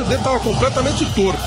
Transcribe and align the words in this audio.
o 0.00 0.04
dedo 0.04 0.18
estava 0.18 0.40
completamente 0.40 1.04
torto. 1.14 1.40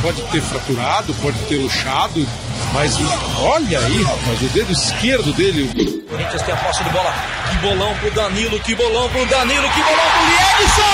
Pode 0.00 0.22
ter 0.22 0.40
fraturado, 0.40 1.14
pode 1.14 1.38
ter 1.46 1.56
luxado, 1.56 2.26
mas 2.72 2.96
olha 3.40 3.78
aí, 3.78 4.02
rapaz, 4.02 4.42
o 4.42 4.48
dedo 4.48 4.72
esquerdo 4.72 5.32
dele. 5.32 5.62
O 5.62 6.02
Corinthians 6.08 6.42
tem 6.42 6.54
a 6.54 6.56
posse 6.56 6.84
de 6.84 6.90
bola. 6.90 7.14
Que 7.50 7.56
bolão 7.58 7.94
pro 7.96 8.10
Danilo, 8.10 8.60
que 8.60 8.74
bolão 8.74 9.08
pro 9.08 9.26
Danilo, 9.26 9.68
que 9.70 9.82
bolão 9.82 10.10
pro 10.10 10.26
Liedson! 10.26 10.92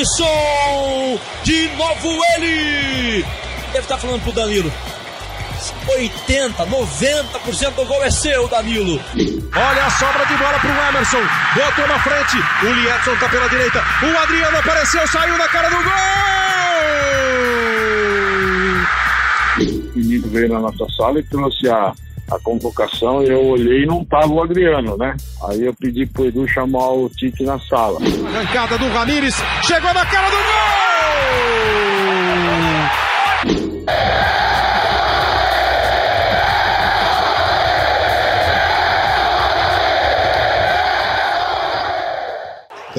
Edson! 0.00 0.99
De 1.44 1.68
novo 1.76 2.22
ele! 2.36 3.24
Deve 3.72 3.78
estar 3.78 3.98
falando 3.98 4.22
pro 4.22 4.32
Danilo. 4.32 4.70
80, 5.88 6.66
90% 6.66 7.74
do 7.74 7.84
gol 7.84 8.02
é 8.04 8.10
seu, 8.10 8.48
Danilo. 8.48 9.00
Olha 9.54 9.84
a 9.84 9.90
sobra 9.90 10.24
de 10.26 10.36
bola 10.36 10.58
pro 10.58 10.70
Emerson. 10.70 11.22
Botou 11.54 11.86
na 11.86 11.98
frente. 12.00 12.36
O 12.62 12.72
Liedson 12.72 13.16
tá 13.16 13.28
pela 13.28 13.48
direita. 13.48 13.82
O 14.02 14.18
Adriano 14.18 14.58
apareceu, 14.58 15.06
saiu 15.06 15.36
na 15.36 15.48
cara 15.48 15.68
do 15.68 15.76
gol! 15.76 15.90
O 19.94 19.98
menino 19.98 20.28
veio 20.28 20.48
na 20.48 20.60
nossa 20.60 20.86
sala 20.96 21.18
e 21.18 21.22
trouxe 21.24 21.68
a 21.68 21.92
a 22.30 22.38
convocação, 22.38 23.22
eu 23.22 23.44
olhei 23.44 23.82
e 23.82 23.86
não 23.86 24.04
tava 24.04 24.28
o 24.28 24.42
Adriano, 24.42 24.96
né? 24.96 25.16
Aí 25.48 25.64
eu 25.64 25.74
pedi 25.74 26.06
pro 26.06 26.26
Edu 26.26 26.46
chamar 26.46 26.90
o 26.90 27.10
Tite 27.10 27.42
na 27.42 27.58
sala. 27.58 27.98
Arrancada 28.00 28.78
do 28.78 28.88
Ramires, 28.88 29.34
chegou 29.62 29.92
na 29.92 30.06
cara 30.06 30.30
do 30.30 30.36
gol! 30.36 30.79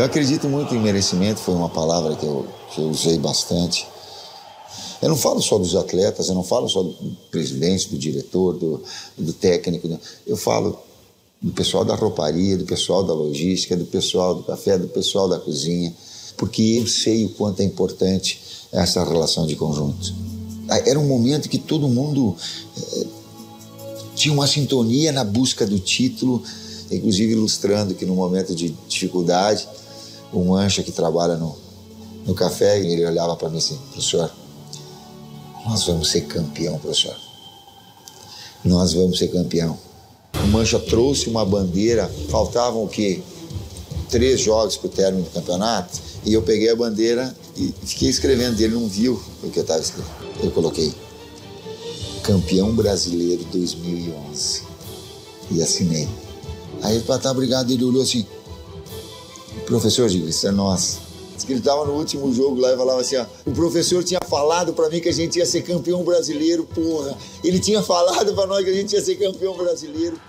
Eu 0.02 0.06
acredito 0.06 0.50
muito 0.50 0.74
em 0.74 0.80
merecimento, 0.80 1.40
foi 1.42 1.54
uma 1.54 1.70
palavra 1.70 2.16
que 2.16 2.26
eu, 2.26 2.48
que 2.74 2.82
eu 2.82 2.90
usei 2.90 3.20
bastante. 3.20 3.88
Eu 5.00 5.10
não 5.10 5.16
falo 5.16 5.40
só 5.40 5.60
dos 5.60 5.76
atletas, 5.76 6.28
eu 6.28 6.34
não 6.34 6.44
falo 6.44 6.68
só 6.68 6.82
do 6.82 6.96
presidente, 7.30 7.88
do 7.88 8.00
diretor, 8.00 8.58
do, 8.58 8.82
do 9.16 9.32
técnico. 9.32 9.88
Eu 10.26 10.36
falo 10.36 10.76
do 11.40 11.52
pessoal 11.52 11.86
da 11.86 11.94
rouparia, 11.94 12.58
do 12.58 12.66
pessoal 12.66 13.04
da 13.04 13.14
logística, 13.14 13.78
do 13.78 13.86
pessoal 13.86 14.34
do 14.34 14.42
café, 14.42 14.76
do 14.76 14.88
pessoal 14.88 15.30
da 15.30 15.38
cozinha, 15.38 15.94
porque 16.38 16.62
eu 16.62 16.88
sei 16.88 17.26
o 17.26 17.30
quanto 17.30 17.62
é 17.62 17.64
importante 17.64 18.40
essa 18.72 19.04
relação 19.04 19.46
de 19.46 19.56
conjunto. 19.56 20.14
Era 20.86 20.98
um 21.00 21.08
momento 21.08 21.50
que 21.50 21.58
todo 21.58 21.88
mundo 21.88 22.36
eh, 22.78 23.06
tinha 24.16 24.34
uma 24.34 24.48
sintonia 24.48 25.12
na 25.12 25.24
busca 25.24 25.66
do 25.66 25.78
título, 25.80 26.42
inclusive 26.90 27.34
ilustrando 27.34 27.94
que 27.94 28.06
no 28.06 28.16
momento 28.16 28.56
de 28.56 28.70
dificuldade, 28.88 29.68
o 30.32 30.44
Mancha 30.46 30.82
que 30.82 30.92
trabalha 30.92 31.36
no, 31.36 31.58
no 32.26 32.34
café, 32.34 32.80
ele 32.80 33.06
olhava 33.06 33.36
para 33.36 33.50
mim 33.50 33.58
assim, 33.58 33.76
professor, 33.76 34.32
nós 35.66 35.84
vamos 35.86 36.10
ser 36.10 36.22
campeão, 36.22 36.78
professor. 36.80 37.16
Nós 38.64 38.94
vamos 38.94 39.18
ser 39.18 39.28
campeão. 39.28 39.78
O 40.36 40.48
Mancha 40.48 40.80
trouxe 40.80 41.30
uma 41.30 41.46
bandeira, 41.46 42.10
faltavam 42.30 42.84
o 42.84 42.88
quê? 42.88 43.22
Três 44.10 44.40
jogos 44.40 44.78
para 44.78 44.88
o 44.88 44.90
término 44.90 45.24
do 45.24 45.30
campeonato, 45.32 46.00
e 46.26 46.34
eu 46.34 46.42
peguei 46.42 46.70
a 46.70 46.76
bandeira 46.76 47.36
e 47.56 47.74
fiquei 47.86 48.10
escrevendo. 48.10 48.60
Ele 48.60 48.74
não 48.74 48.88
viu 48.88 49.22
o 49.44 49.50
que 49.50 49.60
eu 49.60 49.62
estava 49.62 49.80
escrevendo. 49.80 50.16
Eu 50.44 50.52
coloquei 50.52 50.94
campeão 52.24 52.74
brasileiro 52.74 53.44
2011 53.52 54.64
e 55.52 55.62
assinei. 55.62 56.08
Aí 56.82 56.96
ele 56.96 57.04
falou, 57.04 57.22
tá, 57.22 57.32
obrigado. 57.32 57.72
Ele 57.72 57.84
olhou 57.84 58.02
assim, 58.02 58.26
professor, 59.66 60.10
digo, 60.10 60.28
isso 60.28 60.48
é 60.48 60.52
nosso 60.52 61.12
que 61.46 61.54
ele 61.54 61.60
estava 61.60 61.86
no 61.86 61.94
último 61.94 62.34
jogo 62.34 62.60
lá 62.60 62.74
e 62.74 62.78
falava 62.78 63.02
assim: 63.02 63.18
ó, 63.18 63.26
o 63.46 63.52
professor 63.52 64.04
tinha 64.04 64.20
falado 64.28 64.74
para 64.74 64.90
mim 64.90 65.00
que 65.00 65.10
a 65.10 65.14
gente 65.14 65.38
ia 65.38 65.46
ser 65.46 65.62
campeão 65.62 66.04
brasileiro, 66.04 66.64
porra. 66.66 67.18
Ele 67.44 67.60
tinha 67.60 67.82
falado 67.84 68.34
para 68.34 68.48
nós 68.48 68.64
que 68.64 68.70
a 68.70 68.74
gente 68.74 68.94
ia 68.94 69.02
ser 69.02 69.16
campeão 69.16 69.56
brasileiro. 69.56 70.20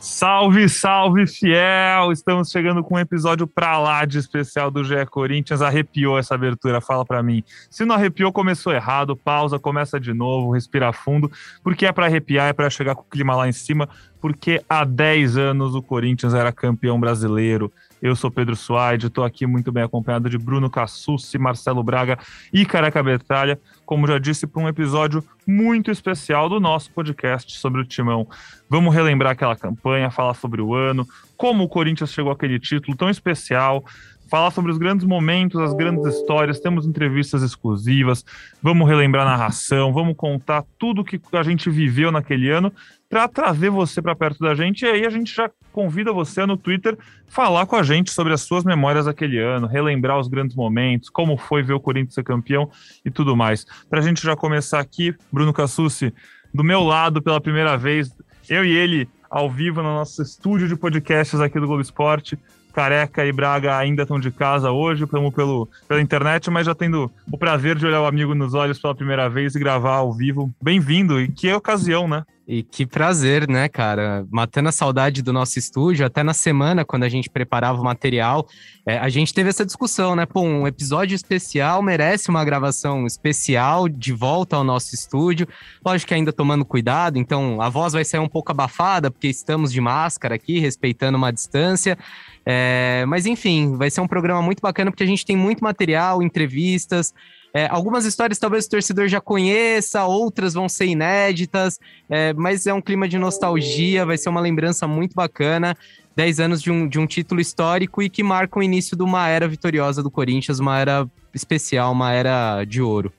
Salve, 0.00 0.66
salve, 0.66 1.26
fiel! 1.26 2.10
Estamos 2.10 2.48
chegando 2.48 2.82
com 2.82 2.94
um 2.94 2.98
episódio 2.98 3.46
pra 3.46 3.78
lá 3.78 4.06
de 4.06 4.16
especial 4.16 4.70
do 4.70 4.82
GE 4.82 5.04
Corinthians. 5.10 5.60
Arrepiou 5.60 6.18
essa 6.18 6.34
abertura, 6.34 6.80
fala 6.80 7.04
para 7.04 7.22
mim. 7.22 7.44
Se 7.68 7.84
não 7.84 7.94
arrepiou, 7.94 8.32
começou 8.32 8.72
errado. 8.72 9.14
Pausa, 9.14 9.58
começa 9.58 10.00
de 10.00 10.14
novo, 10.14 10.52
respira 10.52 10.90
fundo. 10.90 11.30
Porque 11.62 11.84
é 11.84 11.92
para 11.92 12.06
arrepiar, 12.06 12.48
é 12.48 12.54
para 12.54 12.70
chegar 12.70 12.94
com 12.94 13.02
o 13.02 13.10
clima 13.10 13.36
lá 13.36 13.46
em 13.46 13.52
cima. 13.52 13.90
Porque 14.22 14.62
há 14.66 14.84
10 14.84 15.36
anos 15.36 15.74
o 15.74 15.82
Corinthians 15.82 16.32
era 16.32 16.50
campeão 16.50 16.98
brasileiro. 16.98 17.70
Eu 18.02 18.16
sou 18.16 18.30
Pedro 18.30 18.56
Suaide, 18.56 19.08
estou 19.08 19.24
aqui 19.24 19.46
muito 19.46 19.70
bem 19.70 19.82
acompanhado 19.82 20.30
de 20.30 20.38
Bruno 20.38 20.70
Cassucci, 20.70 21.36
Marcelo 21.36 21.82
Braga 21.82 22.18
e 22.50 22.64
Careca 22.64 23.02
Betralha, 23.02 23.60
como 23.84 24.06
já 24.06 24.18
disse, 24.18 24.46
para 24.46 24.62
um 24.62 24.68
episódio 24.68 25.22
muito 25.46 25.90
especial 25.90 26.48
do 26.48 26.58
nosso 26.58 26.90
podcast 26.92 27.58
sobre 27.58 27.82
o 27.82 27.84
Timão. 27.84 28.26
Vamos 28.70 28.94
relembrar 28.94 29.32
aquela 29.32 29.54
campanha, 29.54 30.10
falar 30.10 30.32
sobre 30.32 30.62
o 30.62 30.74
ano, 30.74 31.06
como 31.36 31.64
o 31.64 31.68
Corinthians 31.68 32.12
chegou 32.12 32.32
àquele 32.32 32.58
título 32.58 32.96
tão 32.96 33.10
especial, 33.10 33.84
falar 34.30 34.52
sobre 34.52 34.70
os 34.70 34.78
grandes 34.78 35.04
momentos, 35.04 35.60
as 35.60 35.74
grandes 35.74 36.06
histórias, 36.06 36.60
temos 36.60 36.86
entrevistas 36.86 37.42
exclusivas, 37.42 38.24
vamos 38.62 38.88
relembrar 38.88 39.26
a 39.26 39.30
narração, 39.30 39.92
vamos 39.92 40.16
contar 40.16 40.64
tudo 40.78 41.04
que 41.04 41.20
a 41.32 41.42
gente 41.42 41.68
viveu 41.68 42.12
naquele 42.12 42.48
ano 42.48 42.72
para 43.10 43.26
trazer 43.26 43.70
você 43.70 44.00
para 44.00 44.14
perto 44.14 44.38
da 44.38 44.54
gente. 44.54 44.84
E 44.84 44.88
aí 44.88 45.04
a 45.04 45.10
gente 45.10 45.34
já 45.34 45.50
convida 45.72 46.12
você 46.12 46.44
no 46.44 46.56
Twitter 46.56 46.96
falar 47.26 47.66
com 47.66 47.76
a 47.76 47.82
gente 47.82 48.10
sobre 48.10 48.32
as 48.32 48.42
suas 48.42 48.64
memórias 48.64 49.06
daquele 49.06 49.38
ano, 49.38 49.66
relembrar 49.66 50.18
os 50.18 50.28
grandes 50.28 50.56
momentos, 50.56 51.08
como 51.08 51.36
foi 51.36 51.62
ver 51.62 51.74
o 51.74 51.80
Corinthians 51.80 52.14
ser 52.14 52.24
campeão 52.24 52.70
e 53.04 53.10
tudo 53.10 53.36
mais. 53.36 53.64
Para 53.88 54.00
a 54.00 54.02
gente 54.02 54.22
já 54.22 54.36
começar 54.36 54.80
aqui, 54.80 55.14
Bruno 55.32 55.52
Cassucci, 55.52 56.12
do 56.52 56.64
meu 56.64 56.82
lado 56.82 57.22
pela 57.22 57.40
primeira 57.40 57.76
vez, 57.76 58.14
eu 58.48 58.64
e 58.64 58.70
ele 58.76 59.08
ao 59.30 59.48
vivo 59.48 59.80
no 59.82 59.94
nosso 59.94 60.20
estúdio 60.20 60.66
de 60.66 60.74
podcasts 60.74 61.40
aqui 61.40 61.60
do 61.60 61.66
Globo 61.66 61.80
Esporte. 61.80 62.36
Careca 62.70 63.24
e 63.24 63.32
Braga 63.32 63.76
ainda 63.76 64.02
estão 64.02 64.18
de 64.18 64.30
casa 64.30 64.70
hoje, 64.70 65.04
estamos 65.04 65.34
pelo, 65.34 65.68
pela 65.88 66.00
internet, 66.00 66.50
mas 66.50 66.66
já 66.66 66.74
tendo 66.74 67.10
o 67.30 67.38
prazer 67.38 67.76
de 67.76 67.86
olhar 67.86 68.02
o 68.02 68.06
amigo 68.06 68.34
nos 68.34 68.54
olhos 68.54 68.78
pela 68.78 68.94
primeira 68.94 69.28
vez 69.28 69.54
e 69.54 69.58
gravar 69.58 69.96
ao 69.96 70.12
vivo. 70.12 70.50
Bem-vindo, 70.62 71.20
e 71.20 71.28
que 71.28 71.52
ocasião, 71.52 72.08
né? 72.08 72.24
E 72.52 72.64
que 72.64 72.84
prazer, 72.84 73.48
né, 73.48 73.68
cara? 73.68 74.26
Matando 74.28 74.70
a 74.70 74.72
saudade 74.72 75.22
do 75.22 75.32
nosso 75.32 75.56
estúdio, 75.56 76.04
até 76.04 76.24
na 76.24 76.34
semana, 76.34 76.84
quando 76.84 77.04
a 77.04 77.08
gente 77.08 77.30
preparava 77.30 77.80
o 77.80 77.84
material, 77.84 78.44
é, 78.84 78.98
a 78.98 79.08
gente 79.08 79.32
teve 79.32 79.50
essa 79.50 79.64
discussão, 79.64 80.16
né? 80.16 80.26
Pô, 80.26 80.40
um 80.40 80.66
episódio 80.66 81.14
especial 81.14 81.80
merece 81.80 82.28
uma 82.28 82.44
gravação 82.44 83.06
especial 83.06 83.88
de 83.88 84.12
volta 84.12 84.56
ao 84.56 84.64
nosso 84.64 84.96
estúdio. 84.96 85.46
Lógico 85.86 86.08
que 86.08 86.14
ainda 86.14 86.32
tomando 86.32 86.64
cuidado, 86.64 87.20
então 87.20 87.62
a 87.62 87.68
voz 87.68 87.92
vai 87.92 88.04
sair 88.04 88.18
um 88.18 88.28
pouco 88.28 88.50
abafada, 88.50 89.12
porque 89.12 89.28
estamos 89.28 89.72
de 89.72 89.80
máscara 89.80 90.34
aqui, 90.34 90.58
respeitando 90.58 91.16
uma 91.16 91.32
distância. 91.32 91.96
É, 92.44 93.04
mas 93.06 93.26
enfim, 93.26 93.76
vai 93.76 93.90
ser 93.90 94.00
um 94.00 94.08
programa 94.08 94.40
muito 94.42 94.60
bacana 94.60 94.90
porque 94.90 95.02
a 95.02 95.06
gente 95.06 95.24
tem 95.24 95.36
muito 95.36 95.62
material, 95.62 96.22
entrevistas. 96.22 97.12
É, 97.52 97.66
algumas 97.68 98.04
histórias 98.04 98.38
talvez 98.38 98.66
o 98.66 98.70
torcedor 98.70 99.08
já 99.08 99.20
conheça, 99.20 100.04
outras 100.04 100.54
vão 100.54 100.68
ser 100.68 100.86
inéditas, 100.86 101.80
é, 102.08 102.32
mas 102.32 102.66
é 102.66 102.72
um 102.72 102.80
clima 102.80 103.08
de 103.08 103.18
nostalgia, 103.18 104.06
vai 104.06 104.16
ser 104.16 104.28
uma 104.28 104.40
lembrança 104.40 104.86
muito 104.86 105.14
bacana. 105.14 105.76
10 106.14 106.40
anos 106.40 106.62
de 106.62 106.70
um, 106.70 106.88
de 106.88 106.98
um 106.98 107.06
título 107.06 107.40
histórico 107.40 108.02
e 108.02 108.10
que 108.10 108.22
marca 108.22 108.58
o 108.58 108.62
início 108.62 108.96
de 108.96 109.02
uma 109.02 109.28
era 109.28 109.48
vitoriosa 109.48 110.02
do 110.02 110.10
Corinthians, 110.10 110.58
uma 110.58 110.78
era 110.78 111.08
especial, 111.32 111.92
uma 111.92 112.12
era 112.12 112.64
de 112.64 112.82
ouro. 112.82 113.12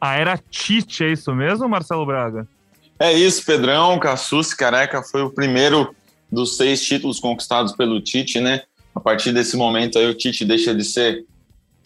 A 0.00 0.16
era 0.16 0.38
Tite, 0.50 1.04
é 1.04 1.12
isso 1.12 1.34
mesmo, 1.34 1.68
Marcelo 1.68 2.04
Braga? 2.04 2.46
É 2.98 3.12
isso, 3.12 3.44
Pedrão, 3.44 3.98
Cassus, 3.98 4.52
Careca 4.52 5.02
foi 5.02 5.22
o 5.22 5.30
primeiro 5.30 5.94
dos 6.30 6.56
seis 6.56 6.84
títulos 6.84 7.20
conquistados 7.20 7.72
pelo 7.72 8.00
Tite, 8.00 8.40
né? 8.40 8.62
A 8.94 9.00
partir 9.00 9.32
desse 9.32 9.56
momento 9.56 9.98
aí 9.98 10.06
o 10.06 10.14
Tite 10.14 10.44
deixa 10.44 10.74
de 10.74 10.84
ser 10.84 11.24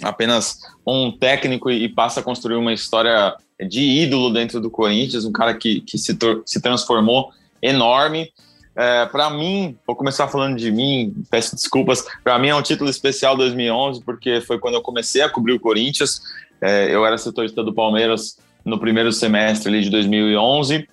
apenas 0.02 0.58
um 0.86 1.12
técnico 1.12 1.70
e 1.70 1.88
passa 1.88 2.20
a 2.20 2.22
construir 2.22 2.56
uma 2.56 2.72
história 2.72 3.36
de 3.68 3.80
ídolo 3.80 4.32
dentro 4.32 4.60
do 4.60 4.70
Corinthians, 4.70 5.24
um 5.24 5.32
cara 5.32 5.54
que, 5.54 5.80
que 5.82 5.98
se, 5.98 6.16
se 6.46 6.60
transformou 6.60 7.30
enorme. 7.60 8.32
É, 8.74 9.04
para 9.06 9.28
mim, 9.28 9.76
vou 9.86 9.94
começar 9.94 10.28
falando 10.28 10.56
de 10.56 10.70
mim, 10.70 11.12
peço 11.30 11.54
desculpas. 11.54 12.04
Para 12.24 12.38
mim 12.38 12.48
é 12.48 12.54
um 12.54 12.62
título 12.62 12.88
especial 12.88 13.36
2011, 13.36 14.02
porque 14.02 14.40
foi 14.40 14.58
quando 14.58 14.74
eu 14.74 14.82
comecei 14.82 15.22
a 15.22 15.28
cobrir 15.28 15.52
o 15.52 15.60
Corinthians. 15.60 16.22
É, 16.60 16.94
eu 16.94 17.04
era 17.04 17.18
setorista 17.18 17.62
do 17.62 17.74
Palmeiras 17.74 18.38
no 18.64 18.78
primeiro 18.78 19.12
semestre 19.12 19.82
de 19.82 19.90
2011, 19.90 20.88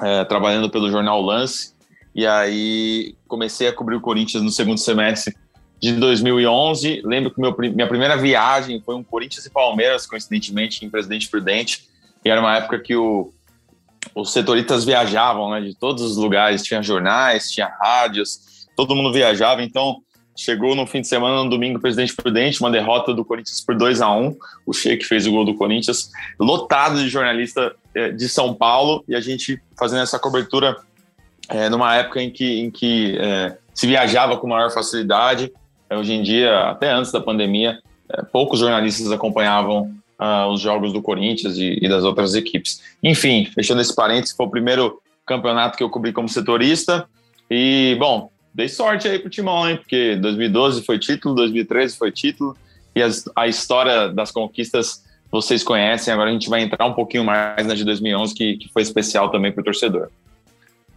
é, 0.00 0.24
trabalhando 0.24 0.70
pelo 0.70 0.90
jornal 0.90 1.20
Lance. 1.20 1.71
E 2.14 2.26
aí 2.26 3.14
comecei 3.26 3.68
a 3.68 3.72
cobrir 3.72 3.96
o 3.96 4.00
Corinthians 4.00 4.42
no 4.42 4.50
segundo 4.50 4.78
semestre 4.78 5.34
de 5.80 5.92
2011. 5.92 7.02
Lembro 7.04 7.30
que 7.32 7.40
meu, 7.40 7.54
minha 7.58 7.88
primeira 7.88 8.16
viagem 8.16 8.80
foi 8.84 8.94
um 8.94 9.02
Corinthians 9.02 9.44
e 9.46 9.50
Palmeiras, 9.50 10.06
coincidentemente, 10.06 10.84
em 10.84 10.90
Presidente 10.90 11.28
Prudente. 11.28 11.88
E 12.24 12.30
era 12.30 12.40
uma 12.40 12.56
época 12.56 12.78
que 12.78 12.94
o, 12.94 13.32
os 14.14 14.32
setoristas 14.32 14.84
viajavam 14.84 15.50
né, 15.50 15.60
de 15.60 15.74
todos 15.74 16.02
os 16.02 16.16
lugares. 16.16 16.62
Tinha 16.62 16.82
jornais, 16.82 17.50
tinha 17.50 17.66
rádios, 17.80 18.68
todo 18.76 18.94
mundo 18.94 19.12
viajava. 19.12 19.62
Então, 19.62 20.02
chegou 20.36 20.74
no 20.74 20.86
fim 20.86 21.00
de 21.00 21.08
semana, 21.08 21.42
no 21.42 21.50
domingo, 21.50 21.80
Presidente 21.80 22.14
Prudente, 22.14 22.60
uma 22.60 22.70
derrota 22.70 23.12
do 23.12 23.24
Corinthians 23.24 23.60
por 23.60 23.74
2 23.74 24.00
a 24.00 24.10
1 24.10 24.36
O 24.64 24.72
Sheik 24.72 25.04
fez 25.04 25.26
o 25.26 25.32
gol 25.32 25.44
do 25.44 25.54
Corinthians, 25.54 26.10
lotado 26.38 26.98
de 26.98 27.08
jornalista 27.08 27.74
eh, 27.94 28.10
de 28.10 28.28
São 28.28 28.54
Paulo. 28.54 29.04
E 29.08 29.14
a 29.14 29.20
gente 29.20 29.60
fazendo 29.76 30.02
essa 30.02 30.18
cobertura 30.18 30.76
é, 31.48 31.68
numa 31.68 31.94
época 31.94 32.22
em 32.22 32.30
que, 32.30 32.60
em 32.60 32.70
que 32.70 33.16
é, 33.18 33.56
se 33.74 33.86
viajava 33.86 34.36
com 34.36 34.46
maior 34.46 34.70
facilidade. 34.70 35.52
É, 35.88 35.96
hoje 35.96 36.12
em 36.12 36.22
dia, 36.22 36.70
até 36.70 36.90
antes 36.90 37.12
da 37.12 37.20
pandemia, 37.20 37.78
é, 38.08 38.22
poucos 38.22 38.60
jornalistas 38.60 39.10
acompanhavam 39.10 39.92
uh, 40.18 40.46
os 40.48 40.60
jogos 40.60 40.92
do 40.92 41.02
Corinthians 41.02 41.56
e, 41.56 41.78
e, 41.82 41.88
das 41.88 42.04
outras 42.04 42.34
equipes. 42.34 42.82
Enfim, 43.02 43.44
fechando 43.46 43.80
esse 43.80 43.94
parênteses, 43.94 44.36
foi 44.36 44.46
o 44.46 44.50
primeiro 44.50 45.00
campeonato 45.26 45.76
que 45.76 45.82
eu 45.82 45.90
cobri 45.90 46.12
como 46.12 46.28
setorista. 46.28 47.06
E, 47.50 47.96
bom, 47.98 48.30
dei 48.54 48.68
sorte 48.68 49.08
aí 49.08 49.18
pro 49.18 49.30
Timão, 49.30 49.68
hein? 49.68 49.76
Porque 49.76 50.16
2012 50.16 50.84
foi 50.84 50.98
título, 50.98 51.34
2013 51.34 51.96
foi 51.96 52.12
título. 52.12 52.56
E 52.94 53.02
as, 53.02 53.24
a 53.34 53.48
história 53.48 54.08
das 54.08 54.30
conquistas 54.30 55.04
vocês 55.30 55.64
conhecem. 55.64 56.12
Agora 56.12 56.30
a 56.30 56.32
gente 56.32 56.48
vai 56.48 56.62
entrar 56.62 56.86
um 56.86 56.92
pouquinho 56.92 57.24
mais 57.24 57.66
na 57.66 57.74
de 57.74 57.84
2011, 57.84 58.34
que, 58.34 58.56
que 58.58 58.68
foi 58.68 58.82
especial 58.82 59.30
também 59.30 59.50
para 59.50 59.62
o 59.62 59.64
torcedor. 59.64 60.08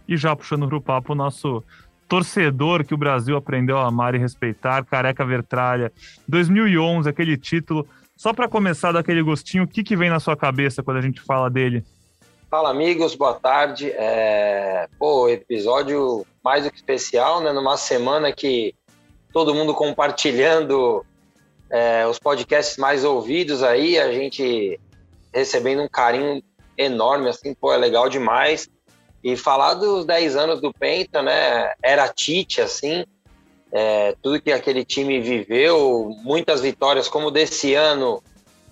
E 0.08 0.16
já 0.16 0.34
puxando 0.34 0.68
para 0.68 0.76
o 0.76 0.80
papo, 0.80 1.12
o 1.12 1.16
nosso 1.16 1.62
torcedor 2.08 2.84
que 2.84 2.94
o 2.94 2.98
Brasil 2.98 3.36
aprendeu 3.36 3.78
a 3.78 3.86
amar 3.86 4.14
e 4.14 4.18
respeitar, 4.18 4.84
Careca 4.84 5.24
Vertralha. 5.24 5.92
2011, 6.28 7.08
aquele 7.08 7.36
título. 7.36 7.86
Só 8.16 8.32
para 8.32 8.48
começar 8.48 8.92
daquele 8.92 9.22
gostinho, 9.22 9.64
o 9.64 9.68
que, 9.68 9.82
que 9.82 9.96
vem 9.96 10.08
na 10.08 10.20
sua 10.20 10.36
cabeça 10.36 10.82
quando 10.82 10.98
a 10.98 11.02
gente 11.02 11.20
fala 11.20 11.50
dele? 11.50 11.84
Fala, 12.48 12.70
amigos, 12.70 13.14
boa 13.14 13.34
tarde. 13.34 13.90
É... 13.90 14.88
Pô, 14.98 15.28
episódio 15.28 16.24
mais 16.42 16.64
do 16.64 16.70
que 16.70 16.76
especial, 16.76 17.40
né? 17.42 17.52
Numa 17.52 17.76
semana 17.76 18.32
que 18.32 18.74
todo 19.32 19.54
mundo 19.54 19.74
compartilhando 19.74 21.04
é, 21.68 22.06
os 22.06 22.18
podcasts 22.18 22.76
mais 22.78 23.04
ouvidos 23.04 23.62
aí, 23.62 23.98
a 23.98 24.12
gente 24.12 24.80
recebendo 25.34 25.82
um 25.82 25.88
carinho 25.88 26.42
enorme, 26.78 27.28
assim, 27.28 27.52
pô, 27.52 27.72
é 27.72 27.76
legal 27.76 28.08
demais. 28.08 28.68
E 29.26 29.36
falar 29.36 29.74
dos 29.74 30.04
10 30.04 30.36
anos 30.36 30.60
do 30.60 30.72
Penta, 30.72 31.20
né? 31.20 31.72
Era 31.82 32.06
Tite, 32.06 32.60
assim, 32.60 33.04
é, 33.72 34.14
tudo 34.22 34.40
que 34.40 34.52
aquele 34.52 34.84
time 34.84 35.20
viveu, 35.20 36.16
muitas 36.22 36.60
vitórias, 36.60 37.08
como 37.08 37.32
desse 37.32 37.74
ano, 37.74 38.22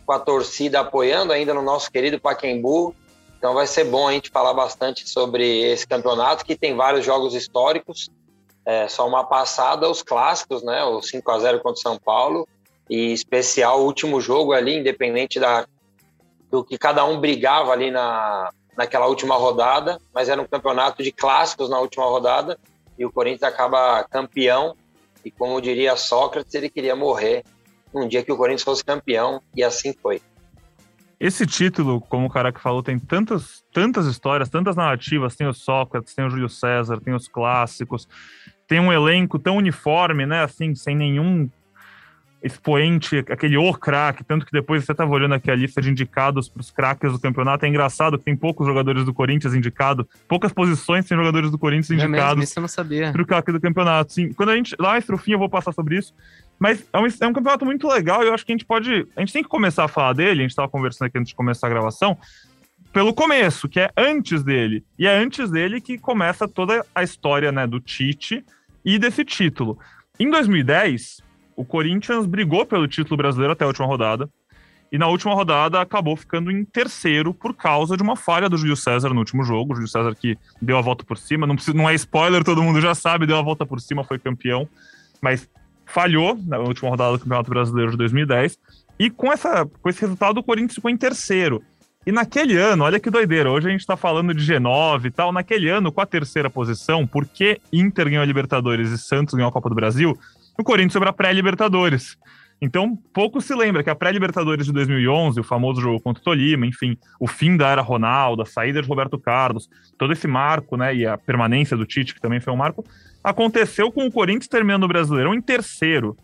com 0.06 0.12
a 0.12 0.20
torcida 0.20 0.78
apoiando 0.78 1.32
ainda 1.32 1.52
no 1.52 1.60
nosso 1.60 1.90
querido 1.90 2.20
Paquembu. 2.20 2.94
Então 3.36 3.52
vai 3.52 3.66
ser 3.66 3.82
bom 3.82 4.06
a 4.06 4.12
gente 4.12 4.30
falar 4.30 4.54
bastante 4.54 5.10
sobre 5.10 5.44
esse 5.72 5.88
campeonato, 5.88 6.44
que 6.44 6.54
tem 6.54 6.76
vários 6.76 7.04
jogos 7.04 7.34
históricos. 7.34 8.08
É, 8.64 8.86
só 8.86 9.08
uma 9.08 9.24
passada, 9.24 9.90
os 9.90 10.04
clássicos, 10.04 10.62
né? 10.62 10.84
O 10.84 11.02
5 11.02 11.32
a 11.32 11.38
0 11.40 11.58
contra 11.62 11.80
o 11.80 11.82
São 11.82 11.98
Paulo. 11.98 12.46
E 12.88 13.12
especial 13.12 13.80
o 13.80 13.86
último 13.86 14.20
jogo 14.20 14.52
ali, 14.52 14.78
independente 14.78 15.40
da, 15.40 15.66
do 16.48 16.62
que 16.62 16.78
cada 16.78 17.04
um 17.04 17.18
brigava 17.18 17.72
ali 17.72 17.90
na, 17.90 18.52
naquela 18.76 19.06
última 19.06 19.36
rodada, 19.36 19.98
mas 20.12 20.28
era 20.28 20.40
um 20.40 20.46
campeonato 20.46 21.02
de 21.02 21.12
clássicos 21.12 21.70
na 21.70 21.78
última 21.78 22.04
rodada 22.04 22.58
e 22.98 23.04
o 23.04 23.12
Corinthians 23.12 23.42
acaba 23.42 24.04
campeão. 24.04 24.76
E 25.24 25.30
como 25.30 25.60
diria 25.60 25.96
Sócrates, 25.96 26.54
ele 26.54 26.68
queria 26.68 26.94
morrer 26.94 27.44
num 27.92 28.06
dia 28.06 28.22
que 28.22 28.32
o 28.32 28.36
Corinthians 28.36 28.62
fosse 28.62 28.84
campeão 28.84 29.40
e 29.54 29.62
assim 29.62 29.92
foi. 29.92 30.20
Esse 31.18 31.46
título, 31.46 32.00
como 32.00 32.26
o 32.26 32.30
cara 32.30 32.52
que 32.52 32.60
falou, 32.60 32.82
tem 32.82 32.98
tantas, 32.98 33.64
tantas 33.72 34.06
histórias, 34.06 34.50
tantas 34.50 34.76
narrativas. 34.76 35.36
Tem 35.36 35.46
o 35.46 35.54
Sócrates, 35.54 36.14
tem 36.14 36.26
o 36.26 36.28
Júlio 36.28 36.48
César, 36.48 37.00
tem 37.00 37.14
os 37.14 37.28
clássicos, 37.28 38.06
tem 38.66 38.80
um 38.80 38.92
elenco 38.92 39.38
tão 39.38 39.56
uniforme, 39.56 40.26
né? 40.26 40.42
Assim, 40.42 40.74
sem 40.74 40.94
nenhum 40.94 41.48
expoente, 42.44 43.24
aquele 43.30 43.56
o 43.56 43.72
craque, 43.72 44.22
tanto 44.22 44.44
que 44.44 44.52
depois 44.52 44.84
você 44.84 44.92
estava 44.92 45.10
olhando 45.10 45.32
aqui 45.32 45.50
a 45.50 45.54
lista 45.54 45.80
de 45.80 45.90
indicados 45.90 46.46
para 46.46 46.60
os 46.60 46.70
craques 46.70 47.10
do 47.10 47.18
campeonato, 47.18 47.64
é 47.64 47.68
engraçado 47.68 48.18
que 48.18 48.24
tem 48.24 48.36
poucos 48.36 48.66
jogadores 48.66 49.02
do 49.02 49.14
Corinthians 49.14 49.54
indicados, 49.54 50.04
poucas 50.28 50.52
posições 50.52 51.06
tem 51.06 51.16
jogadores 51.16 51.50
do 51.50 51.58
Corinthians 51.58 51.98
é 51.98 52.06
indicados 52.06 52.52
para 52.52 53.22
o 53.22 53.26
craque 53.26 53.50
do 53.50 53.58
campeonato. 53.58 54.12
Sim, 54.12 54.30
quando 54.34 54.50
a 54.50 54.56
gente, 54.56 54.76
lá 54.78 55.00
pro 55.00 55.16
fim 55.16 55.32
eu 55.32 55.38
vou 55.38 55.48
passar 55.48 55.72
sobre 55.72 55.96
isso, 55.96 56.14
mas 56.58 56.84
é 56.92 56.98
um, 56.98 57.06
é 57.06 57.26
um 57.26 57.32
campeonato 57.32 57.64
muito 57.64 57.88
legal 57.88 58.22
e 58.22 58.26
eu 58.26 58.34
acho 58.34 58.44
que 58.44 58.52
a 58.52 58.54
gente 58.54 58.66
pode, 58.66 59.06
a 59.16 59.20
gente 59.20 59.32
tem 59.32 59.42
que 59.42 59.48
começar 59.48 59.84
a 59.84 59.88
falar 59.88 60.12
dele, 60.12 60.40
a 60.40 60.42
gente 60.42 60.50
estava 60.50 60.68
conversando 60.68 61.08
aqui 61.08 61.16
antes 61.16 61.30
de 61.30 61.34
começar 61.34 61.66
a 61.66 61.70
gravação, 61.70 62.18
pelo 62.92 63.14
começo, 63.14 63.68
que 63.70 63.80
é 63.80 63.90
antes 63.96 64.44
dele. 64.44 64.84
E 64.98 65.06
é 65.06 65.16
antes 65.16 65.50
dele 65.50 65.80
que 65.80 65.96
começa 65.98 66.46
toda 66.46 66.84
a 66.94 67.02
história 67.02 67.50
né, 67.50 67.66
do 67.66 67.80
Tite 67.80 68.44
e 68.84 68.98
desse 68.98 69.24
título. 69.24 69.78
Em 70.20 70.30
2010, 70.30 71.23
o 71.56 71.64
Corinthians 71.64 72.26
brigou 72.26 72.66
pelo 72.66 72.88
título 72.88 73.16
brasileiro 73.16 73.52
até 73.52 73.64
a 73.64 73.68
última 73.68 73.86
rodada. 73.86 74.28
E 74.92 74.98
na 74.98 75.08
última 75.08 75.34
rodada 75.34 75.80
acabou 75.80 76.16
ficando 76.16 76.52
em 76.52 76.64
terceiro 76.64 77.34
por 77.34 77.54
causa 77.54 77.96
de 77.96 78.02
uma 78.02 78.14
falha 78.14 78.48
do 78.48 78.56
Júlio 78.56 78.76
César 78.76 79.08
no 79.08 79.18
último 79.18 79.42
jogo. 79.42 79.72
O 79.72 79.76
Júlio 79.76 79.88
César 79.88 80.14
que 80.14 80.38
deu 80.62 80.78
a 80.78 80.80
volta 80.80 81.04
por 81.04 81.18
cima. 81.18 81.46
Não, 81.46 81.56
precisa, 81.56 81.76
não 81.76 81.90
é 81.90 81.94
spoiler, 81.94 82.44
todo 82.44 82.62
mundo 82.62 82.80
já 82.80 82.94
sabe, 82.94 83.26
deu 83.26 83.36
a 83.36 83.42
volta 83.42 83.66
por 83.66 83.80
cima, 83.80 84.04
foi 84.04 84.18
campeão. 84.18 84.68
Mas 85.20 85.48
falhou 85.86 86.38
na 86.46 86.58
última 86.58 86.90
rodada 86.90 87.12
do 87.12 87.18
Campeonato 87.18 87.50
Brasileiro 87.50 87.90
de 87.90 87.96
2010. 87.96 88.58
E 88.98 89.10
com, 89.10 89.32
essa, 89.32 89.66
com 89.66 89.88
esse 89.88 90.00
resultado, 90.00 90.38
o 90.38 90.42
Corinthians 90.42 90.76
ficou 90.76 90.90
em 90.90 90.96
terceiro. 90.96 91.62
E 92.06 92.12
naquele 92.12 92.56
ano, 92.56 92.84
olha 92.84 93.00
que 93.00 93.10
doideira, 93.10 93.50
hoje 93.50 93.66
a 93.66 93.70
gente 93.70 93.86
tá 93.86 93.96
falando 93.96 94.34
de 94.34 94.44
G9 94.44 95.06
e 95.06 95.10
tal. 95.10 95.32
Naquele 95.32 95.70
ano, 95.70 95.90
com 95.90 96.02
a 96.02 96.06
terceira 96.06 96.50
posição, 96.50 97.06
porque 97.06 97.60
Inter 97.72 98.10
ganhou 98.10 98.22
a 98.22 98.26
Libertadores 98.26 98.90
e 98.90 98.98
Santos 98.98 99.34
ganhou 99.34 99.48
a 99.48 99.52
Copa 99.52 99.70
do 99.70 99.74
Brasil, 99.74 100.16
o 100.58 100.64
Corinthians 100.64 100.92
sobre 100.92 101.08
a 101.08 101.12
pré-Libertadores. 101.12 102.16
Então, 102.60 102.96
pouco 103.12 103.40
se 103.40 103.54
lembra 103.54 103.82
que 103.82 103.90
a 103.90 103.94
pré-Libertadores 103.94 104.66
de 104.66 104.72
2011, 104.72 105.40
o 105.40 105.44
famoso 105.44 105.80
jogo 105.80 106.00
contra 106.00 106.20
o 106.20 106.24
Tolima, 106.24 106.66
enfim, 106.66 106.96
o 107.20 107.26
fim 107.26 107.56
da 107.56 107.68
era 107.68 107.82
Ronaldo, 107.82 108.42
a 108.42 108.46
saída 108.46 108.80
de 108.80 108.88
Roberto 108.88 109.18
Carlos, 109.18 109.68
todo 109.98 110.12
esse 110.12 110.26
marco, 110.26 110.76
né, 110.76 110.94
e 110.94 111.06
a 111.06 111.18
permanência 111.18 111.76
do 111.76 111.84
Tite, 111.84 112.14
que 112.14 112.20
também 112.20 112.40
foi 112.40 112.52
um 112.52 112.56
marco, 112.56 112.84
aconteceu 113.22 113.90
com 113.90 114.06
o 114.06 114.12
Corinthians 114.12 114.48
terminando 114.48 114.84
o 114.84 114.88
Brasileirão 114.88 115.34
em 115.34 115.40
terceiro. 115.40 116.16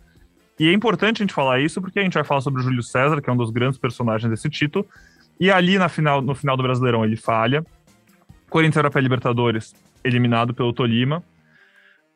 E 0.59 0.67
é 0.67 0.73
importante 0.73 1.21
a 1.21 1.23
gente 1.23 1.33
falar 1.33 1.59
isso 1.59 1.81
porque 1.81 1.99
a 1.99 2.03
gente 2.03 2.13
vai 2.13 2.23
falar 2.23 2.41
sobre 2.41 2.61
o 2.61 2.63
Júlio 2.63 2.83
César, 2.83 3.21
que 3.21 3.29
é 3.29 3.33
um 3.33 3.37
dos 3.37 3.51
grandes 3.51 3.77
personagens 3.77 4.29
desse 4.29 4.49
título, 4.49 4.85
e 5.39 5.51
ali 5.51 5.77
na 5.77 5.89
final, 5.89 6.21
no 6.21 6.33
final 6.33 6.55
do 6.55 6.63
Brasileirão 6.63 7.03
ele 7.03 7.17
falha. 7.17 7.63
Corinthians 8.49 8.77
era 8.77 8.89
pré-Libertadores, 8.89 9.75
eliminado 10.03 10.53
pelo 10.53 10.73
Tolima. 10.73 11.23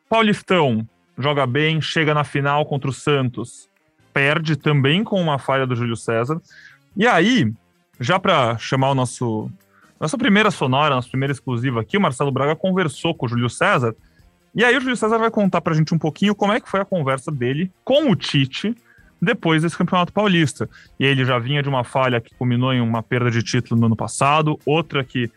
Paulistão, 0.09 0.87
joga 1.17 1.45
bem, 1.45 1.81
chega 1.81 2.13
na 2.13 2.23
final 2.23 2.65
contra 2.65 2.89
o 2.89 2.93
Santos, 2.93 3.69
perde 4.13 4.55
também 4.55 5.03
com 5.03 5.21
uma 5.21 5.37
falha 5.37 5.65
do 5.65 5.75
Júlio 5.75 5.95
César. 5.95 6.41
E 6.95 7.05
aí, 7.05 7.51
já 7.99 8.19
para 8.19 8.57
chamar 8.57 8.91
o 8.91 8.95
nosso 8.95 9.49
nossa 9.99 10.17
primeira 10.17 10.51
sonora, 10.51 10.95
nossa 10.95 11.07
primeira 11.07 11.31
exclusiva 11.31 11.81
aqui, 11.81 11.97
o 11.97 12.01
Marcelo 12.01 12.31
Braga 12.31 12.55
conversou 12.55 13.15
com 13.15 13.25
o 13.25 13.29
Júlio 13.29 13.49
César. 13.49 13.95
E 14.53 14.63
aí 14.63 14.75
o 14.77 14.81
Júlio 14.81 14.95
César 14.95 15.17
vai 15.17 15.31
contar 15.31 15.61
pra 15.61 15.73
gente 15.73 15.93
um 15.93 15.97
pouquinho 15.97 16.35
como 16.35 16.51
é 16.51 16.59
que 16.59 16.69
foi 16.69 16.81
a 16.81 16.85
conversa 16.85 17.31
dele 17.31 17.71
com 17.83 18.11
o 18.11 18.15
Tite 18.15 18.75
depois 19.21 19.63
desse 19.63 19.77
Campeonato 19.77 20.11
Paulista. 20.11 20.69
E 20.99 21.05
ele 21.05 21.25
já 21.25 21.39
vinha 21.39 21.63
de 21.63 21.69
uma 21.69 21.83
falha 21.83 22.19
que 22.19 22.35
culminou 22.35 22.73
em 22.73 22.81
uma 22.81 23.01
perda 23.01 23.31
de 23.31 23.41
título 23.41 23.79
no 23.79 23.87
ano 23.87 23.95
passado, 23.95 24.59
outra 24.65 25.03
que 25.03 25.31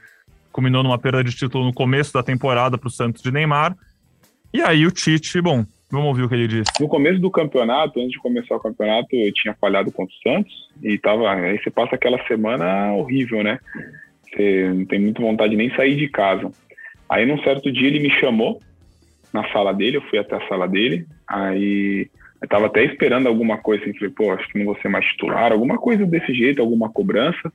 culminou 0.51 0.83
numa 0.83 0.99
perda 0.99 1.23
de 1.23 1.35
título 1.35 1.65
no 1.65 1.73
começo 1.73 2.13
da 2.13 2.23
temporada 2.23 2.77
para 2.77 2.89
o 2.89 2.91
Santos 2.91 3.23
de 3.23 3.31
Neymar, 3.31 3.77
e 4.53 4.63
aí 4.63 4.87
o 4.87 4.91
Tite, 4.91 5.41
bom, 5.41 5.65
vamos 5.91 6.09
ouvir 6.09 6.23
o 6.23 6.29
que 6.29 6.35
ele 6.35 6.49
disse. 6.49 6.71
No 6.81 6.89
começo 6.89 7.21
do 7.21 7.31
campeonato, 7.31 8.01
antes 8.01 8.13
de 8.13 8.19
começar 8.19 8.57
o 8.57 8.61
campeonato, 8.61 9.09
eu 9.13 9.33
tinha 9.33 9.55
falhado 9.55 9.93
contra 9.93 10.15
o 10.15 10.23
Santos 10.23 10.53
e 10.83 10.99
tava. 10.99 11.31
Aí 11.31 11.59
você 11.59 11.71
passa 11.71 11.95
aquela 11.95 12.23
semana 12.27 12.93
horrível, 12.93 13.43
né? 13.43 13.59
Você 14.25 14.69
não 14.69 14.85
tem 14.87 15.01
muita 15.01 15.23
vontade 15.23 15.51
de 15.51 15.57
nem 15.57 15.75
sair 15.75 15.97
de 15.97 16.09
casa. 16.09 16.51
Aí 17.09 17.27
num 17.27 17.43
certo 17.43 17.71
dia 17.71 17.89
ele 17.89 18.01
me 18.01 18.11
chamou 18.11 18.61
na 19.33 19.47
sala 19.53 19.73
dele, 19.73 19.99
eu 19.99 20.03
fui 20.03 20.19
até 20.19 20.37
a 20.37 20.49
sala 20.49 20.67
dele, 20.67 21.07
aí 21.27 22.09
eu 22.41 22.49
tava 22.49 22.67
até 22.67 22.85
esperando 22.85 23.27
alguma 23.27 23.59
coisa 23.59 23.83
assim, 23.83 23.95
falei, 23.95 24.11
pô, 24.11 24.33
acho 24.33 24.49
que 24.49 24.59
não 24.59 24.67
vou 24.67 24.79
ser 24.81 24.89
mais 24.89 25.05
titular, 25.05 25.53
alguma 25.53 25.77
coisa 25.77 26.07
desse 26.07 26.33
jeito, 26.33 26.63
alguma 26.63 26.89
cobrança. 26.89 27.53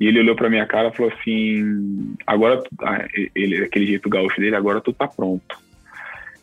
E 0.00 0.06
ele 0.06 0.20
olhou 0.20 0.36
pra 0.36 0.50
minha 0.50 0.64
cara 0.64 0.88
e 0.88 0.96
falou 0.96 1.12
assim: 1.12 2.14
agora, 2.24 2.62
ah, 2.82 3.04
ele, 3.34 3.64
aquele 3.64 3.86
jeito 3.86 4.08
gaúcho 4.08 4.40
dele, 4.40 4.54
agora 4.54 4.80
tu 4.80 4.92
tá 4.92 5.08
pronto 5.08 5.67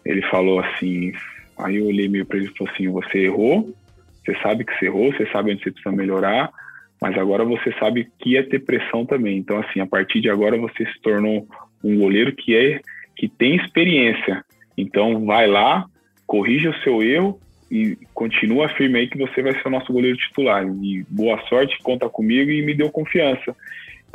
ele 0.05 0.21
falou 0.23 0.59
assim, 0.59 1.11
aí 1.57 1.77
eu 1.77 1.87
olhei 1.87 2.07
meio 2.07 2.25
para 2.25 2.37
ele 2.37 2.47
e 2.47 2.57
falou 2.57 2.71
assim, 2.73 2.87
você 2.89 3.19
errou, 3.19 3.73
você 4.23 4.35
sabe 4.41 4.63
que 4.63 4.77
você 4.77 4.85
errou, 4.85 5.11
você 5.11 5.25
sabe 5.27 5.51
onde 5.51 5.63
você 5.63 5.71
precisa 5.71 5.95
melhorar, 5.95 6.49
mas 7.01 7.17
agora 7.17 7.43
você 7.43 7.71
sabe 7.79 8.07
que 8.19 8.37
é 8.37 8.43
ter 8.43 8.59
pressão 8.59 9.05
também. 9.05 9.37
Então, 9.37 9.59
assim, 9.59 9.79
a 9.79 9.85
partir 9.85 10.21
de 10.21 10.29
agora 10.29 10.57
você 10.57 10.85
se 10.85 11.01
tornou 11.01 11.47
um 11.83 11.97
goleiro 11.97 12.33
que 12.33 12.55
é 12.55 12.79
que 13.15 13.27
tem 13.27 13.55
experiência. 13.55 14.43
Então, 14.77 15.25
vai 15.25 15.47
lá, 15.47 15.85
corrija 16.25 16.69
o 16.69 16.79
seu 16.81 17.01
erro 17.01 17.39
e 17.71 17.97
continua 18.13 18.69
firme 18.69 18.99
aí 18.99 19.07
que 19.07 19.17
você 19.17 19.41
vai 19.41 19.53
ser 19.53 19.67
o 19.67 19.71
nosso 19.71 19.91
goleiro 19.91 20.17
titular. 20.17 20.65
E 20.83 21.05
boa 21.09 21.39
sorte, 21.47 21.77
conta 21.81 22.09
comigo 22.09 22.51
e 22.51 22.61
me 22.61 22.73
deu 22.73 22.89
confiança. 22.89 23.55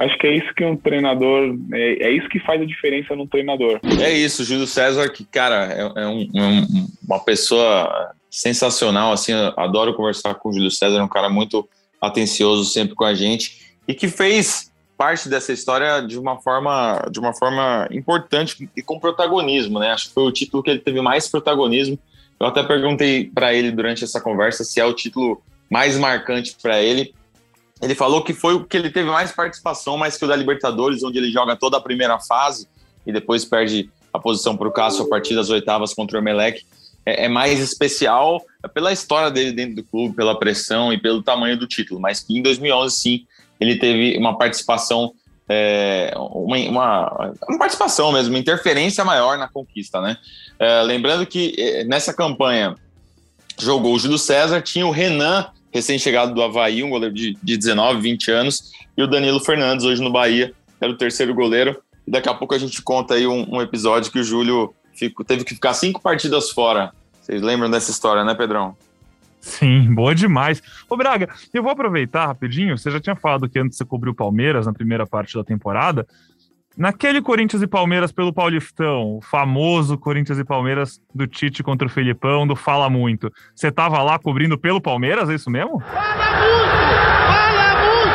Acho 0.01 0.19
que 0.19 0.27
é 0.27 0.37
isso 0.37 0.55
que 0.55 0.65
um 0.65 0.77
treinador. 0.77 1.57
É, 1.73 2.07
é 2.07 2.11
isso 2.11 2.29
que 2.29 2.41
faz 2.41 2.61
a 2.61 2.65
diferença 2.65 3.15
no 3.15 3.27
treinador. 3.27 3.81
É 4.01 4.11
isso, 4.11 4.45
Júlio 4.45 4.67
César, 4.67 5.09
que, 5.11 5.25
cara, 5.25 5.67
é, 5.73 6.03
é 6.03 6.07
um, 6.07 6.29
é 6.35 6.43
um, 6.43 6.89
uma 7.07 7.21
pessoa 7.21 8.13
sensacional. 8.31 9.13
Assim, 9.13 9.33
adoro 9.57 9.95
conversar 9.95 10.35
com 10.37 10.49
o 10.49 10.53
Júlio 10.53 10.71
César, 10.71 10.99
é 10.99 11.03
um 11.03 11.09
cara 11.09 11.29
muito 11.29 11.69
atencioso 12.01 12.65
sempre 12.65 12.95
com 12.95 13.05
a 13.05 13.13
gente 13.13 13.75
e 13.87 13.93
que 13.93 14.09
fez 14.09 14.71
parte 14.97 15.29
dessa 15.29 15.53
história 15.53 16.01
de 16.01 16.19
uma 16.19 16.39
forma 16.41 17.07
de 17.11 17.19
uma 17.19 17.35
forma 17.35 17.89
importante 17.91 18.71
e 18.77 18.83
com 18.83 18.99
protagonismo, 18.99 19.79
né? 19.79 19.91
Acho 19.91 20.09
que 20.09 20.15
foi 20.15 20.25
o 20.25 20.33
título 20.33 20.63
que 20.63 20.71
ele 20.71 20.79
teve 20.79 21.01
mais 21.01 21.29
protagonismo. 21.29 21.99
Eu 22.39 22.47
até 22.47 22.63
perguntei 22.63 23.31
para 23.35 23.53
ele 23.53 23.71
durante 23.71 24.05
essa 24.05 24.21
conversa 24.21 24.65
se 24.65 24.81
é 24.81 24.85
o 24.85 24.95
título 24.95 25.43
mais 25.71 25.99
marcante 25.99 26.57
para 26.61 26.81
ele. 26.81 27.15
Ele 27.83 27.95
falou 27.95 28.23
que 28.23 28.35
foi 28.35 28.55
o 28.55 28.65
que 28.65 28.77
ele 28.77 28.91
teve 28.91 29.11
mais 29.11 29.33
participação, 29.33 29.97
mais 29.97 30.17
que 30.17 30.25
o 30.25 30.29
da 30.29 30.37
Libertadores, 30.37 31.03
onde 31.03 31.19
ele 31.19 31.31
joga 31.31 31.57
toda 31.57 31.79
a 31.79 31.81
primeira 31.81 32.19
fase 32.19 32.69
e 33.07 33.13
depois 33.13 33.45
perde 33.45 33.91
a 34.13 34.19
posição 34.19 34.57
para 34.57 34.69
o 34.69 34.73
Cássio 34.73 35.05
a 35.05 35.09
partir 35.09 35.35
das 35.35 35.49
oitavas 35.49 35.95
contra 35.95 36.19
o 36.19 36.21
Emelec. 36.21 36.65
É, 37.07 37.25
é, 37.25 37.29
mais 37.29 37.59
especial 37.59 38.43
pela 38.75 38.93
história 38.93 39.31
dele 39.31 39.53
dentro 39.53 39.77
do 39.77 39.85
clube, 39.85 40.15
pela 40.15 40.39
pressão 40.39 40.93
e 40.93 40.99
pelo 40.99 41.23
tamanho 41.23 41.59
do 41.59 41.67
título. 41.67 41.99
Mas 41.99 42.21
que 42.21 42.37
em 42.37 42.43
2011, 42.43 42.95
sim, 42.95 43.27
ele 43.59 43.77
teve 43.77 44.19
uma 44.19 44.37
participação, 44.37 45.15
é, 45.49 46.13
uma, 46.17 46.59
uma, 46.59 47.35
uma, 47.49 47.59
participação 47.59 48.13
mesmo, 48.13 48.35
uma 48.35 48.39
interferência 48.39 49.03
maior 49.03 49.39
na 49.39 49.49
conquista, 49.49 50.01
né? 50.03 50.19
É, 50.59 50.83
lembrando 50.83 51.25
que 51.25 51.55
é, 51.59 51.85
nessa 51.85 52.13
campanha 52.13 52.77
jogou 53.59 53.95
o 53.95 53.99
Júlio 53.99 54.19
César, 54.19 54.61
tinha 54.61 54.87
o 54.87 54.91
Renan 54.91 55.47
recém-chegado 55.73 56.35
do 56.35 56.43
Havaí, 56.43 56.83
um 56.83 56.91
goleiro 56.91 57.15
de, 57.15 57.37
de 57.43 57.57
19, 57.57 58.01
20 58.01 58.31
anos, 58.31 58.73
e 58.97 59.03
o 59.03 59.07
Danilo 59.07 59.41
Fernandes, 59.41 59.85
hoje 59.85 60.03
no 60.03 60.11
Bahia, 60.11 60.53
era 60.81 60.91
o 60.91 60.97
terceiro 60.97 61.35
goleiro. 61.35 61.81
E 62.07 62.11
daqui 62.11 62.29
a 62.29 62.35
pouco 62.35 62.55
a 62.55 62.59
gente 62.59 62.83
conta 62.83 63.15
aí 63.15 63.27
um, 63.27 63.57
um 63.57 63.61
episódio 63.63 64.11
que 64.11 64.19
o 64.19 64.25
Júlio 64.25 64.75
fico, 64.95 65.25
teve 65.25 65.45
que 65.45 65.55
ficar 65.55 65.75
cinco 65.75 66.01
partidas 66.01 66.51
fora. 66.51 66.93
Vocês 67.21 67.41
lembram 67.43 67.71
dessa 67.71 67.91
história, 67.91 68.25
né, 68.25 68.35
Pedrão? 68.35 68.77
Sim, 69.41 69.95
boa 69.95 70.15
demais. 70.15 70.63
Ô, 70.89 70.97
Braga, 70.97 71.29
eu 71.53 71.63
vou 71.63 71.73
aproveitar 71.73 72.27
rapidinho. 72.27 72.77
Você 72.77 72.91
já 72.91 73.01
tinha 73.01 73.17
falado 73.17 73.49
que 73.49 73.59
antes 73.59 73.79
você 73.79 73.85
cobriu 73.85 74.13
o 74.13 74.15
Palmeiras 74.17 74.67
na 74.67 74.73
primeira 74.73 75.07
parte 75.07 75.35
da 75.35 75.43
temporada. 75.43 76.07
Naquele 76.77 77.21
Corinthians 77.21 77.63
e 77.63 77.67
Palmeiras 77.67 78.13
pelo 78.13 78.33
Paulistão, 78.33 79.17
o 79.17 79.21
famoso 79.21 79.99
Corinthians 79.99 80.39
e 80.39 80.45
Palmeiras 80.45 81.01
do 81.13 81.27
Tite 81.27 81.63
contra 81.63 81.87
o 81.87 81.91
Felipão, 81.91 82.47
do 82.47 82.55
Fala 82.55 82.89
Muito. 82.89 83.31
Você 83.55 83.73
tava 83.73 84.03
lá 84.03 84.19
cobrindo 84.19 84.57
pelo 84.57 84.81
Palmeiras, 84.81 85.29
é 85.29 85.35
isso 85.35 85.51
mesmo? 85.51 85.81
Fala 85.81 86.31
muito! 86.39 86.71
Fala 87.27 87.85
muito! 87.85 88.09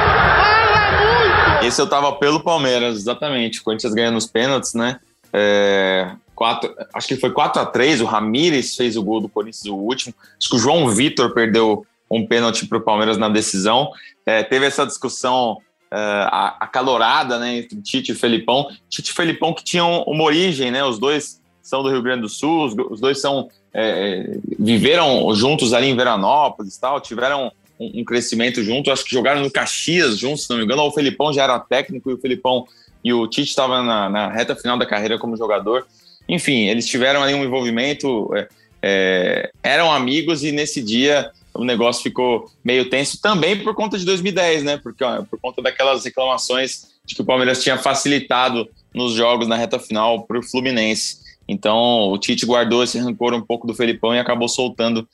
Fala 0.44 1.56
muito! 1.58 1.66
Esse 1.66 1.82
eu 1.82 1.88
tava 1.88 2.14
pelo 2.14 2.40
Palmeiras, 2.40 2.96
exatamente. 2.96 3.60
O 3.60 3.64
Corinthians 3.64 3.94
ganhando 3.94 4.18
os 4.18 4.26
pênaltis, 4.26 4.74
né? 4.74 5.00
É, 5.34 6.12
quatro, 6.34 6.74
acho 6.94 7.08
que 7.10 7.18
foi 7.18 7.32
4 7.32 7.62
a 7.62 7.66
3 7.66 8.00
o 8.00 8.06
Ramires 8.06 8.76
fez 8.76 8.96
o 8.96 9.04
gol 9.04 9.20
do 9.20 9.28
Corinthians, 9.28 9.66
o 9.66 9.76
último. 9.76 10.16
Acho 10.40 10.50
que 10.50 10.56
o 10.56 10.60
João 10.60 10.88
Vitor 10.88 11.34
perdeu 11.34 11.86
um 12.10 12.26
pênalti 12.26 12.66
para 12.66 12.78
o 12.78 12.82
Palmeiras 12.82 13.18
na 13.18 13.28
decisão. 13.28 13.92
É, 14.26 14.44
teve 14.44 14.66
essa 14.66 14.86
discussão 14.86 15.58
uh, 15.92 16.56
acalorada 16.60 17.40
né, 17.40 17.58
entre 17.58 17.82
Tite 17.82 18.12
e 18.12 18.16
Felipão. 18.16 18.70
Tite 18.90 19.12
e 19.12 19.14
Felipão 19.14 19.54
que 19.54 19.64
tinham 19.64 20.04
uma 20.04 20.24
origem, 20.24 20.72
né? 20.72 20.84
Os 20.84 21.00
dois 21.00 21.42
são 21.62 21.82
do 21.82 21.90
Rio 21.90 22.02
Grande 22.02 22.22
do 22.22 22.30
Sul, 22.30 22.66
os, 22.92 23.00
dois 23.00 23.20
são 23.20 23.50
é, 23.74 24.38
viveram 24.60 25.34
juntos 25.34 25.74
ali 25.74 25.88
em 25.88 25.96
Veranópolis 25.96 26.78
tal, 26.78 27.02
tiveram 27.02 27.52
um, 27.80 28.02
um, 28.02 28.06
crescimento 28.06 28.64
junto, 28.64 28.92
acho 28.92 29.04
que 29.04 29.12
jogaram 29.12 29.42
no 29.42 29.50
Caxias 29.50 30.18
juntos, 30.18 30.44
se 30.44 30.50
não 30.52 30.58
me 30.58 30.64
engano, 30.64 30.84
o 30.84 30.92
Felipão 30.92 31.34
já 31.34 31.44
era 31.44 31.60
técnico 31.60 32.12
e 32.12 32.14
o 32.14 32.18
Felipão 32.20 32.68
e 33.04 33.12
o 33.14 33.28
Tite 33.28 33.50
estava 33.50 33.82
na, 33.82 34.10
na, 34.10 34.30
reta 34.30 34.56
final 34.56 34.78
da 34.78 34.86
carreira 34.86 35.18
como 35.18 35.36
jogador. 35.38 35.86
Enfim, 36.30 36.68
eles 36.68 36.88
tiveram 36.88 37.22
ali 37.22 37.34
um 37.34 37.44
envolvimento, 37.44 38.30
é, 38.36 38.48
é, 38.82 39.52
eram 39.62 39.92
amigos 39.92 40.44
e 40.44 40.52
nesse 40.52 40.82
dia 40.82 41.32
o 41.56 41.64
negócio 41.64 42.04
ficou 42.04 42.52
meio 42.64 42.90
tenso 42.90 43.20
também 43.22 43.64
por 43.64 43.74
conta 43.74 43.98
de 43.98 44.06
2010, 44.06 44.64
né? 44.64 44.78
Porque 44.78 45.04
ó, 45.04 45.24
por 45.24 45.40
conta 45.40 45.62
daquelas 45.62 46.04
reclamações 46.04 46.94
de 47.06 47.16
que 47.16 47.22
o 47.22 47.26
Palmeiras 47.26 47.64
tinha 47.64 47.78
facilitado 47.78 48.68
nos 48.94 49.14
jogos 49.14 49.48
na 49.48 49.56
reta 49.56 49.80
final 49.80 50.24
para 50.24 50.40
o 50.40 50.44
Fluminense. 50.44 51.20
Então 51.48 52.10
o 52.10 52.18
Tite 52.18 52.46
guardou 52.46 52.84
esse 52.84 52.98
rancor 53.00 53.34
um 53.34 53.42
pouco 53.42 53.68
do 53.68 53.74
Felipão 53.74 54.14
e 54.14 54.20
acabou 54.20 54.48
soltando, 54.48 55.08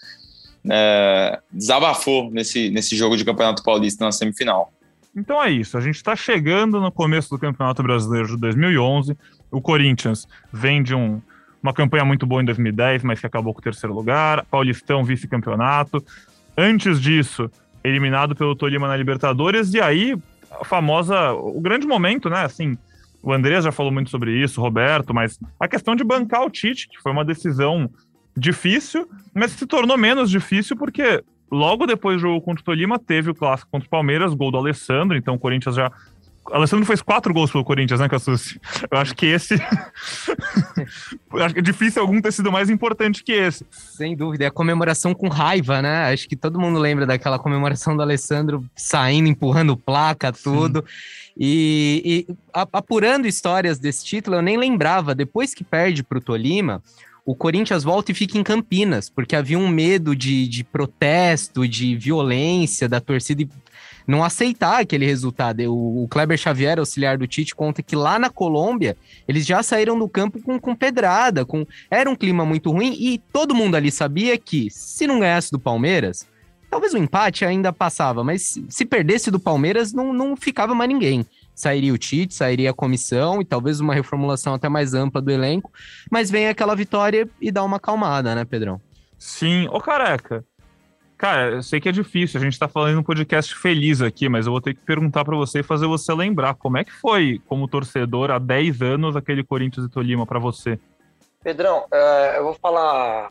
é, 0.69 1.39
desabafou 1.51 2.31
nesse, 2.31 2.69
nesse 2.69 2.95
jogo 2.95 3.17
de 3.17 3.25
Campeonato 3.25 3.63
Paulista 3.63 4.05
na 4.05 4.11
semifinal. 4.11 4.71
Então 5.15 5.43
é 5.43 5.51
isso, 5.51 5.77
a 5.77 5.81
gente 5.81 5.95
está 5.95 6.15
chegando 6.15 6.79
no 6.79 6.89
começo 6.89 7.29
do 7.29 7.37
Campeonato 7.37 7.83
Brasileiro 7.83 8.29
de 8.29 8.37
2011. 8.37 9.17
O 9.51 9.59
Corinthians 9.59 10.25
vem 10.53 10.81
de 10.81 10.95
um, 10.95 11.21
uma 11.61 11.73
campanha 11.73 12.05
muito 12.05 12.25
boa 12.25 12.41
em 12.41 12.45
2010, 12.45 13.03
mas 13.03 13.19
que 13.19 13.27
acabou 13.27 13.53
com 13.53 13.59
o 13.59 13.63
terceiro 13.63 13.93
lugar. 13.93 14.45
Paulistão, 14.45 15.03
vice-campeonato. 15.03 16.01
Antes 16.57 16.99
disso, 16.99 17.49
eliminado 17.83 18.35
pelo 18.35 18.55
Tolima 18.55 18.87
na 18.87 18.95
Libertadores, 18.95 19.73
e 19.73 19.81
aí 19.81 20.17
a 20.51 20.65
famosa, 20.65 21.31
o 21.33 21.59
grande 21.61 21.87
momento, 21.87 22.29
né? 22.29 22.43
Assim, 22.43 22.77
o 23.23 23.31
Andrés 23.31 23.63
já 23.63 23.71
falou 23.71 23.91
muito 23.91 24.09
sobre 24.09 24.31
isso, 24.31 24.61
Roberto, 24.61 25.13
mas 25.13 25.39
a 25.59 25.67
questão 25.67 25.95
de 25.95 26.03
bancar 26.03 26.43
o 26.43 26.49
Tite, 26.49 26.87
que 26.89 27.01
foi 27.01 27.11
uma 27.11 27.25
decisão 27.25 27.89
difícil, 28.35 29.07
mas 29.33 29.51
se 29.51 29.65
tornou 29.65 29.97
menos 29.97 30.29
difícil 30.29 30.75
porque 30.75 31.23
logo 31.51 31.85
depois 31.85 32.17
do 32.17 32.21
jogo 32.21 32.41
contra 32.41 32.61
o 32.61 32.65
Tolima 32.65 32.97
teve 32.97 33.29
o 33.29 33.35
clássico 33.35 33.71
contra 33.71 33.87
o 33.87 33.89
Palmeiras, 33.89 34.33
gol 34.33 34.51
do 34.51 34.57
Alessandro, 34.57 35.17
então 35.17 35.35
o 35.35 35.39
Corinthians 35.39 35.75
já 35.75 35.91
Alessandro 36.51 36.85
fez 36.85 37.01
quatro 37.01 37.33
gols 37.33 37.51
pelo 37.51 37.63
Corinthians, 37.63 37.99
né, 37.99 38.09
Cassucci? 38.09 38.59
Eu 38.89 38.97
acho 38.97 39.15
que 39.15 39.25
esse. 39.27 39.55
acho 41.39 41.53
que 41.53 41.59
é 41.59 41.63
difícil 41.63 42.01
algum 42.01 42.21
ter 42.21 42.31
sido 42.31 42.51
mais 42.51 42.69
importante 42.69 43.23
que 43.23 43.31
esse. 43.31 43.65
Sem 43.69 44.15
dúvida. 44.15 44.45
É 44.45 44.47
a 44.47 44.51
comemoração 44.51 45.13
com 45.13 45.27
raiva, 45.27 45.81
né? 45.81 46.11
Acho 46.11 46.27
que 46.27 46.35
todo 46.35 46.59
mundo 46.59 46.79
lembra 46.79 47.05
daquela 47.05 47.37
comemoração 47.37 47.95
do 47.95 48.01
Alessandro 48.01 48.65
saindo, 48.75 49.29
empurrando 49.29 49.77
placa, 49.77 50.31
tudo. 50.31 50.83
E, 51.37 52.27
e, 52.27 52.35
apurando 52.53 53.27
histórias 53.27 53.79
desse 53.79 54.03
título, 54.03 54.37
eu 54.37 54.41
nem 54.41 54.57
lembrava. 54.57 55.15
Depois 55.15 55.53
que 55.53 55.63
perde 55.63 56.03
para 56.03 56.17
o 56.17 56.21
Tolima, 56.21 56.81
o 57.31 57.35
Corinthians 57.35 57.81
volta 57.81 58.11
e 58.11 58.13
fica 58.13 58.37
em 58.37 58.43
Campinas, 58.43 59.09
porque 59.09 59.37
havia 59.37 59.57
um 59.57 59.69
medo 59.69 60.13
de, 60.13 60.49
de 60.49 60.65
protesto, 60.65 61.65
de 61.65 61.95
violência 61.95 62.89
da 62.89 62.99
torcida. 62.99 63.43
E 63.43 63.49
não 64.05 64.21
aceitar 64.21 64.81
aquele 64.81 65.05
resultado. 65.05 65.61
O, 65.61 66.03
o 66.03 66.07
Kleber 66.09 66.37
Xavier, 66.37 66.77
auxiliar 66.77 67.17
do 67.17 67.25
Tite, 67.25 67.55
conta 67.55 67.81
que 67.81 67.95
lá 67.95 68.19
na 68.19 68.29
Colômbia 68.29 68.97
eles 69.29 69.45
já 69.45 69.63
saíram 69.63 69.97
do 69.97 70.09
campo 70.09 70.41
com, 70.41 70.59
com 70.59 70.75
pedrada, 70.75 71.45
com 71.45 71.65
era 71.89 72.09
um 72.09 72.17
clima 72.17 72.43
muito 72.43 72.69
ruim 72.69 72.97
e 72.99 73.17
todo 73.31 73.55
mundo 73.55 73.75
ali 73.75 73.91
sabia 73.91 74.37
que 74.37 74.69
se 74.69 75.07
não 75.07 75.21
ganhasse 75.21 75.51
do 75.51 75.59
Palmeiras, 75.59 76.27
talvez 76.69 76.93
o 76.93 76.97
empate 76.97 77.45
ainda 77.45 77.71
passava, 77.71 78.25
mas 78.25 78.59
se 78.67 78.83
perdesse 78.83 79.31
do 79.31 79.39
Palmeiras 79.39 79.93
não, 79.93 80.11
não 80.11 80.35
ficava 80.35 80.75
mais 80.75 80.89
ninguém. 80.89 81.25
Sairia 81.53 81.93
o 81.93 81.97
Tite, 81.97 82.33
sairia 82.33 82.71
a 82.71 82.73
comissão 82.73 83.41
e 83.41 83.45
talvez 83.45 83.79
uma 83.79 83.93
reformulação 83.93 84.53
até 84.53 84.67
mais 84.69 84.93
ampla 84.93 85.21
do 85.21 85.31
elenco, 85.31 85.71
mas 86.09 86.31
vem 86.31 86.47
aquela 86.47 86.75
vitória 86.75 87.27
e 87.39 87.51
dá 87.51 87.63
uma 87.63 87.77
acalmada, 87.77 88.33
né, 88.33 88.45
Pedrão? 88.45 88.81
Sim, 89.17 89.67
ô 89.69 89.79
careca, 89.79 90.43
Cara, 91.21 91.51
eu 91.51 91.61
sei 91.61 91.79
que 91.79 91.87
é 91.87 91.91
difícil, 91.91 92.39
a 92.39 92.43
gente 92.43 92.57
tá 92.57 92.67
falando 92.67 92.97
um 92.97 93.03
podcast 93.03 93.53
feliz 93.53 94.01
aqui, 94.01 94.27
mas 94.27 94.47
eu 94.47 94.51
vou 94.51 94.59
ter 94.59 94.73
que 94.73 94.83
perguntar 94.83 95.23
para 95.23 95.37
você 95.37 95.59
e 95.59 95.63
fazer 95.63 95.85
você 95.85 96.11
lembrar 96.15 96.55
como 96.55 96.79
é 96.79 96.83
que 96.83 96.91
foi, 96.91 97.39
como 97.45 97.67
torcedor, 97.67 98.31
há 98.31 98.39
10 98.39 98.81
anos, 98.81 99.15
aquele 99.15 99.43
Corinthians 99.43 99.85
e 99.85 99.89
Tolima 99.89 100.25
para 100.25 100.39
você? 100.39 100.79
Pedrão, 101.43 101.85
uh, 101.93 102.35
eu 102.37 102.43
vou 102.45 102.55
falar, 102.55 103.29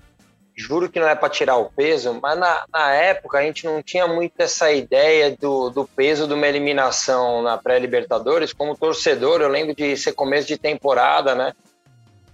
juro 0.56 0.90
que 0.90 1.00
não 1.00 1.08
é 1.08 1.14
para 1.14 1.28
tirar 1.28 1.56
o 1.56 1.70
peso, 1.70 2.18
mas 2.20 2.38
na, 2.38 2.64
na, 2.72 2.92
época 2.92 3.38
a 3.38 3.42
gente 3.42 3.64
não 3.64 3.82
tinha 3.82 4.06
muito 4.06 4.34
essa 4.38 4.70
ideia 4.70 5.36
do, 5.36 5.70
do 5.70 5.86
peso 5.86 6.26
de 6.26 6.34
uma 6.34 6.46
eliminação 6.46 7.42
na 7.42 7.56
pré-Libertadores. 7.56 8.52
Como 8.52 8.76
torcedor, 8.76 9.40
eu 9.40 9.48
lembro 9.48 9.74
de 9.74 9.96
ser 9.96 10.12
começo 10.12 10.48
de 10.48 10.58
temporada, 10.58 11.34
né? 11.34 11.52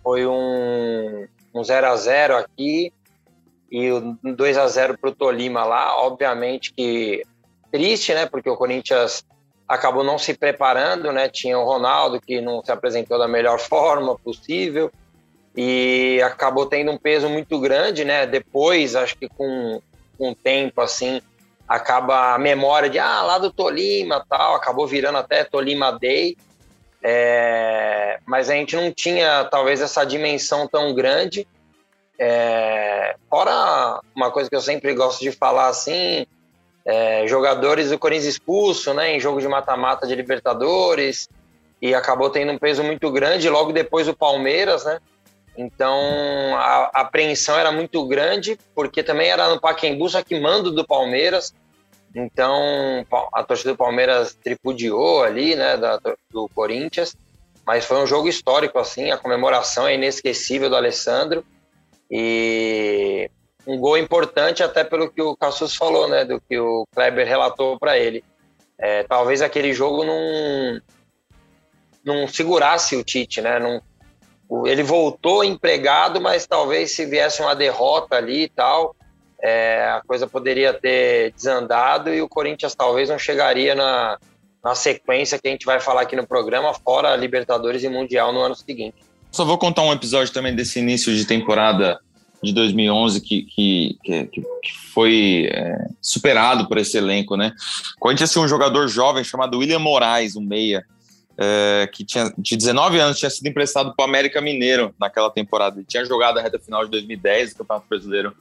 Foi 0.03 0.27
um, 0.27 1.27
um 1.55 1.65
0 1.65 1.87
a 1.87 1.97
0 1.97 2.37
aqui 2.37 2.93
e 3.71 3.91
o 3.91 4.17
2 4.23 4.59
a 4.59 4.67
0 4.67 4.99
para 4.99 5.11
o 5.11 5.15
Tolima 5.15 5.65
lá, 5.65 5.97
obviamente 5.99 6.73
que 6.73 7.23
triste, 7.71 8.15
né? 8.15 8.27
Porque 8.27 8.51
o 8.51 8.57
Corinthians 8.57 9.25
acabou 9.69 10.05
não 10.05 10.19
se 10.19 10.35
preparando, 10.35 11.13
né? 11.13 11.29
Tinha 11.29 11.59
o 11.59 11.65
Ronaldo 11.65 12.21
que 12.21 12.41
não 12.41 12.65
se 12.65 12.73
apresentou 12.73 13.19
da 13.19 13.29
melhor 13.29 13.59
forma 13.61 14.17
possível 14.19 14.91
e 15.57 16.21
acabou 16.23 16.67
tendo 16.67 16.93
um 16.93 16.99
peso 16.99 17.29
muito 17.29 17.59
grande, 17.59 18.05
né? 18.05 18.27
Depois, 18.27 18.95
acho 18.95 19.17
que 19.17 19.29
com, 19.29 19.81
com 20.19 20.31
o 20.31 20.35
tempo, 20.35 20.81
assim, 20.81 21.23
acaba 21.67 22.35
a 22.35 22.39
memória 22.39 22.91
de, 22.91 22.99
ah, 22.99 23.23
lá 23.23 23.39
do 23.39 23.51
Tolima 23.51 24.25
tal, 24.29 24.55
acabou 24.55 24.87
virando 24.87 25.19
até 25.19 25.43
Tolima 25.45 25.91
Day, 25.99 26.37
é, 27.03 28.21
mas 28.27 28.51
a 28.51 28.55
gente 28.55 28.77
não 28.77 28.93
tinha 28.93 29.45
talvez 29.45 29.81
essa 29.81 30.05
dimensão 30.05 30.69
tão 30.69 30.95
grande 30.95 31.47
É, 32.19 33.15
fora 33.29 34.01
uma 34.15 34.31
coisa 34.31 34.49
que 34.49 34.57
eu 34.57 34.61
sempre 34.63 34.95
gosto 34.95 35.21
de 35.21 35.31
falar 35.31 35.69
assim, 35.69 36.27
é, 36.87 37.27
jogadores 37.27 37.91
do 37.91 37.99
Corinthians 37.99 38.35
expulso, 38.35 38.95
né, 38.95 39.15
em 39.15 39.21
jogo 39.21 39.39
de 39.39 39.47
mata-mata 39.47 40.07
de 40.07 40.15
Libertadores, 40.15 41.29
e 41.79 41.95
acabou 41.95 42.31
tendo 42.31 42.53
um 42.53 42.59
peso 42.59 42.83
muito 42.83 43.11
grande 43.13 43.51
logo 43.51 43.71
depois 43.71 44.07
do 44.07 44.17
Palmeiras, 44.17 44.87
né? 44.87 44.99
Então 45.57 46.55
a, 46.57 46.91
apreensão 46.95 47.59
era 47.59 47.73
muito 47.73 48.07
grande, 48.07 48.59
porque 48.75 49.03
também 49.03 49.29
era 49.29 49.49
no 49.49 49.61
Paquembu, 49.61 50.09
só 50.09 50.23
que 50.23 50.39
mando 50.39 50.71
do 50.71 50.87
Palmeiras. 50.87 51.55
Então 52.15 53.07
a 53.33 53.43
torcida 53.43 53.73
do 53.73 53.77
Palmeiras 53.77 54.35
tripudiou 54.35 55.23
ali, 55.23 55.55
né, 55.55 55.77
da, 55.77 55.99
do 56.31 56.49
Corinthians. 56.55 57.17
Mas 57.67 57.85
foi 57.85 57.99
um 57.99 58.07
jogo 58.07 58.29
histórico, 58.29 58.79
assim, 58.79 59.11
a 59.11 59.19
comemoração 59.19 59.89
é 59.89 59.95
inesquecível 59.95 60.71
do 60.71 60.77
Alessandro. 60.77 61.45
E 62.09 63.29
um 63.67 63.77
gol 63.79 63.99
importante 63.99 64.63
até 64.63 64.85
pelo 64.85 65.11
que 65.11 65.21
o 65.21 65.37
Cassus 65.37 65.75
falou, 65.75 66.09
né, 66.09 66.25
do 66.25 66.41
que 66.41 66.57
o 66.59 66.87
Kleber 66.95 67.27
relatou 67.27 67.79
para 67.79 67.99
ele. 67.99 68.23
É, 68.79 69.03
talvez 69.03 69.43
aquele 69.43 69.73
jogo 69.73 70.05
não, 70.05 70.81
não 72.05 72.29
segurasse 72.29 72.95
o 72.95 73.03
Tite, 73.03 73.41
né? 73.41 73.59
Não, 73.59 73.83
ele 74.67 74.83
voltou 74.83 75.43
empregado, 75.43 76.21
mas 76.21 76.47
talvez 76.47 76.93
se 76.93 77.05
viesse 77.05 77.43
uma 77.43 77.55
derrota 77.55 78.17
ali 78.17 78.45
e 78.45 78.49
tal, 78.49 78.95
é, 79.43 79.83
a 79.91 80.03
coisa 80.07 80.27
poderia 80.27 80.73
ter 80.73 81.33
desandado 81.33 82.13
e 82.13 82.23
o 82.23 82.29
Corinthians 82.29 82.75
talvez 82.75 83.09
não 83.09 83.19
chegaria 83.19 83.75
na, 83.75 84.19
na 84.65 84.75
sequência 84.75 85.39
que 85.39 85.49
a 85.49 85.51
gente 85.51 85.67
vai 85.67 85.81
falar 85.81 86.03
aqui 86.03 86.17
no 86.17 86.27
programa, 86.27 86.73
fora 86.75 87.15
Libertadores 87.17 87.83
e 87.83 87.89
Mundial 87.89 88.33
no 88.33 88.41
ano 88.41 88.55
seguinte. 88.55 88.97
Só 89.31 89.45
vou 89.45 89.59
contar 89.59 89.83
um 89.83 89.93
episódio 89.93 90.33
também 90.33 90.55
desse 90.55 90.79
início 90.79 91.15
de 91.15 91.25
temporada 91.25 92.01
de 92.43 92.53
2011 92.53 93.21
que, 93.21 93.43
que, 93.43 93.99
que, 94.03 94.29
que 94.29 94.73
foi 94.93 95.49
é, 95.53 95.89
superado 96.01 96.69
por 96.69 96.79
esse 96.79 96.97
elenco, 96.97 97.37
né? 97.37 97.53
O 97.97 98.01
Corinthians 98.01 98.33
tinha 98.33 98.43
um 98.43 98.49
jogador 98.49 98.89
jovem 98.89 99.25
chamado 99.25 99.59
William 99.59 99.79
Moraes, 99.79 100.37
um 100.37 100.41
meia, 100.41 100.85
é, 101.39 101.89
que 101.93 102.05
tinha 102.05 102.33
de 102.37 102.57
19 102.57 102.99
anos, 102.99 103.19
tinha 103.19 103.31
sido 103.31 103.47
emprestado 103.47 103.95
para 103.95 104.05
o 104.05 104.09
América 104.09 104.41
Mineiro 104.41 104.95
naquela 104.99 105.31
temporada. 105.31 105.79
Ele 105.79 105.87
tinha 105.87 106.05
jogado 106.05 106.39
a 106.39 106.43
reta 106.43 106.59
final 106.59 106.85
de 106.85 106.91
2010 106.91 107.53
do 107.53 107.59
Campeonato 107.59 107.87
Brasileiro 107.89 108.35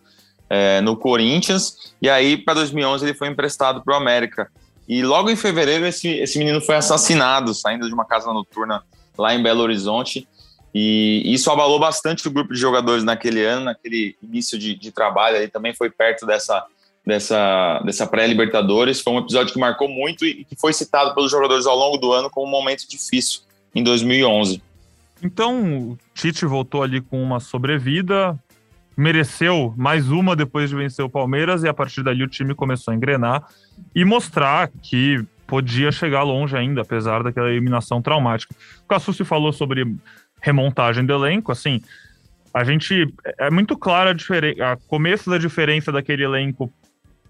é, 0.50 0.80
no 0.82 0.96
Corinthians, 0.96 1.94
e 2.02 2.10
aí 2.10 2.38
para 2.38 2.56
2011 2.56 3.06
ele 3.06 3.14
foi 3.14 3.28
emprestado 3.28 3.84
para 3.84 3.94
o 3.94 3.98
América. 3.98 4.50
E 4.88 5.04
logo 5.04 5.30
em 5.30 5.36
fevereiro 5.36 5.86
esse, 5.86 6.08
esse 6.08 6.38
menino 6.38 6.62
foi 6.62 6.76
assassinado, 6.76 7.54
saindo 7.54 7.88
de 7.88 7.94
uma 7.94 8.06
casa 8.06 8.32
noturna 8.32 8.84
lá 9.18 9.34
em 9.34 9.42
Belo 9.42 9.62
Horizonte. 9.62 10.28
E 10.78 11.24
isso 11.26 11.50
abalou 11.50 11.80
bastante 11.80 12.28
o 12.28 12.32
grupo 12.32 12.54
de 12.54 12.60
jogadores 12.60 13.04
naquele 13.04 13.44
ano, 13.44 13.66
naquele 13.66 14.16
início 14.22 14.60
de, 14.60 14.76
de 14.76 14.92
trabalho. 14.92 15.38
Ele 15.38 15.48
também 15.48 15.74
foi 15.74 15.90
perto 15.90 16.26
dessa, 16.26 16.66
dessa, 17.06 17.80
dessa 17.86 18.08
pré-Libertadores. 18.08 19.02
Foi 19.02 19.14
um 19.14 19.20
episódio 19.20 19.54
que 19.54 19.60
marcou 19.60 19.88
muito 19.88 20.26
e 20.26 20.44
que 20.44 20.56
foi 20.56 20.74
citado 20.74 21.14
pelos 21.14 21.32
jogadores 21.32 21.66
ao 21.66 21.78
longo 21.78 21.98
do 21.98 22.12
ano 22.12 22.30
como 22.30 22.48
um 22.48 22.52
momento 22.52 22.88
difícil 22.90 23.42
em 23.74 23.84
2011. 23.84 24.62
Então, 25.22 25.92
o 25.92 25.98
Tite 26.14 26.46
voltou 26.46 26.84
ali 26.84 27.02
com 27.02 27.22
uma 27.22 27.40
sobrevida, 27.40 28.38
mereceu 28.98 29.74
mais 29.78 30.10
uma 30.10 30.36
depois 30.36 30.70
de 30.70 30.76
vencer 30.76 31.04
o 31.04 31.10
Palmeiras 31.10 31.64
e 31.64 31.68
a 31.68 31.74
partir 31.74 32.04
dali 32.04 32.24
o 32.24 32.28
time 32.28 32.56
começou 32.56 32.92
a 32.92 32.96
engrenar 32.96 33.44
e 33.94 34.04
mostrar 34.04 34.70
que 34.82 35.24
podia 35.48 35.92
chegar 35.92 36.24
longe 36.24 36.56
ainda, 36.56 36.82
apesar 36.82 37.24
daquela 37.24 37.50
eliminação 37.50 38.02
traumática. 38.02 38.56
O 38.84 38.88
Cassucci 38.88 39.24
falou 39.24 39.54
sobre 39.54 39.96
remontagem 40.42 41.06
do 41.06 41.14
elenco, 41.14 41.52
assim, 41.52 41.82
a 42.54 42.64
gente 42.64 43.14
é 43.38 43.52
muito 43.52 43.78
clara 43.78 44.12
a 44.12 44.14
diferença, 44.14 44.78
começo 44.88 45.30
da 45.30 45.38
diferença 45.38 45.92
daquele 45.92 46.24
elenco 46.24 46.72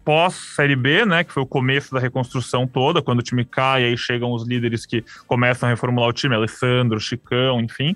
pós-Série 0.05 0.75
B, 0.75 1.03
né, 1.03 1.23
que 1.23 1.33
foi 1.33 1.41
o 1.41 1.47
começo 1.47 1.91
da 1.91 1.99
reconstrução 1.99 2.67
toda, 2.67 3.01
quando 3.01 3.19
o 3.19 3.23
time 3.23 3.43
cai, 3.43 3.83
aí 3.83 3.97
chegam 3.97 4.31
os 4.31 4.47
líderes 4.47 4.85
que 4.85 5.03
começam 5.25 5.67
a 5.67 5.71
reformular 5.71 6.09
o 6.09 6.13
time, 6.13 6.35
Alessandro, 6.35 6.99
Chicão, 6.99 7.59
enfim. 7.59 7.95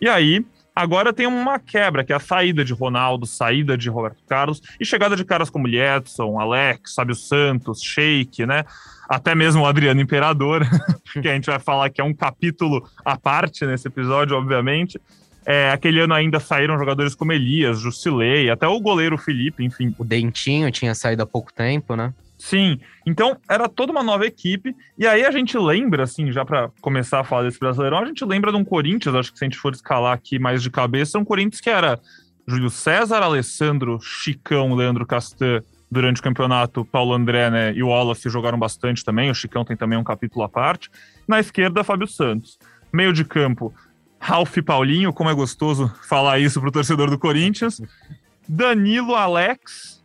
E 0.00 0.08
aí, 0.08 0.44
agora 0.74 1.12
tem 1.12 1.26
uma 1.26 1.60
quebra, 1.60 2.02
que 2.02 2.12
é 2.12 2.16
a 2.16 2.20
saída 2.20 2.64
de 2.64 2.72
Ronaldo, 2.72 3.24
saída 3.24 3.78
de 3.78 3.88
Roberto 3.88 4.18
Carlos, 4.28 4.60
e 4.80 4.84
chegada 4.84 5.14
de 5.14 5.24
caras 5.24 5.48
como 5.48 5.68
Edson, 5.68 6.40
Alex, 6.40 6.94
Sábio 6.94 7.14
Santos, 7.14 7.80
Sheik, 7.80 8.44
né, 8.44 8.64
até 9.08 9.32
mesmo 9.34 9.62
o 9.62 9.66
Adriano 9.66 10.00
Imperador, 10.00 10.66
que 11.22 11.28
a 11.28 11.34
gente 11.34 11.46
vai 11.46 11.60
falar 11.60 11.90
que 11.90 12.00
é 12.00 12.04
um 12.04 12.12
capítulo 12.12 12.86
à 13.04 13.16
parte 13.16 13.64
nesse 13.64 13.86
episódio, 13.86 14.36
obviamente. 14.36 15.00
É, 15.46 15.70
aquele 15.70 16.00
ano 16.00 16.12
ainda 16.12 16.40
saíram 16.40 16.76
jogadores 16.76 17.14
como 17.14 17.32
Elias, 17.32 17.78
Jusilei, 17.78 18.50
até 18.50 18.66
o 18.66 18.80
goleiro 18.80 19.16
Felipe, 19.16 19.64
enfim. 19.64 19.94
O 19.96 20.04
Dentinho 20.04 20.68
tinha 20.72 20.92
saído 20.92 21.22
há 21.22 21.26
pouco 21.26 21.52
tempo, 21.52 21.94
né? 21.94 22.12
Sim, 22.36 22.80
então 23.06 23.38
era 23.48 23.68
toda 23.68 23.92
uma 23.92 24.02
nova 24.02 24.26
equipe, 24.26 24.74
e 24.98 25.06
aí 25.06 25.24
a 25.24 25.30
gente 25.30 25.56
lembra, 25.56 26.02
assim, 26.02 26.30
já 26.32 26.44
para 26.44 26.68
começar 26.82 27.20
a 27.20 27.24
falar 27.24 27.44
desse 27.44 27.58
Brasileirão, 27.58 27.98
a 27.98 28.04
gente 28.04 28.24
lembra 28.24 28.50
de 28.50 28.58
um 28.58 28.64
Corinthians, 28.64 29.14
acho 29.14 29.32
que 29.32 29.38
se 29.38 29.44
a 29.44 29.48
gente 29.48 29.56
for 29.56 29.72
escalar 29.72 30.12
aqui 30.12 30.38
mais 30.38 30.62
de 30.62 30.68
cabeça, 30.68 31.18
um 31.18 31.24
Corinthians 31.24 31.60
que 31.60 31.70
era 31.70 31.98
Júlio 32.46 32.68
César, 32.68 33.22
Alessandro, 33.22 33.98
Chicão, 34.02 34.74
Leandro 34.74 35.06
Castan, 35.06 35.62
durante 35.90 36.20
o 36.20 36.22
campeonato, 36.22 36.84
Paulo 36.84 37.14
André 37.14 37.50
né, 37.50 37.72
e 37.72 37.82
o 37.82 37.88
Wallace 37.88 38.28
jogaram 38.28 38.58
bastante 38.58 39.04
também, 39.04 39.30
o 39.30 39.34
Chicão 39.34 39.64
tem 39.64 39.76
também 39.76 39.98
um 39.98 40.04
capítulo 40.04 40.44
à 40.44 40.48
parte. 40.48 40.90
Na 41.26 41.40
esquerda, 41.40 41.84
Fábio 41.84 42.06
Santos. 42.06 42.58
Meio 42.92 43.12
de 43.12 43.24
campo, 43.24 43.72
Ralf 44.18 44.56
Paulinho, 44.64 45.12
como 45.12 45.30
é 45.30 45.34
gostoso 45.34 45.92
falar 46.02 46.38
isso 46.38 46.60
pro 46.60 46.72
torcedor 46.72 47.10
do 47.10 47.18
Corinthians. 47.18 47.80
Danilo, 48.48 49.14
Alex. 49.14 50.02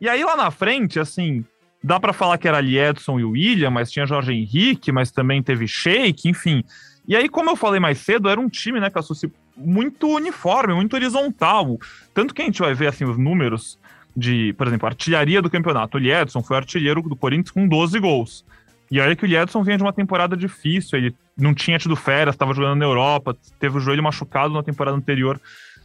E 0.00 0.08
aí 0.08 0.24
lá 0.24 0.36
na 0.36 0.50
frente, 0.50 0.98
assim, 0.98 1.44
dá 1.82 1.98
para 1.98 2.12
falar 2.12 2.38
que 2.38 2.48
era 2.48 2.58
ali 2.58 2.78
Edson 2.78 3.18
e 3.18 3.24
William, 3.24 3.70
mas 3.70 3.90
tinha 3.90 4.06
Jorge 4.06 4.32
Henrique, 4.32 4.92
mas 4.92 5.10
também 5.10 5.42
teve 5.42 5.66
Sheik, 5.66 6.28
enfim. 6.28 6.64
E 7.06 7.16
aí, 7.16 7.28
como 7.28 7.50
eu 7.50 7.56
falei 7.56 7.80
mais 7.80 7.98
cedo, 7.98 8.28
era 8.28 8.40
um 8.40 8.48
time, 8.48 8.78
né, 8.78 8.88
Cassucci, 8.88 9.30
muito 9.56 10.08
uniforme, 10.08 10.74
muito 10.74 10.94
horizontal. 10.94 11.78
Tanto 12.14 12.34
que 12.34 12.42
a 12.42 12.44
gente 12.44 12.60
vai 12.60 12.74
ver, 12.74 12.88
assim, 12.88 13.04
os 13.04 13.18
números 13.18 13.78
de, 14.16 14.52
por 14.54 14.66
exemplo, 14.66 14.86
artilharia 14.86 15.42
do 15.42 15.50
campeonato. 15.50 15.98
O 15.98 16.00
Edson 16.00 16.42
foi 16.42 16.56
artilheiro 16.56 17.02
do 17.02 17.16
Corinthians 17.16 17.50
com 17.50 17.66
12 17.66 17.98
gols. 17.98 18.44
E 18.90 19.00
olha 19.00 19.16
que 19.16 19.24
o 19.24 19.36
Edson 19.36 19.62
vinha 19.62 19.76
de 19.76 19.82
uma 19.82 19.92
temporada 19.92 20.36
difícil, 20.36 20.98
ele 20.98 21.14
não 21.36 21.54
tinha 21.54 21.78
tido 21.78 21.96
férias, 21.96 22.34
estava 22.34 22.54
jogando 22.54 22.78
na 22.78 22.84
Europa, 22.84 23.36
teve 23.58 23.78
o 23.78 23.80
joelho 23.80 24.02
machucado 24.02 24.54
na 24.54 24.62
temporada 24.62 24.96
anterior. 24.96 25.40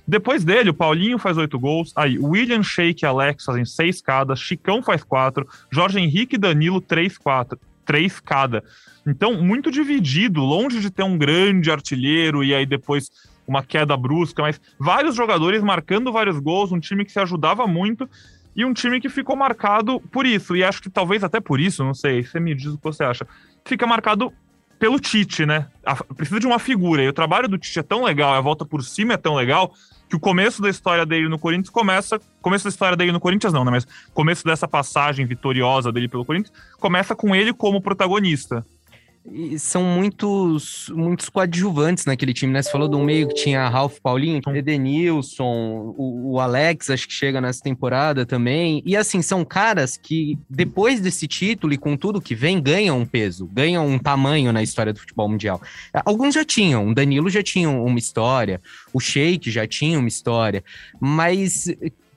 Depois 0.07 0.43
dele, 0.43 0.69
o 0.69 0.73
Paulinho 0.73 1.17
faz 1.17 1.37
oito 1.37 1.59
gols, 1.59 1.91
aí 1.95 2.17
William, 2.17 2.63
Sheik 2.63 3.03
e 3.03 3.05
Alex 3.05 3.43
fazem 3.43 3.65
seis 3.65 4.01
cada, 4.01 4.35
Chicão 4.35 4.81
faz 4.81 5.03
quatro, 5.03 5.47
Jorge 5.69 5.99
Henrique 5.99 6.35
e 6.35 6.39
Danilo, 6.39 6.79
três, 6.79 7.17
quatro, 7.17 7.59
três 7.85 8.19
cada. 8.19 8.63
Então, 9.05 9.41
muito 9.41 9.69
dividido, 9.69 10.41
longe 10.41 10.79
de 10.79 10.89
ter 10.89 11.03
um 11.03 11.17
grande 11.17 11.71
artilheiro 11.71 12.43
e 12.43 12.53
aí 12.53 12.65
depois 12.65 13.09
uma 13.45 13.63
queda 13.63 13.95
brusca, 13.95 14.41
mas 14.41 14.59
vários 14.77 15.15
jogadores 15.15 15.63
marcando 15.63 16.11
vários 16.11 16.37
gols, 16.39 16.71
um 16.71 16.79
time 16.79 17.05
que 17.05 17.11
se 17.11 17.19
ajudava 17.19 17.65
muito 17.65 18.09
e 18.55 18.65
um 18.65 18.73
time 18.73 18.99
que 18.99 19.07
ficou 19.07 19.35
marcado 19.35 19.99
por 20.11 20.25
isso. 20.25 20.55
E 20.55 20.63
acho 20.63 20.81
que 20.81 20.89
talvez 20.89 21.23
até 21.23 21.39
por 21.39 21.59
isso, 21.59 21.83
não 21.83 21.93
sei, 21.93 22.23
você 22.23 22.39
me 22.39 22.53
diz 22.55 22.67
o 22.67 22.77
que 22.77 22.83
você 22.83 23.03
acha. 23.03 23.25
Fica 23.65 23.87
marcado 23.87 24.33
pelo 24.79 24.99
Tite, 24.99 25.45
né? 25.45 25.67
A, 25.85 25.95
precisa 25.95 26.39
de 26.39 26.47
uma 26.47 26.59
figura. 26.59 27.03
E 27.03 27.07
o 27.07 27.13
trabalho 27.13 27.47
do 27.47 27.57
Tite 27.57 27.79
é 27.79 27.83
tão 27.83 28.03
legal, 28.03 28.33
a 28.33 28.41
volta 28.41 28.65
por 28.65 28.83
cima 28.83 29.13
é 29.13 29.17
tão 29.17 29.35
legal, 29.35 29.73
que 30.09 30.15
o 30.15 30.19
começo 30.19 30.61
da 30.61 30.69
história 30.69 31.05
dele 31.05 31.27
no 31.27 31.37
Corinthians 31.37 31.69
começa. 31.69 32.19
Começo 32.41 32.63
da 32.63 32.69
história 32.69 32.95
dele 32.95 33.11
no 33.11 33.19
Corinthians, 33.19 33.53
não, 33.53 33.65
né? 33.65 33.71
Mas 33.71 33.87
começo 34.13 34.43
dessa 34.45 34.67
passagem 34.67 35.25
vitoriosa 35.25 35.91
dele 35.91 36.07
pelo 36.07 36.25
Corinthians 36.25 36.53
começa 36.79 37.15
com 37.15 37.35
ele 37.35 37.53
como 37.53 37.81
protagonista. 37.81 38.65
E 39.29 39.59
são 39.59 39.83
muitos, 39.83 40.89
muitos 40.95 41.27
coadjuvantes 41.27 42.05
naquele 42.05 42.33
time, 42.33 42.53
né? 42.53 42.61
Você 42.61 42.71
falou 42.71 42.87
do 42.87 42.97
meio 42.99 43.27
que 43.27 43.33
tinha 43.33 43.67
Ralph 43.67 43.99
Paulinho, 43.99 44.41
Edenilson, 44.55 45.93
o, 45.97 46.33
o 46.33 46.39
Alex, 46.39 46.89
acho 46.89 47.07
que 47.07 47.13
chega 47.13 47.41
nessa 47.41 47.61
temporada 47.61 48.25
também. 48.25 48.81
E 48.85 48.95
assim, 48.95 49.21
são 49.21 49.43
caras 49.43 49.97
que, 49.97 50.39
depois 50.49 51.01
desse 51.01 51.27
título 51.27 51.73
e 51.73 51.77
com 51.77 51.97
tudo 51.97 52.21
que 52.21 52.33
vem, 52.33 52.61
ganham 52.61 52.99
um 52.99 53.05
peso, 53.05 53.47
ganham 53.47 53.85
um 53.85 53.99
tamanho 53.99 54.53
na 54.53 54.63
história 54.63 54.93
do 54.93 54.99
futebol 54.99 55.27
mundial. 55.27 55.61
Alguns 56.05 56.33
já 56.33 56.45
tinham, 56.45 56.87
o 56.87 56.95
Danilo 56.95 57.29
já 57.29 57.43
tinha 57.43 57.69
uma 57.69 57.99
história, 57.99 58.61
o 58.93 58.99
Sheik 58.99 59.51
já 59.51 59.67
tinha 59.67 59.99
uma 59.99 60.07
história, 60.07 60.63
mas 60.99 61.67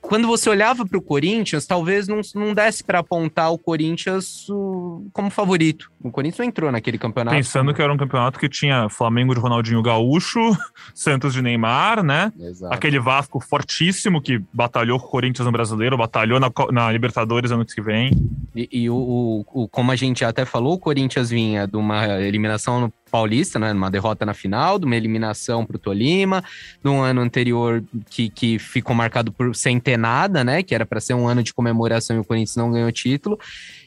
quando 0.01 0.27
você 0.27 0.49
olhava 0.49 0.87
para 0.87 0.99
o 0.99 1.03
Corinthians, 1.03 1.67
talvez 1.67 2.09
não, 2.09 2.21
não 2.35 2.55
desse 2.55 2.83
para 2.83 3.01
apontar 3.01 3.53
o 3.53 3.59
Corinthians 3.59 4.49
o, 4.49 5.07
como 5.13 5.31
favorito. 5.31 5.91
O 6.03 6.11
Corinthians 6.11 6.39
não 6.39 6.47
entrou 6.47 6.73
naquele 6.73 6.99
campeonato. 6.99 7.37
Pensando 7.37 7.75
que 7.75 7.83
era 7.83 7.93
um 7.93 7.97
campeonato 7.97 8.39
que 8.39 8.49
tinha 8.49 8.89
Flamengo 8.89 9.35
de 9.35 9.41
Ronaldinho 9.41 9.83
Gaúcho, 9.83 10.41
Santos 10.95 11.35
de 11.35 11.43
Neymar, 11.43 12.03
né? 12.03 12.33
Exato. 12.39 12.75
Aquele 12.75 12.99
Vasco 12.99 13.41
fortíssimo 13.41 14.21
que 14.21 14.43
batalhou 14.53 14.99
com 14.99 15.07
o 15.07 15.11
Corinthians 15.11 15.47
no 15.47 15.53
Brasileiro, 15.53 15.97
batalhou 15.97 16.41
na, 16.41 16.51
na 16.73 16.91
Libertadores 16.91 17.51
ano 17.51 17.65
que 17.65 17.81
vem. 17.81 18.11
E, 18.57 18.69
e 18.73 18.91
o, 18.91 19.45
o, 19.53 19.69
como 19.69 19.93
a 19.93 19.97
gente 19.97 20.25
até 20.25 20.45
falou, 20.45 20.75
o 20.75 20.79
Corinthians 20.79 21.31
vinha 21.31 21.67
de 21.67 21.77
uma 21.77 22.21
eliminação 22.21 22.81
no 22.81 22.93
paulista, 23.11 23.59
né? 23.59 23.73
Numa 23.73 23.91
derrota 23.91 24.25
na 24.25 24.33
final, 24.33 24.79
de 24.79 24.87
uma 24.87 24.97
eliminação 24.97 25.67
para 25.67 25.77
o 25.77 25.79
Tolima, 25.79 26.43
no 26.83 27.01
ano 27.01 27.21
anterior 27.21 27.83
que, 28.09 28.31
que 28.31 28.59
ficou 28.59 28.95
marcado 28.95 29.33
por 29.33 29.55
sem 29.55 29.81
ter 29.81 29.97
nada, 29.97 30.45
né? 30.45 30.63
Que 30.63 30.75
era 30.75 30.87
para 30.87 31.01
ser 31.01 31.15
um 31.15 31.27
ano 31.27 31.43
de 31.43 31.53
comemoração 31.53 32.17
e 32.17 32.19
o 32.21 32.25
Corinthians 32.25 32.57
não 32.57 32.73
ganhou 32.73 32.91
título. 32.93 33.39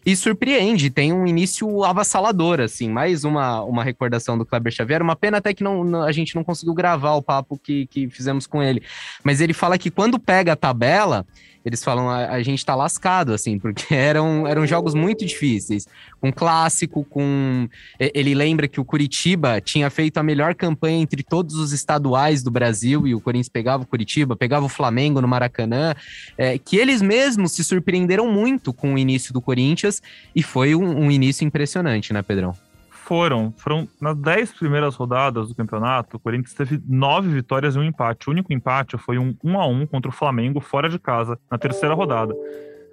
E 0.05 0.15
surpreende, 0.15 0.89
tem 0.89 1.13
um 1.13 1.25
início 1.25 1.83
avassalador, 1.83 2.59
assim. 2.59 2.89
Mais 2.89 3.23
uma, 3.23 3.63
uma 3.63 3.83
recordação 3.83 4.37
do 4.37 4.45
Kleber 4.45 4.73
Xavier. 4.73 5.01
Uma 5.01 5.15
pena 5.15 5.37
até 5.37 5.53
que 5.53 5.63
não, 5.63 6.03
a 6.03 6.11
gente 6.11 6.35
não 6.35 6.43
conseguiu 6.43 6.73
gravar 6.73 7.13
o 7.13 7.21
papo 7.21 7.57
que, 7.57 7.87
que 7.87 8.09
fizemos 8.09 8.45
com 8.45 8.61
ele. 8.61 8.83
Mas 9.23 9.39
ele 9.39 9.53
fala 9.53 9.77
que 9.77 9.89
quando 9.89 10.19
pega 10.19 10.53
a 10.53 10.57
tabela 10.57 11.25
eles 11.65 11.83
falam 11.83 12.09
a, 12.09 12.29
a 12.29 12.43
gente 12.43 12.65
tá 12.65 12.75
lascado, 12.75 13.33
assim, 13.33 13.57
porque 13.57 13.93
eram, 13.95 14.47
eram 14.47 14.65
jogos 14.67 14.93
muito 14.93 15.25
difíceis. 15.25 15.87
Com 16.19 16.31
clássico, 16.31 17.03
com. 17.05 17.67
Ele 17.99 18.33
lembra 18.33 18.67
que 18.67 18.79
o 18.79 18.85
Curitiba 18.85 19.59
tinha 19.61 19.89
feito 19.89 20.17
a 20.17 20.23
melhor 20.23 20.55
campanha 20.55 20.99
entre 20.99 21.23
todos 21.23 21.55
os 21.55 21.71
estaduais 21.71 22.41
do 22.41 22.51
Brasil 22.51 23.07
e 23.07 23.15
o 23.15 23.21
Corinthians 23.21 23.49
pegava 23.49 23.83
o 23.83 23.87
Curitiba, 23.87 24.35
pegava 24.35 24.65
o 24.65 24.69
Flamengo 24.69 25.21
no 25.21 25.27
Maracanã, 25.27 25.93
é, 26.37 26.57
que 26.57 26.77
eles 26.77 27.01
mesmos 27.01 27.53
se 27.53 27.63
surpreenderam 27.63 28.31
muito 28.31 28.73
com 28.73 28.93
o 28.93 28.97
início 28.97 29.33
do 29.33 29.41
Corinthians 29.41 30.01
e 30.35 30.41
foi 30.41 30.75
um, 30.75 31.05
um 31.05 31.11
início 31.11 31.45
impressionante, 31.45 32.13
né, 32.13 32.21
Pedrão? 32.21 32.55
Foram, 33.03 33.53
foram 33.57 33.87
nas 33.99 34.17
dez 34.17 34.51
primeiras 34.53 34.95
rodadas 34.95 35.49
do 35.49 35.55
campeonato, 35.55 36.17
o 36.17 36.19
Corinthians 36.19 36.53
teve 36.53 36.81
nove 36.87 37.29
vitórias 37.29 37.75
e 37.75 37.79
um 37.79 37.83
empate. 37.83 38.29
O 38.29 38.31
único 38.31 38.53
empate 38.53 38.97
foi 38.97 39.17
um 39.17 39.35
1 39.43 39.59
a 39.59 39.67
1 39.67 39.87
contra 39.87 40.09
o 40.09 40.13
Flamengo 40.13 40.61
fora 40.61 40.89
de 40.89 40.97
casa 40.97 41.37
na 41.51 41.57
terceira 41.57 41.93
rodada. 41.93 42.33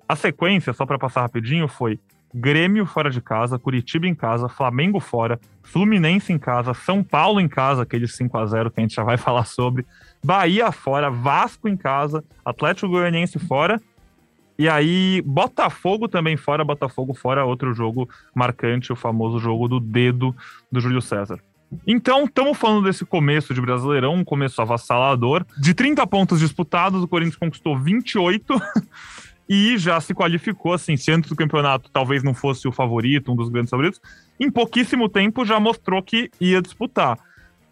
A 0.08 0.16
sequência, 0.16 0.72
só 0.72 0.84
para 0.84 0.98
passar 0.98 1.22
rapidinho, 1.22 1.68
foi 1.68 1.98
Grêmio 2.32 2.86
fora 2.86 3.10
de 3.10 3.20
casa, 3.20 3.58
Curitiba 3.58 4.06
em 4.06 4.14
casa, 4.14 4.48
Flamengo 4.48 5.00
fora, 5.00 5.40
Fluminense 5.62 6.32
em 6.32 6.38
casa, 6.38 6.74
São 6.74 7.02
Paulo 7.02 7.40
em 7.40 7.48
casa, 7.48 7.82
aquele 7.82 8.06
5 8.06 8.38
a 8.38 8.46
0 8.46 8.70
que 8.70 8.80
a 8.80 8.82
gente 8.82 8.94
já 8.94 9.02
vai 9.02 9.16
falar 9.18 9.44
sobre, 9.44 9.84
Bahia 10.24 10.70
fora, 10.70 11.10
Vasco 11.10 11.68
em 11.68 11.76
casa, 11.76 12.24
Atlético 12.44 12.88
Goianiense 12.88 13.38
fora 13.38 13.80
e 14.60 14.68
aí, 14.68 15.22
Botafogo 15.24 16.06
também 16.06 16.36
fora, 16.36 16.62
Botafogo 16.62 17.14
fora, 17.14 17.46
outro 17.46 17.72
jogo 17.72 18.06
marcante, 18.34 18.92
o 18.92 18.96
famoso 18.96 19.38
jogo 19.38 19.66
do 19.66 19.80
dedo 19.80 20.36
do 20.70 20.82
Júlio 20.82 21.00
César. 21.00 21.40
Então, 21.86 22.24
estamos 22.24 22.58
falando 22.58 22.84
desse 22.84 23.06
começo 23.06 23.54
de 23.54 23.60
Brasileirão, 23.62 24.12
um 24.12 24.22
começo 24.22 24.60
avassalador. 24.60 25.46
De 25.56 25.72
30 25.72 26.06
pontos 26.06 26.40
disputados, 26.40 27.02
o 27.02 27.08
Corinthians 27.08 27.38
conquistou 27.38 27.74
28 27.78 28.60
e 29.48 29.78
já 29.78 29.98
se 29.98 30.12
qualificou, 30.12 30.74
assim, 30.74 30.94
se 30.94 31.10
antes 31.10 31.30
do 31.30 31.36
campeonato 31.36 31.88
talvez 31.90 32.22
não 32.22 32.34
fosse 32.34 32.68
o 32.68 32.72
favorito, 32.72 33.32
um 33.32 33.36
dos 33.36 33.48
grandes 33.48 33.70
favoritos, 33.70 33.98
em 34.38 34.50
pouquíssimo 34.50 35.08
tempo 35.08 35.42
já 35.42 35.58
mostrou 35.58 36.02
que 36.02 36.30
ia 36.38 36.60
disputar. 36.60 37.18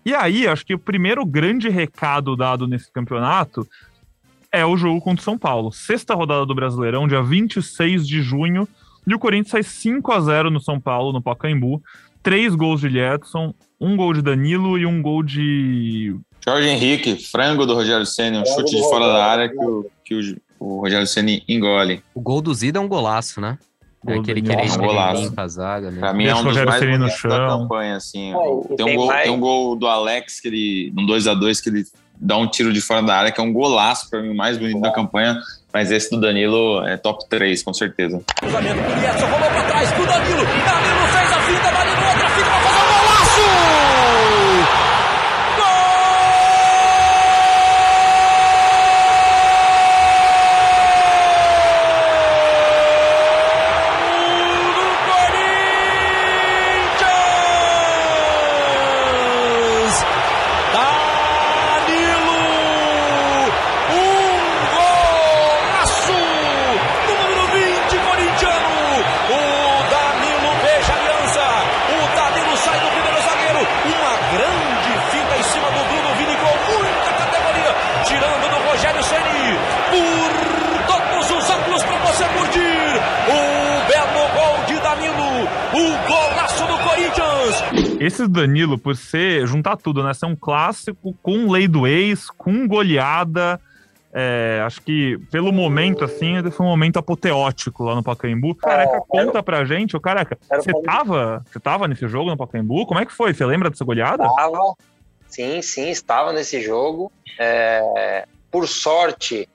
E 0.07 0.15
aí, 0.15 0.49
acho 0.49 0.65
que 0.65 0.73
o 0.73 0.79
primeiro 0.79 1.23
grande 1.27 1.69
recado 1.69 2.35
dado 2.35 2.67
nesse 2.67 2.91
campeonato 2.91 3.69
é 4.53 4.65
o 4.65 4.77
jogo 4.77 5.01
contra 5.01 5.21
o 5.21 5.25
São 5.25 5.39
Paulo. 5.39 5.73
Sexta 5.73 6.15
rodada 6.15 6.47
do 6.47 6.55
Brasileirão, 6.55 7.07
dia 7.07 7.23
26 7.23 8.07
de 8.07 8.23
junho. 8.23 8.69
E 9.07 9.15
o 9.15 9.19
Corinthians 9.19 9.51
sai 9.51 9.63
5 9.63 10.13
a 10.13 10.21
0 10.21 10.51
no 10.51 10.61
São 10.61 10.81
Paulo, 10.81 11.13
no 11.13 11.23
Pacaembu. 11.23 11.83
Três 12.23 12.55
gols 12.55 12.81
de 12.81 12.99
Edson, 12.99 13.55
um 13.81 13.97
gol 13.97 14.13
de 14.13 14.21
Danilo 14.21 14.79
e 14.79 14.85
um 14.85 15.01
gol 15.01 15.23
de. 15.23 16.17
Jorge 16.45 16.69
Henrique, 16.69 17.17
frango 17.17 17.65
do 17.65 17.75
Rogério 17.75 18.05
Senna, 18.05 18.43
um 18.43 18.47
chute 18.47 18.77
de 18.77 18.83
fora 18.83 19.07
da 19.07 19.25
área 19.25 19.49
que 19.49 19.59
o, 19.59 19.87
que 20.05 20.15
o, 20.15 20.37
o 20.59 20.81
Rogério 20.81 21.07
Senna 21.07 21.41
engole. 21.49 22.03
O 22.15 22.21
gol 22.21 22.43
do 22.43 22.53
Zida 22.53 22.79
é 22.79 22.83
um 22.83 22.89
golaço, 22.89 23.41
né? 23.41 23.59
É 24.07 24.15
aquele 24.15 24.41
que 24.41 24.53
ele, 24.53 24.71
um 24.71 24.77
golaço. 24.79 25.23
limpa 25.23 25.43
a 25.43 25.49
zaga. 25.49 25.91
Né? 25.91 25.99
Pra 25.99 26.13
mim 26.13 26.27
é 26.27 26.35
um 26.35 26.45
dos 26.45 26.65
mais 26.65 26.85
bonitos 26.85 27.23
da 27.23 27.47
campanha, 27.49 27.97
assim. 27.97 28.33
É, 28.33 28.77
tem, 28.77 28.95
um 28.95 28.97
gol, 28.97 29.13
tem 29.13 29.31
um 29.31 29.41
gol 29.41 29.77
do 29.77 29.87
Alex, 29.87 30.41
que 30.41 30.49
ele, 30.49 30.93
num 30.95 31.07
2x2, 31.07 31.63
que 31.63 31.69
ele 31.69 31.85
dá 32.21 32.37
um 32.37 32.47
tiro 32.47 32.73
de 32.73 32.81
fora 32.81 33.03
da 33.03 33.17
área, 33.17 33.33
que 33.33 33.41
é 33.41 33.45
um 33.45 33.53
golaço 33.53 34.09
para 34.11 34.21
mim, 34.21 34.31
o 34.31 34.37
mais 34.37 34.59
bonito 34.59 34.81
da 34.81 34.91
campanha. 34.91 35.39
Mas 35.73 35.91
esse 35.91 36.11
do 36.11 36.21
Danilo 36.21 36.85
é 36.87 36.97
top 36.97 37.29
3, 37.29 37.63
com 37.63 37.75
certeza. 37.75 38.23
Cruzamento, 38.41 38.81
rolou 38.81 39.51
pra 39.51 39.63
trás 39.65 39.93
pro 39.93 40.07
Danilo. 40.07 40.45
Danilo 40.45 41.07
fez 41.13 41.33
a 41.33 41.41
finta, 41.43 41.71
Danilo 41.71 41.98
Esse 88.19 88.27
Danilo, 88.27 88.77
por 88.77 88.97
ser, 88.97 89.47
juntar 89.47 89.77
tudo, 89.77 90.03
né? 90.03 90.13
Ser 90.13 90.27
um 90.27 90.35
clássico 90.35 91.15
com 91.23 91.49
lei 91.51 91.69
do 91.69 91.87
ex, 91.87 92.29
com 92.31 92.67
goleada. 92.67 93.61
É, 94.13 94.61
acho 94.67 94.83
que 94.83 95.19
pelo 95.31 95.53
momento, 95.53 96.05
assim, 96.05 96.43
foi 96.51 96.67
um 96.67 96.69
momento 96.69 96.99
apoteótico 96.99 97.85
lá 97.85 97.95
no 97.95 98.03
Pacaembu. 98.03 98.57
Careca, 98.57 98.97
é, 98.97 99.01
conta 99.07 99.41
pra 99.41 99.65
gente, 99.65 99.97
o 99.97 100.01
Careca, 100.01 100.37
você 100.51 100.73
tava, 100.83 101.45
você 101.49 101.61
tava 101.61 101.87
nesse 101.87 102.09
jogo 102.09 102.29
no 102.29 102.37
Pacaembu? 102.37 102.87
Como 102.87 102.99
é 102.99 103.07
que 103.07 103.13
foi? 103.13 103.33
Você 103.33 103.47
lembra 103.47 103.71
dessa 103.71 103.85
goleada? 103.85 104.29
Tava, 104.35 104.75
sim, 105.29 105.63
sim, 105.63 105.89
estava 105.89 106.33
nesse 106.33 106.61
jogo. 106.61 107.13
É, 107.39 108.27
por 108.51 108.67
sorte, 108.67 109.49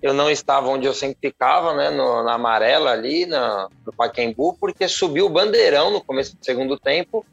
eu 0.00 0.14
não 0.14 0.30
estava 0.30 0.68
onde 0.68 0.86
eu 0.86 0.94
sempre 0.94 1.16
ficava, 1.20 1.74
né, 1.74 1.90
no, 1.90 2.22
na 2.22 2.34
amarela 2.34 2.92
ali, 2.92 3.26
na, 3.26 3.68
no 3.84 3.92
Pacaembu, 3.92 4.56
porque 4.60 4.86
subiu 4.86 5.26
o 5.26 5.30
bandeirão 5.30 5.90
no 5.90 6.00
começo 6.00 6.36
do 6.36 6.44
segundo 6.44 6.78
tempo 6.78 7.26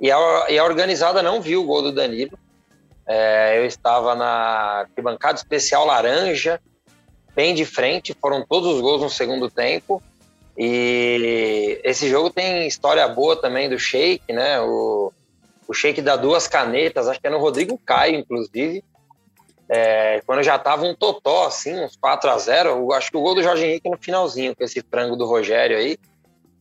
e 0.00 0.10
a, 0.10 0.46
e 0.48 0.58
a 0.58 0.64
organizada 0.64 1.22
não 1.22 1.40
viu 1.40 1.62
o 1.62 1.66
gol 1.66 1.82
do 1.82 1.92
Danilo. 1.92 2.38
É, 3.06 3.58
eu 3.58 3.66
estava 3.66 4.14
na 4.14 4.86
bancada 5.02 5.38
especial 5.38 5.86
laranja, 5.86 6.60
bem 7.34 7.54
de 7.54 7.64
frente, 7.64 8.16
foram 8.20 8.44
todos 8.44 8.74
os 8.74 8.80
gols 8.80 9.02
no 9.02 9.10
segundo 9.10 9.50
tempo. 9.50 10.02
E 10.58 11.80
esse 11.84 12.08
jogo 12.08 12.30
tem 12.30 12.66
história 12.66 13.06
boa 13.06 13.36
também 13.36 13.68
do 13.68 13.78
Sheik, 13.78 14.32
né? 14.32 14.60
O, 14.60 15.12
o 15.68 15.74
Sheik 15.74 16.00
dá 16.00 16.16
duas 16.16 16.48
canetas, 16.48 17.06
acho 17.06 17.20
que 17.20 17.26
é 17.26 17.30
no 17.30 17.38
Rodrigo 17.38 17.78
Caio, 17.78 18.16
inclusive. 18.16 18.82
É, 19.68 20.22
quando 20.24 20.42
já 20.42 20.58
tava 20.58 20.84
um 20.84 20.94
totó, 20.94 21.46
assim, 21.46 21.78
uns 21.78 21.96
4 21.96 22.30
a 22.30 22.38
0 22.38 22.92
acho 22.92 23.10
que 23.10 23.16
o 23.16 23.20
gol 23.20 23.34
do 23.34 23.42
Jorge 23.42 23.66
Henrique 23.66 23.90
no 23.90 23.98
finalzinho, 23.98 24.54
com 24.54 24.64
esse 24.64 24.80
frango 24.80 25.16
do 25.16 25.26
Rogério 25.26 25.76
aí. 25.76 25.98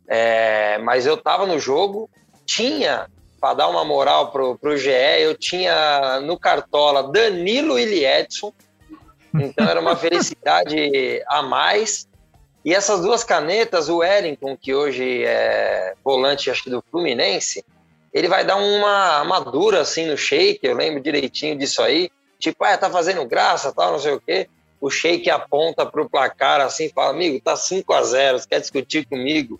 É, 0.08 0.78
mas 0.80 1.06
eu 1.06 1.16
tava 1.16 1.46
no 1.46 1.60
jogo, 1.60 2.10
tinha 2.46 3.08
para 3.46 3.54
dar 3.54 3.68
uma 3.68 3.86
moral 3.86 4.32
pro, 4.32 4.58
pro 4.58 4.76
GE, 4.76 4.90
eu 5.20 5.38
tinha 5.38 6.20
no 6.22 6.36
Cartola 6.36 7.04
Danilo 7.04 7.78
e 7.78 8.04
Edson, 8.04 8.52
então 9.36 9.70
era 9.70 9.80
uma 9.80 9.94
felicidade 9.96 11.22
a 11.28 11.44
mais. 11.44 12.08
E 12.66 12.74
essas 12.74 13.02
duas 13.02 13.24
canetas, 13.24 13.88
o 13.88 13.98
Wellington, 13.98 14.58
que 14.60 14.74
hoje 14.74 15.24
é 15.24 15.94
volante, 16.04 16.50
acho 16.50 16.64
que 16.64 16.72
do 16.72 16.84
Fluminense, 16.90 17.64
ele 18.12 18.28
vai 18.28 18.44
dar 18.44 18.56
uma 18.56 19.24
madura 19.26 19.82
assim 19.82 20.08
no 20.08 20.18
shake, 20.18 20.66
eu 20.66 20.76
lembro 20.76 21.00
direitinho 21.00 21.56
disso 21.56 21.84
aí. 21.84 22.10
Tipo, 22.40 22.64
ah, 22.64 22.76
tá 22.76 22.90
fazendo 22.90 23.24
graça, 23.28 23.72
tal, 23.72 23.92
não 23.92 24.00
sei 24.00 24.14
o 24.14 24.20
quê. 24.20 24.50
O 24.82 24.90
shake 24.90 25.30
aponta 25.30 25.86
pro 25.86 26.10
placar 26.10 26.62
assim, 26.62 26.90
fala, 26.90 27.12
amigo, 27.12 27.40
tá 27.40 27.56
5 27.56 27.94
a 27.94 28.02
0 28.02 28.40
você 28.40 28.48
quer 28.48 28.60
discutir 28.60 29.06
comigo? 29.06 29.60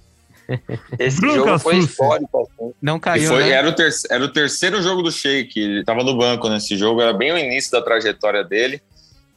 Esse 1.00 1.20
Bruno 1.20 1.36
jogo 1.36 1.60
foi 1.60 1.78
histórico. 1.78 2.42
Assim. 2.42 2.74
Não 2.82 3.00
caiu, 3.00 3.30
foi, 3.30 3.44
né? 3.44 3.52
era, 3.52 3.68
o 3.68 3.74
ter, 3.74 3.90
era 4.10 4.24
o 4.24 4.32
terceiro 4.32 4.82
jogo 4.82 5.02
do 5.02 5.12
Sheik. 5.12 5.60
Ele 5.60 5.80
estava 5.80 6.04
no 6.04 6.18
banco 6.18 6.50
nesse 6.50 6.78
jogo, 6.78 7.02
era 7.02 7.14
bem 7.14 7.32
o 7.32 7.38
início 7.38 7.72
da 7.72 7.82
trajetória 7.82 8.44
dele. 8.44 8.82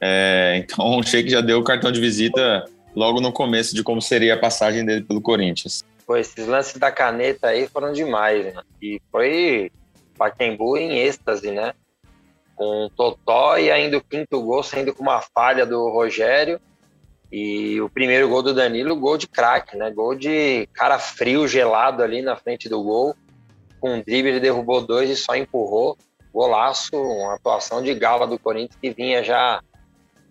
É, 0.01 0.63
então 0.63 0.99
o 0.99 1.03
Sheik 1.03 1.31
já 1.31 1.41
deu 1.41 1.59
o 1.59 1.65
cartão 1.65 1.91
de 1.91 2.01
visita 2.01 2.65
logo 2.95 3.21
no 3.21 3.33
começo 3.33 3.75
de 3.75 3.83
como 3.83 4.01
seria 4.01 4.35
a 4.35 4.39
passagem 4.39 4.85
dele 4.85 5.03
pelo 5.03 5.21
Corinthians. 5.21 5.85
Pô, 6.07 6.17
esses 6.17 6.47
lances 6.47 6.77
da 6.77 6.91
caneta 6.91 7.49
aí 7.49 7.67
foram 7.69 7.93
demais, 7.93 8.55
né? 8.55 8.63
E 8.81 9.01
foi 9.11 9.71
Pacaembu 10.17 10.77
em 10.77 10.99
êxtase, 10.99 11.51
né? 11.51 11.75
Com 12.57 12.87
o 12.87 12.91
Totó 12.91 13.57
e 13.59 13.71
ainda 13.71 13.99
o 13.99 14.03
quinto 14.03 14.41
gol 14.43 14.63
saindo 14.63 14.95
com 14.95 15.03
uma 15.03 15.21
falha 15.21 15.67
do 15.67 15.89
Rogério 15.91 16.61
e 17.31 17.81
o 17.81 17.89
primeiro 17.89 18.29
gol 18.29 18.43
do 18.43 18.55
Danilo, 18.55 18.97
gol 18.97 19.19
de 19.19 19.27
craque, 19.29 19.77
né? 19.77 19.91
Gol 19.91 20.15
de 20.15 20.67
cara 20.73 20.99
frio, 20.99 21.47
gelado 21.47 22.03
ali 22.03 22.23
na 22.23 22.37
frente 22.37 22.69
do 22.69 22.83
gol. 22.83 23.15
com 23.81 23.95
um 23.95 24.03
drible 24.03 24.31
ele 24.31 24.41
derrubou 24.41 24.81
dois 24.81 25.11
e 25.11 25.17
só 25.17 25.37
empurrou. 25.37 25.97
Golaço, 26.33 26.97
uma 26.97 27.35
atuação 27.35 27.83
de 27.83 27.95
gala 27.95 28.27
do 28.27 28.39
Corinthians 28.39 28.79
que 28.81 28.91
vinha 28.91 29.23
já 29.23 29.61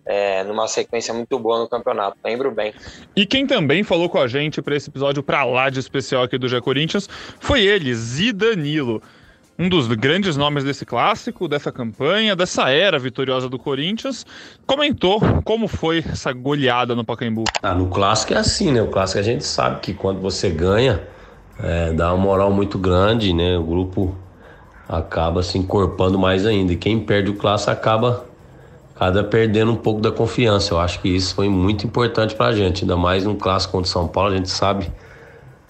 é, 0.06 0.44
numa 0.44 0.68
sequência 0.68 1.14
muito 1.14 1.38
boa 1.38 1.60
no 1.60 1.68
campeonato, 1.68 2.18
lembro 2.24 2.50
bem. 2.50 2.74
E 3.16 3.26
quem 3.26 3.46
também 3.46 3.84
falou 3.84 4.10
com 4.10 4.18
a 4.18 4.28
gente 4.28 4.62
para 4.62 4.76
esse 4.76 4.90
episódio 4.90 5.22
pra 5.22 5.44
lá 5.44 5.70
de 5.70 5.80
especial 5.80 6.24
aqui 6.24 6.38
do 6.38 6.48
G 6.48 6.62
Corinthians 6.62 7.10
foi 7.40 7.62
ele, 7.62 7.94
Zidanilo. 7.94 9.02
Um 9.60 9.67
dos 9.67 9.88
grandes 9.88 10.38
nomes 10.38 10.63
desse 10.63 10.86
clássico, 10.86 11.48
dessa 11.48 11.72
campanha, 11.72 12.36
dessa 12.36 12.70
era 12.70 13.00
vitoriosa 13.00 13.50
do 13.50 13.58
Corinthians, 13.58 14.24
comentou 14.67 15.20
como 15.43 15.67
foi 15.67 16.06
essa 16.08 16.32
goleada 16.32 16.93
no 16.93 17.04
Pacaembu. 17.04 17.43
Ah, 17.63 17.74
no 17.74 17.88
clássico 17.88 18.34
é 18.34 18.38
assim, 18.38 18.72
né? 18.72 18.84
O 18.84 18.88
clássico 18.88 19.20
a 19.20 19.24
gente 19.24 19.43
sabe 19.43 19.80
que 19.80 19.96
quando 19.96 20.22
você 20.22 20.52
ganha, 20.52 21.02
é, 21.60 21.91
dá 21.91 22.13
uma 22.13 22.24
moral 22.24 22.52
muito 22.52 22.78
grande, 22.78 23.34
né? 23.34 23.58
O 23.58 23.63
grupo 23.63 24.15
acaba 24.88 25.41
se 25.41 25.58
encorpando 25.58 26.20
mais 26.20 26.46
ainda. 26.46 26.74
E 26.74 26.76
quem 26.76 27.00
perde 27.00 27.32
o 27.32 27.34
clássico 27.34 27.72
acaba 27.72 28.26
cada 28.96 29.24
perdendo 29.24 29.72
um 29.72 29.76
pouco 29.76 30.00
da 30.00 30.12
confiança. 30.12 30.74
Eu 30.74 30.80
acho 30.80 31.02
que 31.02 31.10
isso 31.10 31.34
foi 31.34 31.50
muito 31.50 31.84
importante 31.84 32.36
para 32.36 32.48
a 32.48 32.54
gente, 32.54 32.84
ainda 32.84 32.96
mais 32.96 33.24
num 33.24 33.36
clássico 33.36 33.74
contra 33.74 33.89
o 33.89 33.91
São 33.91 34.08
Paulo, 34.08 34.34
a 34.34 34.38
gente 34.38 34.52
sabe 34.52 34.88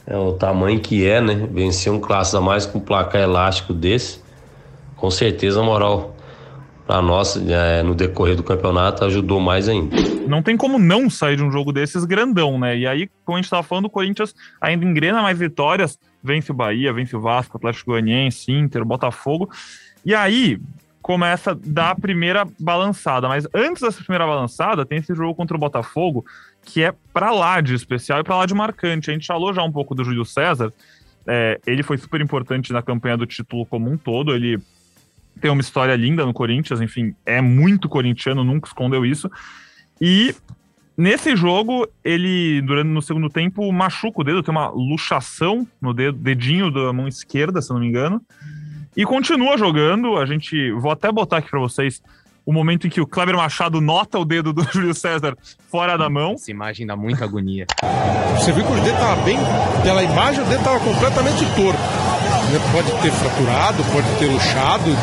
é, 0.08 0.18
o 0.18 0.34
tamanho 0.34 0.80
que 0.80 1.06
é, 1.06 1.20
né? 1.20 1.48
Vencer 1.52 1.92
um 1.92 2.00
clássico 2.00 2.38
a 2.38 2.42
mais 2.42 2.66
com 2.66 2.78
um 2.78 2.82
placar 2.82 3.22
elástico 3.22 3.74
desse, 3.74 4.22
com 4.96 5.12
certeza 5.12 5.60
a 5.60 5.64
moral 5.64 6.16
para 6.88 7.02
nós 7.02 7.36
é, 7.36 7.84
no 7.84 7.94
decorrer 7.94 8.38
do 8.38 8.44
campeonato 8.44 9.04
ajudou 9.04 9.42
mais 9.42 9.68
ainda. 9.68 9.98
Não 10.26 10.42
tem 10.42 10.56
como 10.56 10.80
não 10.80 11.10
sair 11.10 11.36
de 11.36 11.44
um 11.44 11.52
jogo 11.52 11.74
desses 11.74 12.06
grandão, 12.06 12.58
né? 12.58 12.78
E 12.78 12.88
aí, 12.88 13.10
como 13.26 13.36
a 13.38 13.40
gente 13.40 13.46
estava 13.46 13.62
falando, 13.62 13.86
o 13.86 13.90
Corinthians 13.90 14.34
ainda 14.62 14.86
engrena 14.86 15.22
mais 15.22 15.38
vitórias, 15.38 16.00
vence 16.24 16.50
o 16.50 16.56
Bahia, 16.56 16.94
vence 16.94 17.14
o 17.14 17.20
Vasco, 17.20 17.58
Atlético 17.58 17.92
Goianiense, 17.92 18.50
Inter, 18.50 18.86
Botafogo. 18.86 19.50
E 20.06 20.16
aí, 20.16 20.58
começa 21.02 21.52
a 21.52 21.58
dar 21.62 21.92
a 21.92 21.96
primeira 21.96 22.46
balançada. 22.58 23.28
Mas 23.28 23.46
antes 23.54 23.82
dessa 23.82 24.02
primeira 24.02 24.26
balançada, 24.26 24.86
tem 24.86 24.98
esse 24.98 25.14
jogo 25.14 25.36
contra 25.36 25.58
o 25.58 25.60
Botafogo, 25.60 26.26
que 26.68 26.84
é 26.84 26.94
para 27.14 27.32
lá 27.32 27.62
de 27.62 27.74
especial 27.74 28.20
e 28.20 28.24
para 28.24 28.36
lá 28.36 28.46
de 28.46 28.54
marcante. 28.54 29.10
A 29.10 29.14
gente 29.14 29.26
falou 29.26 29.54
já 29.54 29.64
um 29.64 29.72
pouco 29.72 29.96
do 29.96 30.04
Júlio 30.04 30.26
César. 30.26 30.72
É, 31.26 31.60
ele 31.66 31.82
foi 31.82 31.98
super 31.98 32.20
importante 32.20 32.74
na 32.74 32.82
campanha 32.82 33.16
do 33.16 33.26
título 33.26 33.66
como 33.66 33.90
um 33.90 33.98
todo. 33.98 34.36
Ele 34.36 34.60
tem 35.40 35.50
uma 35.50 35.62
história 35.62 35.96
linda 35.96 36.26
no 36.26 36.34
Corinthians, 36.34 36.82
enfim, 36.82 37.16
é 37.26 37.42
muito 37.42 37.88
corintiano, 37.88 38.44
nunca 38.44 38.68
escondeu 38.68 39.06
isso. 39.06 39.32
E 40.02 40.36
nesse 40.98 41.38
jogo, 41.38 41.88
ele, 42.04 42.62
durante 42.62 42.90
no 42.90 43.02
segundo 43.02 43.30
tempo, 43.30 43.72
machuca 43.72 44.22
o 44.22 44.24
dedo, 44.24 44.44
tem 44.44 44.52
uma 44.52 44.68
luxação 44.68 45.66
no 45.82 45.94
dedo, 45.94 46.18
dedinho 46.18 46.70
da 46.70 46.92
mão 46.92 47.08
esquerda, 47.08 47.62
se 47.62 47.70
não 47.70 47.80
me 47.80 47.88
engano. 47.88 48.22
E 48.96 49.06
continua 49.06 49.58
jogando. 49.58 50.18
A 50.18 50.26
gente. 50.26 50.72
Vou 50.72 50.92
até 50.92 51.12
botar 51.12 51.38
aqui 51.38 51.50
para 51.50 51.60
vocês 51.60 52.02
o 52.48 52.54
momento 52.54 52.88
em 52.88 52.90
que 52.90 53.02
o 53.02 53.06
Kleber 53.06 53.36
Machado 53.36 53.82
nota 53.82 54.18
o 54.18 54.24
dedo 54.24 54.54
do 54.54 54.64
Júlio 54.72 54.94
César 54.94 55.36
fora 55.70 55.98
da 55.98 56.10
mão. 56.10 56.32
Essa 56.32 56.50
imagem 56.50 56.88
dá 56.88 56.96
muita 56.96 57.26
agonia. 57.26 57.68
Você 58.36 58.54
viu 58.54 58.64
que 58.64 58.72
o 58.72 58.82
dedo 58.82 58.98
tava 58.98 59.22
bem. 59.24 59.38
Pela 59.84 60.02
imagem, 60.02 60.42
o 60.42 60.46
dedo 60.46 60.64
tava 60.64 60.80
completamente 60.80 61.46
torto. 61.58 61.80
Pode 62.72 62.92
ter 63.02 63.12
fraturado, 63.12 63.84
pode 63.92 64.08
ter 64.18 64.28
luxado. 64.28 64.96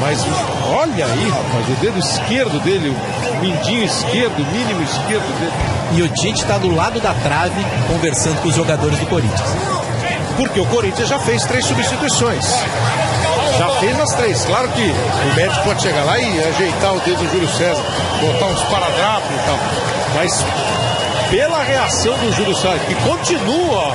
Mas 0.00 0.22
olha 0.70 1.06
aí, 1.06 1.28
rapaz, 1.28 1.68
o 1.68 1.80
dedo 1.80 1.98
esquerdo 1.98 2.62
dele, 2.62 2.90
o 2.90 3.40
mindinho 3.40 3.82
esquerdo, 3.82 4.38
o 4.38 4.46
mínimo 4.52 4.82
esquerdo 4.82 5.40
dele. 5.40 5.52
E 5.96 6.02
o 6.02 6.08
Tite 6.08 6.42
está 6.42 6.56
do 6.56 6.72
lado 6.72 7.00
da 7.00 7.12
trave 7.14 7.64
conversando 7.88 8.40
com 8.42 8.48
os 8.48 8.54
jogadores 8.54 8.96
do 9.00 9.06
Corinthians. 9.06 9.56
Porque 10.36 10.60
o 10.60 10.66
Corinthians 10.66 11.08
já 11.08 11.18
fez 11.18 11.44
três 11.46 11.64
substituições. 11.64 12.44
Já 13.58 13.68
fez 13.80 13.98
as 13.98 14.14
três. 14.14 14.44
Claro 14.44 14.68
que 14.72 14.82
o 14.82 15.36
médico 15.36 15.64
pode 15.64 15.82
chegar 15.82 16.04
lá 16.04 16.18
e 16.18 16.44
ajeitar 16.44 16.94
o 16.94 17.00
dedo 17.00 17.18
do 17.18 17.28
Júlio 17.30 17.48
César, 17.48 17.82
botar 18.20 18.46
uns 18.46 18.62
paradrapos 18.64 19.30
e 19.30 19.46
tal. 19.46 19.58
Mas 20.14 20.44
pela 21.30 21.62
reação 21.62 22.12
do 22.18 22.32
Júlio 22.32 22.54
César, 22.54 22.78
que 22.86 22.94
continua. 23.08 23.94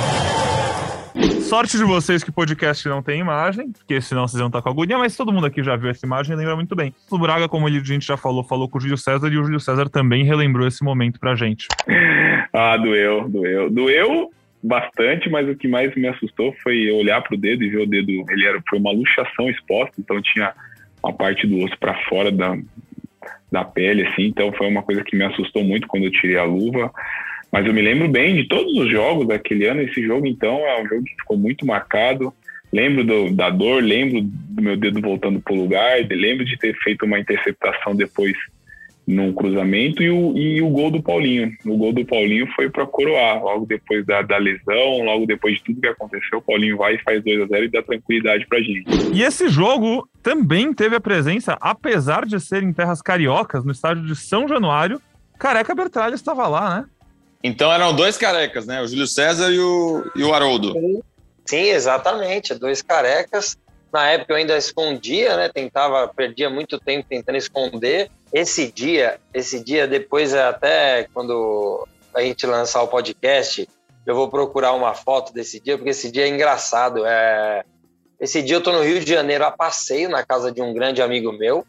Sorte 1.42 1.76
de 1.76 1.84
vocês 1.84 2.24
que 2.24 2.30
o 2.30 2.32
podcast 2.32 2.88
não 2.88 3.02
tem 3.02 3.20
imagem, 3.20 3.70
porque 3.70 4.00
senão 4.00 4.26
vocês 4.26 4.40
iam 4.40 4.46
estar 4.46 4.62
com 4.62 4.68
a 4.68 4.72
agonia, 4.72 4.98
mas 4.98 5.16
todo 5.16 5.32
mundo 5.32 5.46
aqui 5.46 5.62
já 5.62 5.76
viu 5.76 5.90
essa 5.90 6.04
imagem 6.04 6.32
e 6.32 6.36
lembra 6.36 6.56
muito 6.56 6.74
bem. 6.74 6.94
O 7.10 7.18
Braga, 7.18 7.48
como 7.48 7.66
a 7.66 7.70
gente 7.70 8.06
já 8.06 8.16
falou, 8.16 8.42
falou 8.42 8.68
com 8.68 8.78
o 8.78 8.80
Júlio 8.80 8.96
César 8.96 9.28
e 9.28 9.38
o 9.38 9.44
Júlio 9.44 9.60
César 9.60 9.88
também 9.88 10.24
relembrou 10.24 10.66
esse 10.66 10.82
momento 10.82 11.20
pra 11.20 11.34
gente. 11.34 11.68
Ah, 12.52 12.76
doeu, 12.76 13.28
doeu. 13.28 13.70
Doeu 13.70 14.30
bastante, 14.62 15.28
mas 15.28 15.48
o 15.48 15.56
que 15.56 15.66
mais 15.66 15.94
me 15.96 16.06
assustou 16.06 16.54
foi 16.62 16.90
olhar 16.90 17.20
para 17.22 17.34
o 17.34 17.38
dedo 17.38 17.64
e 17.64 17.70
ver 17.70 17.80
o 17.80 17.86
dedo. 17.86 18.24
Ele 18.30 18.46
era 18.46 18.62
foi 18.68 18.78
uma 18.78 18.92
luxação 18.92 19.50
exposta, 19.50 19.94
então 19.98 20.22
tinha 20.22 20.52
uma 21.02 21.12
parte 21.12 21.46
do 21.46 21.58
osso 21.58 21.76
para 21.78 21.94
fora 22.04 22.30
da, 22.30 22.56
da 23.50 23.64
pele, 23.64 24.06
assim. 24.06 24.26
Então 24.26 24.52
foi 24.52 24.68
uma 24.68 24.82
coisa 24.82 25.02
que 25.02 25.16
me 25.16 25.24
assustou 25.24 25.64
muito 25.64 25.88
quando 25.88 26.04
eu 26.04 26.12
tirei 26.12 26.36
a 26.36 26.44
luva. 26.44 26.92
Mas 27.50 27.66
eu 27.66 27.74
me 27.74 27.82
lembro 27.82 28.08
bem 28.08 28.36
de 28.36 28.48
todos 28.48 28.72
os 28.78 28.90
jogos 28.90 29.26
daquele 29.26 29.66
ano. 29.66 29.82
Esse 29.82 30.02
jogo, 30.02 30.26
então, 30.26 30.58
é 30.66 30.80
um 30.80 30.88
jogo 30.88 31.04
que 31.04 31.16
ficou 31.16 31.36
muito 31.36 31.66
marcado. 31.66 32.32
Lembro 32.72 33.04
do, 33.04 33.30
da 33.30 33.50
dor, 33.50 33.82
lembro 33.82 34.22
do 34.22 34.62
meu 34.62 34.76
dedo 34.76 35.02
voltando 35.02 35.38
para 35.40 35.52
o 35.52 35.60
lugar, 35.60 35.98
lembro 36.10 36.42
de 36.42 36.56
ter 36.56 36.74
feito 36.76 37.04
uma 37.04 37.18
interceptação 37.18 37.94
depois 37.94 38.34
num 39.06 39.32
cruzamento 39.32 40.02
e 40.02 40.10
o, 40.10 40.36
e 40.36 40.62
o 40.62 40.68
gol 40.68 40.90
do 40.90 41.02
Paulinho. 41.02 41.52
O 41.66 41.76
gol 41.76 41.92
do 41.92 42.04
Paulinho 42.04 42.46
foi 42.54 42.70
para 42.70 42.86
coroar, 42.86 43.42
logo 43.42 43.66
depois 43.66 44.06
da, 44.06 44.22
da, 44.22 44.38
lesão, 44.38 45.02
logo 45.02 45.26
depois 45.26 45.56
de 45.56 45.64
tudo 45.64 45.80
que 45.80 45.88
aconteceu, 45.88 46.38
o 46.38 46.42
Paulinho 46.42 46.76
vai 46.76 46.94
e 46.94 47.02
faz 47.02 47.22
2 47.22 47.42
a 47.42 47.46
0 47.46 47.64
e 47.64 47.70
dá 47.70 47.82
tranquilidade 47.82 48.46
pra 48.46 48.60
gente. 48.60 48.84
E 49.12 49.22
esse 49.22 49.48
jogo 49.48 50.08
também 50.22 50.72
teve 50.72 50.94
a 50.94 51.00
presença, 51.00 51.56
apesar 51.60 52.24
de 52.24 52.38
ser 52.38 52.62
em 52.62 52.72
terras 52.72 53.02
cariocas, 53.02 53.64
no 53.64 53.72
estádio 53.72 54.06
de 54.06 54.14
São 54.14 54.46
Januário, 54.46 55.00
Careca 55.38 55.74
Bertralha 55.74 56.14
estava 56.14 56.46
lá, 56.46 56.78
né? 56.78 56.84
Então 57.42 57.72
eram 57.72 57.92
dois 57.92 58.16
carecas, 58.16 58.66
né? 58.66 58.80
O 58.80 58.86
Júlio 58.86 59.06
César 59.08 59.50
e 59.50 59.58
o, 59.58 60.08
e 60.14 60.22
o 60.22 60.32
Haroldo. 60.32 60.72
Sim, 61.44 61.70
exatamente, 61.70 62.54
dois 62.54 62.80
carecas. 62.80 63.58
Na 63.92 64.06
época 64.08 64.32
eu 64.32 64.36
ainda 64.36 64.56
escondia, 64.56 65.36
né? 65.36 65.48
Tentava, 65.48 66.06
perdia 66.06 66.48
muito 66.48 66.78
tempo 66.78 67.06
tentando 67.08 67.36
esconder 67.36 68.08
esse 68.32 68.70
dia, 68.72 69.20
esse 69.34 69.62
dia 69.62 69.86
depois 69.86 70.34
até 70.34 71.06
quando 71.12 71.86
a 72.14 72.22
gente 72.22 72.46
lançar 72.46 72.82
o 72.82 72.88
podcast, 72.88 73.68
eu 74.06 74.14
vou 74.14 74.28
procurar 74.28 74.72
uma 74.72 74.94
foto 74.94 75.32
desse 75.32 75.60
dia, 75.60 75.76
porque 75.76 75.90
esse 75.90 76.10
dia 76.10 76.24
é 76.24 76.28
engraçado. 76.28 77.06
É... 77.06 77.64
Esse 78.18 78.42
dia 78.42 78.56
eu 78.56 78.62
tô 78.62 78.72
no 78.72 78.82
Rio 78.82 79.00
de 79.00 79.10
Janeiro 79.10 79.44
a 79.44 79.50
passeio 79.50 80.08
na 80.08 80.24
casa 80.24 80.50
de 80.50 80.62
um 80.62 80.72
grande 80.72 81.02
amigo 81.02 81.32
meu. 81.32 81.64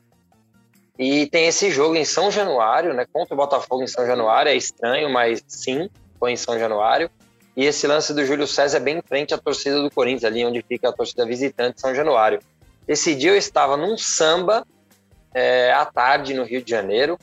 E 0.97 1.25
tem 1.27 1.47
esse 1.47 1.71
jogo 1.71 1.95
em 1.95 2.05
São 2.05 2.29
Januário, 2.29 2.93
né? 2.93 3.05
Contra 3.11 3.33
o 3.33 3.37
Botafogo 3.37 3.83
em 3.83 3.87
São 3.87 4.05
Januário. 4.05 4.49
É 4.49 4.55
estranho, 4.55 5.09
mas 5.09 5.43
sim, 5.47 5.89
foi 6.19 6.31
em 6.31 6.37
São 6.37 6.57
Januário. 6.57 7.09
E 7.57 7.65
esse 7.65 7.85
lance 7.85 8.13
do 8.13 8.25
Júlio 8.25 8.47
César 8.47 8.77
é 8.77 8.79
bem 8.79 8.97
em 8.97 9.01
frente 9.01 9.33
à 9.33 9.37
torcida 9.37 9.81
do 9.81 9.91
Corinthians, 9.91 10.23
ali 10.23 10.45
onde 10.45 10.63
fica 10.67 10.89
a 10.89 10.93
torcida 10.93 11.25
visitante 11.25 11.81
São 11.81 11.93
Januário. 11.93 12.39
Esse 12.87 13.15
dia 13.15 13.31
eu 13.31 13.37
estava 13.37 13.77
num 13.77 13.97
samba 13.97 14.65
é, 15.33 15.71
à 15.71 15.85
tarde 15.85 16.33
no 16.33 16.43
Rio 16.43 16.63
de 16.63 16.69
Janeiro 16.69 17.17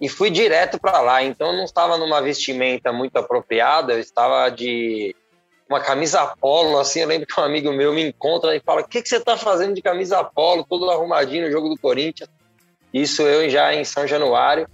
e 0.00 0.08
fui 0.08 0.30
direto 0.30 0.78
para 0.78 1.00
lá. 1.00 1.22
Então 1.22 1.52
não 1.52 1.64
estava 1.64 1.96
numa 1.96 2.20
vestimenta 2.20 2.92
muito 2.92 3.16
apropriada, 3.16 3.94
eu 3.94 3.98
estava 3.98 4.48
de 4.50 5.14
uma 5.68 5.80
camisa 5.80 6.26
polo, 6.40 6.78
assim. 6.78 7.00
Eu 7.00 7.08
lembro 7.08 7.26
que 7.26 7.38
um 7.38 7.44
amigo 7.44 7.72
meu 7.72 7.92
me 7.92 8.08
encontra 8.08 8.56
e 8.56 8.60
fala: 8.60 8.80
O 8.80 8.88
que, 8.88 9.02
que 9.02 9.08
você 9.08 9.16
está 9.16 9.36
fazendo 9.36 9.74
de 9.74 9.82
camisa 9.82 10.22
polo, 10.24 10.64
todo 10.64 10.90
arrumadinho 10.90 11.46
no 11.46 11.52
jogo 11.52 11.68
do 11.68 11.78
Corinthians? 11.78 12.30
Isso 12.92 13.22
eu 13.22 13.48
já 13.50 13.74
em 13.74 13.84
São 13.84 14.06
Januário, 14.06 14.66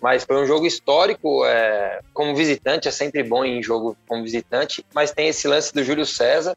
mas 0.00 0.24
foi 0.24 0.36
um 0.42 0.46
jogo 0.46 0.66
histórico. 0.66 1.44
É, 1.44 2.00
como 2.12 2.34
visitante, 2.34 2.88
é 2.88 2.90
sempre 2.90 3.22
bom 3.22 3.44
em 3.44 3.62
jogo 3.62 3.96
como 4.08 4.24
visitante, 4.24 4.84
mas 4.92 5.12
tem 5.12 5.28
esse 5.28 5.46
lance 5.46 5.72
do 5.72 5.84
Júlio 5.84 6.04
César. 6.04 6.56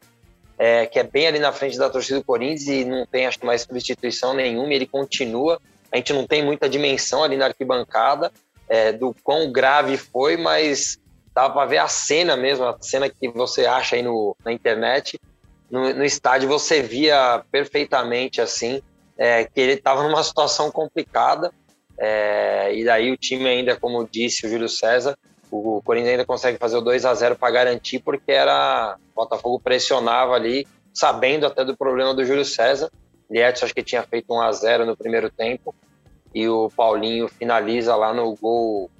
É, 0.56 0.86
que 0.86 1.00
é 1.00 1.02
bem 1.02 1.26
ali 1.26 1.40
na 1.40 1.50
frente 1.50 1.76
da 1.76 1.90
torcida 1.90 2.20
do 2.20 2.24
Corinthians 2.24 2.68
e 2.68 2.84
não 2.84 3.04
tem 3.04 3.26
acho 3.26 3.44
mais 3.44 3.62
substituição 3.62 4.32
nenhuma, 4.34 4.72
ele 4.72 4.86
continua 4.86 5.60
a 5.94 5.96
gente 5.96 6.12
não 6.12 6.26
tem 6.26 6.44
muita 6.44 6.68
dimensão 6.68 7.22
ali 7.22 7.36
na 7.36 7.46
arquibancada 7.46 8.32
é, 8.68 8.90
do 8.90 9.14
quão 9.22 9.52
grave 9.52 9.96
foi, 9.96 10.36
mas 10.36 10.98
dá 11.32 11.48
para 11.48 11.66
ver 11.66 11.78
a 11.78 11.86
cena 11.86 12.36
mesmo, 12.36 12.64
a 12.64 12.76
cena 12.80 13.08
que 13.08 13.28
você 13.28 13.64
acha 13.64 13.94
aí 13.94 14.02
no, 14.02 14.36
na 14.44 14.52
internet. 14.52 15.20
No, 15.70 15.94
no 15.94 16.04
estádio 16.04 16.48
você 16.48 16.82
via 16.82 17.44
perfeitamente 17.48 18.40
assim 18.40 18.82
é, 19.16 19.44
que 19.44 19.60
ele 19.60 19.74
estava 19.74 20.02
numa 20.02 20.24
situação 20.24 20.68
complicada. 20.68 21.52
É, 21.96 22.74
e 22.74 22.84
daí 22.84 23.12
o 23.12 23.16
time 23.16 23.48
ainda, 23.48 23.76
como 23.76 24.04
disse 24.04 24.46
o 24.46 24.50
Júlio 24.50 24.68
César, 24.68 25.16
o 25.54 25.82
Corinthians 25.82 26.12
ainda 26.12 26.26
consegue 26.26 26.58
fazer 26.58 26.76
o 26.76 26.80
2 26.80 27.04
a 27.04 27.14
0 27.14 27.36
para 27.36 27.52
garantir, 27.52 28.00
porque 28.00 28.32
era 28.32 28.96
o 29.12 29.14
Botafogo 29.14 29.60
pressionava 29.60 30.34
ali, 30.34 30.66
sabendo 30.92 31.46
até 31.46 31.64
do 31.64 31.76
problema 31.76 32.12
do 32.12 32.24
Júlio 32.24 32.44
César. 32.44 32.90
Lietz 33.30 33.62
acho 33.62 33.74
que 33.74 33.82
tinha 33.82 34.02
feito 34.02 34.32
1 34.32 34.42
a 34.42 34.52
0 34.52 34.86
no 34.86 34.96
primeiro 34.96 35.30
tempo 35.30 35.74
e 36.34 36.48
o 36.48 36.68
Paulinho 36.76 37.28
finaliza 37.28 37.94
lá 37.94 38.12
no 38.12 38.34
gol 38.34 38.90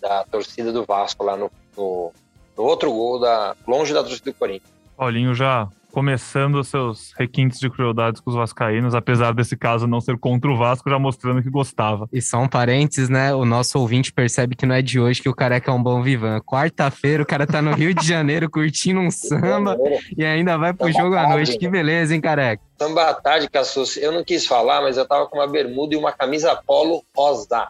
da 0.00 0.24
torcida 0.24 0.72
do 0.72 0.84
Vasco, 0.84 1.22
lá 1.22 1.36
no, 1.36 1.50
no, 1.76 2.12
no 2.56 2.64
outro 2.64 2.90
gol, 2.90 3.20
da, 3.20 3.54
longe 3.68 3.92
da 3.92 4.02
torcida 4.02 4.30
do 4.30 4.34
Corinthians. 4.34 4.72
Paulinho 4.96 5.34
já 5.34 5.68
começando 5.90 6.62
seus 6.64 7.12
requintes 7.18 7.58
de 7.58 7.68
crueldades 7.68 8.20
com 8.20 8.30
os 8.30 8.36
vascaínos, 8.36 8.94
apesar 8.94 9.34
desse 9.34 9.56
caso 9.56 9.86
não 9.86 10.00
ser 10.00 10.18
contra 10.18 10.50
o 10.50 10.56
Vasco, 10.56 10.88
já 10.88 10.98
mostrando 10.98 11.42
que 11.42 11.50
gostava. 11.50 12.08
E 12.12 12.22
só 12.22 12.38
um 12.38 12.48
parênteses, 12.48 13.08
né? 13.08 13.34
O 13.34 13.44
nosso 13.44 13.78
ouvinte 13.78 14.12
percebe 14.12 14.54
que 14.54 14.66
não 14.66 14.74
é 14.74 14.82
de 14.82 15.00
hoje 15.00 15.20
que 15.20 15.28
o 15.28 15.34
careca 15.34 15.70
é 15.70 15.74
um 15.74 15.82
bom 15.82 16.02
vivan. 16.02 16.40
Quarta-feira 16.40 17.22
o 17.22 17.26
cara 17.26 17.46
tá 17.46 17.60
no 17.60 17.72
Rio 17.72 17.94
de 17.94 18.06
Janeiro 18.06 18.48
curtindo 18.50 19.00
um 19.00 19.10
samba 19.10 19.76
e 20.16 20.24
ainda 20.24 20.56
vai 20.56 20.72
pro 20.72 20.92
jogo 20.92 21.16
à 21.16 21.28
noite. 21.28 21.58
Que 21.58 21.68
beleza, 21.68 22.14
hein, 22.14 22.20
careca? 22.20 22.62
Samba 22.78 23.10
à 23.10 23.14
tarde, 23.14 23.48
Cassus. 23.48 23.96
Eu 23.96 24.12
não 24.12 24.24
quis 24.24 24.46
falar, 24.46 24.80
mas 24.80 24.96
eu 24.96 25.06
tava 25.06 25.26
com 25.26 25.38
uma 25.38 25.46
bermuda 25.46 25.94
e 25.94 25.98
uma 25.98 26.12
camisa 26.12 26.56
polo 26.66 27.04
rosa. 27.14 27.68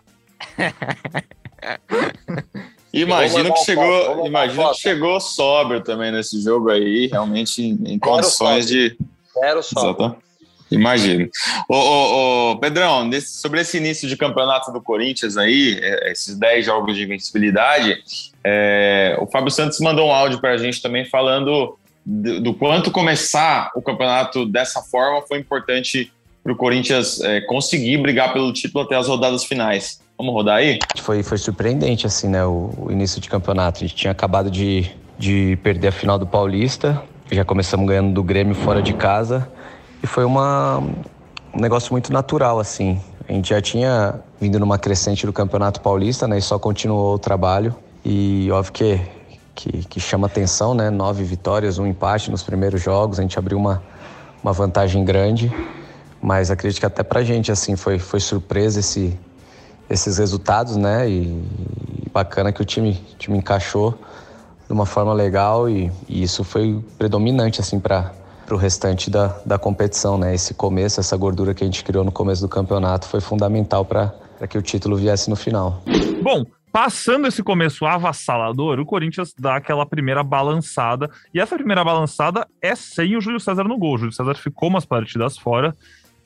Imagino 2.92 3.54
que 3.54 3.64
chegou, 3.64 4.26
imagino 4.26 4.70
que 4.70 4.78
chegou 4.78 5.20
sóbrio 5.20 5.80
também 5.80 6.10
nesse 6.10 6.42
jogo 6.42 6.70
aí, 6.70 7.06
realmente 7.06 7.62
em, 7.62 7.78
em 7.86 7.98
condições 7.98 8.66
de. 8.66 8.96
Quero 9.32 9.62
sóbrio. 9.62 10.16
Imagino. 10.70 11.28
Ô, 11.68 11.74
ô, 11.74 12.50
ô, 12.52 12.58
Pedrão, 12.58 13.04
nesse, 13.04 13.40
sobre 13.40 13.60
esse 13.60 13.76
início 13.76 14.08
de 14.08 14.16
campeonato 14.16 14.72
do 14.72 14.80
Corinthians 14.80 15.36
aí, 15.36 15.78
é, 15.82 16.12
esses 16.12 16.36
10 16.36 16.66
jogos 16.66 16.96
de 16.96 17.02
invencibilidade, 17.02 17.98
é, 18.44 19.16
o 19.20 19.26
Fábio 19.26 19.50
Santos 19.50 19.80
mandou 19.80 20.08
um 20.08 20.12
áudio 20.12 20.40
para 20.40 20.52
a 20.52 20.56
gente 20.56 20.80
também 20.80 21.04
falando 21.04 21.76
do, 22.06 22.40
do, 22.40 22.54
quanto 22.54 22.90
começar 22.90 23.70
o 23.74 23.82
campeonato 23.82 24.46
dessa 24.46 24.80
forma 24.80 25.22
foi 25.26 25.38
importante 25.38 26.12
para 26.42 26.52
o 26.52 26.56
Corinthians 26.56 27.20
é, 27.20 27.40
conseguir 27.42 27.98
brigar 27.98 28.32
pelo 28.32 28.52
título 28.52 28.84
até 28.84 28.94
as 28.96 29.08
rodadas 29.08 29.44
finais. 29.44 29.99
Vamos 30.20 30.34
rodar 30.34 30.56
aí? 30.56 30.78
Foi, 30.98 31.22
foi 31.22 31.38
surpreendente, 31.38 32.06
assim, 32.06 32.28
né? 32.28 32.44
O, 32.44 32.70
o 32.76 32.92
início 32.92 33.22
de 33.22 33.26
campeonato. 33.26 33.78
A 33.78 33.80
gente 33.86 33.96
tinha 33.96 34.10
acabado 34.10 34.50
de, 34.50 34.90
de 35.18 35.58
perder 35.62 35.88
a 35.88 35.92
final 35.92 36.18
do 36.18 36.26
Paulista, 36.26 37.02
já 37.32 37.42
começamos 37.42 37.88
ganhando 37.88 38.12
do 38.12 38.22
Grêmio 38.22 38.54
fora 38.54 38.82
de 38.82 38.92
casa. 38.92 39.50
E 40.02 40.06
foi 40.06 40.26
uma, 40.26 40.76
um 41.54 41.58
negócio 41.58 41.90
muito 41.94 42.12
natural, 42.12 42.60
assim. 42.60 43.00
A 43.26 43.32
gente 43.32 43.48
já 43.48 43.62
tinha 43.62 44.20
vindo 44.38 44.60
numa 44.60 44.76
crescente 44.76 45.24
do 45.24 45.32
Campeonato 45.32 45.80
Paulista, 45.80 46.28
né? 46.28 46.36
E 46.36 46.42
só 46.42 46.58
continuou 46.58 47.14
o 47.14 47.18
trabalho. 47.18 47.74
E 48.04 48.50
óbvio 48.52 48.74
que, 48.74 49.00
que, 49.54 49.70
que 49.84 50.00
chama 50.00 50.26
atenção, 50.26 50.74
né? 50.74 50.90
Nove 50.90 51.24
vitórias, 51.24 51.78
um 51.78 51.86
empate 51.86 52.30
nos 52.30 52.42
primeiros 52.42 52.82
jogos. 52.82 53.18
A 53.18 53.22
gente 53.22 53.38
abriu 53.38 53.56
uma, 53.56 53.82
uma 54.42 54.52
vantagem 54.52 55.02
grande. 55.02 55.50
Mas 56.20 56.50
acredito 56.50 56.78
que 56.78 56.84
até 56.84 57.02
pra 57.02 57.22
gente, 57.22 57.50
assim, 57.50 57.74
foi, 57.74 57.98
foi 57.98 58.20
surpresa 58.20 58.80
esse, 58.80 59.18
esses 59.90 60.18
resultados, 60.18 60.76
né? 60.76 61.10
E, 61.10 61.42
bacana 62.12 62.52
que 62.52 62.62
o 62.62 62.64
time, 62.64 62.94
time 63.18 63.38
encaixou 63.38 63.98
de 64.66 64.72
uma 64.72 64.86
forma 64.86 65.12
legal 65.12 65.68
e, 65.68 65.90
e 66.08 66.22
isso 66.22 66.44
foi 66.44 66.82
predominante 66.96 67.60
assim 67.60 67.78
para 67.78 68.12
o 68.50 68.56
restante 68.56 69.10
da, 69.10 69.36
da 69.44 69.58
competição, 69.58 70.16
né? 70.16 70.34
Esse 70.34 70.54
começo, 70.54 71.00
essa 71.00 71.16
gordura 71.16 71.52
que 71.52 71.64
a 71.64 71.66
gente 71.66 71.84
criou 71.84 72.04
no 72.04 72.12
começo 72.12 72.40
do 72.40 72.48
campeonato 72.48 73.06
foi 73.08 73.20
fundamental 73.20 73.84
para 73.84 74.14
que 74.48 74.56
o 74.56 74.62
título 74.62 74.96
viesse 74.96 75.28
no 75.28 75.36
final. 75.36 75.82
Bom, 76.22 76.44
Passando 76.72 77.26
esse 77.26 77.42
começo 77.42 77.84
avassalador, 77.84 78.78
o 78.78 78.86
Corinthians 78.86 79.34
dá 79.36 79.56
aquela 79.56 79.84
primeira 79.84 80.22
balançada. 80.22 81.10
E 81.34 81.40
essa 81.40 81.56
primeira 81.56 81.82
balançada 81.82 82.46
é 82.62 82.76
sem 82.76 83.16
o 83.16 83.20
Júlio 83.20 83.40
César 83.40 83.64
no 83.64 83.76
gol. 83.76 83.94
O 83.94 83.98
Júlio 83.98 84.12
César 84.12 84.34
ficou 84.36 84.68
umas 84.68 84.84
partidas 84.84 85.36
fora. 85.36 85.76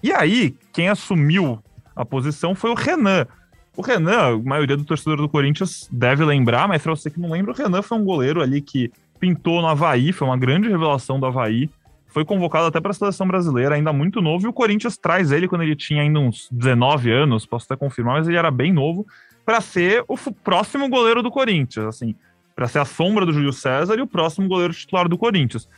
E 0.03 0.13
aí, 0.13 0.55
quem 0.71 0.91
assumiu 0.91 1.65
a 1.97 2.05
posição 2.05 2.55
foi 2.55 2.71
o 2.71 2.75
Renan. 2.75 3.27
O 3.77 3.83
Renan, 3.83 4.37
a 4.37 4.39
maioria 4.39 4.77
do 4.77 4.85
torcedor 4.85 5.17
do 5.17 5.29
Corinthians 5.29 5.89
deve 5.91 6.25
lembrar, 6.25 6.69
mas 6.69 6.83
para 6.83 6.95
você 6.95 7.11
que 7.11 7.19
não 7.19 7.31
lembra, 7.31 7.53
o 7.53 7.55
Renan 7.55 7.83
foi 7.83 7.99
um 7.99 8.05
goleiro 8.05 8.41
ali 8.41 8.61
que 8.61 8.93
pintou 9.19 9.61
no 9.61 9.69
Havaí, 9.69 10.13
foi 10.13 10.29
uma 10.29 10.37
grande 10.37 10.69
revelação 10.69 11.19
do 11.19 11.27
Havaí. 11.27 11.69
Foi 12.07 12.25
convocado 12.25 12.67
até 12.67 12.81
para 12.81 12.93
a 12.93 12.95
seleção 12.95 13.27
brasileira, 13.27 13.75
ainda 13.75 13.93
muito 13.93 14.23
novo, 14.23 14.47
e 14.47 14.49
o 14.49 14.53
Corinthians 14.53 14.97
traz 14.97 15.33
ele 15.33 15.49
quando 15.49 15.63
ele 15.63 15.75
tinha 15.75 16.03
ainda 16.03 16.21
uns 16.21 16.49
19 16.53 17.11
anos, 17.11 17.45
posso 17.45 17.67
até 17.69 17.77
confirmar, 17.77 18.19
mas 18.19 18.29
ele 18.29 18.37
era 18.37 18.53
bem 18.53 18.73
novo, 18.73 19.05
para 19.45 19.61
ser 19.61 20.05
o 20.07 20.17
próximo 20.33 20.89
goleiro 20.89 21.25
do 21.25 21.31
Corinthians, 21.31 21.87
assim, 21.87 22.15
para 22.55 22.69
ser 22.69 22.79
a 22.79 22.85
sombra 22.85 23.27
do 23.27 23.33
Júlio 23.33 23.53
César 23.53 23.97
e 23.97 24.01
o 24.01 24.07
próximo 24.07 24.47
goleiro 24.47 24.73
titular 24.73 25.09
do 25.09 25.19
Corinthians. 25.19 25.69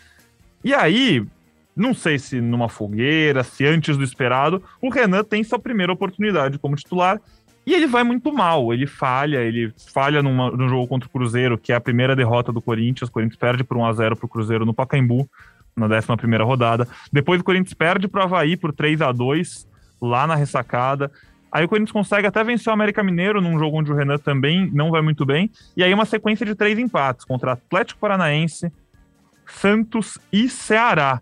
E 0.62 0.74
aí, 0.74 1.24
não 1.74 1.94
sei 1.94 2.18
se 2.18 2.38
numa 2.38 2.68
fogueira, 2.68 3.42
se 3.42 3.64
antes 3.64 3.96
do 3.96 4.04
esperado, 4.04 4.62
o 4.82 4.90
Renan 4.90 5.24
tem 5.24 5.42
sua 5.42 5.59
primeira 5.59 5.92
oportunidade 5.92 6.59
como 6.59 6.76
titular 6.76 7.18
e 7.66 7.74
ele 7.74 7.88
vai 7.88 8.05
muito 8.05 8.33
mal, 8.33 8.72
ele 8.72 8.87
falha, 8.87 9.38
ele 9.38 9.72
falha 9.92 10.22
numa, 10.22 10.52
no 10.52 10.68
jogo 10.68 10.87
contra 10.87 11.09
o 11.09 11.11
Cruzeiro, 11.11 11.59
que 11.59 11.72
é 11.72 11.74
a 11.74 11.81
primeira 11.81 12.14
derrota 12.14 12.52
do 12.52 12.62
Corinthians. 12.62 13.09
O 13.09 13.12
Corinthians 13.12 13.38
perde 13.38 13.64
por 13.64 13.76
1x0 13.76 14.14
pro 14.14 14.29
Cruzeiro 14.29 14.64
no 14.64 14.72
Pacaembu, 14.72 15.29
na 15.74 15.87
11 15.87 16.44
rodada. 16.44 16.87
Depois 17.12 17.40
o 17.40 17.44
Corinthians 17.44 17.74
perde 17.74 18.07
pro 18.07 18.22
Havaí 18.22 18.57
por 18.57 18.72
3 18.72 19.02
a 19.02 19.11
2 19.11 19.66
lá 20.00 20.29
na 20.29 20.37
ressacada. 20.37 21.11
Aí 21.50 21.64
o 21.64 21.68
Corinthians 21.68 21.92
consegue 21.92 22.29
até 22.29 22.44
vencer 22.44 22.70
o 22.70 22.74
América 22.74 23.02
Mineiro 23.02 23.40
num 23.40 23.59
jogo 23.59 23.79
onde 23.79 23.90
o 23.90 23.94
Renan 23.96 24.18
também 24.18 24.70
não 24.72 24.92
vai 24.92 25.02
muito 25.02 25.26
bem. 25.26 25.50
E 25.76 25.83
aí 25.83 25.92
uma 25.92 26.05
sequência 26.05 26.46
de 26.46 26.55
três 26.55 26.79
empates 26.79 27.24
contra 27.24 27.52
Atlético 27.52 27.98
Paranaense, 27.98 28.70
Santos 29.44 30.18
e 30.33 30.48
Ceará. 30.48 31.20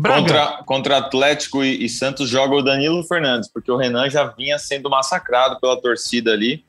Contra, 0.00 0.62
contra 0.64 0.96
Atlético 0.98 1.62
e, 1.62 1.84
e, 1.84 1.88
Santos 1.88 2.28
joga 2.28 2.54
o 2.54 2.62
Danilo 2.62 3.04
Fernandes, 3.04 3.48
porque 3.52 3.70
o 3.70 3.76
Renan 3.76 4.10
já 4.10 4.24
vinha 4.24 4.58
sendo 4.58 4.90
massacrado 4.90 5.60
pela 5.60 5.80
torcida 5.80 6.32
ali. 6.32 6.64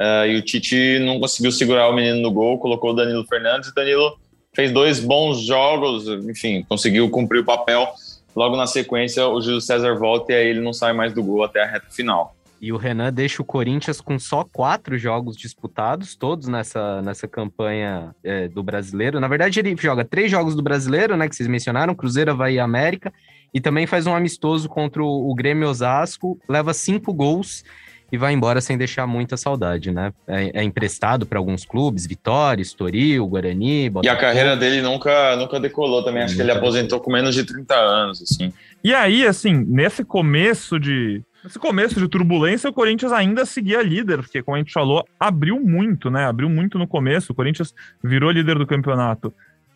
Uh, 0.00 0.26
e 0.26 0.36
o 0.36 0.42
Tite 0.42 1.00
não 1.00 1.18
conseguiu 1.18 1.50
segurar 1.50 1.88
o 1.88 1.92
menino 1.92 2.20
no 2.20 2.30
gol, 2.30 2.58
colocou 2.58 2.90
o 2.90 2.94
Danilo 2.94 3.26
Fernandes. 3.26 3.70
O 3.70 3.74
Danilo 3.74 4.16
fez 4.54 4.72
dois 4.72 5.00
bons 5.00 5.44
jogos, 5.44 6.06
enfim, 6.28 6.64
conseguiu 6.68 7.10
cumprir 7.10 7.40
o 7.40 7.44
papel. 7.44 7.86
Logo 8.34 8.56
na 8.56 8.66
sequência, 8.66 9.26
o 9.26 9.40
Júlio 9.40 9.60
César 9.60 9.96
volta 9.96 10.32
e 10.32 10.36
aí 10.36 10.46
ele 10.46 10.60
não 10.60 10.72
sai 10.72 10.92
mais 10.92 11.12
do 11.12 11.22
gol 11.22 11.42
até 11.42 11.62
a 11.62 11.66
reta 11.66 11.86
final. 11.90 12.36
E 12.60 12.72
o 12.72 12.76
Renan 12.76 13.12
deixa 13.12 13.40
o 13.40 13.44
Corinthians 13.44 14.00
com 14.00 14.18
só 14.18 14.44
quatro 14.44 14.98
jogos 14.98 15.36
disputados, 15.36 16.16
todos 16.16 16.48
nessa, 16.48 17.00
nessa 17.02 17.28
campanha 17.28 18.14
é, 18.24 18.48
do 18.48 18.62
brasileiro. 18.62 19.20
Na 19.20 19.28
verdade, 19.28 19.60
ele 19.60 19.76
joga 19.78 20.04
três 20.04 20.30
jogos 20.30 20.54
do 20.54 20.62
brasileiro, 20.62 21.16
né? 21.16 21.28
Que 21.28 21.36
vocês 21.36 21.48
mencionaram: 21.48 21.94
Cruzeiro, 21.94 22.32
Havaí 22.32 22.54
e 22.54 22.60
América. 22.60 23.12
E 23.52 23.60
também 23.60 23.86
faz 23.86 24.06
um 24.06 24.14
amistoso 24.14 24.68
contra 24.68 25.02
o, 25.02 25.34
Grêmio 25.34 25.68
Osasco, 25.68 26.38
leva 26.48 26.74
cinco 26.74 27.14
gols 27.14 27.64
e 28.10 28.16
vai 28.16 28.32
embora 28.32 28.60
sem 28.60 28.76
deixar 28.76 29.06
muita 29.06 29.36
saudade, 29.36 29.90
né? 29.90 30.12
É, 30.26 30.60
é 30.60 30.62
emprestado 30.62 31.26
para 31.26 31.38
alguns 31.38 31.64
clubes, 31.64 32.06
Vitória, 32.06 32.62
Estoril, 32.62 33.26
Guarani. 33.26 33.90
Botafogo. 33.90 34.06
E 34.06 34.16
a 34.16 34.20
carreira 34.20 34.56
dele 34.56 34.82
nunca, 34.82 35.36
nunca 35.36 35.60
decolou 35.60 36.02
também. 36.02 36.22
Acho 36.22 36.34
que 36.34 36.42
ele 36.42 36.50
aposentou 36.50 37.00
com 37.00 37.12
menos 37.12 37.34
de 37.34 37.44
30 37.44 37.74
anos, 37.74 38.22
assim. 38.22 38.52
E 38.82 38.94
aí, 38.94 39.26
assim, 39.26 39.52
nesse 39.52 40.04
começo 40.04 40.78
de, 40.78 41.22
Nesse 41.48 41.58
começo 41.58 41.98
de 41.98 42.06
turbulência, 42.06 42.68
o 42.68 42.72
Corinthians 42.74 43.10
ainda 43.10 43.46
seguia 43.46 43.80
líder, 43.82 44.18
porque, 44.18 44.42
como 44.42 44.54
a 44.54 44.58
gente 44.58 44.70
falou, 44.70 45.08
abriu 45.18 45.58
muito, 45.58 46.10
né? 46.10 46.26
Abriu 46.26 46.46
muito 46.46 46.78
no 46.78 46.86
começo. 46.86 47.32
O 47.32 47.34
Corinthians 47.34 47.74
virou 48.04 48.30
líder 48.30 48.58
do 48.58 48.66
campeonato 48.66 49.32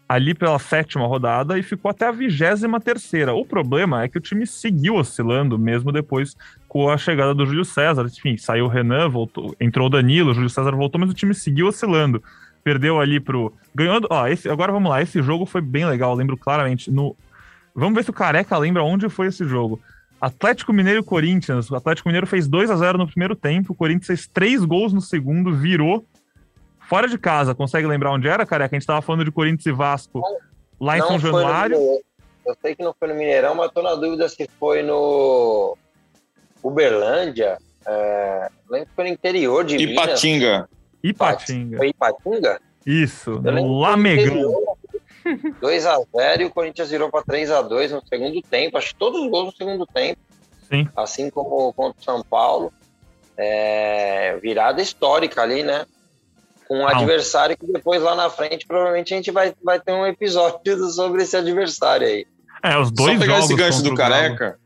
ali 0.07 0.35
pela 0.35 0.59
sétima 0.59 1.07
rodada 1.07 1.59
e 1.59 1.63
ficou 1.63 1.91
até 1.91 2.07
a 2.07 2.13
vigésima 2.13 2.79
terceira. 2.79 3.33
O 3.33 3.47
problema 3.47 4.03
é 4.03 4.09
que 4.09 4.19
o 4.19 4.21
time 4.21 4.47
seguiu 4.47 4.97
oscilando, 4.97 5.59
mesmo 5.59 5.91
depois 5.91 6.37
com 6.69 6.91
a 6.91 6.99
chegada 6.99 7.35
do 7.35 7.47
Júlio 7.47 7.65
César. 7.65 8.05
Enfim, 8.05 8.37
saiu 8.37 8.67
o 8.67 8.69
Renan, 8.69 9.09
voltou, 9.09 9.57
entrou 9.59 9.87
o 9.87 9.91
Danilo, 9.91 10.33
o 10.33 10.35
Júlio 10.35 10.51
César 10.51 10.73
voltou, 10.73 11.01
mas 11.01 11.09
o 11.09 11.15
time 11.15 11.33
seguiu 11.33 11.69
oscilando. 11.69 12.23
Perdeu 12.63 13.01
ali 13.01 13.19
pro. 13.19 13.51
Ganhando. 13.75 14.07
Ó, 14.11 14.27
esse, 14.27 14.47
agora 14.47 14.73
vamos 14.73 14.91
lá. 14.91 15.01
Esse 15.01 15.23
jogo 15.23 15.47
foi 15.47 15.63
bem 15.63 15.87
legal, 15.87 16.15
lembro 16.15 16.37
claramente. 16.37 16.91
No, 16.91 17.17
vamos 17.75 17.95
ver 17.95 18.05
se 18.05 18.11
o 18.11 18.13
Careca 18.13 18.59
lembra 18.59 18.83
onde 18.83 19.09
foi 19.09 19.29
esse 19.29 19.47
jogo. 19.47 19.81
Atlético 20.23 20.73
Mineiro 20.73 21.01
e 21.01 21.05
Corinthians. 21.05 21.69
O 21.69 21.75
Atlético 21.75 22.09
Mineiro 22.09 22.29
fez 22.29 22.47
2 22.47 22.71
a 22.71 22.77
0 22.77 22.97
no 22.97 23.09
primeiro 23.09 23.35
tempo, 23.35 23.73
o 23.73 23.77
Corinthians 23.77 24.07
fez 24.07 24.29
três 24.29 24.65
gols 24.65 24.93
no 24.93 25.01
segundo, 25.01 25.53
virou. 25.53 26.07
Fora 26.89 27.09
de 27.09 27.19
casa, 27.19 27.57
consegue 27.57 27.89
lembrar 27.89 28.13
onde 28.13 28.29
era, 28.29 28.47
careca? 28.47 28.77
A 28.77 28.79
gente 28.79 28.87
tava 28.87 29.03
falando 29.03 29.25
de 29.25 29.33
Corinthians 29.33 29.67
e 29.67 29.73
Vasco 29.73 30.23
lá 30.81 30.97
em 30.97 31.01
não 31.01 31.09
São 31.09 31.19
Januário. 31.19 31.77
Eu 32.47 32.57
sei 32.63 32.77
que 32.77 32.85
não 32.85 32.95
foi 32.97 33.09
no 33.09 33.17
Mineirão, 33.17 33.57
mas 33.57 33.73
tô 33.73 33.83
na 33.83 33.97
dúvida 33.97 34.29
se 34.29 34.49
foi 34.61 34.85
no 34.85 35.77
Uberlândia. 36.63 37.59
É... 37.85 38.49
Lembro 38.71 38.87
que 38.87 38.95
foi 38.95 39.05
no 39.05 39.11
interior 39.11 39.65
de 39.65 39.77
Ipatinga. 39.77 40.53
Minas. 40.53 40.69
Ipatinga. 41.03 41.79
Foi 41.79 41.89
Ipatinga? 41.89 42.61
Isso, 42.87 43.41
no 43.41 43.81
Lamegão. 43.81 44.72
2x0 45.25 46.41
e 46.41 46.45
o 46.45 46.51
Corinthians 46.51 46.91
virou 46.91 47.11
para 47.11 47.25
3x2 47.25 47.91
no 47.91 48.03
segundo 48.07 48.43
tempo. 48.43 48.79
Acho 48.79 48.89
que 48.89 48.95
todos 48.95 49.21
os 49.21 49.31
gols 49.31 49.47
no 49.47 49.57
segundo 49.57 49.87
tempo. 49.87 50.21
Sim. 50.69 50.89
Assim 50.97 51.31
como 51.31 51.73
contra 51.73 52.01
o 52.01 52.05
São 52.05 52.23
Paulo. 52.23 52.73
É, 53.37 54.37
virada 54.43 54.83
histórica 54.83 55.43
ali, 55.43 55.63
né? 55.63 55.87
Com 56.69 56.77
um 56.77 56.81
Não. 56.81 56.89
adversário 56.89 57.57
que 57.57 57.67
depois 57.67 58.03
lá 58.03 58.15
na 58.15 58.29
frente 58.29 58.67
provavelmente 58.67 59.13
a 59.13 59.17
gente 59.17 59.31
vai, 59.31 59.55
vai 59.63 59.81
ter 59.81 59.93
um 59.93 60.07
episódio 60.07 60.77
sobre 60.93 61.23
esse 61.23 61.37
adversário 61.37 62.07
aí. 62.07 62.27
É, 62.63 62.79
os 62.79 62.91
dois 62.91 63.15
Só 63.15 63.19
pegar 63.19 63.39
esse 63.41 63.55
gancho 63.55 63.83
do 63.83 63.95
Careca. 63.95 64.59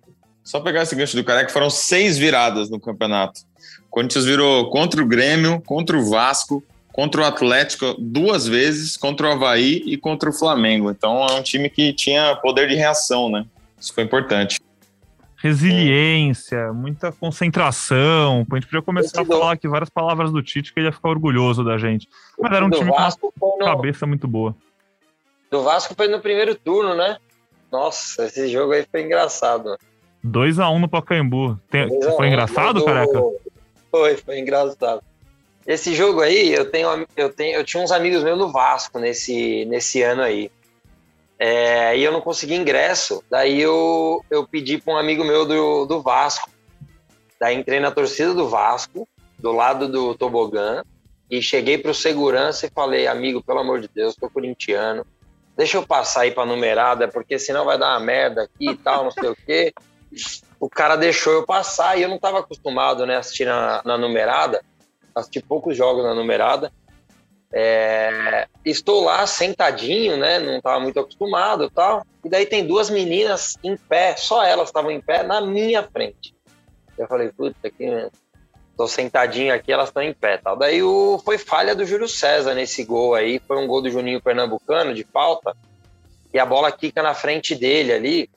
Só 0.45 0.61
pegar 0.61 0.83
esse 0.83 0.95
gancho 0.95 1.17
do 1.17 1.25
Careca, 1.25 1.51
foram 1.51 1.71
seis 1.71 2.19
viradas 2.19 2.71
no 2.71 2.79
campeonato. 2.79 3.41
O 3.87 3.91
Corinthians 3.91 4.25
virou 4.25 4.71
contra 4.71 5.03
o 5.03 5.07
Grêmio, 5.07 5.61
contra 5.63 5.97
o 5.97 6.09
Vasco, 6.09 6.63
contra 6.97 7.21
o 7.21 7.25
Atlético 7.27 7.95
duas 7.99 8.49
vezes, 8.49 8.97
contra 8.97 9.29
o 9.29 9.33
Havaí 9.33 9.83
e 9.85 9.99
contra 9.99 10.31
o 10.31 10.33
Flamengo. 10.33 10.91
Então 10.91 11.27
é 11.27 11.35
um 11.35 11.43
time 11.43 11.69
que 11.69 11.93
tinha 11.93 12.35
poder 12.37 12.67
de 12.67 12.75
reação, 12.75 13.29
né? 13.29 13.45
Isso 13.79 13.93
foi 13.93 14.03
importante. 14.03 14.59
Resiliência, 15.37 16.73
muita 16.73 17.13
concentração. 17.13 18.47
A 18.51 18.55
gente 18.55 18.65
podia 18.65 18.81
começar 18.81 19.21
a 19.21 19.25
falar 19.27 19.53
aqui 19.53 19.69
várias 19.69 19.91
palavras 19.91 20.33
do 20.33 20.43
Tite 20.43 20.73
que 20.73 20.81
ele 20.81 20.87
ia 20.87 20.93
ficar 20.93 21.11
orgulhoso 21.11 21.63
da 21.63 21.77
gente. 21.77 22.09
Mas 22.41 22.51
era 22.51 22.65
um 22.65 22.71
time 22.71 22.91
com 22.91 23.47
uma 23.47 23.59
cabeça 23.59 24.07
muito 24.07 24.27
boa. 24.27 24.57
Do 25.51 25.63
Vasco 25.63 25.95
foi 25.95 26.09
no 26.09 26.19
primeiro 26.21 26.55
turno, 26.55 26.95
né? 26.97 27.19
Nossa, 27.71 28.25
esse 28.25 28.49
jogo 28.49 28.73
aí 28.73 28.87
foi 28.91 29.03
engraçado. 29.03 29.77
2x1 30.25 30.75
um 30.75 30.79
no 30.79 30.89
Pacaembu. 30.89 31.61
Tem, 31.71 31.87
foi 32.17 32.29
engraçado, 32.29 32.83
careca? 32.83 33.23
Foi, 33.91 34.17
foi 34.17 34.39
engraçado. 34.41 35.03
Esse 35.67 35.95
jogo 35.97 36.21
aí, 36.21 36.55
eu 36.55 36.71
tenho, 36.71 37.07
eu 37.17 37.33
tenho, 37.33 37.57
eu 37.57 37.65
tinha 37.65 37.83
uns 37.83 37.91
amigos 37.91 38.23
meus 38.23 38.39
no 38.39 38.53
Vasco 38.53 39.01
nesse, 39.01 39.65
nesse 39.65 40.01
ano 40.01 40.23
aí. 40.23 40.49
É, 41.39 41.99
e 41.99 42.05
eu 42.05 42.13
não 42.13 42.21
consegui 42.21 42.55
ingresso. 42.55 43.23
Daí 43.29 43.61
eu, 43.61 44.25
eu 44.31 44.47
pedi 44.47 44.79
para 44.79 44.95
um 44.95 44.97
amigo 44.97 45.25
meu 45.25 45.45
do, 45.45 45.85
do 45.85 46.01
Vasco. 46.01 46.49
Daí 47.41 47.57
entrei 47.57 47.81
na 47.81 47.91
torcida 47.91 48.33
do 48.33 48.49
Vasco, 48.49 49.09
do 49.39 49.51
lado 49.51 49.89
do 49.89 50.15
tobogã, 50.15 50.85
e 51.29 51.43
cheguei 51.43 51.77
para 51.77 51.91
o 51.91 51.95
segurança 51.95 52.67
e 52.67 52.71
falei, 52.71 53.09
amigo, 53.09 53.43
pelo 53.43 53.59
amor 53.59 53.81
de 53.81 53.89
Deus, 53.89 54.15
tô 54.15 54.31
corintiano. 54.31 55.05
Deixa 55.57 55.79
eu 55.79 55.87
passar 55.87 56.23
aí 56.23 56.31
para 56.31 56.47
numerada, 56.47 57.09
porque 57.09 57.41
senão 57.41 57.65
vai 57.65 57.77
dar 57.77 57.91
uma 57.91 58.01
merda 58.01 58.45
aqui 58.45 58.71
e 58.71 58.77
tal, 58.77 59.05
não 59.05 59.11
sei 59.11 59.29
o 59.29 59.37
quê. 59.37 59.75
O 60.61 60.71
cara 60.71 60.95
deixou 60.95 61.33
eu 61.33 61.45
passar 61.45 61.99
e 61.99 62.03
eu 62.03 62.09
não 62.09 62.17
estava 62.17 62.39
acostumado 62.39 63.05
né, 63.05 63.17
a 63.17 63.19
assistir 63.19 63.47
na, 63.47 63.83
na 63.85 63.99
numerada 63.99 64.63
assisti 65.17 65.41
poucos 65.41 65.77
jogos 65.77 66.05
na 66.05 66.15
numerada. 66.15 66.71
É, 67.53 68.47
estou 68.65 69.03
lá 69.03 69.27
sentadinho, 69.27 70.17
né? 70.17 70.39
Não 70.39 70.59
estava 70.59 70.79
muito 70.79 71.01
acostumado 71.01 71.71
tal. 71.71 72.05
E 72.23 72.29
daí 72.29 72.45
tem 72.45 72.67
duas 72.67 72.91
meninas 72.91 73.57
em 73.65 73.77
pé, 73.77 74.17
só 74.17 74.45
elas 74.45 74.69
estavam 74.69 74.91
em 74.91 75.01
pé 75.01 75.23
na 75.23 75.41
minha 75.41 75.83
frente. 75.83 76.35
Eu 76.99 77.07
falei, 77.07 77.31
puta, 77.31 77.57
aqui, 77.67 77.87
tô 78.77 78.87
sentadinho 78.87 79.55
aqui, 79.55 79.73
elas 79.73 79.89
estão 79.89 80.03
em 80.03 80.13
pé 80.13 80.37
tal. 80.37 80.57
Daí 80.57 80.83
o, 80.83 81.21
foi 81.25 81.39
falha 81.39 81.75
do 81.75 81.87
Júlio 81.87 82.09
César 82.09 82.55
nesse 82.55 82.85
gol 82.85 83.15
aí. 83.15 83.41
Foi 83.47 83.57
um 83.57 83.67
gol 83.67 83.81
do 83.81 83.91
Juninho 83.91 84.21
Pernambucano 84.21 84.93
de 84.93 85.05
falta. 85.05 85.57
E 86.35 86.39
a 86.39 86.45
bola 86.45 86.71
quica 86.71 87.03
na 87.03 87.15
frente 87.15 87.55
dele 87.55 87.93
ali. 87.93 88.31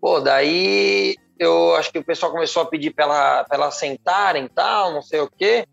Pô, 0.00 0.20
daí 0.20 1.16
eu 1.38 1.74
acho 1.76 1.92
que 1.92 1.98
o 1.98 2.04
pessoal 2.04 2.32
começou 2.32 2.62
a 2.62 2.66
pedir 2.66 2.90
para 2.90 3.04
ela, 3.04 3.44
pra 3.44 3.56
ela 3.56 3.70
sentarem 3.70 4.44
e 4.44 4.48
tal, 4.48 4.92
não 4.92 5.02
sei 5.02 5.20
o 5.20 5.30
quê. 5.30 5.66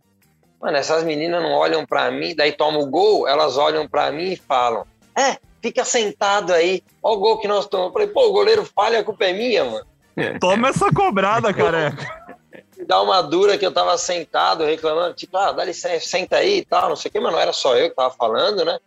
Mano, 0.61 0.77
essas 0.77 1.03
meninas 1.03 1.41
não 1.41 1.51
olham 1.51 1.85
para 1.85 2.09
mim, 2.11 2.35
daí 2.35 2.51
toma 2.51 2.79
o 2.79 2.87
gol, 2.87 3.27
elas 3.27 3.57
olham 3.57 3.87
para 3.87 4.11
mim 4.11 4.31
e 4.31 4.37
falam: 4.37 4.85
É, 5.17 5.37
fica 5.61 5.83
sentado 5.83 6.53
aí, 6.53 6.83
olha 7.01 7.17
o 7.17 7.19
gol 7.19 7.39
que 7.39 7.47
nós 7.47 7.67
tomamos. 7.67 7.89
Eu 7.89 7.93
falei, 7.93 8.07
pô, 8.07 8.29
o 8.29 8.33
goleiro 8.33 8.65
falha, 8.65 8.99
a 8.99 9.03
culpa 9.03 9.25
é 9.25 9.33
minha, 9.33 9.63
mano. 9.65 9.85
Toma 10.39 10.69
essa 10.69 10.91
cobrada, 10.93 11.53
careca. 11.53 12.25
Dá 12.87 13.01
uma 13.01 13.21
dura 13.21 13.57
que 13.57 13.65
eu 13.65 13.71
tava 13.71 13.97
sentado 13.97 14.63
reclamando, 14.63 15.15
tipo, 15.15 15.35
ah, 15.37 15.51
dá 15.51 15.63
licença, 15.63 16.07
senta 16.07 16.37
aí 16.37 16.59
e 16.59 16.65
tal, 16.65 16.89
não 16.89 16.95
sei 16.95 17.09
o 17.09 17.11
quê, 17.11 17.19
mas 17.19 17.31
não 17.31 17.39
era 17.39 17.51
só 17.51 17.75
eu 17.75 17.89
que 17.89 17.95
tava 17.95 18.13
falando, 18.13 18.63
né? 18.63 18.77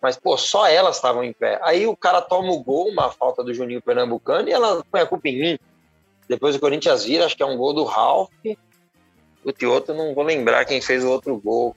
Mas, 0.00 0.16
pô, 0.16 0.36
só 0.36 0.66
elas 0.66 0.96
estavam 0.96 1.22
em 1.22 1.32
pé. 1.32 1.58
Aí 1.62 1.86
o 1.86 1.96
cara 1.96 2.22
toma 2.22 2.52
o 2.52 2.62
gol, 2.62 2.88
uma 2.88 3.10
falta 3.10 3.42
do 3.42 3.52
Juninho 3.52 3.82
Pernambucano, 3.82 4.48
e 4.48 4.52
ela 4.52 4.82
põe 4.90 5.00
a 5.00 5.06
culpa 5.06 5.28
em 5.28 5.40
mim. 5.40 5.58
Depois 6.30 6.54
o 6.54 6.60
Corinthians 6.60 7.04
vira, 7.04 7.26
acho 7.26 7.36
que 7.36 7.42
é 7.42 7.46
um 7.46 7.56
gol 7.56 7.74
do 7.74 7.82
Ralf. 7.82 8.30
O 8.44 9.66
outro 9.66 9.92
não 9.92 10.14
vou 10.14 10.22
lembrar 10.22 10.64
quem 10.64 10.80
fez 10.80 11.04
o 11.04 11.10
outro 11.10 11.36
gol. 11.36 11.74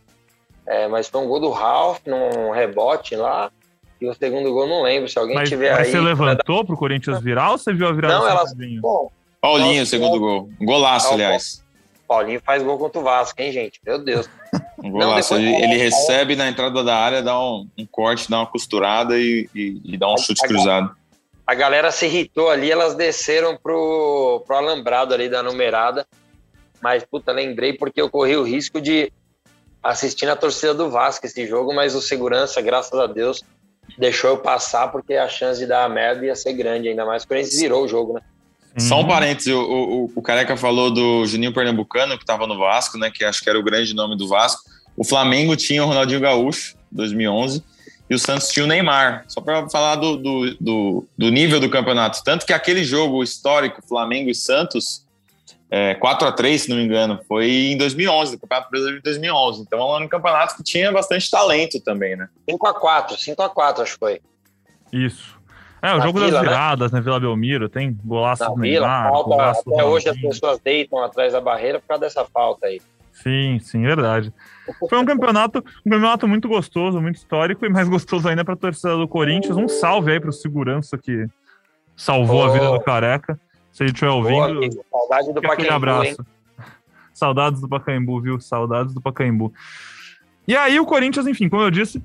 É, 0.68 0.88
mas 0.88 1.08
foi 1.08 1.22
um 1.22 1.28
gol 1.28 1.39
do 1.39 1.49
Ralf 1.49 2.01
num 2.06 2.51
rebote 2.51 3.16
lá. 3.16 3.51
E 3.99 4.08
o 4.08 4.14
segundo 4.14 4.54
gol 4.54 4.68
não 4.68 4.84
lembro. 4.84 5.10
Se 5.10 5.18
alguém 5.18 5.34
mas, 5.34 5.49
tiver 5.49 5.72
mas 5.72 5.88
aí. 5.88 5.91
Você 5.91 5.99
levantou 5.99 6.64
pro 6.64 6.78
Corinthians 6.78 7.20
virar 7.20 7.54
ou 7.54 7.58
você 7.58 7.74
viu 7.74 7.88
a 7.88 7.91
virada? 7.93 8.14
Não, 8.14 8.28
ela. 8.28 8.43
Bom, 8.80 9.12
Paulinho, 9.41 9.82
o 9.82 9.88
segundo 9.88 10.20
gol. 10.20 10.49
Golaço, 10.62 11.08
Não, 11.08 11.14
aliás. 11.16 11.66
Paulinho 12.08 12.39
faz 12.45 12.62
gol 12.62 12.78
contra 12.78 13.01
o 13.01 13.04
Vasco, 13.04 13.41
hein, 13.41 13.51
gente? 13.51 13.82
Meu 13.84 13.97
Deus. 13.97 14.30
Um 14.84 14.91
golaço. 14.91 15.34
ele, 15.34 15.49
ele 15.49 15.78
recebe 15.78 16.36
na 16.36 16.47
entrada 16.47 16.84
da 16.84 16.95
área, 16.95 17.24
dá 17.24 17.39
um, 17.39 17.68
um 17.76 17.88
corte, 17.88 18.30
dá 18.30 18.38
uma 18.38 18.45
costurada 18.45 19.18
e, 19.18 19.49
e, 19.56 19.82
e 19.84 19.97
dá 19.97 20.14
um 20.14 20.18
chute 20.18 20.43
cruzado 20.43 20.95
a 21.46 21.54
galera 21.54 21.91
se 21.91 22.06
irritou 22.06 22.50
ali, 22.50 22.72
elas 22.72 22.96
desceram 22.96 23.58
pro, 23.58 24.44
pro 24.46 24.56
alambrado 24.56 25.14
ali 25.14 25.30
da 25.30 25.44
numerada. 25.44 26.08
Mas, 26.82 27.04
puta, 27.04 27.32
lembrei 27.32 27.74
porque 27.74 28.02
eu 28.02 28.10
corri 28.10 28.36
o 28.36 28.44
risco 28.44 28.82
de 28.82 29.12
assistir 29.82 30.26
na 30.26 30.36
torcida 30.36 30.74
do 30.74 30.89
Vasco 30.89 31.26
esse 31.26 31.46
jogo, 31.46 31.74
mas 31.74 31.96
o 31.96 32.02
segurança, 32.02 32.62
graças 32.62 32.98
a 32.98 33.08
Deus, 33.08 33.44
deixou 33.98 34.32
eu 34.32 34.38
passar 34.38 34.89
porque 34.89 35.14
a 35.14 35.28
chance 35.28 35.60
de 35.60 35.66
dar 35.66 35.84
a 35.84 35.89
merda 35.89 36.26
ia 36.26 36.36
ser 36.36 36.54
grande, 36.54 36.88
ainda 36.88 37.06
mais 37.06 37.26
porque 37.26 37.41
a 37.41 37.44
gente 37.44 37.58
virou 37.58 37.84
o 37.84 37.88
jogo, 37.88 38.14
né? 38.14 38.22
Só 38.78 39.02
um 39.02 39.08
parênteses, 39.08 39.54
o, 39.54 39.62
o, 39.62 40.12
o 40.16 40.22
Careca 40.22 40.58
falou 40.58 40.89
do 40.89 41.26
Juninho 41.28 41.54
Pernambucano, 41.54 42.18
que 42.18 42.24
estava 42.24 42.48
no 42.48 42.58
Vasco, 42.58 42.98
né, 42.98 43.12
que 43.14 43.24
acho 43.24 43.44
que 43.44 43.50
era 43.50 43.60
o 43.60 43.64
grande 43.64 43.94
nome 43.94 44.18
do 44.18 44.28
Vasco. 44.28 44.64
O 44.98 45.04
Flamengo 45.04 45.56
tinha 45.56 45.84
o 45.84 45.88
Ronaldinho 45.88 46.20
Gaúcho, 46.20 46.76
2011, 46.91 47.64
e 48.10 48.16
o 48.16 48.20
Santos 48.20 48.49
tinha 48.49 48.66
o 48.66 48.68
Neymar. 48.68 49.26
Só 49.28 49.41
para 49.41 49.70
falar 49.70 49.95
do, 49.95 50.18
do, 50.18 50.56
do, 50.60 51.08
do, 51.18 51.30
nível 51.32 51.60
do 51.60 51.70
campeonato. 51.70 52.24
Tanto 52.24 52.45
que 52.45 52.54
aquele 52.54 52.84
jogo 52.84 53.24
histórico, 53.24 53.82
Flamengo 53.88 54.30
e 54.30 54.36
Santos, 54.36 55.06
é, 55.70 55.95
4 55.95 56.28
a 56.28 56.32
3 56.32 56.62
se 56.62 56.70
não 56.70 56.78
me 56.78 56.84
engano, 56.84 57.20
foi 57.28 57.49
em 57.49 57.78
2011, 57.78 58.34
no 58.34 58.39
Campeonato 58.39 58.70
Brasileiro 58.70 58.99
de 58.99 59.04
2011. 59.04 59.62
Então 59.62 59.95
era 59.95 60.06
um 60.06 60.08
campeonato 60.08 60.56
que 60.56 60.64
tinha 60.64 60.91
bastante 60.91 61.32
talento 61.32 61.80
também, 61.80 62.16
né? 62.16 62.28
5 62.49 62.68
a 62.68 62.74
4 62.74 63.18
5 63.18 63.41
a 63.41 63.49
4 63.49 63.84
acho 63.84 63.93
que 63.93 63.99
foi. 63.99 64.22
Isso. 64.91 65.41
É, 65.82 65.93
o 65.93 65.97
Na 65.97 66.06
jogo 66.06 66.20
Vila, 66.20 66.32
das 66.32 66.41
né? 66.41 66.47
viradas, 66.47 66.91
né? 66.91 67.01
Vila 67.01 67.20
Belmiro, 67.20 67.68
tem 67.68 67.97
golaço 68.06 68.45
do 68.45 68.56
Neymar, 68.58 69.10
falta, 69.10 69.51
Até 69.51 69.84
hoje 69.84 70.08
as 70.08 70.18
pessoas 70.18 70.60
deitam 70.60 71.04
atrás 71.04 71.34
da 71.34 71.41
barreira 71.41 71.80
por 71.80 71.88
causa 71.88 72.04
dessa 72.04 72.24
falta 72.24 72.68
aí. 72.68 72.82
Sim, 73.12 73.60
sim, 73.60 73.82
verdade. 73.82 74.34
Foi 74.89 74.97
um 74.97 75.05
campeonato, 75.05 75.59
um 75.86 75.89
campeonato 75.89 76.28
muito 76.28 76.47
gostoso, 76.47 77.01
muito 77.01 77.16
histórico 77.16 77.66
e 77.66 77.70
mais 77.70 77.88
gostoso 77.89 78.28
ainda 78.28 78.45
para 78.45 78.53
a 78.53 78.57
torcida 78.57 78.95
do 78.95 79.07
Corinthians. 79.07 79.57
Um 79.57 79.68
salve 79.68 80.11
aí 80.11 80.20
para 80.20 80.30
o 80.30 80.34
segurança 80.34 80.97
que 80.97 81.26
salvou 81.95 82.41
oh. 82.41 82.45
a 82.45 82.53
vida 82.53 82.72
do 82.72 82.80
Careca. 82.80 83.39
Se 83.72 83.84
ele 83.84 83.91
estiver 83.91 84.11
ouvindo, 84.11 84.59
Boa, 84.59 84.86
saudade 84.91 85.34
do 85.34 85.41
Pacaembu, 85.41 85.74
abraço. 85.74 86.05
Hein? 86.05 86.18
Saudades 87.14 87.61
do 87.61 87.68
Pacaembu, 87.68 88.22
viu? 88.22 88.39
Saudades 88.39 88.93
do 88.93 89.01
Pacaembu. 89.01 89.53
E 90.47 90.55
aí 90.55 90.80
o 90.80 90.86
Corinthians, 90.86 91.26
enfim, 91.28 91.49
como 91.49 91.64
eu 91.64 91.72
disse, 91.72 92.03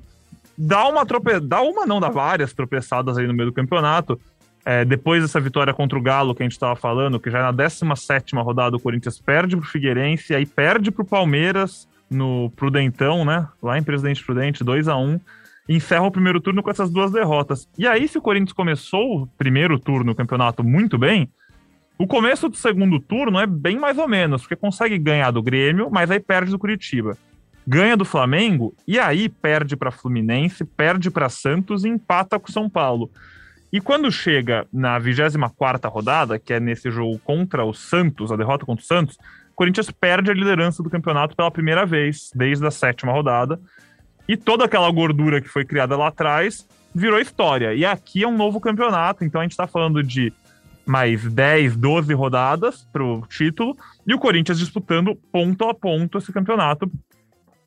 dá 0.57 0.87
uma 0.87 1.05
trope... 1.05 1.39
dá 1.39 1.61
uma 1.61 1.85
não, 1.85 1.99
dá 1.99 2.09
várias 2.09 2.53
tropeçadas 2.53 3.17
aí 3.17 3.27
no 3.27 3.33
meio 3.33 3.49
do 3.49 3.53
campeonato. 3.53 4.19
É, 4.65 4.85
depois 4.85 5.21
dessa 5.21 5.39
vitória 5.39 5.73
contra 5.73 5.97
o 5.97 6.01
Galo, 6.01 6.35
que 6.35 6.43
a 6.43 6.45
gente 6.45 6.53
estava 6.53 6.75
falando, 6.75 7.19
que 7.19 7.31
já 7.31 7.41
na 7.41 7.51
17 7.51 8.35
rodada 8.35 8.75
o 8.75 8.79
Corinthians 8.79 9.19
perde 9.19 9.55
para 9.55 9.65
o 9.65 9.67
Figueirense, 9.67 10.35
aí 10.35 10.45
perde 10.45 10.91
para 10.91 11.01
o 11.01 11.05
Palmeiras 11.05 11.87
no 12.09 12.49
Prudentão, 12.55 13.23
né? 13.23 13.47
Lá 13.61 13.77
em 13.77 13.83
Presidente 13.83 14.23
Prudente, 14.23 14.63
2 14.63 14.87
a 14.87 14.97
1 14.97 15.19
encerra 15.69 16.07
o 16.07 16.11
primeiro 16.11 16.41
turno 16.41 16.63
com 16.63 16.71
essas 16.71 16.89
duas 16.89 17.11
derrotas. 17.11 17.69
E 17.77 17.87
aí, 17.87 18.07
se 18.07 18.17
o 18.17 18.21
Corinthians 18.21 18.53
começou 18.53 19.21
o 19.21 19.27
primeiro 19.27 19.77
turno 19.77 20.11
do 20.11 20.15
campeonato 20.15 20.63
muito 20.63 20.97
bem, 20.97 21.29
o 21.95 22.07
começo 22.07 22.49
do 22.49 22.55
segundo 22.55 22.99
turno 22.99 23.39
é 23.39 23.45
bem 23.45 23.77
mais 23.77 23.97
ou 23.97 24.07
menos, 24.07 24.41
porque 24.41 24.55
consegue 24.55 24.97
ganhar 24.97 25.29
do 25.29 25.43
Grêmio, 25.43 25.89
mas 25.91 26.09
aí 26.09 26.19
perde 26.19 26.49
do 26.49 26.57
Curitiba. 26.57 27.15
Ganha 27.67 27.95
do 27.95 28.03
Flamengo 28.03 28.73
e 28.87 28.97
aí 28.97 29.29
perde 29.29 29.75
para 29.75 29.91
Fluminense, 29.91 30.65
perde 30.65 31.11
para 31.11 31.29
Santos 31.29 31.83
e 31.83 31.89
empata 31.89 32.39
com 32.39 32.51
São 32.51 32.67
Paulo. 32.67 33.11
E 33.71 33.79
quando 33.79 34.11
chega 34.11 34.65
na 34.73 34.97
24 34.97 35.89
rodada, 35.91 36.39
que 36.39 36.53
é 36.53 36.59
nesse 36.59 36.89
jogo 36.89 37.19
contra 37.19 37.63
o 37.63 37.73
Santos, 37.73 38.31
a 38.31 38.35
derrota 38.35 38.65
contra 38.65 38.81
o 38.81 38.87
Santos, 38.87 39.17
Corinthians 39.59 39.91
perde 39.91 40.31
a 40.31 40.33
liderança 40.33 40.81
do 40.81 40.89
campeonato 40.89 41.35
pela 41.35 41.51
primeira 41.51 41.85
vez, 41.85 42.31
desde 42.33 42.65
a 42.65 42.71
sétima 42.71 43.11
rodada. 43.11 43.59
E 44.25 44.37
toda 44.37 44.63
aquela 44.63 44.89
gordura 44.89 45.41
que 45.41 45.49
foi 45.49 45.65
criada 45.65 45.97
lá 45.97 46.07
atrás 46.07 46.65
virou 46.95 47.19
história. 47.19 47.73
E 47.73 47.83
aqui 47.83 48.23
é 48.23 48.27
um 48.27 48.37
novo 48.37 48.61
campeonato, 48.61 49.25
então 49.25 49.41
a 49.41 49.43
gente 49.43 49.51
está 49.51 49.67
falando 49.67 50.01
de 50.01 50.31
mais 50.85 51.29
10, 51.29 51.75
12 51.75 52.13
rodadas 52.13 52.87
para 52.89 53.03
o 53.03 53.27
título, 53.27 53.75
e 54.07 54.13
o 54.13 54.17
Corinthians 54.17 54.57
disputando 54.57 55.13
ponto 55.29 55.65
a 55.67 55.73
ponto 55.73 56.17
esse 56.17 56.31
campeonato, 56.31 56.89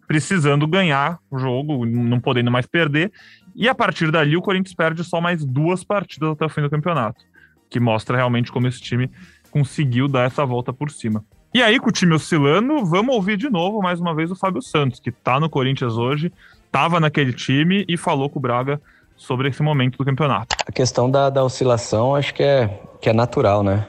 precisando 0.08 0.66
ganhar 0.66 1.18
o 1.30 1.36
jogo, 1.36 1.84
não 1.84 2.18
podendo 2.18 2.50
mais 2.50 2.64
perder. 2.64 3.12
E 3.54 3.68
a 3.68 3.74
partir 3.74 4.10
dali, 4.10 4.34
o 4.34 4.40
Corinthians 4.40 4.74
perde 4.74 5.04
só 5.04 5.20
mais 5.20 5.44
duas 5.44 5.84
partidas 5.84 6.30
até 6.30 6.46
o 6.46 6.48
fim 6.48 6.62
do 6.62 6.70
campeonato, 6.70 7.22
que 7.68 7.78
mostra 7.78 8.16
realmente 8.16 8.50
como 8.50 8.66
esse 8.66 8.80
time 8.80 9.10
conseguiu 9.50 10.08
dar 10.08 10.22
essa 10.22 10.46
volta 10.46 10.72
por 10.72 10.90
cima. 10.90 11.22
E 11.54 11.62
aí, 11.62 11.78
com 11.78 11.90
o 11.90 11.92
time 11.92 12.14
oscilando, 12.14 12.82
vamos 12.82 13.14
ouvir 13.14 13.36
de 13.36 13.50
novo, 13.50 13.82
mais 13.82 14.00
uma 14.00 14.14
vez, 14.14 14.30
o 14.30 14.34
Fábio 14.34 14.62
Santos, 14.62 14.98
que 14.98 15.12
tá 15.12 15.38
no 15.38 15.50
Corinthians 15.50 15.98
hoje, 15.98 16.32
tava 16.70 16.98
naquele 16.98 17.30
time 17.30 17.84
e 17.86 17.94
falou 17.98 18.30
com 18.30 18.38
o 18.38 18.42
Braga 18.42 18.80
sobre 19.18 19.50
esse 19.50 19.62
momento 19.62 19.98
do 19.98 20.04
campeonato. 20.04 20.56
A 20.66 20.72
questão 20.72 21.10
da, 21.10 21.28
da 21.28 21.44
oscilação 21.44 22.16
acho 22.16 22.32
que 22.32 22.42
é, 22.42 22.80
que 23.02 23.10
é 23.10 23.12
natural, 23.12 23.62
né? 23.62 23.86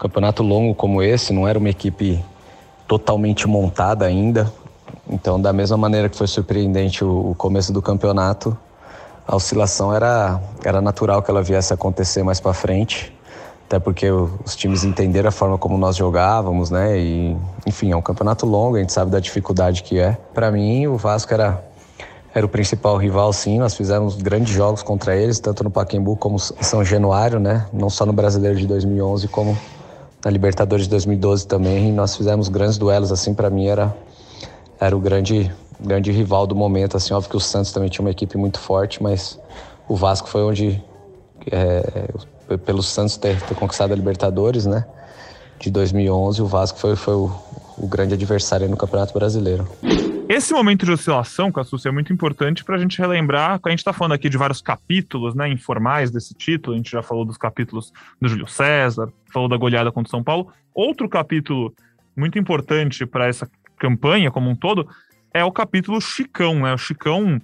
Campeonato 0.00 0.42
longo 0.42 0.74
como 0.74 1.00
esse, 1.00 1.32
não 1.32 1.46
era 1.46 1.60
uma 1.60 1.68
equipe 1.68 2.20
totalmente 2.88 3.46
montada 3.46 4.04
ainda. 4.04 4.52
Então, 5.08 5.40
da 5.40 5.52
mesma 5.52 5.76
maneira 5.76 6.08
que 6.08 6.16
foi 6.16 6.26
surpreendente 6.26 7.04
o, 7.04 7.30
o 7.30 7.34
começo 7.36 7.72
do 7.72 7.80
campeonato, 7.80 8.58
a 9.28 9.36
oscilação 9.36 9.94
era, 9.94 10.40
era 10.64 10.80
natural 10.80 11.22
que 11.22 11.30
ela 11.30 11.40
viesse 11.40 11.72
a 11.72 11.76
acontecer 11.76 12.24
mais 12.24 12.40
para 12.40 12.52
frente, 12.52 13.12
até 13.70 13.78
porque 13.78 14.10
os 14.10 14.56
times 14.56 14.82
entenderam 14.82 15.28
a 15.28 15.30
forma 15.30 15.56
como 15.56 15.78
nós 15.78 15.94
jogávamos, 15.94 16.72
né? 16.72 16.98
E, 16.98 17.36
enfim, 17.64 17.92
é 17.92 17.96
um 17.96 18.02
campeonato 18.02 18.44
longo, 18.44 18.74
a 18.74 18.80
gente 18.80 18.92
sabe 18.92 19.12
da 19.12 19.20
dificuldade 19.20 19.84
que 19.84 19.96
é. 19.96 20.18
Para 20.34 20.50
mim, 20.50 20.88
o 20.88 20.96
Vasco 20.96 21.32
era 21.32 21.64
era 22.34 22.44
o 22.44 22.48
principal 22.48 22.96
rival, 22.96 23.32
sim. 23.32 23.60
Nós 23.60 23.76
fizemos 23.76 24.16
grandes 24.16 24.52
jogos 24.52 24.82
contra 24.82 25.14
eles, 25.14 25.38
tanto 25.38 25.62
no 25.62 25.70
Pacaembu 25.70 26.16
como 26.16 26.34
em 26.36 26.64
São 26.64 26.84
Januário, 26.84 27.38
né? 27.38 27.64
Não 27.72 27.88
só 27.88 28.04
no 28.04 28.12
Brasileiro 28.12 28.58
de 28.58 28.66
2011, 28.66 29.28
como 29.28 29.56
na 30.24 30.30
Libertadores 30.32 30.86
de 30.86 30.90
2012 30.90 31.46
também. 31.46 31.90
E 31.90 31.92
nós 31.92 32.16
fizemos 32.16 32.48
grandes 32.48 32.76
duelos, 32.76 33.12
assim, 33.12 33.34
para 33.34 33.50
mim 33.50 33.68
era, 33.68 33.96
era 34.80 34.96
o 34.96 35.00
grande, 35.00 35.48
grande 35.78 36.10
rival 36.10 36.44
do 36.44 36.56
momento. 36.56 36.96
Assim, 36.96 37.14
óbvio 37.14 37.30
que 37.30 37.36
o 37.36 37.40
Santos 37.40 37.70
também 37.70 37.88
tinha 37.88 38.04
uma 38.04 38.10
equipe 38.10 38.36
muito 38.36 38.58
forte, 38.58 39.00
mas 39.00 39.38
o 39.88 39.94
Vasco 39.94 40.28
foi 40.28 40.42
onde, 40.42 40.82
é, 41.52 42.08
pelo 42.58 42.82
Santos 42.82 43.16
ter, 43.16 43.40
ter, 43.42 43.54
conquistado 43.54 43.92
a 43.92 43.96
Libertadores, 43.96 44.66
né? 44.66 44.84
De 45.58 45.70
2011, 45.70 46.42
o 46.42 46.46
Vasco 46.46 46.78
foi, 46.78 46.96
foi 46.96 47.14
o, 47.14 47.30
o 47.76 47.86
grande 47.86 48.14
adversário 48.14 48.68
no 48.68 48.76
Campeonato 48.76 49.12
Brasileiro. 49.12 49.68
Esse 50.28 50.52
momento 50.52 50.86
de 50.86 50.92
oscilação, 50.92 51.50
Cassus, 51.50 51.84
é 51.86 51.90
muito 51.90 52.12
importante 52.12 52.64
para 52.64 52.76
a 52.76 52.78
gente 52.78 52.96
relembrar, 52.98 53.60
a 53.62 53.70
gente 53.70 53.80
está 53.80 53.92
falando 53.92 54.12
aqui 54.12 54.28
de 54.28 54.38
vários 54.38 54.62
capítulos 54.62 55.34
né, 55.34 55.48
informais 55.48 56.10
desse 56.10 56.34
título, 56.34 56.74
a 56.74 56.76
gente 56.76 56.90
já 56.90 57.02
falou 57.02 57.24
dos 57.24 57.36
capítulos 57.36 57.92
do 58.20 58.28
Júlio 58.28 58.46
César, 58.46 59.12
falou 59.32 59.48
da 59.48 59.56
goleada 59.56 59.90
contra 59.90 60.06
o 60.06 60.10
São 60.10 60.22
Paulo. 60.22 60.52
Outro 60.72 61.08
capítulo 61.08 61.74
muito 62.16 62.38
importante 62.38 63.04
para 63.04 63.26
essa 63.26 63.50
campanha 63.76 64.30
como 64.30 64.48
um 64.48 64.54
todo 64.54 64.86
é 65.34 65.44
o 65.44 65.50
capítulo 65.50 66.00
Chicão, 66.00 66.60
né? 66.60 66.74
O 66.74 66.78
Chicão, 66.78 67.40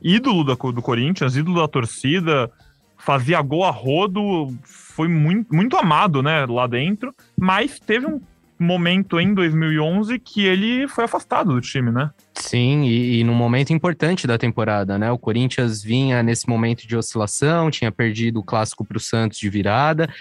ídolo 0.00 0.44
do, 0.44 0.54
do 0.72 0.82
Corinthians, 0.82 1.34
ídolo 1.34 1.60
da 1.60 1.66
torcida, 1.66 2.50
fazia 2.98 3.40
gol 3.40 3.64
a 3.64 3.70
rodo, 3.70 4.54
foi 4.64 5.08
muito, 5.08 5.54
muito 5.54 5.76
amado 5.76 6.22
né, 6.22 6.44
lá 6.46 6.66
dentro, 6.66 7.14
mas 7.36 7.78
teve 7.78 8.06
um 8.06 8.20
momento 8.58 9.20
em 9.20 9.32
2011 9.32 10.18
que 10.18 10.44
ele 10.44 10.88
foi 10.88 11.04
afastado 11.04 11.52
do 11.52 11.60
time, 11.60 11.92
né? 11.92 12.10
Sim, 12.34 12.82
e, 12.82 13.20
e 13.20 13.24
num 13.24 13.34
momento 13.34 13.72
importante 13.72 14.26
da 14.26 14.36
temporada, 14.36 14.98
né? 14.98 15.10
O 15.12 15.18
Corinthians 15.18 15.82
vinha 15.82 16.22
nesse 16.22 16.48
momento 16.48 16.86
de 16.86 16.96
oscilação, 16.96 17.70
tinha 17.70 17.92
perdido 17.92 18.40
o 18.40 18.42
clássico 18.42 18.84
para 18.84 18.96
o 18.96 19.00
Santos 19.00 19.38
de 19.38 19.48
virada. 19.48 20.12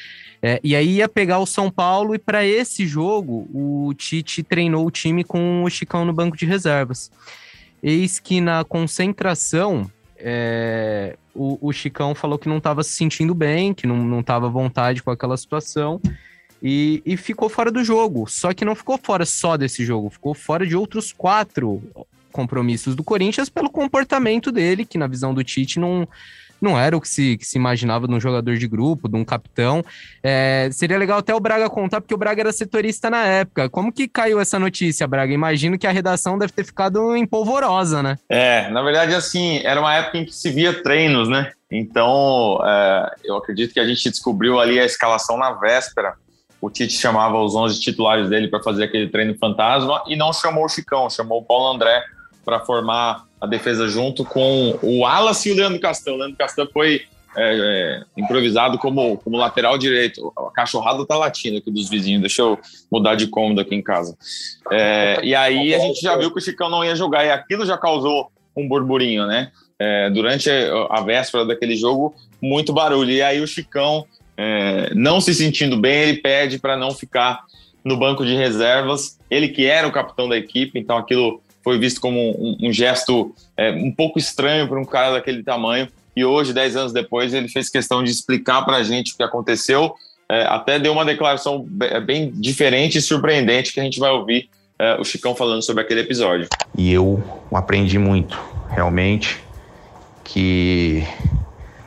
É, 0.41 0.59
e 0.63 0.75
aí 0.75 0.97
ia 0.97 1.09
pegar 1.09 1.39
o 1.39 1.47
São 1.47 1.71
Paulo, 1.71 2.13
e 2.13 2.19
para 2.19 2.45
esse 2.45 2.85
jogo, 2.85 3.49
o 3.51 3.91
Tite 3.95 4.43
treinou 4.43 4.85
o 4.85 4.91
time 4.91 5.23
com 5.23 5.63
o 5.63 5.69
Chicão 5.69 6.05
no 6.05 6.13
banco 6.13 6.37
de 6.37 6.45
reservas. 6.45 7.11
Eis 7.81 8.19
que 8.19 8.39
na 8.39 8.63
concentração, 8.63 9.89
é, 10.19 11.17
o, 11.33 11.57
o, 11.61 11.71
Chicão 11.71 12.15
falou 12.15 12.37
que 12.37 12.49
não 12.49 12.57
estava 12.57 12.83
se 12.83 12.91
sentindo 12.91 13.33
bem, 13.33 13.73
que 13.73 13.85
não 13.85 14.19
estava 14.19 14.47
à 14.47 14.49
vontade 14.49 15.03
com 15.03 15.11
aquela 15.11 15.37
situação 15.37 16.01
e, 16.61 17.01
e 17.05 17.15
ficou 17.15 17.49
fora 17.49 17.71
do 17.71 17.83
jogo. 17.83 18.27
Só 18.27 18.53
que 18.53 18.65
não 18.65 18.75
ficou 18.75 18.97
fora 18.97 19.25
só 19.25 19.57
desse 19.57 19.85
jogo, 19.85 20.09
ficou 20.09 20.33
fora 20.33 20.65
de 20.65 20.75
outros 20.75 21.13
quatro 21.13 21.81
compromissos 22.31 22.95
do 22.95 23.03
Corinthians 23.03 23.49
pelo 23.49 23.69
comportamento 23.69 24.51
dele, 24.51 24.85
que 24.85 24.97
na 24.97 25.07
visão 25.07 25.33
do 25.33 25.43
Tite 25.43 25.79
não, 25.79 26.07
não 26.61 26.79
era 26.79 26.95
o 26.95 27.01
que 27.01 27.09
se, 27.09 27.37
que 27.37 27.45
se 27.45 27.57
imaginava 27.57 28.07
de 28.07 28.13
um 28.13 28.19
jogador 28.19 28.55
de 28.55 28.67
grupo, 28.67 29.07
de 29.07 29.15
um 29.15 29.23
capitão. 29.25 29.83
É, 30.23 30.69
seria 30.71 30.97
legal 30.97 31.19
até 31.19 31.33
o 31.33 31.39
Braga 31.39 31.69
contar, 31.69 32.01
porque 32.01 32.13
o 32.13 32.17
Braga 32.17 32.41
era 32.41 32.51
setorista 32.51 33.09
na 33.09 33.25
época. 33.25 33.69
Como 33.69 33.91
que 33.91 34.07
caiu 34.07 34.39
essa 34.39 34.57
notícia, 34.57 35.07
Braga? 35.07 35.33
Imagino 35.33 35.77
que 35.77 35.87
a 35.87 35.91
redação 35.91 36.37
deve 36.37 36.53
ter 36.53 36.65
ficado 36.65 37.15
empolvorosa, 37.15 38.01
né? 38.01 38.17
É, 38.29 38.69
na 38.69 38.81
verdade, 38.81 39.13
assim, 39.13 39.61
era 39.63 39.79
uma 39.79 39.93
época 39.95 40.17
em 40.17 40.25
que 40.25 40.33
se 40.33 40.49
via 40.49 40.81
treinos, 40.81 41.29
né? 41.29 41.51
Então, 41.71 42.59
é, 42.65 43.15
eu 43.25 43.37
acredito 43.37 43.73
que 43.73 43.79
a 43.79 43.85
gente 43.85 44.09
descobriu 44.09 44.59
ali 44.59 44.79
a 44.79 44.85
escalação 44.85 45.37
na 45.37 45.51
véspera 45.51 46.15
o 46.59 46.69
Tite 46.69 46.93
chamava 46.93 47.37
os 47.37 47.55
11 47.55 47.79
titulares 47.79 48.29
dele 48.29 48.47
para 48.47 48.61
fazer 48.61 48.85
aquele 48.85 49.09
treino 49.09 49.37
fantasma 49.37 50.03
e 50.07 50.15
não 50.15 50.33
chamou 50.33 50.65
o 50.65 50.69
Chicão, 50.69 51.09
chamou 51.09 51.41
o 51.41 51.45
Paulo 51.45 51.73
André 51.73 52.03
para 52.47 52.61
formar 52.61 53.25
a 53.41 53.45
defesa 53.45 53.89
junto 53.89 54.23
com 54.23 54.79
o 54.81 54.99
Wallace 54.99 55.49
e 55.49 55.51
o 55.51 55.55
Leandro 55.55 55.81
Castan. 55.81 56.13
O 56.13 56.15
Leandro 56.15 56.37
Castan 56.37 56.65
foi 56.71 57.01
é, 57.35 57.55
é, 57.59 58.03
improvisado 58.15 58.77
como, 58.77 59.17
como 59.17 59.35
lateral 59.35 59.77
direito. 59.77 60.31
A 60.37 60.49
cachorrada 60.51 61.05
tá 61.05 61.17
latindo 61.17 61.57
aqui 61.57 61.69
dos 61.69 61.89
vizinhos, 61.89 62.21
deixa 62.21 62.43
eu 62.43 62.57
mudar 62.89 63.15
de 63.15 63.27
cômodo 63.27 63.59
aqui 63.59 63.75
em 63.75 63.81
casa. 63.81 64.17
É, 64.71 65.19
e 65.23 65.35
aí 65.35 65.75
a 65.75 65.79
gente 65.79 65.99
já 65.99 66.15
viu 66.15 66.31
que 66.31 66.39
o 66.39 66.41
Chicão 66.41 66.69
não 66.69 66.85
ia 66.85 66.95
jogar 66.95 67.25
e 67.25 67.31
aquilo 67.31 67.65
já 67.65 67.77
causou 67.77 68.31
um 68.55 68.65
burburinho, 68.65 69.27
né? 69.27 69.51
É, 69.77 70.09
durante 70.09 70.49
a 70.89 71.01
véspera 71.01 71.45
daquele 71.45 71.75
jogo, 71.75 72.15
muito 72.41 72.71
barulho. 72.71 73.11
E 73.11 73.21
aí 73.21 73.41
o 73.41 73.47
Chicão 73.47 74.05
é, 74.37 74.93
não 74.95 75.19
se 75.19 75.35
sentindo 75.35 75.77
bem, 75.77 76.03
ele 76.03 76.21
pede 76.21 76.59
para 76.59 76.77
não 76.77 76.91
ficar 76.91 77.41
no 77.83 77.97
banco 77.97 78.25
de 78.25 78.37
reservas. 78.37 79.19
Ele 79.29 79.49
que 79.49 79.65
era 79.65 79.85
o 79.85 79.91
capitão 79.91 80.29
da 80.29 80.37
equipe, 80.37 80.79
então 80.79 80.95
aquilo 80.95 81.41
foi 81.67 81.77
visto 81.77 81.99
como 81.99 82.17
um, 82.17 82.69
um 82.69 82.71
gesto 82.71 83.35
é, 83.57 83.71
um 83.71 83.91
pouco 83.91 84.17
estranho 84.17 84.69
para 84.69 84.79
um 84.79 84.85
cara 84.85 85.11
daquele 85.11 85.43
tamanho. 85.43 85.89
E 86.15 86.23
hoje, 86.23 86.53
dez 86.53 86.77
anos 86.77 86.93
depois, 86.93 87.33
ele 87.33 87.49
fez 87.49 87.67
questão 87.67 88.01
de 88.01 88.09
explicar 88.09 88.61
para 88.61 88.77
a 88.77 88.83
gente 88.83 89.11
o 89.11 89.17
que 89.17 89.23
aconteceu. 89.23 89.93
É, 90.29 90.43
até 90.43 90.79
deu 90.79 90.93
uma 90.93 91.03
declaração 91.03 91.65
bem 92.05 92.31
diferente 92.31 92.97
e 92.97 93.01
surpreendente 93.01 93.73
que 93.73 93.81
a 93.81 93.83
gente 93.83 93.99
vai 93.99 94.09
ouvir 94.11 94.49
é, 94.79 94.95
o 94.95 95.03
Chicão 95.03 95.35
falando 95.35 95.61
sobre 95.61 95.83
aquele 95.83 95.99
episódio. 95.99 96.47
E 96.77 96.89
eu 96.93 97.21
aprendi 97.51 97.99
muito, 97.99 98.39
realmente, 98.69 99.43
que 100.23 101.05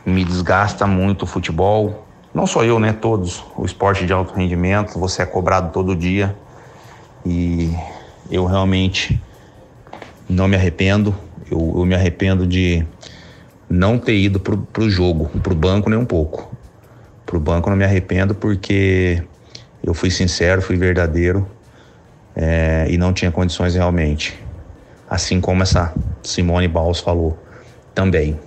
me 0.05 0.23
desgasta 0.23 0.85
muito 0.85 1.23
o 1.23 1.25
futebol, 1.25 2.05
não 2.35 2.45
só 2.45 2.63
eu, 2.63 2.79
né? 2.79 2.93
Todos. 2.93 3.43
O 3.57 3.65
esporte 3.65 4.05
de 4.05 4.13
alto 4.13 4.31
rendimento, 4.35 4.99
você 4.99 5.23
é 5.23 5.25
cobrado 5.25 5.73
todo 5.73 5.95
dia. 5.95 6.35
E 7.25 7.73
eu 8.29 8.45
realmente 8.45 9.19
não 10.31 10.47
me 10.47 10.55
arrependo. 10.55 11.15
Eu, 11.49 11.73
eu 11.77 11.85
me 11.85 11.93
arrependo 11.93 12.47
de 12.47 12.85
não 13.69 13.97
ter 13.97 14.15
ido 14.15 14.39
pro, 14.39 14.57
pro 14.57 14.89
jogo, 14.89 15.29
pro 15.39 15.53
banco 15.53 15.89
nem 15.89 15.99
um 15.99 16.05
pouco. 16.05 16.55
Pro 17.25 17.39
banco 17.39 17.69
não 17.69 17.77
me 17.77 17.83
arrependo 17.83 18.33
porque 18.33 19.21
eu 19.83 19.93
fui 19.93 20.09
sincero, 20.09 20.61
fui 20.61 20.77
verdadeiro 20.77 21.47
é, 22.35 22.87
e 22.89 22.97
não 22.97 23.13
tinha 23.13 23.31
condições 23.31 23.75
realmente. 23.75 24.37
Assim 25.09 25.41
como 25.41 25.63
essa 25.63 25.93
Simone 26.23 26.67
Baus 26.67 26.99
falou 26.99 27.37
também. 27.93 28.39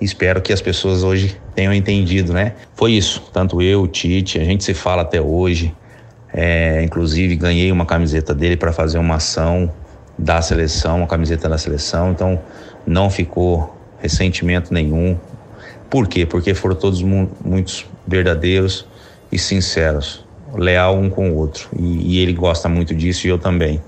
Espero 0.00 0.42
que 0.42 0.52
as 0.52 0.60
pessoas 0.60 1.02
hoje 1.02 1.40
tenham 1.54 1.72
entendido, 1.72 2.32
né? 2.32 2.54
Foi 2.74 2.92
isso, 2.92 3.22
tanto 3.32 3.62
eu, 3.62 3.82
o 3.82 3.88
Tite, 3.88 4.38
a 4.38 4.44
gente 4.44 4.62
se 4.62 4.74
fala 4.74 5.02
até 5.02 5.20
hoje. 5.20 5.74
É, 6.36 6.82
inclusive 6.82 7.36
ganhei 7.36 7.70
uma 7.70 7.86
camiseta 7.86 8.34
dele 8.34 8.56
para 8.56 8.72
fazer 8.72 8.98
uma 8.98 9.14
ação 9.16 9.72
da 10.18 10.40
seleção, 10.40 10.98
uma 10.98 11.06
camiseta 11.06 11.48
da 11.48 11.58
seleção. 11.58 12.12
Então 12.12 12.40
não 12.86 13.10
ficou 13.10 13.76
ressentimento 13.98 14.72
nenhum. 14.72 15.18
Por 15.90 16.08
quê? 16.08 16.26
Porque 16.26 16.54
foram 16.54 16.76
todos 16.76 17.02
mu 17.02 17.30
muitos 17.44 17.86
verdadeiros 18.06 18.86
e 19.30 19.38
sinceros, 19.38 20.24
leal 20.54 20.96
um 20.96 21.08
com 21.08 21.30
o 21.30 21.36
outro. 21.36 21.68
E, 21.78 22.14
e 22.14 22.18
ele 22.18 22.32
gosta 22.32 22.68
muito 22.68 22.94
disso 22.94 23.26
e 23.26 23.30
eu 23.30 23.38
também. 23.38 23.82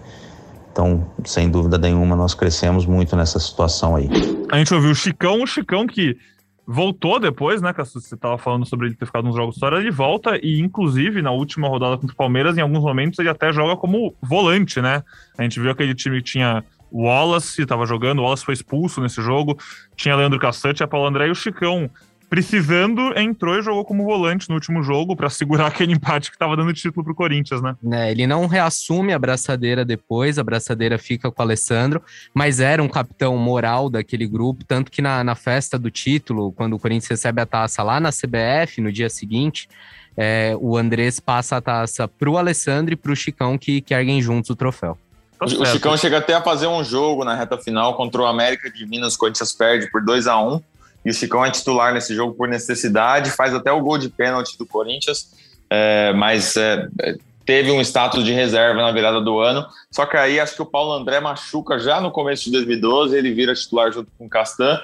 Então, 0.73 1.07
sem 1.25 1.49
dúvida 1.49 1.79
nenhuma, 1.79 2.15
nós 2.15 2.35
crescemos 2.35 2.85
muito 2.85 3.17
nessa 3.17 3.39
situação 3.39 3.97
aí. 3.97 4.11
A 4.53 4.59
gente 4.59 4.75
ouviu 4.75 4.91
o 4.91 4.95
Chicão, 4.95 5.43
o 5.43 5.47
Chicão 5.47 5.87
que 5.87 6.19
voltou 6.67 7.21
depois, 7.21 7.63
né, 7.63 7.73
que 7.73 7.85
você 7.85 8.15
estava 8.15 8.37
falando 8.37 8.67
sobre 8.67 8.87
ele 8.87 8.97
ter 8.97 9.07
ficado 9.07 9.25
nos 9.25 9.37
jogos 9.37 9.59
fora, 9.59 9.79
ele 9.79 9.91
volta 9.91 10.37
e, 10.43 10.61
inclusive, 10.61 11.23
na 11.23 11.31
última 11.31 11.69
rodada 11.69 11.97
contra 11.97 12.13
o 12.13 12.17
Palmeiras, 12.17 12.59
em 12.59 12.61
alguns 12.61 12.83
momentos 12.83 13.19
ele 13.19 13.29
até 13.29 13.53
joga 13.53 13.77
como 13.77 14.15
volante, 14.21 14.81
né? 14.81 15.05
A 15.39 15.43
gente 15.43 15.61
viu 15.61 15.71
aquele 15.71 15.95
time 15.95 16.19
que 16.19 16.33
tinha 16.33 16.65
Wallace, 16.93 17.63
estava 17.63 17.87
jogando, 17.87 18.23
Wallace 18.23 18.45
foi 18.45 18.55
expulso 18.55 19.01
nesse 19.01 19.23
jogo, 19.23 19.57
tinha 19.95 20.17
Leandro 20.17 20.39
Cassante, 20.41 20.83
a 20.83 20.89
Paulo 20.89 21.07
André 21.07 21.29
e 21.29 21.31
o 21.31 21.35
Chicão 21.35 21.89
precisando, 22.29 23.17
entrou 23.17 23.59
e 23.59 23.63
jogou 23.63 23.85
como 23.85 24.05
volante 24.05 24.49
no 24.49 24.55
último 24.55 24.83
jogo 24.83 25.15
para 25.15 25.31
segurar 25.31 25.67
aquele 25.69 25.93
empate 25.93 26.31
que 26.31 26.37
estava 26.37 26.57
dando 26.57 26.73
título 26.73 27.05
para 27.05 27.13
o 27.13 27.17
Corinthians, 27.17 27.63
né? 27.63 27.77
É, 27.93 28.11
ele 28.11 28.27
não 28.27 28.47
reassume 28.47 29.13
a 29.13 29.19
braçadeira 29.19 29.85
depois, 29.85 30.39
a 30.39 30.45
braçadeira 30.45 30.99
fica 30.99 31.31
com 31.31 31.43
o 31.43 31.45
Alessandro, 31.45 32.03
mas 32.35 32.61
era 32.61 32.83
um 32.83 32.89
capitão 32.89 33.37
moral 33.37 33.89
daquele 33.89 34.27
grupo, 34.27 34.65
tanto 34.65 34.91
que 34.91 35.01
na, 35.01 35.23
na 35.23 35.35
festa 35.35 35.79
do 35.79 35.91
título, 35.91 36.53
quando 36.53 36.75
o 36.75 36.79
Corinthians 36.79 37.09
recebe 37.09 37.41
a 37.41 37.47
taça 37.47 37.83
lá 37.83 38.01
na 38.01 38.11
CBF, 38.11 38.81
no 38.81 38.93
dia 38.93 39.09
seguinte, 39.09 39.69
é, 40.17 40.57
o 40.61 40.77
Andrés 40.77 41.21
passa 41.21 41.57
a 41.57 41.61
taça 41.61 42.09
para 42.09 42.31
o 42.31 42.39
Alessandro 42.39 42.95
e 42.95 42.97
para 42.97 43.13
o 43.13 43.17
Chicão, 43.17 43.59
que, 43.59 43.81
que 43.81 43.95
erguem 43.95 44.21
juntos 44.21 44.51
o 44.51 44.57
troféu. 44.57 44.99
Tá 45.39 45.45
o 45.45 45.67
Chicão 45.67 45.97
chega 45.99 46.19
até 46.19 46.33
a 46.33 46.41
fazer 46.41 46.67
um 46.67 46.83
jogo 46.83 47.23
na 47.23 47.35
reta 47.35 47.59
final 47.59 47.95
contra 47.95 48.23
o 48.23 48.27
América 48.27 48.71
de 48.71 48.87
Minas, 48.87 49.15
o 49.15 49.19
Corinthians 49.19 49.53
perde 49.53 49.91
por 49.91 50.03
2 50.03 50.27
a 50.27 50.41
1 50.41 50.61
e 51.07 51.11
o 51.11 51.15
Chicão 51.15 51.45
é 51.45 51.51
titular 51.53 51.95
nesse 51.95 52.17
jogo 52.17 52.35
por 52.35 52.49
necessidade, 52.49 53.31
faz 53.31 53.55
até 53.55 53.71
o 53.71 53.81
gol 53.81 53.97
de 53.97 54.09
pênalti 54.09 54.59
do 54.59 54.67
Corinthians, 54.67 55.33
é, 55.71 56.13
mas 56.13 56.57
é, 56.57 56.89
é 57.01 57.17
teve 57.45 57.71
um 57.71 57.81
status 57.81 58.25
de 58.25 58.33
reserva 58.33 58.83
na 58.83 58.91
virada 58.91 59.21
do 59.21 59.39
ano. 59.39 59.65
Só 59.89 60.05
que 60.05 60.17
aí 60.17 60.41
acho 60.41 60.57
que 60.57 60.63
o 60.63 60.67
Paulo 60.67 60.93
André 60.93 61.21
machuca 61.21 61.79
já 61.79 62.01
no 62.01 62.11
começo 62.11 62.47
de 62.47 62.51
2012, 62.51 63.17
ele 63.17 63.33
vira 63.33 63.55
titular 63.55 63.93
junto 63.93 64.11
com 64.19 64.27
o 64.27 64.29
Castan 64.29 64.81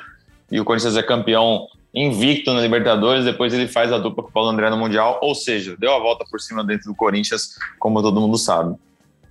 e 0.48 0.60
o 0.60 0.64
Corinthians 0.64 0.96
é 0.96 1.02
campeão 1.02 1.66
invicto 1.92 2.54
na 2.54 2.60
Libertadores, 2.60 3.24
depois 3.24 3.52
ele 3.52 3.66
faz 3.66 3.92
a 3.92 3.98
dupla 3.98 4.22
com 4.22 4.30
o 4.30 4.32
Paulo 4.32 4.50
André 4.50 4.70
no 4.70 4.76
Mundial, 4.76 5.18
ou 5.20 5.34
seja, 5.34 5.76
deu 5.76 5.92
a 5.92 5.98
volta 5.98 6.24
por 6.30 6.40
cima 6.40 6.62
dentro 6.62 6.88
do 6.88 6.94
Corinthians, 6.94 7.58
como 7.80 8.00
todo 8.00 8.20
mundo 8.20 8.38
sabe. 8.38 8.76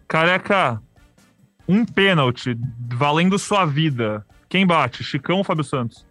Careca, 0.10 0.82
um 1.70 1.86
pênalti 1.86 2.58
valendo 2.94 3.40
sua 3.40 3.66
vida. 3.66 4.26
Quem 4.50 4.68
bate, 4.68 5.06
Chicão 5.06 5.38
ou 5.38 5.44
Fábio 5.46 5.64
Santos? 5.64 6.11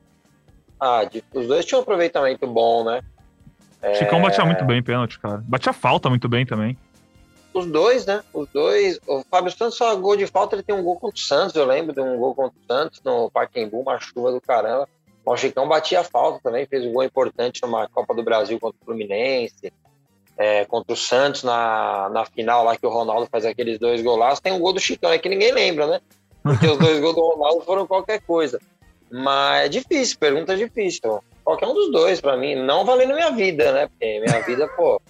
Ah, 0.81 1.03
os 1.35 1.47
dois 1.47 1.67
tinham 1.67 1.81
um 1.81 1.83
aproveitamento 1.83 2.47
bom, 2.47 2.85
né? 2.85 3.03
Chicão 3.95 4.19
é... 4.19 4.23
batia 4.23 4.45
muito 4.45 4.65
bem 4.65 4.83
pênalti, 4.83 5.19
cara. 5.19 5.43
Batia 5.47 5.73
falta 5.73 6.09
muito 6.09 6.29
bem 6.29 6.47
também. 6.47 6.77
Os 7.53 7.67
dois, 7.67 8.07
né? 8.07 8.23
Os 8.33 8.49
dois. 8.49 8.99
O 9.07 9.23
Fábio 9.31 9.51
Santos 9.51 9.77
só 9.77 9.95
gol 9.97 10.17
de 10.17 10.27
falta, 10.27 10.55
ele 10.55 10.63
tem 10.63 10.75
um 10.75 10.83
gol 10.83 10.97
contra 10.99 11.17
o 11.17 11.21
Santos, 11.21 11.55
eu 11.57 11.65
lembro 11.65 11.93
de 11.93 12.01
um 12.01 12.17
gol 12.17 12.35
contra 12.35 12.57
o 12.59 12.67
Santos 12.67 13.01
no 13.05 13.31
Pacaembu, 13.31 13.81
uma 13.81 13.99
chuva 13.99 14.31
do 14.31 14.41
caramba. 14.41 14.89
O 15.25 15.37
Chicão 15.37 15.69
batia 15.69 16.03
falta 16.03 16.41
também, 16.43 16.67
fez 16.67 16.85
um 16.85 16.93
gol 16.93 17.05
importante 17.05 17.61
numa 17.63 17.89
Copa 17.89 18.15
do 18.15 18.23
Brasil 18.23 18.59
contra 18.59 18.79
o 18.81 18.85
Fluminense, 18.85 19.73
é, 20.37 20.65
contra 20.65 20.93
o 20.93 20.97
Santos 20.97 21.43
na, 21.43 22.09
na 22.09 22.25
final 22.25 22.65
lá 22.65 22.77
que 22.77 22.87
o 22.87 22.91
Ronaldo 22.91 23.29
faz 23.31 23.45
aqueles 23.45 23.79
dois 23.79 24.01
golaços. 24.03 24.41
Tem 24.41 24.53
um 24.53 24.59
gol 24.59 24.73
do 24.73 24.81
Chicão, 24.81 25.13
é 25.13 25.19
que 25.19 25.29
ninguém 25.29 25.53
lembra, 25.53 25.87
né? 25.87 26.01
Porque 26.43 26.67
os 26.67 26.79
dois 26.79 27.01
gols 27.01 27.15
do 27.15 27.21
Ronaldo 27.21 27.65
foram 27.65 27.87
qualquer 27.87 28.21
coisa. 28.23 28.59
Mas 29.11 29.67
é 29.67 29.69
difícil, 29.69 30.19
pergunta 30.19 30.57
difícil. 30.57 31.23
Qualquer 31.45 31.67
um 31.67 31.75
dos 31.75 31.91
dois, 31.91 32.21
para 32.21 32.37
mim, 32.37 32.55
não 32.55 32.85
valendo 32.85 33.15
minha 33.15 33.31
vida, 33.31 33.73
né? 33.73 33.89
Porque 33.89 34.21
minha 34.21 34.41
vida, 34.47 34.69
pô, 34.69 35.01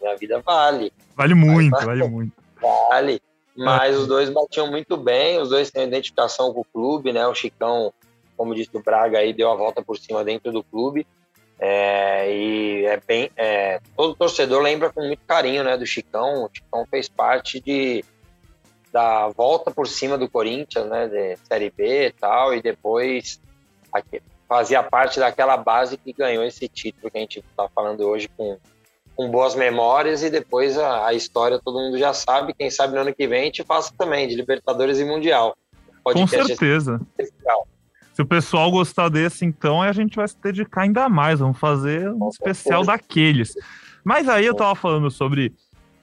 minha 0.00 0.16
vida 0.16 0.40
vale. 0.44 0.92
Vale 1.14 1.34
muito, 1.34 1.70
Mas, 1.70 1.84
vale 1.84 2.08
muito. 2.08 2.32
Vale. 2.60 3.20
Mas 3.56 3.96
os 3.96 4.06
dois 4.06 4.28
batiam 4.28 4.70
muito 4.70 4.98
bem, 4.98 5.38
os 5.38 5.48
dois 5.48 5.70
têm 5.70 5.86
identificação 5.86 6.52
com 6.52 6.60
o 6.60 6.64
clube, 6.64 7.12
né? 7.12 7.26
O 7.26 7.34
Chicão 7.34 7.92
como 8.36 8.54
disse 8.54 8.76
o 8.76 8.82
Braga 8.82 9.18
aí, 9.18 9.32
deu 9.32 9.50
a 9.50 9.56
volta 9.56 9.82
por 9.82 9.96
cima 9.98 10.22
dentro 10.22 10.52
do 10.52 10.62
clube. 10.62 11.06
É, 11.58 12.30
e 12.30 12.84
é 12.84 13.00
bem. 13.00 13.30
É, 13.34 13.80
todo 13.96 14.14
torcedor 14.14 14.62
lembra 14.62 14.92
com 14.92 15.02
muito 15.02 15.22
carinho 15.26 15.64
né, 15.64 15.76
do 15.76 15.86
Chicão. 15.86 16.44
O 16.44 16.50
Chicão 16.52 16.86
fez 16.90 17.08
parte 17.08 17.60
de, 17.60 18.04
da 18.96 19.28
volta 19.28 19.70
por 19.70 19.86
cima 19.86 20.16
do 20.16 20.26
Corinthians, 20.26 20.88
né, 20.88 21.06
de 21.06 21.36
Série 21.46 21.70
B 21.70 22.06
e 22.06 22.12
tal, 22.12 22.54
e 22.54 22.62
depois 22.62 23.38
aqui, 23.92 24.22
fazia 24.48 24.82
parte 24.82 25.20
daquela 25.20 25.54
base 25.58 25.98
que 25.98 26.14
ganhou 26.14 26.42
esse 26.42 26.66
título 26.66 27.10
que 27.10 27.18
a 27.18 27.20
gente 27.20 27.40
está 27.40 27.68
falando 27.74 28.00
hoje 28.08 28.26
com, 28.34 28.56
com 29.14 29.30
boas 29.30 29.54
memórias. 29.54 30.22
E 30.22 30.30
depois 30.30 30.78
a, 30.78 31.08
a, 31.08 31.12
história 31.12 31.60
todo 31.62 31.78
mundo 31.78 31.98
já 31.98 32.14
sabe. 32.14 32.54
Quem 32.54 32.70
sabe 32.70 32.94
no 32.94 33.02
ano 33.02 33.14
que 33.14 33.28
vem 33.28 33.42
a 33.42 33.44
gente 33.44 33.62
passa 33.62 33.92
também, 33.98 34.26
de 34.26 34.34
Libertadores 34.34 34.98
e 34.98 35.04
Mundial. 35.04 35.54
Com 36.02 36.26
certeza. 36.26 36.98
Especial. 37.18 37.68
Se 38.14 38.22
o 38.22 38.26
pessoal 38.26 38.70
gostar 38.70 39.10
desse, 39.10 39.44
então, 39.44 39.82
a 39.82 39.92
gente 39.92 40.16
vai 40.16 40.26
se 40.26 40.40
dedicar 40.40 40.82
ainda 40.82 41.06
mais. 41.06 41.40
Vamos 41.40 41.58
fazer 41.58 42.10
um 42.10 42.30
especial 42.30 42.82
daqueles. 42.82 43.52
Mas 44.02 44.26
aí 44.26 44.46
eu 44.46 44.54
tava 44.54 44.74
falando 44.74 45.10
sobre. 45.10 45.52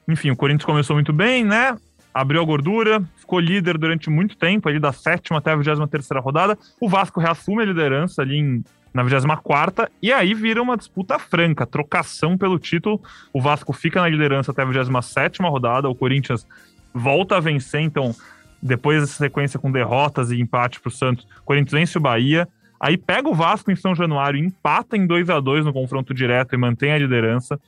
Enfim, 0.08 0.30
o 0.30 0.36
Corinthians 0.36 0.66
começou 0.66 0.96
muito 0.96 1.12
bem, 1.12 1.44
né? 1.44 1.76
Abriu 2.14 2.42
a 2.42 2.46
gordura, 2.46 3.04
ficou 3.16 3.40
líder 3.40 3.78
durante 3.78 4.10
muito 4.10 4.38
tempo, 4.38 4.70
ali 4.70 4.80
da 4.80 4.92
sétima 4.94 5.40
até 5.40 5.52
a 5.52 5.56
23 5.56 5.90
terceira 5.90 6.22
rodada. 6.22 6.58
O 6.80 6.88
Vasco 6.88 7.20
reassume 7.20 7.64
a 7.64 7.66
liderança 7.66 8.22
ali 8.22 8.38
em, 8.38 8.64
na 8.94 9.02
24 9.02 9.88
e 10.02 10.14
aí 10.14 10.34
vira 10.34 10.62
uma 10.62 10.78
disputa 10.78 11.18
franca, 11.18 11.66
trocação 11.66 12.38
pelo 12.38 12.60
título. 12.60 13.02
O 13.34 13.42
Vasco 13.42 13.74
fica 13.74 14.00
na 14.00 14.08
liderança 14.08 14.52
até 14.52 14.62
a 14.62 14.66
27 14.66 15.42
rodada, 15.42 15.90
o 15.90 15.96
Corinthians 15.96 16.46
volta 16.94 17.38
a 17.38 17.40
vencer, 17.40 17.82
então 17.82 18.16
depois 18.62 19.02
dessa 19.02 19.18
sequência 19.18 19.60
com 19.60 19.72
derrotas 19.72 20.32
e 20.32 20.40
empate 20.40 20.80
para 20.80 20.88
o 20.88 20.92
Santos, 20.92 21.28
Corinthians 21.44 21.72
vence 21.72 21.98
o 21.98 22.02
Bahia. 22.02 22.48
Aí 22.80 22.98
pega 22.98 23.28
o 23.28 23.34
Vasco 23.34 23.72
em 23.72 23.76
São 23.76 23.96
Januário, 23.96 24.40
empata 24.40 24.96
em 24.96 25.08
2 25.08 25.30
a 25.30 25.40
2 25.40 25.66
no 25.66 25.74
confronto 25.74 26.14
direto 26.14 26.54
e 26.54 26.58
mantém 26.58 26.92
a 26.92 26.98
liderança. 26.98 27.60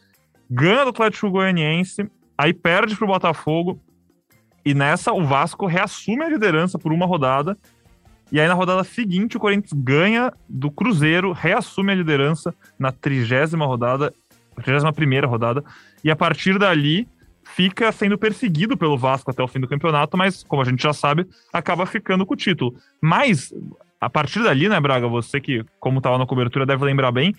Ganha 0.49 0.83
do 0.83 0.89
Atlético 0.89 1.31
Goianiense, 1.31 2.09
aí 2.37 2.53
perde 2.53 2.95
para 2.95 3.05
o 3.05 3.07
Botafogo. 3.07 3.81
E 4.65 4.73
nessa, 4.73 5.13
o 5.13 5.23
Vasco 5.23 5.67
reassume 5.67 6.23
a 6.23 6.29
liderança 6.29 6.79
por 6.79 6.91
uma 6.91 7.05
rodada. 7.05 7.55
E 8.31 8.39
aí, 8.39 8.47
na 8.47 8.55
rodada 8.55 8.83
seguinte, 8.83 9.37
o 9.37 9.39
Corinthians 9.39 9.71
ganha 9.73 10.33
do 10.49 10.71
Cruzeiro, 10.71 11.31
reassume 11.31 11.91
a 11.91 11.95
liderança 11.95 12.53
na 12.77 12.91
trigésima 12.91 13.65
rodada, 13.65 14.11
trigésima 14.55 14.91
primeira 14.91 15.27
rodada. 15.27 15.63
E 16.03 16.09
a 16.09 16.15
partir 16.15 16.57
dali, 16.57 17.07
fica 17.43 17.91
sendo 17.91 18.17
perseguido 18.17 18.75
pelo 18.75 18.97
Vasco 18.97 19.29
até 19.29 19.43
o 19.43 19.47
fim 19.47 19.59
do 19.59 19.67
campeonato, 19.67 20.17
mas, 20.17 20.43
como 20.43 20.63
a 20.63 20.65
gente 20.65 20.81
já 20.81 20.93
sabe, 20.93 21.27
acaba 21.53 21.85
ficando 21.85 22.25
com 22.25 22.33
o 22.33 22.37
título. 22.37 22.75
Mas, 22.99 23.53
a 24.01 24.09
partir 24.09 24.43
dali, 24.43 24.67
né, 24.67 24.79
Braga, 24.79 25.07
você 25.07 25.39
que, 25.39 25.63
como 25.79 25.99
estava 25.99 26.17
na 26.17 26.25
cobertura, 26.25 26.65
deve 26.65 26.83
lembrar 26.83 27.11
bem, 27.11 27.35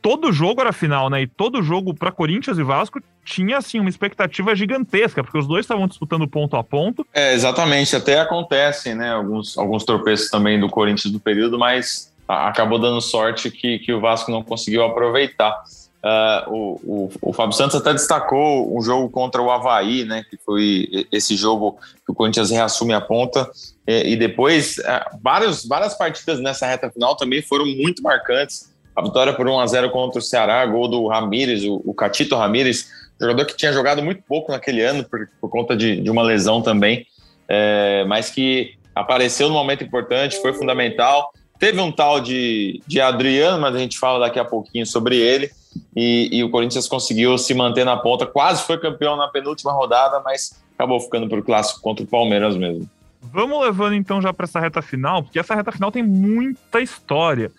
todo 0.00 0.32
jogo 0.32 0.60
era 0.60 0.72
final, 0.72 1.10
né? 1.10 1.22
E 1.22 1.26
todo 1.26 1.62
jogo 1.62 1.94
para 1.94 2.12
Corinthians 2.12 2.58
e 2.58 2.62
Vasco 2.62 3.00
tinha 3.24 3.58
assim 3.58 3.78
uma 3.78 3.90
expectativa 3.90 4.54
gigantesca, 4.54 5.22
porque 5.22 5.38
os 5.38 5.46
dois 5.46 5.64
estavam 5.64 5.86
disputando 5.86 6.26
ponto 6.26 6.56
a 6.56 6.64
ponto. 6.64 7.06
É, 7.12 7.34
exatamente, 7.34 7.94
até 7.94 8.18
acontecem, 8.20 8.94
né, 8.94 9.12
alguns 9.12 9.58
alguns 9.58 9.84
tropeços 9.84 10.30
também 10.30 10.58
do 10.58 10.68
Corinthians 10.68 11.12
do 11.12 11.20
período, 11.20 11.58
mas 11.58 12.12
acabou 12.26 12.78
dando 12.78 13.00
sorte 13.00 13.50
que, 13.50 13.78
que 13.78 13.92
o 13.92 14.00
Vasco 14.00 14.30
não 14.30 14.42
conseguiu 14.42 14.84
aproveitar. 14.84 15.62
Uh, 15.98 16.52
o, 16.52 16.80
o, 16.84 17.10
o, 17.22 17.32
Fábio 17.32 17.56
Santos 17.56 17.74
até 17.74 17.92
destacou 17.92 18.76
um 18.76 18.80
jogo 18.80 19.10
contra 19.10 19.42
o 19.42 19.50
Havaí, 19.50 20.04
né, 20.04 20.24
que 20.30 20.36
foi 20.36 21.06
esse 21.10 21.36
jogo 21.36 21.76
que 22.06 22.12
o 22.12 22.14
Corinthians 22.14 22.50
reassume 22.50 22.94
a 22.94 23.00
ponta, 23.00 23.50
e, 23.84 24.12
e 24.12 24.16
depois 24.16 24.78
uh, 24.78 25.18
vários, 25.20 25.66
várias 25.66 25.94
partidas 25.94 26.38
nessa 26.38 26.66
reta 26.66 26.88
final 26.88 27.16
também 27.16 27.42
foram 27.42 27.66
muito 27.66 28.00
marcantes. 28.00 28.72
A 28.98 29.02
vitória 29.02 29.32
por 29.32 29.46
1 29.46 29.60
a 29.60 29.66
0 29.68 29.90
contra 29.90 30.18
o 30.18 30.22
Ceará, 30.22 30.66
gol 30.66 30.88
do 30.88 31.06
Ramires, 31.06 31.62
o, 31.62 31.80
o 31.84 31.94
Catito 31.94 32.34
Ramires, 32.34 32.90
jogador 33.20 33.46
que 33.46 33.56
tinha 33.56 33.72
jogado 33.72 34.02
muito 34.02 34.24
pouco 34.26 34.50
naquele 34.50 34.82
ano 34.82 35.04
por, 35.04 35.28
por 35.40 35.48
conta 35.48 35.76
de, 35.76 36.00
de 36.00 36.10
uma 36.10 36.20
lesão 36.20 36.60
também, 36.60 37.06
é, 37.46 38.04
mas 38.08 38.28
que 38.28 38.74
apareceu 38.92 39.46
no 39.46 39.54
momento 39.54 39.84
importante, 39.84 40.42
foi 40.42 40.52
fundamental. 40.52 41.32
Teve 41.60 41.80
um 41.80 41.92
tal 41.92 42.20
de, 42.20 42.82
de 42.88 43.00
Adriano, 43.00 43.60
mas 43.60 43.72
a 43.72 43.78
gente 43.78 43.96
fala 43.96 44.18
daqui 44.18 44.40
a 44.40 44.44
pouquinho 44.44 44.84
sobre 44.84 45.16
ele 45.16 45.48
e, 45.94 46.28
e, 46.32 46.42
o 46.42 46.50
Corinthians 46.50 46.88
conseguiu 46.88 47.38
se 47.38 47.54
manter 47.54 47.84
na 47.84 47.96
ponta, 47.96 48.26
quase 48.26 48.64
foi 48.64 48.78
campeão 48.78 49.16
na 49.16 49.28
penúltima 49.28 49.70
rodada, 49.70 50.20
mas 50.24 50.60
acabou 50.74 50.98
ficando 50.98 51.28
para 51.28 51.38
o 51.38 51.42
clássico 51.44 51.80
contra 51.80 52.04
o 52.04 52.08
Palmeiras 52.08 52.56
mesmo. 52.56 52.90
Vamos 53.22 53.60
levando 53.60 53.94
então 53.94 54.20
já 54.20 54.32
para 54.32 54.44
essa 54.44 54.58
reta 54.58 54.82
final, 54.82 55.22
porque 55.22 55.38
essa 55.38 55.54
reta 55.54 55.70
final 55.70 55.92
tem 55.92 56.02
muita 56.02 56.80
história. 56.80 57.52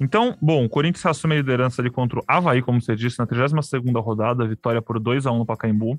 Então, 0.00 0.36
bom, 0.40 0.64
o 0.64 0.68
Corinthians 0.68 1.04
assume 1.06 1.34
a 1.34 1.38
liderança 1.38 1.82
ali 1.82 1.90
contra 1.90 2.20
o 2.20 2.24
Havaí, 2.26 2.62
como 2.62 2.80
você 2.80 2.94
disse, 2.94 3.18
na 3.18 3.26
32 3.26 4.04
rodada, 4.04 4.46
vitória 4.46 4.80
por 4.80 5.00
2 5.00 5.26
a 5.26 5.32
1 5.32 5.38
no 5.38 5.46
Pacaembu. 5.46 5.98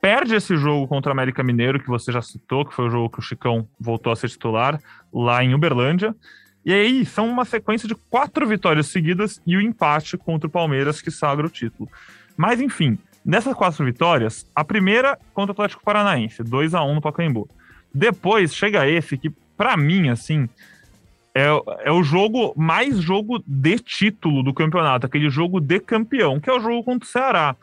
Perde 0.00 0.34
esse 0.34 0.56
jogo 0.56 0.86
contra 0.86 1.10
o 1.10 1.12
América 1.12 1.42
Mineiro, 1.42 1.80
que 1.80 1.88
você 1.88 2.10
já 2.10 2.22
citou, 2.22 2.64
que 2.64 2.74
foi 2.74 2.86
o 2.86 2.90
jogo 2.90 3.10
que 3.10 3.18
o 3.18 3.22
Chicão 3.22 3.68
voltou 3.78 4.12
a 4.12 4.16
ser 4.16 4.28
titular, 4.28 4.80
lá 5.12 5.42
em 5.44 5.54
Uberlândia. 5.54 6.14
E 6.64 6.72
aí 6.72 7.06
são 7.06 7.28
uma 7.28 7.44
sequência 7.44 7.88
de 7.88 7.94
quatro 7.94 8.46
vitórias 8.46 8.86
seguidas 8.86 9.40
e 9.46 9.56
o 9.56 9.60
empate 9.60 10.16
contra 10.18 10.46
o 10.46 10.50
Palmeiras 10.50 11.00
que 11.00 11.10
sagra 11.10 11.46
o 11.46 11.50
título. 11.50 11.88
Mas 12.36 12.60
enfim, 12.60 12.98
nessas 13.24 13.54
quatro 13.54 13.84
vitórias, 13.84 14.46
a 14.54 14.64
primeira 14.64 15.18
contra 15.32 15.52
o 15.52 15.54
Atlético 15.54 15.84
Paranaense, 15.84 16.42
2 16.42 16.74
a 16.74 16.82
1 16.82 16.94
no 16.94 17.00
Pacaembu. 17.00 17.48
Depois 17.92 18.54
chega 18.54 18.88
esse 18.88 19.16
que 19.16 19.30
para 19.56 19.76
mim 19.76 20.08
assim 20.08 20.48
é, 21.34 21.46
é 21.84 21.92
o 21.92 22.02
jogo 22.02 22.52
mais 22.56 22.98
jogo 22.98 23.42
de 23.46 23.78
título 23.78 24.42
do 24.42 24.52
campeonato, 24.52 25.06
aquele 25.06 25.30
jogo 25.30 25.60
de 25.60 25.80
campeão, 25.80 26.40
que 26.40 26.50
é 26.50 26.52
o 26.52 26.60
jogo 26.60 26.82
contra 26.82 27.06
o 27.06 27.10
Ceará. 27.10 27.56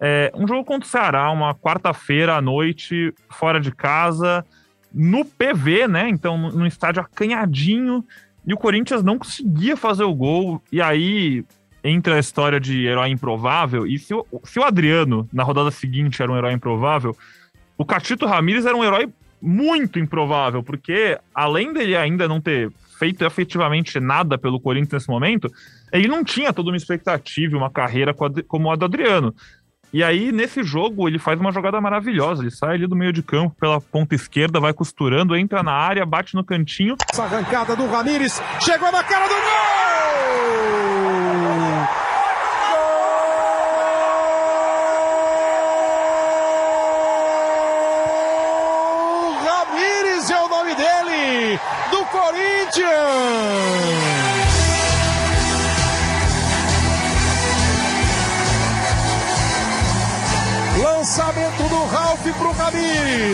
É, 0.00 0.30
um 0.34 0.46
jogo 0.46 0.64
contra 0.64 0.86
o 0.86 0.90
Ceará, 0.90 1.30
uma 1.30 1.54
quarta-feira 1.54 2.36
à 2.36 2.40
noite, 2.40 3.12
fora 3.30 3.60
de 3.60 3.72
casa, 3.72 4.44
no 4.92 5.24
PV, 5.24 5.88
né? 5.88 6.08
Então, 6.08 6.36
no 6.50 6.66
estádio 6.66 7.02
acanhadinho, 7.02 8.04
e 8.46 8.54
o 8.54 8.56
Corinthians 8.56 9.02
não 9.02 9.18
conseguia 9.18 9.76
fazer 9.76 10.04
o 10.04 10.14
gol. 10.14 10.62
E 10.70 10.80
aí 10.80 11.44
entra 11.82 12.16
a 12.16 12.18
história 12.18 12.60
de 12.60 12.86
herói 12.86 13.08
improvável. 13.10 13.86
E 13.86 13.98
se 13.98 14.14
o, 14.14 14.24
se 14.44 14.58
o 14.58 14.64
Adriano, 14.64 15.28
na 15.32 15.42
rodada 15.42 15.70
seguinte, 15.70 16.22
era 16.22 16.30
um 16.30 16.36
herói 16.36 16.52
improvável, 16.52 17.16
o 17.76 17.84
Catito 17.84 18.26
Ramírez 18.26 18.66
era 18.66 18.76
um 18.76 18.84
herói 18.84 19.08
muito 19.40 19.98
improvável, 19.98 20.62
porque 20.62 21.18
além 21.34 21.72
dele 21.72 21.96
ainda 21.96 22.26
não 22.26 22.40
ter 22.40 22.72
feito 22.98 23.24
efetivamente 23.24 24.00
nada 24.00 24.36
pelo 24.36 24.60
Corinthians 24.60 24.92
nesse 24.92 25.08
momento, 25.08 25.50
ele 25.92 26.08
não 26.08 26.24
tinha 26.24 26.52
toda 26.52 26.70
uma 26.70 26.76
expectativa, 26.76 27.56
uma 27.56 27.70
carreira 27.70 28.14
como 28.46 28.70
a 28.70 28.76
do 28.76 28.84
Adriano. 28.84 29.34
E 29.90 30.04
aí, 30.04 30.30
nesse 30.32 30.62
jogo, 30.62 31.08
ele 31.08 31.18
faz 31.18 31.40
uma 31.40 31.50
jogada 31.50 31.80
maravilhosa. 31.80 32.42
Ele 32.42 32.50
sai 32.50 32.74
ali 32.74 32.86
do 32.86 32.94
meio 32.94 33.12
de 33.12 33.22
campo 33.22 33.56
pela 33.58 33.80
ponta 33.80 34.14
esquerda, 34.14 34.60
vai 34.60 34.74
costurando, 34.74 35.34
entra 35.34 35.62
na 35.62 35.72
área, 35.72 36.04
bate 36.04 36.34
no 36.34 36.44
cantinho. 36.44 36.94
Essa 37.10 37.24
arrancada 37.24 37.74
do 37.74 37.86
Ramires 37.86 38.42
chegou 38.60 38.92
na 38.92 39.02
cara 39.02 39.26
do 39.26 39.34
gol! 39.34 40.48
do 51.90 52.04
Corinthians. 52.70 53.97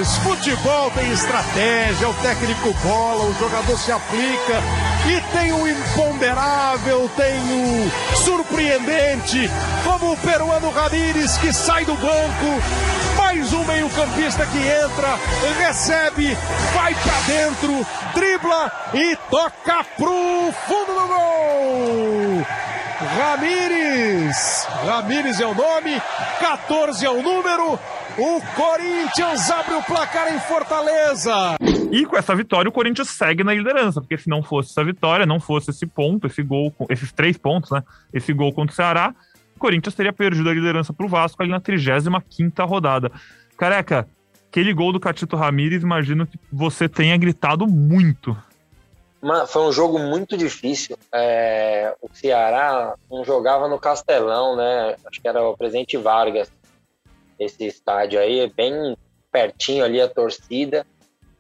Futebol 0.05 0.91
tem 0.91 1.11
estratégia, 1.13 2.09
o 2.09 2.15
técnico 2.15 2.75
bola, 2.83 3.25
o 3.25 3.35
jogador 3.39 3.79
se 3.79 3.91
aplica. 3.91 4.63
E 5.07 5.21
tem 5.33 5.53
o 5.53 5.67
imponderável, 5.67 7.11
tem 7.17 7.41
o 7.41 8.17
surpreendente, 8.17 9.51
como 9.83 10.13
o 10.13 10.17
peruano 10.19 10.71
Ramires 10.71 11.39
que 11.39 11.53
sai 11.53 11.87
do 11.87 11.95
banco. 11.95 12.63
Mais 13.17 13.53
um 13.53 13.65
meio-campista 13.65 14.45
que 14.47 14.59
entra, 14.59 15.19
recebe, 15.59 16.37
vai 16.75 16.95
pra 16.95 17.21
dentro, 17.27 17.87
dribla 18.15 18.73
e 18.93 19.17
toca 19.31 19.85
pro 19.97 20.53
fundo 20.67 20.95
do 20.95 21.09
gol. 21.09 22.47
Ramires. 23.19 24.67
Ramires 24.87 25.41
é 25.41 25.47
o 25.47 25.55
nome, 25.55 26.01
14 26.41 27.05
é 27.05 27.11
o 27.11 27.23
número. 27.23 27.79
O 28.17 28.41
Corinthians 28.55 29.51
abre 29.51 29.75
o 29.75 29.83
placar 29.83 30.33
em 30.33 30.39
Fortaleza. 30.39 31.57
E 31.91 32.07
com 32.07 32.17
essa 32.17 32.33
vitória, 32.33 32.69
o 32.69 32.73
Corinthians 32.73 33.09
segue 33.09 33.43
na 33.43 33.53
liderança, 33.53 34.01
porque 34.01 34.17
se 34.17 34.29
não 34.29 34.41
fosse 34.41 34.71
essa 34.71 34.85
vitória, 34.85 35.27
não 35.27 35.41
fosse 35.41 35.71
esse 35.71 35.85
ponto, 35.85 36.29
esse 36.29 36.41
gol, 36.41 36.73
esses 36.89 37.11
três 37.13 37.37
pontos, 37.37 37.73
né? 37.73 37.83
Esse 38.13 38.33
gol 38.33 38.53
contra 38.53 38.73
o 38.73 38.77
Ceará, 38.77 39.13
o 39.57 39.59
Corinthians 39.59 39.97
teria 39.97 40.13
perdido 40.13 40.49
a 40.49 40.55
liderança 40.55 40.93
pro 40.93 41.09
Vasco 41.09 41.43
ali 41.43 41.51
na 41.51 41.59
35 41.59 42.65
rodada. 42.67 43.11
Careca, 43.57 44.07
aquele 44.49 44.73
gol 44.73 44.93
do 44.93 45.01
Catito 45.01 45.35
Ramires, 45.35 45.83
imagino 45.83 46.25
que 46.25 46.39
você 46.53 46.89
tenha 46.89 47.17
gritado 47.17 47.67
muito. 47.67 48.37
foi 49.49 49.63
um 49.63 49.73
jogo 49.73 49.99
muito 49.99 50.37
difícil. 50.37 50.97
É, 51.13 51.93
o 52.01 52.09
Ceará 52.15 52.95
não 53.11 53.25
jogava 53.25 53.67
no 53.67 53.79
Castelão, 53.81 54.55
né? 54.55 54.95
Acho 55.05 55.21
que 55.21 55.27
era 55.27 55.43
o 55.43 55.57
Presidente 55.57 55.97
Vargas, 55.97 56.49
esse 57.39 57.67
estádio 57.67 58.21
aí, 58.21 58.51
bem 58.55 58.97
pertinho 59.31 59.85
ali 59.85 60.01
a 60.01 60.09
torcida. 60.09 60.87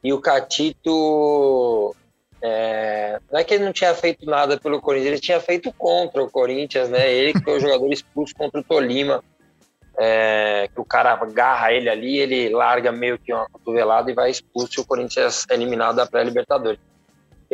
E 0.03 0.12
o 0.12 0.20
Catito, 0.20 1.95
é, 2.42 3.18
não 3.32 3.40
é 3.40 3.45
que 3.45 3.55
ele 3.55 3.64
não 3.64 3.72
tinha 3.72 3.95
feito 3.95 4.26
nada 4.26 4.59
pelo 4.59 4.80
Corinthians, 4.80 5.12
ele 5.12 5.20
tinha 5.20 5.40
feito 5.40 5.72
contra 5.72 6.22
o 6.22 6.30
Corinthians, 6.30 6.90
né? 6.90 7.11
Ele 7.11 7.32
que 7.32 7.42
foi 7.42 7.57
o 7.57 7.61
jogador 7.61 7.90
expulso 7.92 8.34
contra 8.34 8.61
o 8.61 8.64
Tolima. 8.64 9.22
É, 9.97 10.68
que 10.74 10.80
o 10.80 10.84
cara 10.84 11.12
agarra 11.12 11.72
ele 11.72 11.88
ali, 11.88 12.18
ele 12.18 12.49
larga 12.49 12.90
meio 12.90 13.16
que 13.16 13.32
uma 13.32 13.49
cotovelada 13.49 14.11
e 14.11 14.14
vai 14.14 14.28
expulso 14.28 14.72
e 14.76 14.80
o 14.80 14.84
Corinthians 14.84 15.47
é 15.49 15.55
eliminado 15.55 15.95
da 15.95 16.05
pré-Libertadores. 16.05 16.80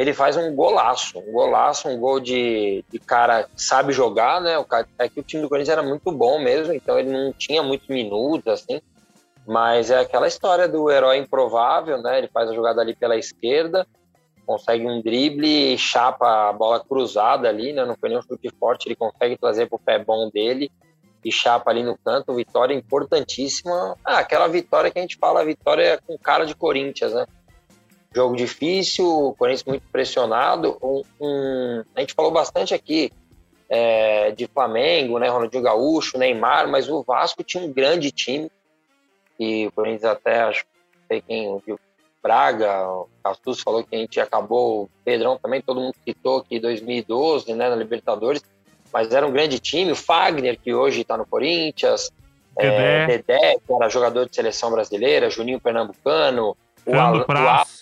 Ele 0.00 0.14
faz 0.14 0.34
um 0.34 0.54
golaço, 0.54 1.18
um 1.18 1.30
golaço, 1.30 1.86
um 1.86 2.00
gol 2.00 2.18
de, 2.20 2.82
de 2.90 2.98
cara 2.98 3.42
que 3.42 3.62
sabe 3.62 3.92
jogar, 3.92 4.40
né? 4.40 4.56
O 4.56 4.64
cara, 4.64 4.88
é 4.98 5.06
que 5.10 5.20
o 5.20 5.22
time 5.22 5.42
do 5.42 5.48
Corinthians 5.50 5.76
era 5.76 5.86
muito 5.86 6.10
bom 6.10 6.38
mesmo, 6.38 6.72
então 6.72 6.98
ele 6.98 7.10
não 7.10 7.34
tinha 7.34 7.62
muitos 7.62 7.86
minutos, 7.86 8.46
assim, 8.46 8.80
mas 9.46 9.90
é 9.90 10.00
aquela 10.00 10.26
história 10.26 10.66
do 10.66 10.90
herói 10.90 11.18
improvável, 11.18 12.00
né? 12.00 12.16
Ele 12.16 12.28
faz 12.28 12.48
a 12.48 12.54
jogada 12.54 12.80
ali 12.80 12.96
pela 12.96 13.14
esquerda, 13.14 13.86
consegue 14.46 14.86
um 14.86 15.02
drible, 15.02 15.76
chapa 15.76 16.48
a 16.48 16.52
bola 16.54 16.80
cruzada 16.80 17.46
ali, 17.46 17.74
né? 17.74 17.84
Não 17.84 17.94
foi 17.94 18.08
nem 18.08 18.18
um 18.18 18.22
chute 18.22 18.48
forte, 18.58 18.88
ele 18.88 18.96
consegue 18.96 19.36
trazer 19.36 19.68
para 19.68 19.76
o 19.76 19.78
pé 19.78 19.98
bom 19.98 20.30
dele 20.30 20.72
e 21.22 21.30
chapa 21.30 21.70
ali 21.70 21.82
no 21.82 21.98
canto, 21.98 22.32
vitória 22.32 22.72
importantíssima. 22.72 23.94
Ah, 24.02 24.20
aquela 24.20 24.48
vitória 24.48 24.90
que 24.90 24.98
a 24.98 25.02
gente 25.02 25.18
fala, 25.18 25.44
vitória 25.44 26.00
com 26.06 26.16
cara 26.16 26.46
de 26.46 26.54
Corinthians, 26.54 27.12
né? 27.12 27.26
Jogo 28.14 28.36
difícil, 28.36 29.06
o 29.06 29.34
Corinthians 29.34 29.64
muito 29.64 29.82
pressionado. 29.92 30.76
Um, 30.82 31.02
um, 31.20 31.84
a 31.94 32.00
gente 32.00 32.14
falou 32.14 32.30
bastante 32.30 32.74
aqui 32.74 33.12
é, 33.68 34.32
de 34.32 34.46
Flamengo, 34.48 35.18
né? 35.18 35.28
Ronaldinho 35.28 35.62
Gaúcho, 35.62 36.18
Neymar, 36.18 36.68
mas 36.68 36.88
o 36.88 37.02
Vasco 37.02 37.44
tinha 37.44 37.62
um 37.62 37.72
grande 37.72 38.10
time. 38.10 38.50
E 39.38 39.66
o 39.66 39.72
Corinthians 39.72 40.04
até, 40.04 40.42
acho 40.42 40.64
sei 41.08 41.20
quem 41.20 41.60
viu, 41.66 41.78
Braga, 42.22 42.86
o 42.88 43.08
Castus 43.24 43.60
falou 43.60 43.82
que 43.82 43.96
a 43.96 43.98
gente 43.98 44.20
acabou, 44.20 44.82
o 44.82 44.90
Pedrão 45.04 45.38
também, 45.38 45.60
todo 45.60 45.80
mundo 45.80 45.94
citou 46.04 46.38
aqui 46.38 46.60
2012, 46.60 47.52
né, 47.54 47.68
na 47.68 47.74
Libertadores 47.74 48.42
mas 48.92 49.12
era 49.12 49.26
um 49.26 49.32
grande 49.32 49.58
time. 49.58 49.92
O 49.92 49.96
Fagner, 49.96 50.58
que 50.58 50.74
hoje 50.74 51.02
está 51.02 51.16
no 51.16 51.26
Corinthians, 51.26 52.10
Dedé. 52.56 53.02
É, 53.02 53.06
Dedé, 53.06 53.56
que 53.66 53.72
era 53.72 53.88
jogador 53.88 54.28
de 54.28 54.34
seleção 54.34 54.70
brasileira, 54.70 55.30
Juninho 55.30 55.60
Pernambucano, 55.60 56.56
Fernando 56.84 57.20
o, 57.20 57.24
Praz. 57.24 57.79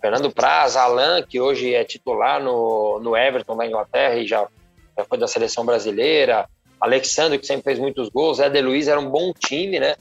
Fernando 0.00 0.30
Praz, 0.30 0.76
Alan, 0.76 1.22
que 1.22 1.40
hoje 1.40 1.74
é 1.74 1.84
titular 1.84 2.42
no, 2.42 2.98
no 3.00 3.16
Everton 3.16 3.56
da 3.56 3.66
Inglaterra 3.66 4.16
e 4.16 4.26
já, 4.26 4.46
já 4.96 5.04
foi 5.04 5.18
da 5.18 5.28
seleção 5.28 5.64
brasileira, 5.64 6.48
Alexandre, 6.80 7.38
que 7.38 7.46
sempre 7.46 7.62
fez 7.62 7.78
muitos 7.78 8.08
gols, 8.08 8.38
Zé 8.38 8.50
De 8.50 8.60
Luiz 8.60 8.88
era 8.88 8.98
um 8.98 9.08
bom 9.08 9.32
time, 9.32 9.78
né? 9.78 9.94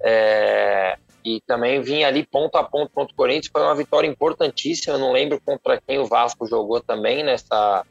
É, 0.00 0.98
e 1.24 1.40
também 1.46 1.80
vinha 1.80 2.08
ali 2.08 2.26
ponto 2.26 2.56
a 2.56 2.64
ponto 2.64 2.90
contra 2.92 3.12
o 3.12 3.16
Corinthians, 3.16 3.50
foi 3.52 3.62
uma 3.62 3.76
vitória 3.76 4.08
importantíssima, 4.08 4.98
não 4.98 5.12
lembro 5.12 5.40
contra 5.40 5.80
quem 5.80 5.98
o 5.98 6.06
Vasco 6.06 6.44
jogou 6.46 6.80
também 6.80 7.22
nessa, 7.22 7.84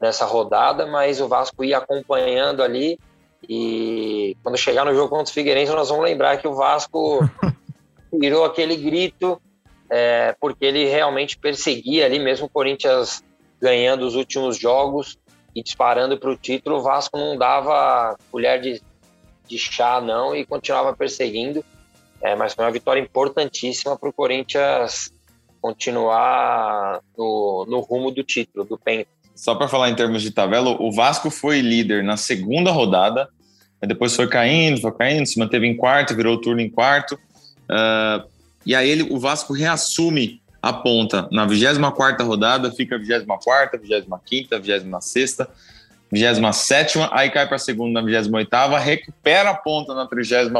nessa 0.00 0.24
rodada, 0.24 0.86
mas 0.86 1.20
o 1.20 1.26
Vasco 1.26 1.64
ia 1.64 1.78
acompanhando 1.78 2.62
ali. 2.62 2.98
E 3.48 4.36
quando 4.42 4.56
chegar 4.56 4.84
no 4.84 4.94
jogo 4.94 5.08
contra 5.08 5.30
o 5.30 5.34
Figueirense 5.34 5.72
nós 5.72 5.88
vamos 5.88 6.04
lembrar 6.04 6.38
que 6.38 6.48
o 6.48 6.54
Vasco 6.54 7.28
virou 8.12 8.44
aquele 8.44 8.76
grito 8.76 9.40
é, 9.90 10.34
porque 10.40 10.64
ele 10.64 10.86
realmente 10.86 11.38
perseguia 11.38 12.06
ali 12.06 12.18
mesmo 12.18 12.46
o 12.46 12.48
Corinthians 12.48 13.22
ganhando 13.60 14.06
os 14.06 14.14
últimos 14.14 14.58
jogos 14.58 15.18
e 15.54 15.62
disparando 15.62 16.18
para 16.18 16.30
o 16.30 16.36
título, 16.36 16.76
o 16.76 16.82
Vasco 16.82 17.16
não 17.16 17.36
dava 17.36 18.16
colher 18.30 18.60
de, 18.60 18.82
de 19.46 19.58
chá 19.58 20.00
não 20.00 20.34
e 20.34 20.44
continuava 20.44 20.94
perseguindo, 20.94 21.64
é, 22.20 22.34
mas 22.34 22.54
foi 22.54 22.64
uma 22.64 22.70
vitória 22.70 23.00
importantíssima 23.00 23.96
para 23.96 24.08
o 24.08 24.12
Corinthians 24.12 25.12
continuar 25.60 27.00
no, 27.16 27.64
no 27.68 27.80
rumo 27.80 28.10
do 28.10 28.22
título, 28.22 28.64
do 28.64 28.76
Penta 28.76 29.08
só 29.34 29.54
para 29.54 29.68
falar 29.68 29.90
em 29.90 29.96
termos 29.96 30.22
de 30.22 30.30
tabela, 30.30 30.80
o 30.80 30.92
Vasco 30.92 31.28
foi 31.28 31.60
líder 31.60 32.04
na 32.04 32.16
segunda 32.16 32.70
rodada, 32.70 33.28
depois 33.80 34.14
foi 34.14 34.28
caindo, 34.28 34.80
foi 34.80 34.92
caindo, 34.92 35.26
se 35.26 35.38
manteve 35.38 35.66
em 35.66 35.76
quarto, 35.76 36.14
virou 36.14 36.36
o 36.36 36.40
turno 36.40 36.60
em 36.60 36.70
quarto. 36.70 37.18
Uh, 37.64 38.26
e 38.66 38.74
aí 38.74 38.88
ele, 38.88 39.02
o 39.10 39.18
Vasco 39.18 39.52
reassume 39.52 40.40
a 40.62 40.72
ponta 40.72 41.28
na 41.30 41.44
24 41.44 42.26
rodada, 42.26 42.70
fica 42.70 42.98
24, 42.98 43.78
25, 43.78 44.60
26, 44.60 45.38
27, 46.10 46.98
aí 47.12 47.30
cai 47.30 47.46
para 47.46 47.58
segunda 47.58 48.00
na 48.00 48.06
28, 48.06 48.74
recupera 48.76 49.50
a 49.50 49.54
ponta 49.54 49.94
na 49.94 50.06
31 50.06 50.52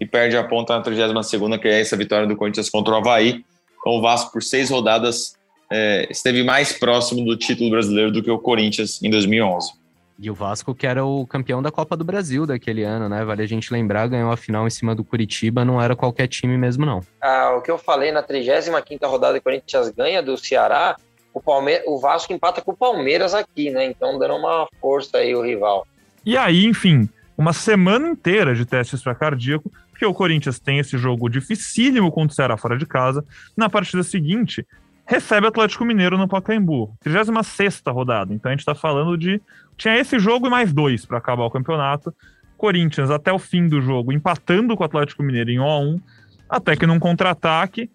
e 0.00 0.06
perde 0.06 0.36
a 0.36 0.44
ponta 0.44 0.76
na 0.76 0.82
32, 0.82 1.60
que 1.60 1.68
é 1.68 1.80
essa 1.80 1.96
vitória 1.96 2.26
do 2.26 2.36
Corinthians 2.36 2.68
contra 2.68 2.94
o 2.94 2.96
Havaí. 2.96 3.44
Então 3.80 3.92
o 3.92 4.00
Vasco, 4.00 4.32
por 4.32 4.42
seis 4.42 4.70
rodadas, 4.70 5.36
é, 5.70 6.06
esteve 6.10 6.42
mais 6.42 6.72
próximo 6.72 7.24
do 7.24 7.36
título 7.36 7.70
brasileiro 7.70 8.10
do 8.10 8.22
que 8.22 8.30
o 8.30 8.38
Corinthians 8.38 9.02
em 9.02 9.10
2011. 9.10 9.72
E 10.18 10.30
o 10.30 10.34
Vasco, 10.34 10.74
que 10.74 10.86
era 10.86 11.04
o 11.04 11.26
campeão 11.26 11.62
da 11.62 11.70
Copa 11.70 11.96
do 11.96 12.04
Brasil 12.04 12.46
daquele 12.46 12.82
ano, 12.82 13.08
né? 13.08 13.24
Vale 13.24 13.42
a 13.42 13.46
gente 13.46 13.72
lembrar, 13.72 14.08
ganhou 14.08 14.32
a 14.32 14.36
final 14.36 14.66
em 14.66 14.70
cima 14.70 14.94
do 14.94 15.04
Curitiba, 15.04 15.64
não 15.64 15.80
era 15.80 15.94
qualquer 15.94 16.26
time 16.26 16.56
mesmo, 16.56 16.86
não. 16.86 17.00
Ah, 17.20 17.54
o 17.56 17.60
que 17.60 17.70
eu 17.70 17.76
falei 17.76 18.10
na 18.10 18.22
35 18.22 19.06
rodada, 19.06 19.36
o 19.36 19.42
Corinthians 19.42 19.90
ganha 19.90 20.22
do 20.22 20.38
Ceará, 20.38 20.96
o, 21.34 21.40
Palme 21.40 21.82
o 21.86 21.98
Vasco 21.98 22.32
empata 22.32 22.62
com 22.62 22.72
o 22.72 22.76
Palmeiras 22.76 23.34
aqui, 23.34 23.70
né? 23.70 23.84
Então 23.84 24.18
dando 24.18 24.36
uma 24.36 24.66
força 24.80 25.18
aí 25.18 25.34
o 25.34 25.42
rival. 25.42 25.86
E 26.24 26.34
aí, 26.34 26.64
enfim, 26.64 27.08
uma 27.36 27.52
semana 27.52 28.08
inteira 28.08 28.54
de 28.54 28.64
testes 28.64 29.02
para 29.02 29.14
cardíaco, 29.14 29.70
porque 29.90 30.06
o 30.06 30.14
Corinthians 30.14 30.58
tem 30.58 30.78
esse 30.78 30.96
jogo 30.96 31.28
dificílimo 31.28 32.10
contra 32.10 32.32
o 32.32 32.34
Ceará 32.34 32.56
fora 32.56 32.78
de 32.78 32.86
casa. 32.86 33.22
Na 33.54 33.68
partida 33.68 34.02
seguinte, 34.02 34.66
recebe 35.06 35.46
Atlético 35.46 35.84
Mineiro 35.84 36.18
no 36.18 36.28
Pacaembu. 36.28 36.96
36 37.00 37.82
rodada. 37.88 38.34
Então 38.34 38.50
a 38.50 38.52
gente 38.52 38.60
está 38.60 38.74
falando 38.74 39.16
de. 39.16 39.40
Tinha 39.76 39.98
esse 39.98 40.18
jogo 40.18 40.46
e 40.46 40.50
mais 40.50 40.72
dois 40.72 41.04
para 41.04 41.18
acabar 41.18 41.44
o 41.44 41.50
campeonato. 41.50 42.12
Corinthians 42.56 43.10
até 43.10 43.32
o 43.32 43.38
fim 43.38 43.68
do 43.68 43.80
jogo 43.80 44.12
empatando 44.12 44.76
com 44.76 44.82
o 44.82 44.86
Atlético 44.86 45.22
Mineiro 45.22 45.50
em 45.50 45.60
1 45.60 45.62
a 45.62 45.78
1 45.78 46.00
até 46.48 46.76
que 46.76 46.86
num 46.86 46.98
contra-ataque, 46.98 47.90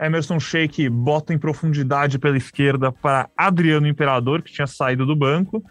Emerson 0.00 0.38
Sheik 0.40 0.88
bota 0.88 1.32
em 1.32 1.38
profundidade 1.38 2.18
pela 2.18 2.36
esquerda 2.36 2.90
para 2.90 3.28
Adriano 3.36 3.86
Imperador, 3.86 4.42
que 4.42 4.52
tinha 4.52 4.66
saído 4.66 5.06
do 5.06 5.14
banco, 5.14 5.62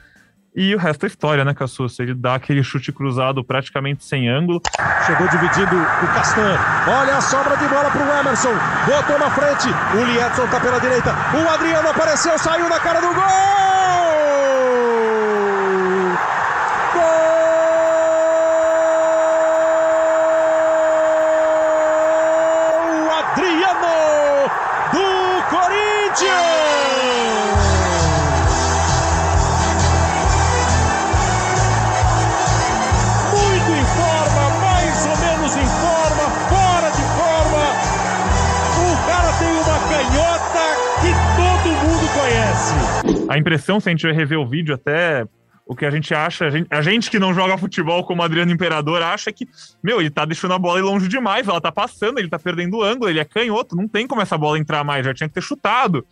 e 0.54 0.76
o 0.76 0.78
resto 0.78 1.06
é 1.06 1.08
história, 1.08 1.46
né, 1.46 1.54
Cassus? 1.54 1.98
Ele 2.00 2.14
dá 2.14 2.36
aquele 2.36 2.62
chute 2.62 2.92
cruzado 2.92 3.44
praticamente 3.44 4.04
sem 4.04 4.28
ângulo. 4.28 4.62
Chegou 5.06 5.28
dividindo 5.30 5.76
o 5.78 6.08
Castan. 6.14 6.58
Olha 6.88 7.18
a 7.18 7.22
sobra 7.22 7.56
de 7.56 7.68
bola 7.68 7.90
para 7.90 8.04
o 8.04 8.20
Emerson. 8.20 8.54
Botou 8.86 9.18
na 9.18 9.30
frente. 9.32 9.68
O 9.96 10.04
Liedson 10.04 10.48
tá 10.48 10.60
pela 10.60 10.80
direita. 10.80 11.12
O 11.12 11.54
Adriano 11.54 11.90
apareceu, 11.90 12.38
saiu 12.38 12.68
na 12.68 12.80
cara 12.80 13.00
do 13.00 13.14
gol! 13.14 13.61
Impressão, 43.52 43.80
se 43.80 43.90
a 43.90 43.92
gente 43.92 44.10
rever 44.10 44.40
o 44.40 44.48
vídeo 44.48 44.74
até 44.74 45.28
o 45.66 45.76
que 45.76 45.86
a 45.86 45.92
gente 45.92 46.14
acha, 46.14 46.46
a 46.46 46.50
gente, 46.50 46.68
a 46.70 46.82
gente, 46.82 47.10
que 47.10 47.20
não 47.20 47.34
joga 47.34 47.58
futebol 47.58 48.04
como 48.04 48.24
Adriano 48.24 48.52
Imperador 48.52 49.02
acha 49.02 49.32
que, 49.32 49.48
meu, 49.84 50.00
ele 50.00 50.10
tá 50.10 50.26
deixando 50.26 50.54
a 50.54 50.60
bola 50.60 50.80
ir 50.80 50.84
longe 50.84 51.08
demais, 51.08 51.48
ela 51.48 51.62
tá 51.62 51.72
passando, 51.72 52.18
ele 52.18 52.30
tá 52.30 52.40
perdendo 52.40 52.78
o 52.78 52.84
ângulo, 52.84 53.10
ele 53.10 53.20
é 53.20 53.26
canhoto, 53.26 53.76
não 53.76 53.88
tem 53.88 54.08
como 54.08 54.22
essa 54.22 54.38
bola 54.38 54.58
entrar 54.58 54.84
mais, 54.84 55.06
já 55.06 55.14
tinha 55.14 55.30
que 55.30 55.36
ter 55.36 55.42
chutado. 55.42 56.06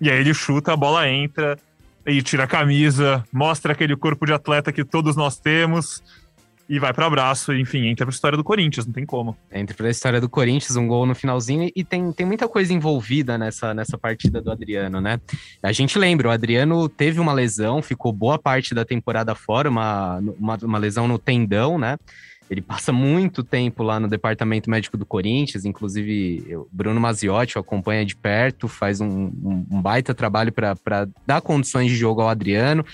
E 0.00 0.10
aí 0.10 0.18
ele 0.18 0.34
chuta, 0.34 0.72
a 0.72 0.76
bola 0.76 1.08
entra 1.08 1.58
e 2.06 2.22
tira 2.22 2.44
a 2.44 2.46
camisa, 2.46 3.24
mostra 3.32 3.72
aquele 3.72 3.96
corpo 3.96 4.26
de 4.26 4.32
atleta 4.32 4.72
que 4.72 4.84
todos 4.84 5.14
nós 5.14 5.38
temos 5.38 6.02
e 6.68 6.78
vai 6.78 6.92
para 6.92 7.06
abraço, 7.06 7.52
enfim, 7.54 7.86
entra 7.86 8.04
pra 8.04 8.12
história 8.12 8.36
do 8.36 8.44
Corinthians, 8.44 8.84
não 8.84 8.92
tem 8.92 9.06
como. 9.06 9.34
Entra 9.50 9.74
pra 9.74 9.88
história 9.88 10.20
do 10.20 10.28
Corinthians, 10.28 10.76
um 10.76 10.86
gol 10.86 11.06
no 11.06 11.14
finalzinho, 11.14 11.70
e 11.74 11.82
tem, 11.82 12.12
tem 12.12 12.26
muita 12.26 12.46
coisa 12.46 12.74
envolvida 12.74 13.38
nessa, 13.38 13.72
nessa 13.72 13.96
partida 13.96 14.42
do 14.42 14.50
Adriano, 14.50 15.00
né? 15.00 15.18
A 15.62 15.72
gente 15.72 15.98
lembra, 15.98 16.28
o 16.28 16.30
Adriano 16.30 16.86
teve 16.86 17.18
uma 17.18 17.32
lesão, 17.32 17.80
ficou 17.80 18.12
boa 18.12 18.38
parte 18.38 18.74
da 18.74 18.84
temporada 18.84 19.34
fora, 19.34 19.70
uma, 19.70 20.18
uma, 20.38 20.58
uma 20.62 20.78
lesão 20.78 21.08
no 21.08 21.18
tendão, 21.18 21.78
né? 21.78 21.96
Ele 22.50 22.60
passa 22.60 22.92
muito 22.92 23.42
tempo 23.42 23.82
lá 23.82 23.98
no 23.98 24.08
departamento 24.08 24.70
médico 24.70 24.96
do 24.96 25.06
Corinthians, 25.06 25.64
inclusive 25.64 26.54
o 26.54 26.68
Bruno 26.70 27.00
Maziotti 27.00 27.58
acompanha 27.58 28.04
de 28.04 28.16
perto, 28.16 28.68
faz 28.68 29.00
um, 29.00 29.08
um, 29.08 29.66
um 29.70 29.82
baita 29.82 30.14
trabalho 30.14 30.52
para 30.52 31.08
dar 31.26 31.40
condições 31.40 31.90
de 31.90 31.96
jogo 31.96 32.22
ao 32.22 32.28
Adriano 32.28 32.84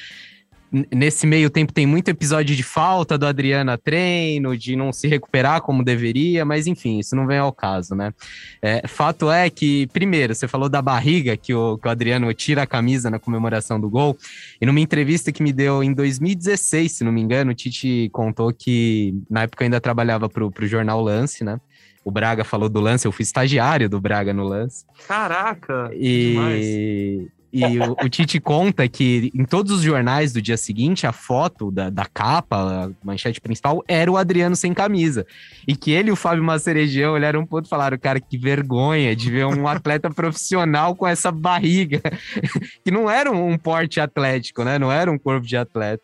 nesse 0.92 1.26
meio 1.26 1.48
tempo 1.48 1.72
tem 1.72 1.86
muito 1.86 2.08
episódio 2.08 2.56
de 2.56 2.62
falta 2.62 3.16
do 3.16 3.26
Adriano 3.26 3.70
a 3.70 3.78
treino, 3.78 4.56
de 4.56 4.74
não 4.74 4.92
se 4.92 5.06
recuperar 5.06 5.60
como 5.60 5.84
deveria, 5.84 6.44
mas 6.44 6.66
enfim, 6.66 6.98
isso 6.98 7.14
não 7.14 7.26
vem 7.26 7.38
ao 7.38 7.52
caso, 7.52 7.94
né? 7.94 8.12
É, 8.60 8.86
fato 8.88 9.30
é 9.30 9.48
que, 9.48 9.86
primeiro, 9.88 10.34
você 10.34 10.48
falou 10.48 10.68
da 10.68 10.82
barriga 10.82 11.36
que 11.36 11.54
o, 11.54 11.78
que 11.78 11.86
o 11.86 11.90
Adriano 11.90 12.32
tira 12.34 12.62
a 12.62 12.66
camisa 12.66 13.08
na 13.08 13.20
comemoração 13.20 13.80
do 13.80 13.88
gol, 13.88 14.16
e 14.60 14.66
numa 14.66 14.80
entrevista 14.80 15.30
que 15.30 15.42
me 15.42 15.52
deu 15.52 15.82
em 15.82 15.92
2016, 15.92 16.90
se 16.90 17.04
não 17.04 17.12
me 17.12 17.20
engano, 17.20 17.52
o 17.52 17.54
Tite 17.54 18.08
contou 18.12 18.52
que 18.52 19.14
na 19.30 19.42
época 19.42 19.64
ainda 19.64 19.80
trabalhava 19.80 20.28
para 20.28 20.44
o 20.44 20.66
jornal 20.66 21.00
Lance, 21.00 21.44
né? 21.44 21.60
O 22.04 22.10
Braga 22.10 22.44
falou 22.44 22.68
do 22.68 22.80
lance, 22.80 23.06
eu 23.06 23.12
fui 23.12 23.22
estagiário 23.22 23.88
do 23.88 23.98
Braga 23.98 24.34
no 24.34 24.44
lance. 24.44 24.84
Caraca! 25.08 25.90
E, 25.94 26.28
demais. 26.28 27.33
E 27.54 27.78
o, 27.78 27.92
o, 28.04 28.08
Tite 28.08 28.40
conta 28.40 28.88
que 28.88 29.30
em 29.32 29.44
todos 29.44 29.70
os 29.70 29.80
jornais 29.80 30.32
do 30.32 30.42
dia 30.42 30.56
seguinte, 30.56 31.06
a 31.06 31.12
foto 31.12 31.70
da, 31.70 31.88
da 31.88 32.04
capa, 32.04 32.56
a 32.56 33.06
manchete 33.06 33.40
principal, 33.40 33.80
era 33.86 34.10
o 34.10 34.16
Adriano 34.16 34.56
sem 34.56 34.74
camisa. 34.74 35.24
E 35.64 35.76
que 35.76 35.92
ele 35.92 36.08
e 36.08 36.12
o 36.12 36.16
Fábio 36.16 36.42
Maceregião 36.42 37.12
olharam 37.12 37.38
um 37.38 37.46
ponto 37.46 37.66
e 37.66 37.68
falaram: 37.68 37.96
cara, 37.96 38.18
que 38.18 38.36
vergonha 38.36 39.14
de 39.14 39.30
ver 39.30 39.46
um 39.46 39.68
atleta 39.68 40.10
profissional 40.12 40.96
com 40.96 41.06
essa 41.06 41.30
barriga. 41.30 42.02
que 42.84 42.90
não 42.90 43.08
era 43.08 43.30
um 43.30 43.56
porte 43.56 44.00
atlético, 44.00 44.64
né? 44.64 44.76
Não 44.76 44.90
era 44.90 45.08
um 45.08 45.16
corpo 45.16 45.46
de 45.46 45.56
atleta. 45.56 46.02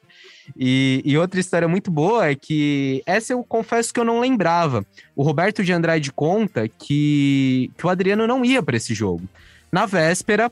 E, 0.57 1.03
e, 1.05 1.19
outra 1.19 1.41
história 1.41 1.67
muito 1.67 1.91
boa 1.91 2.29
é 2.29 2.37
que 2.37 3.03
essa 3.05 3.33
eu 3.33 3.43
confesso 3.43 3.93
que 3.93 3.99
eu 3.99 4.05
não 4.05 4.21
lembrava. 4.21 4.87
O 5.17 5.25
Roberto 5.25 5.65
de 5.65 5.73
Andrade 5.73 6.13
conta 6.13 6.69
que, 6.69 7.73
que 7.77 7.87
o 7.87 7.89
Adriano 7.89 8.25
não 8.25 8.45
ia 8.45 8.63
para 8.63 8.77
esse 8.77 8.95
jogo. 8.95 9.29
Na 9.73 9.87
véspera, 9.87 10.51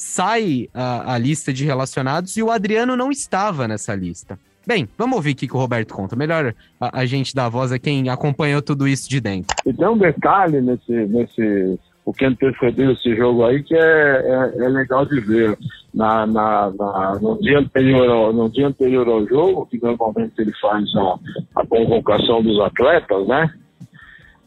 sai 0.00 0.66
a, 0.72 1.14
a, 1.14 1.18
lista 1.18 1.52
de 1.52 1.66
relacionados 1.66 2.34
e 2.38 2.42
o 2.42 2.50
Adriano 2.50 2.96
não 2.96 3.10
estava 3.10 3.68
nessa 3.68 3.94
lista. 3.94 4.38
Bem, 4.66 4.88
vamos 4.96 5.16
ouvir 5.16 5.32
o 5.32 5.36
que, 5.36 5.52
o 5.52 5.58
Roberto 5.58 5.92
conta. 5.92 6.16
Melhor 6.16 6.54
a, 6.80 7.00
a, 7.00 7.06
gente 7.06 7.34
dar 7.34 7.50
voz 7.50 7.70
a 7.70 7.78
quem 7.78 8.08
acompanhou 8.08 8.62
tudo 8.62 8.88
isso 8.88 9.10
de 9.10 9.20
dentro. 9.20 9.54
E 9.66 9.74
tem 9.74 9.86
um 9.86 9.98
detalhe 9.98 10.62
nesse, 10.62 10.92
nesse 10.92 11.78
o 12.02 12.14
que 12.14 12.24
antecedeu 12.24 12.92
esse 12.92 13.14
jogo 13.14 13.44
aí 13.44 13.62
que 13.62 13.74
é, 13.74 13.78
é, 13.78 14.64
é 14.64 14.68
legal 14.68 15.04
de 15.04 15.20
ver. 15.20 15.58
Na, 15.92 16.24
na, 16.24 16.70
na, 16.70 17.18
no, 17.20 17.36
dia 17.40 17.58
anterior 17.58 18.08
ao, 18.08 18.32
no 18.32 18.48
dia 18.48 18.68
anterior 18.68 19.08
ao 19.08 19.26
jogo, 19.26 19.66
que 19.66 19.82
normalmente 19.82 20.34
ele 20.38 20.52
faz 20.62 20.84
a, 20.94 21.60
a 21.60 21.66
convocação 21.66 22.40
dos 22.42 22.60
atletas, 22.60 23.26
né? 23.26 23.52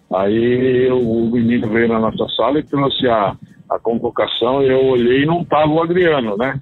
Aí 0.09 0.89
o 0.89 1.29
menino 1.29 1.67
veio 1.67 1.89
na 1.89 1.99
nossa 1.99 2.27
sala 2.33 2.59
e 2.59 2.63
trouxe 2.63 3.07
a, 3.09 3.35
a 3.73 3.79
convocação, 3.79 4.61
eu 4.61 4.85
olhei 4.85 5.23
e 5.23 5.25
não 5.25 5.43
tava 5.43 5.71
o 5.71 5.81
Adriano, 5.81 6.37
né? 6.37 6.61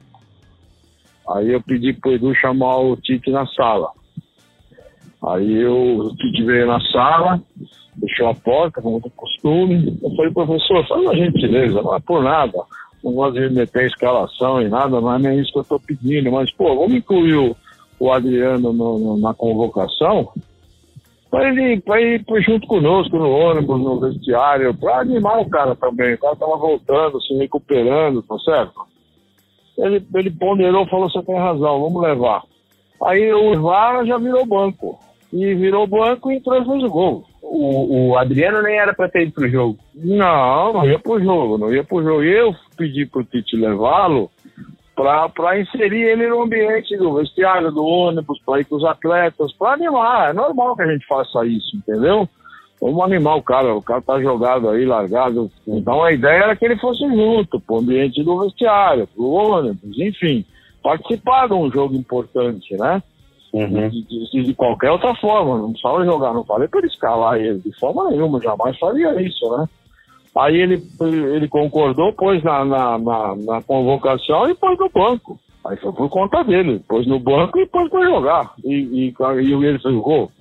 Aí 1.29 1.51
eu 1.51 1.61
pedi 1.61 1.93
pro 1.93 2.13
Edu 2.13 2.33
chamar 2.35 2.77
o 2.77 2.95
Tite 2.95 3.29
na 3.31 3.45
sala. 3.47 3.91
Aí 5.27 5.61
eu, 5.61 5.97
o 5.97 6.15
Tite 6.15 6.43
veio 6.43 6.67
na 6.67 6.79
sala, 6.91 7.41
deixou 7.95 8.27
a 8.27 8.33
porta, 8.33 8.81
como 8.81 9.01
de 9.01 9.09
costume. 9.11 9.97
Eu 10.01 10.09
falei, 10.15 10.31
professor, 10.31 10.87
faz 10.87 11.01
uma 11.01 11.15
gentileza, 11.15 11.81
não 11.81 11.95
é 11.95 11.99
por 11.99 12.23
nada. 12.23 12.57
Não 13.03 13.13
gosto 13.13 13.39
de 13.39 13.53
meter 13.53 13.87
escalação 13.87 14.61
e 14.61 14.69
nada, 14.69 15.01
não 15.01 15.15
é 15.15 15.35
isso 15.35 15.51
que 15.51 15.59
eu 15.59 15.63
estou 15.63 15.79
pedindo. 15.79 16.31
Mas, 16.31 16.51
pô, 16.51 16.75
vamos 16.75 16.93
incluir 16.93 17.35
o, 17.35 17.55
o 17.99 18.11
Adriano 18.11 18.71
no, 18.71 18.99
no, 18.99 19.17
na 19.17 19.33
convocação 19.33 20.31
para 21.31 21.47
ele, 21.47 21.79
pra 21.79 21.99
ir 22.01 22.21
junto 22.45 22.67
conosco 22.67 23.17
no 23.17 23.31
ônibus, 23.31 23.79
no 23.79 24.01
vestiário, 24.01 24.73
para 24.77 24.99
animar 24.99 25.39
o 25.39 25.49
cara 25.49 25.73
também. 25.75 26.13
O 26.13 26.17
cara 26.19 26.33
estava 26.33 26.57
voltando, 26.57 27.21
se 27.21 27.33
recuperando, 27.35 28.21
tá 28.21 28.37
certo? 28.39 28.81
Ele, 29.77 30.05
ele 30.13 30.29
ponderou 30.29 30.85
falou: 30.87 31.09
você 31.09 31.23
tem 31.23 31.37
razão, 31.37 31.81
vamos 31.81 32.01
levar. 32.01 32.43
Aí 33.03 33.33
o 33.33 33.59
VAR 33.61 34.05
já 34.05 34.17
virou 34.17 34.45
banco. 34.45 34.99
E 35.31 35.55
virou 35.55 35.87
banco 35.87 36.29
e 36.29 36.35
entrou 36.35 36.61
e 36.61 36.65
fez 36.65 36.83
o 36.83 36.89
gol. 36.89 37.23
O, 37.41 38.09
o 38.09 38.17
Adriano 38.17 38.61
nem 38.61 38.77
era 38.77 38.93
para 38.93 39.07
ter 39.07 39.23
ido 39.23 39.31
pro 39.31 39.49
jogo. 39.49 39.79
Não, 39.95 40.73
não 40.73 40.85
ia 40.85 40.99
pro 40.99 41.23
jogo, 41.23 41.57
não 41.57 41.73
ia 41.73 41.83
pro 41.85 42.03
jogo. 42.03 42.21
Eu 42.21 42.53
pedi 42.77 43.05
pro 43.05 43.23
Tite 43.23 43.55
levá-lo 43.55 44.29
para 45.33 45.59
inserir 45.59 46.01
ele 46.01 46.27
no 46.27 46.41
ambiente 46.41 46.95
do 46.97 47.15
vestiário, 47.15 47.71
do 47.71 47.83
ônibus, 47.83 48.39
para 48.45 48.59
ir 48.61 48.65
com 48.65 48.75
os 48.75 48.83
atletas, 48.83 49.53
para 49.53 49.73
animar. 49.73 50.29
É 50.29 50.33
normal 50.33 50.75
que 50.75 50.83
a 50.83 50.91
gente 50.91 51.05
faça 51.05 51.45
isso, 51.45 51.75
entendeu? 51.75 52.27
Vamos 52.81 53.03
animar 53.03 53.35
o 53.35 53.43
cara, 53.43 53.75
o 53.75 53.81
cara 53.81 54.01
tá 54.01 54.19
jogado 54.19 54.69
aí, 54.69 54.85
largado. 54.85 55.51
Então 55.67 56.03
a 56.03 56.11
ideia 56.11 56.43
era 56.43 56.55
que 56.55 56.65
ele 56.65 56.77
fosse 56.77 57.07
junto, 57.07 57.59
pro 57.59 57.77
ambiente 57.77 58.23
do 58.23 58.39
vestiário, 58.39 59.07
pro 59.07 59.29
ônibus, 59.29 59.99
enfim, 59.99 60.43
participar 60.81 61.47
de 61.47 61.53
um 61.53 61.71
jogo 61.71 61.95
importante, 61.95 62.75
né? 62.77 63.01
Uhum. 63.53 63.89
De, 63.89 64.01
de, 64.07 64.43
de, 64.43 64.53
qualquer 64.53 64.91
outra 64.91 65.13
forma, 65.15 65.57
não 65.57 65.71
precisava 65.71 66.05
jogar, 66.05 66.33
não 66.33 66.43
falei 66.45 66.67
para 66.67 66.79
ele 66.79 66.87
escalar 66.87 67.37
ele 67.37 67.59
de 67.59 67.77
forma 67.77 68.09
nenhuma, 68.09 68.41
jamais 68.41 68.77
faria 68.79 69.21
isso, 69.21 69.57
né? 69.57 69.67
Aí 70.37 70.55
ele, 70.55 70.81
ele 71.01 71.47
concordou, 71.47 72.13
pôs 72.13 72.41
na, 72.43 72.63
na, 72.63 72.97
na, 72.97 73.35
na 73.35 73.61
convocação 73.61 74.49
e 74.49 74.55
pôs 74.55 74.77
no 74.79 74.89
banco. 74.89 75.39
Aí 75.65 75.77
foi 75.77 75.91
por 75.91 76.09
conta 76.09 76.43
dele. 76.43 76.81
Pôs 76.87 77.05
no 77.05 77.19
banco 77.19 77.59
e 77.59 77.65
pôs 77.67 77.89
pra 77.89 78.03
jogar. 78.03 78.53
E, 78.63 78.73
e, 78.73 79.13
e 79.13 79.65
ele 79.65 79.79
gol. 79.99 80.31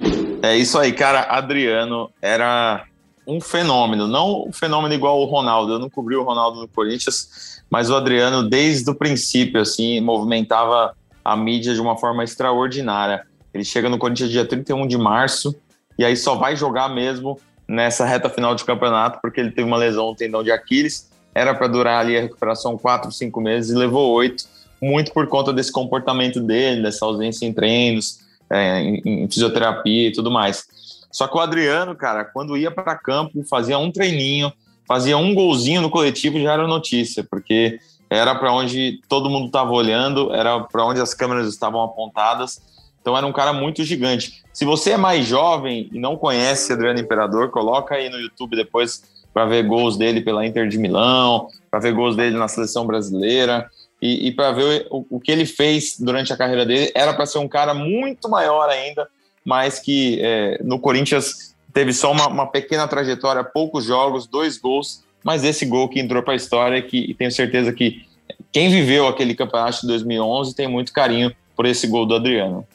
É 0.43 0.57
isso 0.57 0.79
aí, 0.79 0.93
cara. 0.93 1.23
Adriano 1.23 2.09
era 2.23 2.85
um 3.27 3.41
fenômeno. 3.41 4.07
Não 4.07 4.45
um 4.49 4.53
fenômeno 4.53 4.95
igual 4.95 5.21
o 5.21 5.27
Ronaldo. 5.27 5.75
Eu 5.75 5.79
não 5.79 5.91
cobri 5.91 6.17
o 6.17 6.23
Ronaldo 6.23 6.61
no 6.61 6.69
Corinthians, 6.69 7.63
mas 7.69 7.91
o 7.91 7.97
Adriano, 7.97 8.49
desde 8.49 8.91
o 8.91 8.95
princípio, 8.95 9.61
assim, 9.61 10.01
movimentava 10.01 10.95
a 11.25 11.37
mídia 11.37 11.75
de 11.75 11.81
uma 11.81 11.97
forma 11.97 12.25
extraordinária. 12.25 13.27
Ele 13.53 13.65
chega 13.65 13.89
no 13.89 13.99
Corinthians 13.99 14.31
dia 14.31 14.45
31 14.45 14.87
de 14.87 14.97
março 14.97 15.55
e 15.99 16.05
aí 16.05 16.17
só 16.17 16.35
vai 16.35 16.57
jogar 16.57 16.89
mesmo 16.89 17.39
nessa 17.71 18.05
reta 18.05 18.29
final 18.29 18.55
de 18.55 18.65
campeonato, 18.65 19.21
porque 19.23 19.41
ele 19.41 19.53
teve 19.53 19.67
uma 19.67 19.77
lesão 19.77 20.09
no 20.09 20.17
tendão 20.17 20.43
de 20.43 20.51
Aquiles, 20.51 21.09
era 21.33 21.55
para 21.55 21.69
durar 21.69 22.01
ali 22.01 22.17
a 22.17 22.21
recuperação 22.21 22.77
quatro, 22.77 23.13
cinco 23.13 23.41
meses 23.41 23.71
e 23.71 23.79
levou 23.79 24.13
oito, 24.13 24.45
muito 24.83 25.13
por 25.13 25.29
conta 25.29 25.53
desse 25.53 25.71
comportamento 25.71 26.41
dele, 26.41 26.83
dessa 26.83 27.05
ausência 27.05 27.47
em 27.47 27.53
treinos, 27.53 28.19
é, 28.51 28.81
em, 28.81 29.03
em, 29.05 29.31
fisioterapia 29.31 30.09
e 30.09 30.13
tudo 30.13 30.31
mais. 30.31 30.67
Só 31.13 31.29
que 31.29 31.37
o 31.37 31.41
Adriano, 31.41 31.95
cara, 31.95 32.25
quando 32.25 32.57
ia 32.57 32.71
para 32.71 32.97
campo, 32.97 33.45
fazia 33.45 33.79
um 33.79 33.93
treininho, 33.93 34.53
fazia 34.87 35.17
um 35.17 35.33
golzinho 35.33 35.81
no 35.81 35.91
coletivo 35.91 36.41
já 36.41 36.55
era 36.55 36.67
notícia, 36.67 37.25
porque 37.31 37.79
era 38.09 38.35
para 38.35 38.53
onde 38.53 39.01
todo 39.09 39.31
mundo 39.31 39.47
estava 39.47 39.71
olhando, 39.71 40.35
era 40.35 40.59
para 40.59 40.85
onde 40.85 41.01
as 41.01 41.15
câmeras 41.15 41.47
estavam 41.47 41.81
apontadas 41.83 42.61
então 43.01 43.17
era 43.17 43.27
um 43.27 43.33
cara 43.33 43.53
muito 43.53 43.83
gigante. 43.83 44.43
Se 44.53 44.65
você 44.65 44.93
é 44.93 44.97
mais 44.97 45.27
jovem 45.27 45.89
e 45.93 45.99
não 45.99 46.17
conhece 46.17 46.73
Adriano 46.73 47.01
Imperador, 47.01 47.51
coloca 47.51 47.95
aí 47.95 48.09
no 48.09 48.19
YouTube 48.19 48.57
depois 48.57 49.03
para 49.33 49.47
ver 49.47 49.65
gols 49.65 49.97
dele 49.97 50.21
pela 50.21 50.45
Inter 50.47 50.69
de 50.69 50.77
Milão, 50.77 51.49
para 51.71 51.81
ver 51.81 51.95
gols 51.95 52.17
dele 52.17 52.37
na 52.37 52.49
seleção 52.49 52.87
brasileira 52.87 53.69
e, 54.03 54.29
e 54.29 54.33
para 54.33 54.53
ver 54.53 54.87
o, 54.91 55.07
o, 55.09 55.21
que 55.21 55.31
ele 55.31 55.47
fez 55.47 55.97
durante 55.99 56.33
a 56.33 56.37
carreira 56.37 56.67
dele. 56.67 56.91
Era 56.95 57.15
para 57.15 57.27
ser 57.27 57.39
um 57.39 57.49
cara 57.49 57.73
muito 57.73 58.29
maior 58.29 58.69
ainda, 58.69 59.09
mas 59.45 59.79
que 59.79 60.19
é, 60.21 60.61
no 60.63 60.79
Corinthians 60.79 61.55
teve 61.73 61.93
só 61.93 62.11
uma, 62.11 62.27
uma, 62.27 62.47
pequena 62.47 62.89
trajetória, 62.89 63.45
poucos 63.45 63.85
jogos, 63.85 64.27
dois 64.27 64.59
gols, 64.59 65.05
mas 65.23 65.45
esse 65.45 65.65
gol 65.65 65.89
que 65.89 66.01
entrou 66.01 66.23
para 66.23 66.33
a 66.33 66.37
história 66.37 66.83
que 66.83 67.15
tenho 67.15 67.31
certeza 67.31 67.73
que 67.73 68.05
quem 68.51 68.69
viveu 68.69 69.07
aquele 69.07 69.35
campeonato 69.35 69.83
de 69.83 69.87
2011 69.87 70.57
tem 70.57 70.67
muito 70.67 70.93
carinho 70.93 71.33
por 71.55 71.67
esse 71.67 71.87
gol 71.87 72.05
do 72.05 72.17
Adriano 72.17 72.67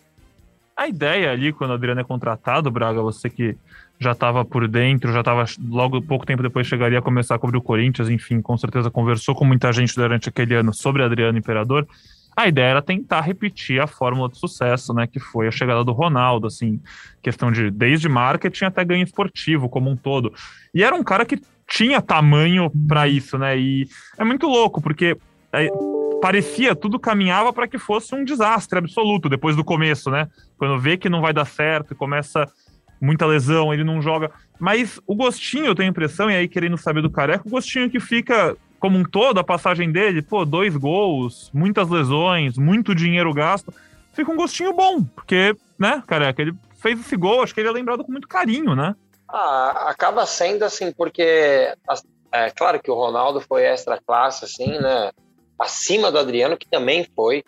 a 0.76 0.88
ideia 0.88 1.32
ali, 1.32 1.54
quando 1.54 1.72
o 1.72 1.74
Adriano 1.74 2.02
é 2.02 2.04
contratado, 2.04 2.70
Braga, 2.70 3.02
você 3.02 3.30
que 3.30 3.56
já 3.98 4.12
estava 4.12 4.44
por 4.44 4.68
dentro, 4.68 5.14
já 5.14 5.22
estava 5.22 5.46
logo 5.70 6.02
pouco 6.02 6.26
tempo 6.26 6.44
depois 6.44 6.68
chegaria 6.68 7.00
a 7.00 7.02
começar 7.02 7.36
a 7.36 7.40
cobrir 7.40 7.58
o 7.58 7.62
Corinthians, 7.62 8.10
enfim, 8.10 8.42
com 8.42 8.58
certeza 8.58 8.92
conversou 8.92 9.34
com 9.34 9.46
muita 9.46 9.72
gente 9.72 9.96
durante 9.96 10.28
aquele 10.28 10.54
ano 10.54 10.74
sobre 10.74 11.02
Adriano 11.02 11.38
Imperador. 11.38 11.88
a 12.36 12.48
ideia 12.50 12.72
era 12.72 12.82
tentar 12.82 13.22
repetir 13.22 13.80
a 13.80 13.88
fórmula 13.88 14.28
de 14.28 14.38
sucesso, 14.38 14.94
né, 14.94 15.08
que 15.08 15.20
foi 15.22 15.48
a 15.48 15.52
chegada 15.52 15.86
do 15.86 15.94
Ronaldo, 15.94 16.48
assim, 16.48 16.82
questão 17.22 17.50
de 17.50 17.72
desde 17.72 18.10
marketing 18.10 18.66
até 18.66 18.84
ganho 18.84 19.04
esportivo 19.04 19.70
como 19.70 19.90
um 19.90 19.96
todo. 19.96 20.34
E 20.74 20.84
era 20.84 20.94
um 20.94 21.04
cara 21.04 21.26
que 21.26 21.40
tinha 21.66 22.02
tamanho 22.02 22.70
para 22.88 23.08
isso, 23.08 23.38
né? 23.38 23.58
E 23.58 23.88
é 24.18 24.24
muito 24.24 24.48
louco, 24.48 24.82
porque 24.82 25.18
é, 25.54 25.70
parecia, 26.22 26.76
tudo 26.76 27.00
caminhava 27.00 27.54
para 27.54 27.68
que 27.68 27.78
fosse 27.78 28.14
um 28.16 28.24
desastre 28.24 28.80
absoluto 28.80 29.30
depois 29.30 29.56
do 29.56 29.64
começo, 29.64 30.10
né? 30.10 30.28
Quando 30.58 30.80
vê 30.80 30.98
que 30.98 31.10
não 31.10 31.22
vai 31.22 31.34
dar 31.34 31.46
certo 31.46 31.94
e 31.94 31.96
começa 31.96 32.46
muita 33.00 33.26
lesão, 33.26 33.74
ele 33.74 33.84
não 33.84 34.02
joga. 34.02 34.32
Mas 34.60 35.00
o 35.06 35.16
gostinho, 35.16 35.66
eu 35.66 35.76
tenho 35.76 35.90
a 35.90 35.92
impressão, 35.92 36.32
e 36.32 36.36
aí 36.36 36.48
querendo 36.48 36.78
saber 36.78 37.02
do 37.02 37.10
Careca, 37.12 37.48
o 37.48 37.52
gostinho 37.52 37.90
que 37.90 38.00
fica 38.00 38.56
como 38.80 38.98
um 38.98 39.04
todo, 39.04 39.40
a 39.40 39.44
passagem 39.44 39.92
dele, 39.92 40.22
pô, 40.22 40.46
dois 40.46 40.76
gols, 40.76 41.50
muitas 41.54 41.90
lesões, 41.90 42.58
muito 42.58 42.94
dinheiro 42.94 43.34
gasto, 43.34 43.74
fica 44.14 44.32
um 44.32 44.36
gostinho 44.36 44.74
bom, 44.74 45.04
porque, 45.04 45.56
né, 45.78 46.04
Careca, 46.06 46.42
ele 46.42 46.54
fez 46.80 47.00
esse 47.00 47.16
gol, 47.16 47.42
acho 47.42 47.54
que 47.54 47.62
ele 47.62 47.70
é 47.70 47.72
lembrado 47.72 48.04
com 48.04 48.12
muito 48.12 48.28
carinho, 48.28 48.76
né? 48.76 48.96
Ah, 49.28 49.90
acaba 49.90 50.26
sendo 50.26 50.64
assim, 50.64 50.92
porque 50.92 51.74
é 52.32 52.50
claro 52.52 52.80
que 52.80 52.92
o 52.92 52.96
Ronaldo 52.96 53.42
foi 53.42 53.64
extra 53.64 54.00
classe, 54.00 54.46
assim, 54.46 54.78
né? 54.78 55.12
Acima 55.58 56.12
do 56.12 56.20
Adriano, 56.20 56.58
que 56.58 56.68
também 56.68 57.08
foi. 57.16 57.44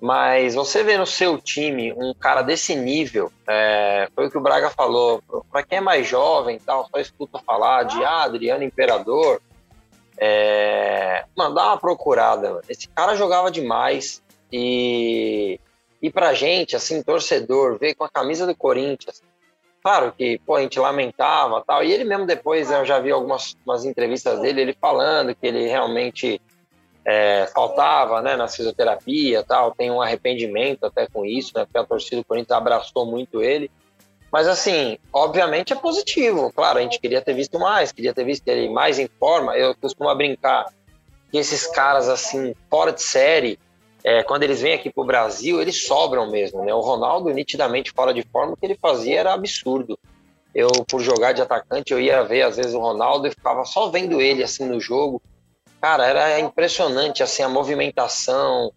Mas 0.00 0.54
você 0.54 0.84
vê 0.84 0.96
no 0.96 1.06
seu 1.06 1.38
time 1.38 1.92
um 1.92 2.14
cara 2.14 2.42
desse 2.42 2.74
nível, 2.76 3.32
é, 3.48 4.08
foi 4.14 4.26
o 4.26 4.30
que 4.30 4.38
o 4.38 4.40
Braga 4.40 4.70
falou. 4.70 5.22
Para 5.50 5.64
quem 5.64 5.78
é 5.78 5.80
mais 5.80 6.06
jovem 6.06 6.58
tal, 6.58 6.88
só 6.88 7.00
escuta 7.00 7.40
falar 7.44 7.82
de 7.84 8.02
ah, 8.04 8.22
Adriano 8.22 8.62
Imperador. 8.62 9.40
É, 10.16 11.24
mano, 11.36 11.54
dá 11.54 11.66
uma 11.66 11.78
procurada. 11.78 12.60
Esse 12.68 12.88
cara 12.88 13.16
jogava 13.16 13.50
demais. 13.50 14.22
E, 14.52 15.58
e 16.00 16.10
pra 16.10 16.32
gente, 16.32 16.76
assim, 16.76 17.02
torcedor, 17.02 17.76
ver 17.78 17.94
com 17.94 18.04
a 18.04 18.08
camisa 18.08 18.46
do 18.46 18.54
Corinthians, 18.54 19.20
Claro 19.82 20.12
que 20.12 20.38
pô, 20.44 20.56
a 20.56 20.60
gente 20.60 20.78
lamentava 20.78 21.62
tal, 21.66 21.82
e 21.82 21.92
ele 21.92 22.04
mesmo 22.04 22.26
depois, 22.26 22.70
eu 22.70 22.84
já 22.84 22.98
vi 22.98 23.10
algumas 23.10 23.54
entrevistas 23.84 24.40
dele, 24.40 24.60
ele 24.60 24.76
falando 24.78 25.34
que 25.34 25.46
ele 25.46 25.66
realmente 25.66 26.40
é, 27.08 27.46
faltava 27.54 28.20
né, 28.20 28.36
na 28.36 28.46
fisioterapia 28.46 29.42
tal, 29.42 29.74
tem 29.74 29.90
um 29.90 30.02
arrependimento 30.02 30.84
até 30.84 31.06
com 31.06 31.24
isso, 31.24 31.52
né, 31.56 31.64
porque 31.64 31.78
a 31.78 31.84
torcida 31.84 32.16
do 32.16 32.24
Corinthians 32.24 32.58
abraçou 32.58 33.06
muito 33.06 33.42
ele. 33.42 33.70
Mas 34.30 34.46
assim, 34.46 34.98
obviamente 35.10 35.72
é 35.72 35.76
positivo, 35.76 36.52
claro, 36.54 36.78
a 36.78 36.82
gente 36.82 37.00
queria 37.00 37.22
ter 37.22 37.32
visto 37.32 37.58
mais, 37.58 37.92
queria 37.92 38.12
ter 38.12 38.24
visto 38.24 38.46
ele 38.46 38.68
mais 38.68 38.98
em 38.98 39.08
forma. 39.18 39.56
Eu 39.56 39.74
costumo 39.74 40.14
brincar 40.14 40.66
que 41.32 41.38
esses 41.38 41.66
caras 41.66 42.10
assim, 42.10 42.54
fora 42.68 42.92
de 42.92 43.02
série, 43.02 43.58
é, 44.04 44.22
quando 44.22 44.42
eles 44.42 44.60
vêm 44.60 44.74
aqui 44.74 44.92
para 44.92 45.02
o 45.02 45.06
Brasil, 45.06 45.62
eles 45.62 45.86
sobram 45.86 46.30
mesmo. 46.30 46.62
Né? 46.62 46.74
O 46.74 46.80
Ronaldo, 46.80 47.30
nitidamente 47.30 47.90
fora 47.90 48.12
de 48.12 48.22
forma, 48.22 48.52
o 48.52 48.56
que 48.56 48.66
ele 48.66 48.76
fazia 48.76 49.18
era 49.18 49.32
absurdo. 49.32 49.98
Eu, 50.54 50.68
por 50.86 51.00
jogar 51.00 51.32
de 51.32 51.40
atacante, 51.40 51.90
eu 51.90 52.00
ia 52.00 52.22
ver 52.22 52.42
às 52.42 52.58
vezes 52.58 52.74
o 52.74 52.80
Ronaldo 52.80 53.26
e 53.26 53.30
ficava 53.30 53.64
só 53.64 53.88
vendo 53.88 54.20
ele 54.20 54.42
assim 54.42 54.66
no 54.66 54.78
jogo. 54.78 55.22
Cara, 55.80 56.06
era 56.06 56.40
impressionante 56.40 57.22
assim 57.22 57.42
a 57.42 57.48
movimentação, 57.48 58.72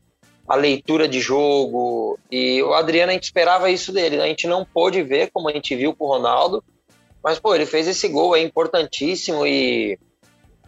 a 0.48 0.56
leitura 0.56 1.08
de 1.08 1.20
jogo. 1.20 2.20
E 2.30 2.62
o 2.62 2.74
Adriano, 2.74 3.12
a 3.12 3.14
gente 3.14 3.24
esperava 3.24 3.70
isso 3.70 3.92
dele. 3.92 4.18
Né? 4.18 4.24
A 4.24 4.28
gente 4.28 4.48
não 4.48 4.64
pôde 4.64 5.02
ver 5.02 5.32
como 5.32 5.50
a 5.50 5.52
gente 5.54 5.76
viu 5.76 5.96
com 5.96 6.06
o 6.06 6.10
Ronaldo, 6.10 6.64
mas 7.24 7.40
pô, 7.40 7.56
ele 7.56 7.66
fez 7.66 7.88
esse 7.88 8.08
gol 8.08 8.34
aí 8.34 8.44
importantíssimo 8.44 9.46
e 9.46 9.98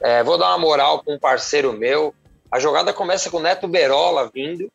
é, 0.02 0.24
vou 0.24 0.38
dar 0.38 0.50
uma 0.50 0.58
moral 0.58 1.04
para 1.04 1.14
um 1.14 1.20
parceiro 1.20 1.74
meu. 1.74 2.14
A 2.52 2.60
jogada 2.60 2.94
começa 2.94 3.30
com 3.30 3.38
o 3.38 3.42
Neto 3.42 3.68
Berola 3.68 4.30
vindo 4.34 4.72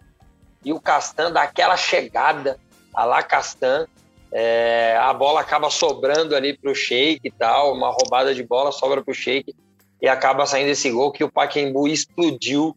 e 0.65 0.73
o 0.73 0.81
Castan 0.81 1.33
dá 1.33 1.43
aquela 1.43 1.77
chegada 1.77 2.59
a 2.95 3.05
lá 3.05 3.23
Castan. 3.23 3.87
É, 4.31 4.99
a 5.01 5.13
bola 5.15 5.41
acaba 5.41 5.71
sobrando 5.71 6.37
ali 6.37 6.57
para 6.57 6.71
o 6.71 6.75
Sheik 6.75 7.21
e 7.25 7.31
tal, 7.31 7.73
uma 7.73 7.91
roubada 7.91 8.35
de 8.35 8.43
bola 8.43 8.71
sobra 8.71 9.03
para 9.03 9.11
o 9.11 9.15
Sheik 9.15 9.55
e 10.01 10.09
acaba 10.09 10.47
saindo 10.47 10.71
esse 10.71 10.91
gol 10.91 11.13
que 11.13 11.25
o 11.25 11.31
Paquembu 11.31 11.89
explodiu, 11.89 12.77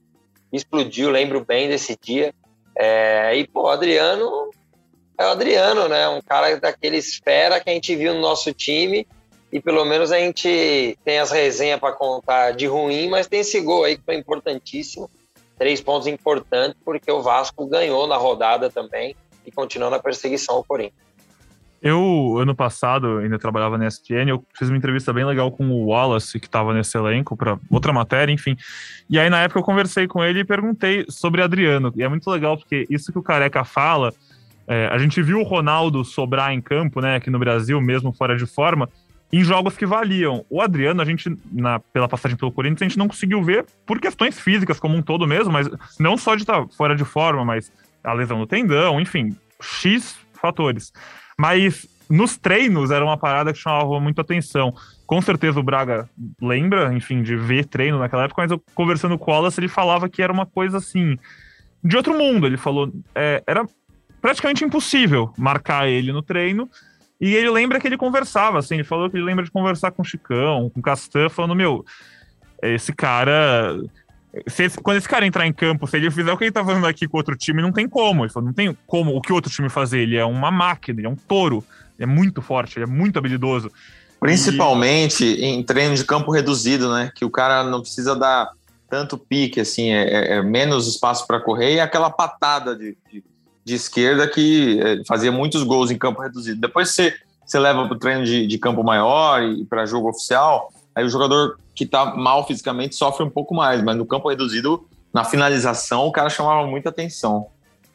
explodiu, 0.52 1.10
lembro 1.10 1.46
bem 1.46 1.70
desse 1.70 1.98
dia. 2.02 2.34
É, 2.76 3.36
e 3.36 3.48
pô, 3.48 3.68
Adriano 3.68 4.50
é 5.18 5.26
o 5.26 5.30
Adriano, 5.30 5.88
né? 5.88 6.08
Um 6.10 6.22
cara 6.22 6.60
daquele 6.60 6.98
esfera 6.98 7.60
que 7.60 7.70
a 7.70 7.74
gente 7.74 7.96
viu 7.96 8.14
no 8.14 8.22
nosso 8.22 8.52
time 8.54 9.08
e 9.52 9.60
pelo 9.60 9.84
menos 9.86 10.12
a 10.12 10.18
gente 10.18 10.98
tem 11.04 11.20
as 11.20 11.30
resenhas 11.30 11.80
para 11.80 11.94
contar 11.94 12.52
de 12.52 12.66
ruim, 12.66 13.10
mas 13.10 13.28
tem 13.28 13.42
esse 13.42 13.60
gol 13.60 13.84
aí 13.84 13.98
que 13.98 14.04
foi 14.04 14.16
importantíssimo. 14.16 15.10
Três 15.58 15.82
pontos 15.82 16.08
importantes, 16.08 16.78
porque 16.84 17.12
o 17.12 17.22
Vasco 17.22 17.66
ganhou 17.68 18.08
na 18.08 18.18
rodada 18.18 18.70
também 18.70 19.16
e 19.46 19.52
continuou 19.52 19.92
na 19.92 20.00
perseguição 20.00 20.56
ao 20.56 20.64
Corinthians. 20.64 21.11
Eu, 21.82 22.38
ano 22.38 22.54
passado, 22.54 23.18
ainda 23.18 23.40
trabalhava 23.40 23.76
na 23.76 23.88
ESPN, 23.88 24.30
eu 24.30 24.46
fiz 24.56 24.70
uma 24.70 24.78
entrevista 24.78 25.12
bem 25.12 25.26
legal 25.26 25.52
com 25.52 25.68
o 25.72 25.88
Wallace, 25.88 26.40
que 26.40 26.46
estava 26.46 26.74
nesse 26.76 26.96
elenco, 26.96 27.36
para 27.36 27.58
outra 27.72 27.92
matéria, 27.92 28.32
enfim. 28.32 28.56
E 29.10 29.18
aí, 29.18 29.32
na 29.32 29.40
época, 29.40 29.60
eu 29.60 29.64
conversei 29.64 30.08
com 30.08 30.24
ele 30.24 30.42
e 30.42 30.46
perguntei 30.46 31.06
sobre 31.10 31.42
Adriano. 31.42 31.92
E 31.96 32.04
é 32.04 32.08
muito 32.08 32.30
legal, 32.30 32.56
porque 32.56 32.86
isso 32.88 33.12
que 33.12 33.18
o 33.18 33.24
Careca 33.24 33.64
fala, 33.64 34.14
é, 34.68 34.90
a 34.92 34.98
gente 35.00 35.24
viu 35.24 35.40
o 35.40 35.44
Ronaldo 35.44 36.06
sobrar 36.06 36.54
em 36.54 36.62
campo, 36.62 37.02
né, 37.02 37.16
aqui 37.16 37.32
no 37.32 37.40
Brasil, 37.40 37.82
mesmo 37.82 38.14
fora 38.14 38.38
de 38.38 38.46
forma, 38.46 38.88
em 39.34 39.44
jogos 39.44 39.76
que 39.76 39.86
valiam. 39.86 40.46
O 40.52 40.62
Adriano, 40.62 41.02
a 41.02 41.06
gente, 41.06 41.36
na, 41.52 41.80
pela 41.80 42.08
passagem 42.08 42.38
pelo 42.38 42.52
Corinthians, 42.52 42.82
a 42.84 42.86
gente 42.90 43.00
não 43.00 43.08
conseguiu 43.08 43.42
ver 43.42 43.66
por 43.88 44.00
questões 44.00 44.40
físicas 44.40 44.80
como 44.80 44.96
um 44.96 45.02
todo 45.02 45.26
mesmo, 45.26 45.52
mas 45.52 45.68
não 46.00 46.16
só 46.16 46.36
de 46.36 46.44
estar 46.44 46.68
fora 46.78 46.96
de 46.96 47.06
forma, 47.06 47.44
mas 47.44 47.72
a 48.04 48.14
lesão 48.14 48.38
no 48.38 48.46
tendão, 48.46 49.02
enfim, 49.02 49.36
X 49.60 50.16
fatores. 50.34 50.92
Mas 51.38 51.88
nos 52.10 52.38
treinos 52.38 52.92
era 52.92 53.04
uma 53.04 53.18
parada 53.18 53.54
que 53.54 53.60
chamava 53.60 54.00
muito 54.00 54.20
atenção. 54.20 54.74
Com 55.06 55.22
certeza 55.22 55.60
o 55.60 55.64
Braga 55.64 56.10
lembra, 56.42 56.94
enfim, 56.94 57.24
de 57.24 57.36
ver 57.36 57.66
treino 57.66 58.00
naquela 58.00 58.26
época, 58.26 58.42
mas 58.42 58.52
eu 58.52 58.62
conversando 58.76 59.18
com 59.18 59.32
o 59.32 59.34
Wallace, 59.34 59.60
ele 59.60 59.68
falava 59.68 60.10
que 60.10 60.22
era 60.22 60.32
uma 60.32 60.46
coisa 60.46 60.78
assim, 60.78 61.18
de 61.84 61.98
outro 61.98 62.18
mundo. 62.18 62.46
Ele 62.46 62.58
falou, 62.58 62.92
é, 63.16 63.42
era 63.48 63.66
praticamente 64.22 64.64
impossível 64.64 65.34
marcar 65.38 65.88
ele 65.88 66.12
no 66.12 66.22
treino, 66.22 66.70
e 67.20 67.36
ele 67.36 67.50
lembra 67.50 67.80
que 67.80 67.88
ele 67.88 67.98
conversava, 67.98 68.60
assim, 68.60 68.76
ele 68.76 68.84
falou 68.84 69.10
que 69.10 69.16
ele 69.16 69.24
lembra 69.24 69.46
de 69.46 69.52
conversar 69.52 69.92
com 69.92 70.02
o 70.02 70.06
Chicão, 70.06 70.72
com 70.72 70.80
o 70.80 70.84
Castan, 70.84 71.30
falando, 71.30 71.56
meu, 71.56 71.86
esse 72.62 72.94
cara. 72.94 73.78
Esse, 74.34 74.70
quando 74.82 74.98
esse 74.98 75.10
cara 75.10 75.26
entrar 75.26 75.46
em 75.46 75.54
campo, 75.54 75.86
se 75.88 75.98
ele 75.98 76.10
fizer 76.10 76.32
o 76.32 76.38
que 76.38 76.46
ele 76.46 76.52
tá 76.52 76.64
fazendo 76.64 76.88
aqui 76.88 77.08
com 77.08 77.18
outro 77.18 77.36
time, 77.36 77.62
não 77.62 77.72
tem 77.72 77.88
como. 77.88 78.24
Ele 78.24 78.32
não 78.36 78.54
tem 78.54 78.78
como 78.88 79.16
o 79.16 79.22
que 79.22 79.34
outro 79.34 79.52
time 79.52 79.70
fazer. 79.70 80.00
Ele 80.00 80.16
é 80.16 80.24
uma 80.24 80.50
máquina, 80.50 81.00
ele 81.00 81.08
é 81.08 81.10
um 81.10 81.16
touro, 81.16 81.64
ele 81.98 82.04
é 82.04 82.14
muito 82.14 82.42
forte, 82.42 82.78
ele 82.78 82.86
é 82.86 82.88
muito 82.88 83.20
habilidoso. 83.20 83.72
Principalmente 84.20 85.26
e... 85.26 85.44
em 85.44 85.64
treino 85.64 85.96
de 85.96 86.06
campo 86.06 86.32
reduzido, 86.32 86.94
né? 86.94 87.12
Que 87.14 87.26
o 87.26 87.30
cara 87.30 87.64
não 87.64 87.82
precisa 87.82 88.16
dar 88.16 88.52
tanto 88.90 89.18
pique, 89.18 89.60
assim, 89.60 89.92
é, 89.92 90.04
é, 90.04 90.34
é 90.36 90.42
menos 90.42 90.88
espaço 90.88 91.26
para 91.26 91.40
correr 91.40 91.76
e 91.76 91.80
aquela 91.80 92.10
patada 92.10 92.76
de, 92.76 92.98
de 93.12 93.24
de 93.64 93.76
esquerda 93.76 94.28
que 94.28 94.80
é, 94.82 95.04
fazia 95.06 95.32
muitos 95.32 95.64
gols 95.64 95.92
em 95.92 95.98
campo 95.98 96.22
reduzido. 96.22 96.60
Depois 96.60 96.90
você, 96.90 97.14
você 97.46 97.60
leva 97.60 97.86
para 97.86 97.96
o 97.96 98.00
treino 98.00 98.26
de, 98.26 98.48
de, 98.48 98.58
campo 98.58 98.84
maior 98.84 99.42
e 99.44 99.66
para 99.66 99.86
jogo 99.86 100.10
oficial, 100.10 100.72
aí 100.96 101.06
o 101.06 101.10
jogador 101.10 101.60
que 101.74 101.84
está 101.84 102.16
mal 102.16 102.46
fisicamente 102.46 102.96
sofre 102.96 103.24
um 103.24 103.30
pouco 103.30 103.54
mais, 103.54 103.82
mas 103.84 103.96
no 103.96 104.06
campo 104.06 104.30
reduzido, 104.30 104.88
na 105.14 105.24
finalização, 105.24 106.06
o 106.06 106.12
cara 106.12 106.30
chamava 106.30 106.68
muita 106.68 106.90
atenção. 106.90 107.48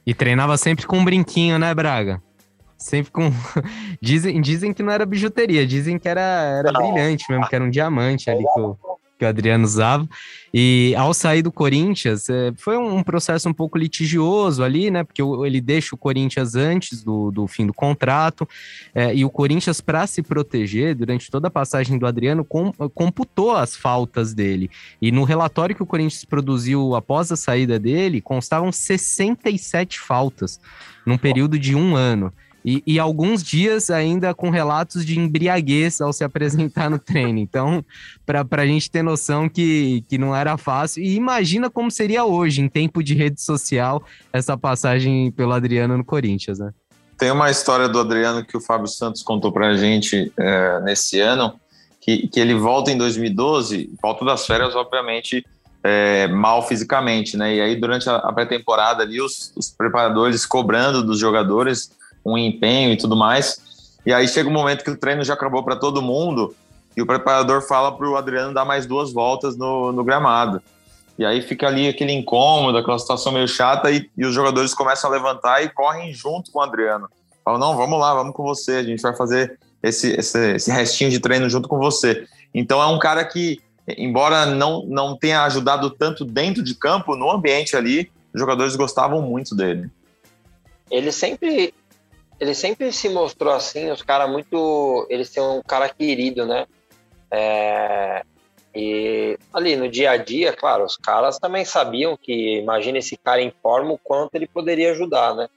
E 0.06 0.14
treinava 0.14 0.56
sempre 0.56 0.86
com 0.86 0.98
um 0.98 1.04
brinquinho, 1.04 1.58
né, 1.58 1.74
Braga? 1.74 2.22
Sempre 2.78 3.10
com. 3.10 3.32
dizem, 4.00 4.40
dizem 4.40 4.72
que 4.72 4.82
não 4.82 4.92
era 4.92 5.06
bijuteria, 5.06 5.66
dizem 5.66 5.98
que 5.98 6.08
era, 6.08 6.20
era 6.20 6.72
brilhante 6.72 7.24
mesmo, 7.30 7.48
que 7.48 7.54
era 7.54 7.64
um 7.64 7.70
diamante 7.70 8.30
ali 8.30 8.44
que 8.44 8.60
que 9.18 9.24
o 9.24 9.28
Adriano 9.28 9.64
usava. 9.64 10.08
E 10.52 10.94
ao 10.96 11.12
sair 11.12 11.42
do 11.42 11.52
Corinthians, 11.52 12.28
é, 12.28 12.52
foi 12.56 12.76
um 12.76 13.02
processo 13.02 13.48
um 13.48 13.52
pouco 13.52 13.76
litigioso 13.76 14.62
ali, 14.62 14.90
né? 14.90 15.04
Porque 15.04 15.22
ele 15.22 15.60
deixa 15.60 15.94
o 15.94 15.98
Corinthians 15.98 16.54
antes 16.54 17.02
do, 17.02 17.30
do 17.30 17.46
fim 17.46 17.66
do 17.66 17.74
contrato, 17.74 18.48
é, 18.94 19.14
e 19.14 19.24
o 19.24 19.30
Corinthians, 19.30 19.80
para 19.80 20.06
se 20.06 20.22
proteger, 20.22 20.94
durante 20.94 21.30
toda 21.30 21.48
a 21.48 21.50
passagem 21.50 21.98
do 21.98 22.06
Adriano, 22.06 22.44
com, 22.44 22.72
computou 22.94 23.52
as 23.52 23.76
faltas 23.76 24.32
dele. 24.34 24.70
E 25.00 25.10
no 25.10 25.24
relatório 25.24 25.74
que 25.74 25.82
o 25.82 25.86
Corinthians 25.86 26.24
produziu 26.24 26.94
após 26.94 27.30
a 27.32 27.36
saída 27.36 27.78
dele, 27.78 28.20
constavam 28.20 28.70
67 28.72 29.98
faltas 30.00 30.60
num 31.04 31.18
período 31.18 31.58
de 31.58 31.74
um 31.74 31.94
ano. 31.94 32.32
E, 32.66 32.82
e, 32.84 32.98
alguns 32.98 33.44
dias 33.44 33.90
ainda 33.90 34.34
com 34.34 34.50
relatos 34.50 35.06
de 35.06 35.16
embriaguez 35.16 36.00
ao 36.00 36.12
se 36.12 36.24
apresentar 36.24 36.90
no 36.90 36.98
treino. 36.98 37.38
Então, 37.38 37.84
para 38.24 38.44
a 38.62 38.66
gente 38.66 38.90
ter 38.90 39.02
noção 39.02 39.48
que, 39.48 40.04
que 40.08 40.18
não 40.18 40.34
era 40.34 40.56
fácil. 40.56 41.00
E 41.00 41.14
imagina 41.14 41.70
como 41.70 41.92
seria 41.92 42.24
hoje, 42.24 42.60
em 42.60 42.68
tempo 42.68 43.04
de 43.04 43.14
rede 43.14 43.40
social, 43.40 44.02
essa 44.32 44.58
passagem 44.58 45.30
pelo 45.30 45.52
Adriano 45.52 45.96
no 45.96 46.04
Corinthians, 46.04 46.58
né? 46.58 46.72
Tem 47.16 47.30
uma 47.30 47.50
história 47.50 47.88
do 47.88 48.00
Adriano 48.00 48.44
que 48.44 48.56
o 48.56 48.60
Fábio 48.60 48.88
Santos 48.88 49.22
contou 49.22 49.52
para 49.52 49.68
a 49.68 49.76
gente 49.76 50.32
é, 50.36 50.80
nesse 50.80 51.20
ano, 51.20 51.54
que, 52.00 52.26
que 52.28 52.38
ele 52.38 52.54
volta 52.54 52.90
em 52.90 52.98
2012, 52.98 53.90
volta 54.02 54.24
das 54.24 54.44
férias, 54.44 54.74
obviamente, 54.74 55.44
é, 55.82 56.26
mal 56.26 56.66
fisicamente, 56.66 57.36
né? 57.36 57.54
E 57.54 57.60
aí, 57.60 57.76
durante 57.76 58.10
a, 58.10 58.32
pré-temporada 58.32 59.04
ali, 59.04 59.20
os, 59.20 59.52
os, 59.56 59.70
preparadores 59.70 60.44
cobrando 60.44 61.02
dos 61.02 61.18
jogadores 61.18 61.90
um 62.32 62.38
empenho 62.38 62.92
e 62.92 62.96
tudo 62.96 63.16
mais. 63.16 63.60
E 64.04 64.12
aí 64.12 64.26
chega 64.28 64.48
um 64.48 64.52
momento 64.52 64.84
que 64.84 64.90
o 64.90 64.96
treino 64.96 65.24
já 65.24 65.34
acabou 65.34 65.62
para 65.62 65.76
todo 65.76 66.02
mundo 66.02 66.54
e 66.96 67.02
o 67.02 67.06
preparador 67.06 67.62
fala 67.62 67.92
para 67.92 68.08
o 68.08 68.16
Adriano 68.16 68.54
dar 68.54 68.64
mais 68.64 68.86
duas 68.86 69.12
voltas 69.12 69.56
no, 69.56 69.92
no, 69.92 70.04
gramado. 70.04 70.62
E 71.18 71.24
aí 71.24 71.42
fica 71.42 71.66
ali 71.66 71.88
aquele 71.88 72.12
incômodo, 72.12 72.78
aquela 72.78 72.98
situação 72.98 73.32
meio 73.32 73.48
chata 73.48 73.90
e, 73.90 74.08
e, 74.16 74.24
os 74.24 74.34
jogadores 74.34 74.74
começam 74.74 75.10
a 75.10 75.12
levantar 75.12 75.62
e 75.62 75.68
correm 75.68 76.12
junto 76.12 76.50
com 76.50 76.58
o 76.58 76.62
Adriano. 76.62 77.08
Falam, 77.44 77.60
não, 77.60 77.76
vamos 77.76 77.98
lá, 77.98 78.14
vamos 78.14 78.34
com 78.34 78.42
você, 78.42 78.72
a 78.72 78.82
gente 78.82 79.00
vai 79.00 79.14
fazer 79.14 79.58
esse, 79.82 80.12
esse, 80.12 80.54
esse 80.54 80.70
restinho 80.70 81.10
de 81.10 81.20
treino 81.20 81.48
junto 81.48 81.68
com 81.68 81.78
você. 81.78 82.26
Então 82.54 82.82
é 82.82 82.86
um 82.86 82.98
cara 82.98 83.24
que 83.24 83.60
embora 83.96 84.46
não, 84.46 84.84
não 84.86 85.16
tenha 85.16 85.42
ajudado 85.44 85.90
tanto 85.90 86.24
dentro 86.24 86.62
de 86.62 86.74
campo, 86.74 87.14
no 87.14 87.30
ambiente 87.30 87.76
ali, 87.76 88.10
os 88.34 88.40
jogadores 88.40 88.74
gostavam 88.74 89.22
muito 89.22 89.54
dele. 89.54 89.88
Ele 90.90 91.12
sempre, 91.12 91.72
ele 92.38 92.54
sempre 92.54 92.92
se 92.92 93.08
mostrou 93.08 93.52
assim, 93.52 93.90
os 93.90 94.02
caras 94.02 94.30
muito. 94.30 95.06
Ele 95.08 95.24
ser 95.24 95.40
um 95.40 95.62
cara 95.62 95.88
querido, 95.88 96.44
né? 96.46 96.66
É, 97.30 98.22
e 98.74 99.38
ali 99.52 99.74
no 99.74 99.88
dia 99.88 100.10
a 100.10 100.16
dia, 100.16 100.52
claro, 100.52 100.84
os 100.84 100.96
caras 100.96 101.38
também 101.38 101.64
sabiam 101.64 102.16
que, 102.16 102.58
imagina 102.58 102.98
esse 102.98 103.16
cara 103.16 103.40
em 103.40 103.50
forma, 103.62 103.92
o 103.92 103.98
quanto 103.98 104.34
ele 104.34 104.46
poderia 104.46 104.92
ajudar, 104.92 105.34
né? 105.34 105.48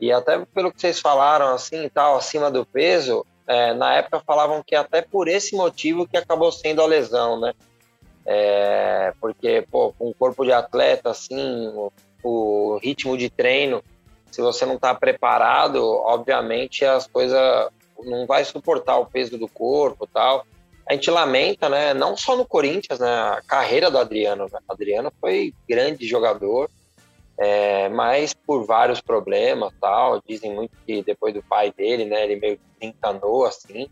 E 0.00 0.12
até 0.12 0.38
pelo 0.54 0.70
que 0.70 0.80
vocês 0.80 1.00
falaram, 1.00 1.52
assim, 1.52 1.88
tal, 1.88 2.16
acima 2.16 2.50
do 2.50 2.64
peso, 2.64 3.26
é, 3.46 3.74
na 3.74 3.94
época 3.94 4.22
falavam 4.24 4.62
que 4.64 4.76
até 4.76 5.02
por 5.02 5.26
esse 5.26 5.56
motivo 5.56 6.06
que 6.06 6.16
acabou 6.16 6.52
sendo 6.52 6.82
a 6.82 6.86
lesão, 6.86 7.40
né? 7.40 7.52
É, 8.24 9.12
porque, 9.20 9.66
pô, 9.70 9.92
um 10.00 10.12
corpo 10.12 10.44
de 10.44 10.52
atleta, 10.52 11.10
assim, 11.10 11.68
o, 11.68 11.92
o 12.22 12.78
ritmo 12.78 13.16
de 13.16 13.28
treino, 13.28 13.82
se 14.36 14.42
você 14.42 14.66
não 14.66 14.74
está 14.74 14.94
preparado, 14.94 15.82
obviamente 15.82 16.84
as 16.84 17.06
coisas 17.06 17.40
não 18.04 18.26
vai 18.26 18.44
suportar 18.44 18.98
o 18.98 19.06
peso 19.06 19.38
do 19.38 19.48
corpo 19.48 20.06
tal. 20.06 20.46
A 20.86 20.92
gente 20.92 21.10
lamenta, 21.10 21.70
né? 21.70 21.94
Não 21.94 22.14
só 22.18 22.36
no 22.36 22.44
Corinthians, 22.44 23.00
né? 23.00 23.08
A 23.08 23.40
carreira 23.46 23.90
do 23.90 23.96
Adriano. 23.96 24.44
Né? 24.44 24.58
O 24.68 24.72
Adriano 24.72 25.10
foi 25.18 25.54
grande 25.66 26.06
jogador, 26.06 26.68
é, 27.38 27.88
mas 27.88 28.34
por 28.34 28.66
vários 28.66 29.00
problemas 29.00 29.72
tal. 29.80 30.20
Dizem 30.28 30.54
muito 30.54 30.76
que 30.86 31.02
depois 31.02 31.32
do 31.32 31.42
pai 31.42 31.72
dele, 31.72 32.04
né, 32.04 32.22
ele 32.24 32.36
meio 32.36 32.58
que 32.58 32.86
encanou 32.86 33.46
assim. 33.46 33.88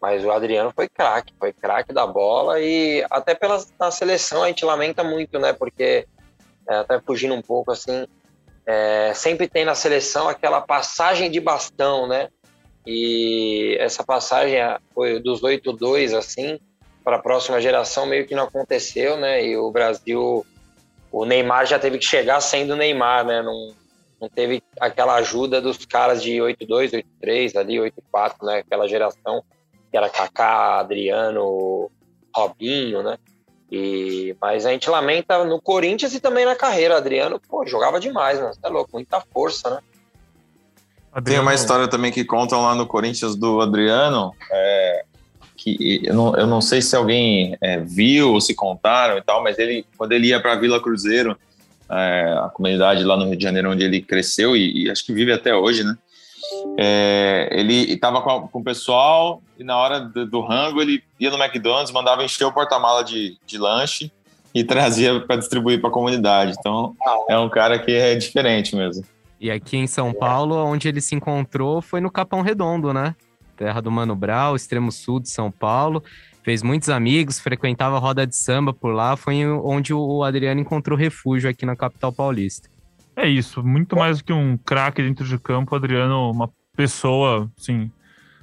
Mas 0.00 0.24
o 0.24 0.30
Adriano 0.30 0.72
foi 0.72 0.88
craque, 0.88 1.34
foi 1.40 1.52
craque 1.52 1.92
da 1.92 2.06
bola 2.06 2.60
e 2.60 3.04
até 3.10 3.34
pela 3.34 3.60
na 3.80 3.90
seleção 3.90 4.44
a 4.44 4.46
gente 4.46 4.64
lamenta 4.64 5.02
muito, 5.02 5.40
né? 5.40 5.52
Porque 5.52 6.06
é, 6.68 6.76
até 6.76 7.00
fugindo 7.00 7.34
um 7.34 7.42
pouco 7.42 7.72
assim, 7.72 8.06
é, 8.66 9.12
sempre 9.14 9.48
tem 9.48 9.64
na 9.64 9.74
seleção 9.74 10.28
aquela 10.28 10.60
passagem 10.60 11.30
de 11.30 11.40
bastão, 11.40 12.06
né? 12.06 12.28
E 12.86 13.76
essa 13.78 14.02
passagem 14.04 14.58
foi 14.94 15.20
dos 15.20 15.40
8-2 15.40 16.16
assim 16.16 16.58
para 17.04 17.16
a 17.16 17.20
próxima 17.20 17.60
geração 17.60 18.06
meio 18.06 18.26
que 18.26 18.34
não 18.34 18.44
aconteceu, 18.44 19.16
né? 19.16 19.44
E 19.44 19.56
o 19.56 19.70
Brasil 19.70 20.44
o 21.10 21.24
Neymar 21.26 21.66
já 21.66 21.78
teve 21.78 21.98
que 21.98 22.04
chegar 22.04 22.40
sendo 22.40 22.74
Neymar, 22.74 23.24
né? 23.26 23.42
Não, 23.42 23.74
não 24.20 24.28
teve 24.28 24.62
aquela 24.80 25.16
ajuda 25.16 25.60
dos 25.60 25.84
caras 25.84 26.22
de 26.22 26.36
8-2, 26.36 27.04
8-3, 27.22 27.56
ali, 27.56 27.76
8-4, 27.76 28.34
né? 28.42 28.58
Aquela 28.58 28.88
geração 28.88 29.44
que 29.90 29.96
era 29.96 30.08
Kaká, 30.08 30.78
Adriano, 30.78 31.90
Robinho, 32.34 33.02
né? 33.02 33.18
E, 33.74 34.36
mas 34.38 34.66
a 34.66 34.70
gente 34.70 34.90
lamenta 34.90 35.42
no 35.44 35.58
Corinthians 35.58 36.12
e 36.12 36.20
também 36.20 36.44
na 36.44 36.54
carreira. 36.54 36.98
Adriano, 36.98 37.40
pô, 37.40 37.66
jogava 37.66 37.98
demais, 37.98 38.38
né? 38.38 38.52
Você 38.52 38.60
é 38.62 38.68
louco, 38.68 38.90
muita 38.92 39.18
força, 39.32 39.70
né? 39.70 39.78
Adriano... 41.10 41.24
Tem 41.24 41.38
uma 41.40 41.54
história 41.54 41.88
também 41.88 42.12
que 42.12 42.22
contam 42.22 42.60
lá 42.60 42.74
no 42.74 42.86
Corinthians 42.86 43.34
do 43.34 43.62
Adriano, 43.62 44.34
é, 44.50 45.04
que 45.56 46.02
eu 46.04 46.12
não, 46.12 46.36
eu 46.36 46.46
não 46.46 46.60
sei 46.60 46.82
se 46.82 46.94
alguém 46.94 47.56
é, 47.62 47.78
viu 47.78 48.34
ou 48.34 48.42
se 48.42 48.54
contaram 48.54 49.16
e 49.16 49.22
tal, 49.22 49.42
mas 49.42 49.58
ele, 49.58 49.86
quando 49.96 50.12
ele 50.12 50.26
ia 50.26 50.40
para 50.40 50.54
Vila 50.56 50.78
Cruzeiro, 50.78 51.34
é, 51.90 52.36
a 52.44 52.50
comunidade 52.52 53.02
lá 53.04 53.16
no 53.16 53.24
Rio 53.24 53.36
de 53.36 53.42
Janeiro 53.42 53.70
onde 53.70 53.84
ele 53.84 54.02
cresceu 54.02 54.54
e, 54.54 54.84
e 54.84 54.90
acho 54.90 55.04
que 55.04 55.14
vive 55.14 55.32
até 55.32 55.54
hoje, 55.54 55.82
né? 55.82 55.96
É, 56.78 57.48
ele 57.52 57.92
estava 57.92 58.20
com, 58.22 58.48
com, 58.48 58.60
o 58.60 58.64
pessoal 58.64 59.42
e 59.58 59.64
na 59.64 59.76
hora 59.76 60.00
do, 60.00 60.26
do, 60.26 60.40
rango 60.40 60.80
ele 60.80 61.02
ia 61.18 61.30
no 61.30 61.42
McDonald's, 61.42 61.92
mandava 61.92 62.24
encher 62.24 62.44
o 62.44 62.52
porta-mala 62.52 63.02
de, 63.02 63.36
de 63.46 63.58
lanche 63.58 64.12
e 64.54 64.62
trazia 64.64 65.20
para 65.20 65.36
distribuir 65.36 65.80
para 65.80 65.90
a 65.90 65.92
comunidade. 65.92 66.54
Então 66.58 66.94
é 67.28 67.38
um 67.38 67.48
cara 67.48 67.78
que 67.78 67.92
é 67.92 68.14
diferente 68.14 68.74
mesmo. 68.74 69.04
E 69.40 69.50
aqui 69.50 69.76
em 69.76 69.86
São 69.86 70.12
Paulo, 70.12 70.56
onde 70.56 70.88
ele 70.88 71.00
se 71.00 71.14
encontrou 71.14 71.82
foi 71.82 72.00
no 72.00 72.10
Capão 72.10 72.42
Redondo, 72.42 72.92
né? 72.92 73.14
terra 73.62 73.80
do 73.80 73.90
Mano 73.92 74.16
Brau, 74.16 74.56
extremo 74.56 74.90
sul 74.90 75.20
de 75.20 75.28
São 75.28 75.50
Paulo. 75.50 76.02
Fez 76.42 76.62
muitos 76.62 76.88
amigos, 76.88 77.38
frequentava 77.38 77.98
roda 77.98 78.26
de 78.26 78.34
samba 78.34 78.72
por 78.72 78.92
lá. 78.92 79.16
Foi 79.16 79.46
onde 79.46 79.94
o 79.94 80.24
Adriano 80.24 80.60
encontrou 80.60 80.98
refúgio 80.98 81.48
aqui 81.48 81.64
na 81.64 81.76
capital 81.76 82.12
paulista. 82.12 82.68
É 83.14 83.28
isso, 83.28 83.62
muito 83.62 83.96
mais 83.96 84.18
do 84.18 84.24
que 84.24 84.32
um 84.32 84.56
craque 84.56 85.02
dentro 85.02 85.24
de 85.24 85.38
campo, 85.38 85.76
Adriano, 85.76 86.30
uma 86.30 86.50
pessoa, 86.74 87.50
assim, 87.58 87.90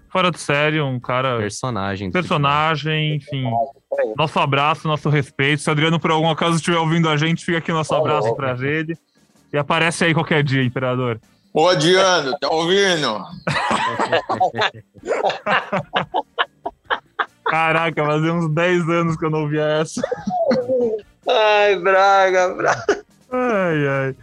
fora 0.10 0.30
de 0.32 0.40
série, 0.40 0.82
um 0.82 1.00
cara. 1.00 1.38
Personagem. 1.38 2.12
Personagem, 2.12 3.16
enfim. 3.16 3.46
Nosso 4.16 4.40
abraço, 4.40 4.88
nosso 4.88 5.10
respeito. 5.10 5.62
Se 5.62 5.70
o 5.70 5.72
Adriano, 5.72 6.00
por 6.00 6.12
algum 6.12 6.30
acaso, 6.30 6.58
estiver 6.58 6.78
ouvindo 6.78 7.10
a 7.10 7.18
gente, 7.18 7.44
fica 7.44 7.58
aqui 7.58 7.72
nosso 7.72 7.96
abraço 7.96 8.36
pra 8.36 8.56
ele. 8.60 8.96
E 9.52 9.58
aparece 9.58 10.06
aí 10.06 10.14
qualquer 10.14 10.44
dia, 10.44 10.64
Imperador. 10.64 11.20
Ô, 11.52 11.68
Adriano, 11.68 12.38
tá 12.40 12.48
ouvindo? 12.50 13.26
Caraca, 17.44 18.06
fazia 18.06 18.32
uns 18.32 18.48
10 18.54 18.88
anos 18.90 19.18
que 19.18 19.26
eu 19.26 19.32
não 19.32 19.42
ouvia 19.42 19.64
essa. 19.64 20.00
Ai, 21.28 21.76
Braga, 21.80 22.54
Braga. 22.54 23.04
Ai, 23.32 23.88
ai. 23.88 24.16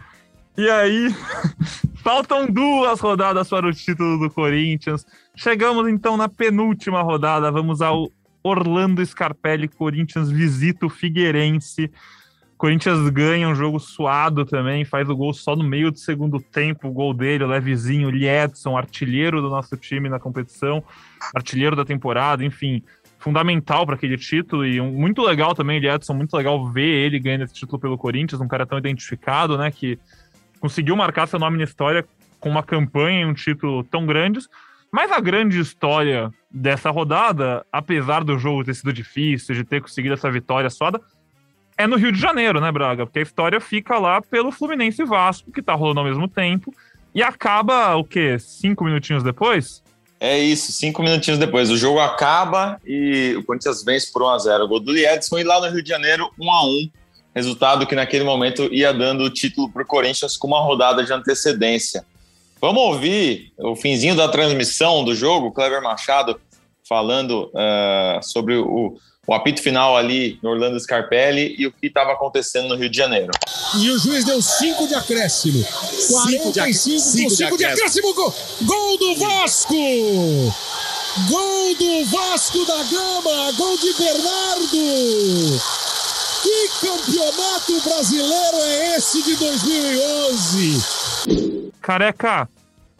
E 0.57 0.67
aí, 0.71 1.09
faltam 2.03 2.47
duas 2.47 2.99
rodadas 2.99 3.47
para 3.47 3.67
o 3.67 3.71
título 3.71 4.17
do 4.17 4.33
Corinthians. 4.33 5.05
Chegamos 5.35 5.87
então 5.87 6.17
na 6.17 6.27
penúltima 6.27 7.01
rodada. 7.03 7.51
Vamos 7.51 7.79
ao 7.79 8.09
Orlando 8.41 9.05
Scarpelli. 9.05 9.67
Corinthians 9.67 10.31
visita 10.31 10.87
o 10.87 10.89
Figueirense. 10.89 11.91
Corinthians 12.57 13.07
ganha 13.11 13.47
um 13.47 13.53
jogo 13.53 13.79
suado 13.79 14.43
também, 14.43 14.83
faz 14.83 15.07
o 15.07 15.15
gol 15.15 15.31
só 15.31 15.55
no 15.55 15.63
meio 15.63 15.91
do 15.91 15.99
segundo 15.99 16.39
tempo, 16.39 16.87
o 16.87 16.91
gol 16.91 17.13
dele, 17.13 17.43
o 17.43 17.47
levezinho, 17.47 18.09
Liedson, 18.09 18.75
artilheiro 18.75 19.43
do 19.43 19.49
nosso 19.49 19.77
time 19.77 20.09
na 20.09 20.19
competição, 20.19 20.83
artilheiro 21.35 21.75
da 21.75 21.85
temporada, 21.85 22.43
enfim, 22.43 22.81
fundamental 23.19 23.85
para 23.85 23.93
aquele 23.93 24.17
título 24.17 24.65
e 24.65 24.81
um, 24.81 24.91
muito 24.91 25.21
legal 25.21 25.53
também, 25.53 25.79
Liedson, 25.79 26.15
muito 26.15 26.35
legal 26.35 26.67
ver 26.71 27.05
ele 27.05 27.19
ganhando 27.19 27.43
esse 27.43 27.53
título 27.53 27.77
pelo 27.77 27.95
Corinthians, 27.95 28.41
um 28.41 28.47
cara 28.47 28.65
tão 28.65 28.79
identificado, 28.79 29.55
né, 29.55 29.69
que 29.69 29.99
conseguiu 30.59 30.95
marcar 30.95 31.27
seu 31.27 31.39
nome 31.39 31.57
na 31.57 31.63
história 31.63 32.05
com 32.39 32.49
uma 32.49 32.63
campanha 32.63 33.21
e 33.21 33.25
um 33.25 33.33
título 33.33 33.83
tão 33.83 34.05
grandes. 34.05 34.47
Mas 34.91 35.11
a 35.11 35.19
grande 35.19 35.59
história 35.59 36.31
dessa 36.49 36.89
rodada, 36.89 37.65
apesar 37.71 38.23
do 38.23 38.37
jogo 38.37 38.63
ter 38.63 38.73
sido 38.73 38.93
difícil, 38.93 39.53
de 39.53 39.63
ter 39.63 39.81
conseguido 39.81 40.13
essa 40.13 40.31
vitória 40.31 40.69
suada, 40.69 41.01
é 41.77 41.85
no 41.85 41.97
Rio 41.97 42.11
de 42.11 42.19
Janeiro, 42.19 42.59
né, 42.59 42.71
Braga? 42.71 43.05
Porque 43.05 43.19
a 43.19 43.23
história 43.23 43.59
fica 43.59 43.99
lá 43.99 44.21
pelo 44.21 44.51
Fluminense 44.51 45.01
e 45.01 45.05
Vasco, 45.05 45.51
que 45.51 45.61
tá 45.61 45.73
rolando 45.73 45.99
ao 45.99 46.05
mesmo 46.05 46.27
tempo. 46.27 46.73
E 47.13 47.21
acaba 47.21 47.95
o 47.95 48.03
quê? 48.03 48.37
Cinco 48.39 48.83
minutinhos 48.83 49.23
depois? 49.23 49.83
É 50.19 50.37
isso, 50.39 50.71
cinco 50.71 51.03
minutinhos 51.03 51.39
depois. 51.39 51.69
O 51.69 51.77
jogo 51.77 51.99
acaba 51.99 52.79
e 52.85 53.35
o 53.37 53.43
Corinthians 53.43 53.83
vence 53.83 54.11
por 54.11 54.23
1x0. 54.23 54.63
O 54.63 54.67
gol 54.67 54.79
do 54.79 54.91
Liedson 54.91 55.37
e 55.37 55.43
lá 55.43 55.61
no 55.61 55.67
Rio 55.67 55.83
de 55.83 55.89
Janeiro, 55.89 56.31
1x1. 56.39 56.91
Resultado 57.37 57.85
que 57.85 57.93
naquele 57.93 58.23
momento 58.23 58.67
ia 58.73 58.91
dando 58.91 59.23
o 59.23 59.29
título 59.29 59.69
para 59.69 59.83
o 59.83 59.85
Corinthians 59.85 60.35
com 60.35 60.47
uma 60.47 60.59
rodada 60.59 61.03
de 61.03 61.13
antecedência. 61.13 62.03
Vamos 62.59 62.81
ouvir 62.81 63.53
o 63.59 63.75
finzinho 63.75 64.15
da 64.15 64.27
transmissão 64.27 65.05
do 65.05 65.13
jogo, 65.13 65.51
Clever 65.51 65.83
Machado 65.83 66.41
falando 66.89 67.51
uh, 67.53 68.23
sobre 68.23 68.55
o, 68.55 68.97
o 69.27 69.33
apito 69.35 69.61
final 69.61 69.95
ali 69.95 70.39
no 70.41 70.49
Orlando 70.49 70.79
Scarpelli 70.79 71.53
e 71.59 71.67
o 71.67 71.71
que 71.71 71.85
estava 71.85 72.13
acontecendo 72.13 72.69
no 72.69 72.75
Rio 72.75 72.89
de 72.89 72.97
Janeiro. 72.97 73.29
E 73.79 73.91
o 73.91 73.99
juiz 73.99 74.25
deu 74.25 74.41
5 74.41 74.87
de 74.87 74.95
acréscimo. 74.95 75.63
45 76.09 76.99
5 76.99 77.57
de 77.57 77.65
acréscimo. 77.65 78.15
Gol, 78.15 78.33
gol 78.63 78.97
do 78.97 79.15
Vasco! 79.15 79.75
Gol 81.29 81.75
do 81.75 82.05
Vasco 82.05 82.65
da 82.65 82.81
Gama! 82.81 83.51
Gol 83.51 83.77
de 83.77 83.93
Bernardo! 83.93 85.61
Que 86.47 86.69
campeonato 86.79 87.75
brasileiro 87.83 88.55
é 88.55 88.95
esse 88.95 89.21
de 89.21 89.35
2011? 89.35 91.73
Careca, 91.81 92.47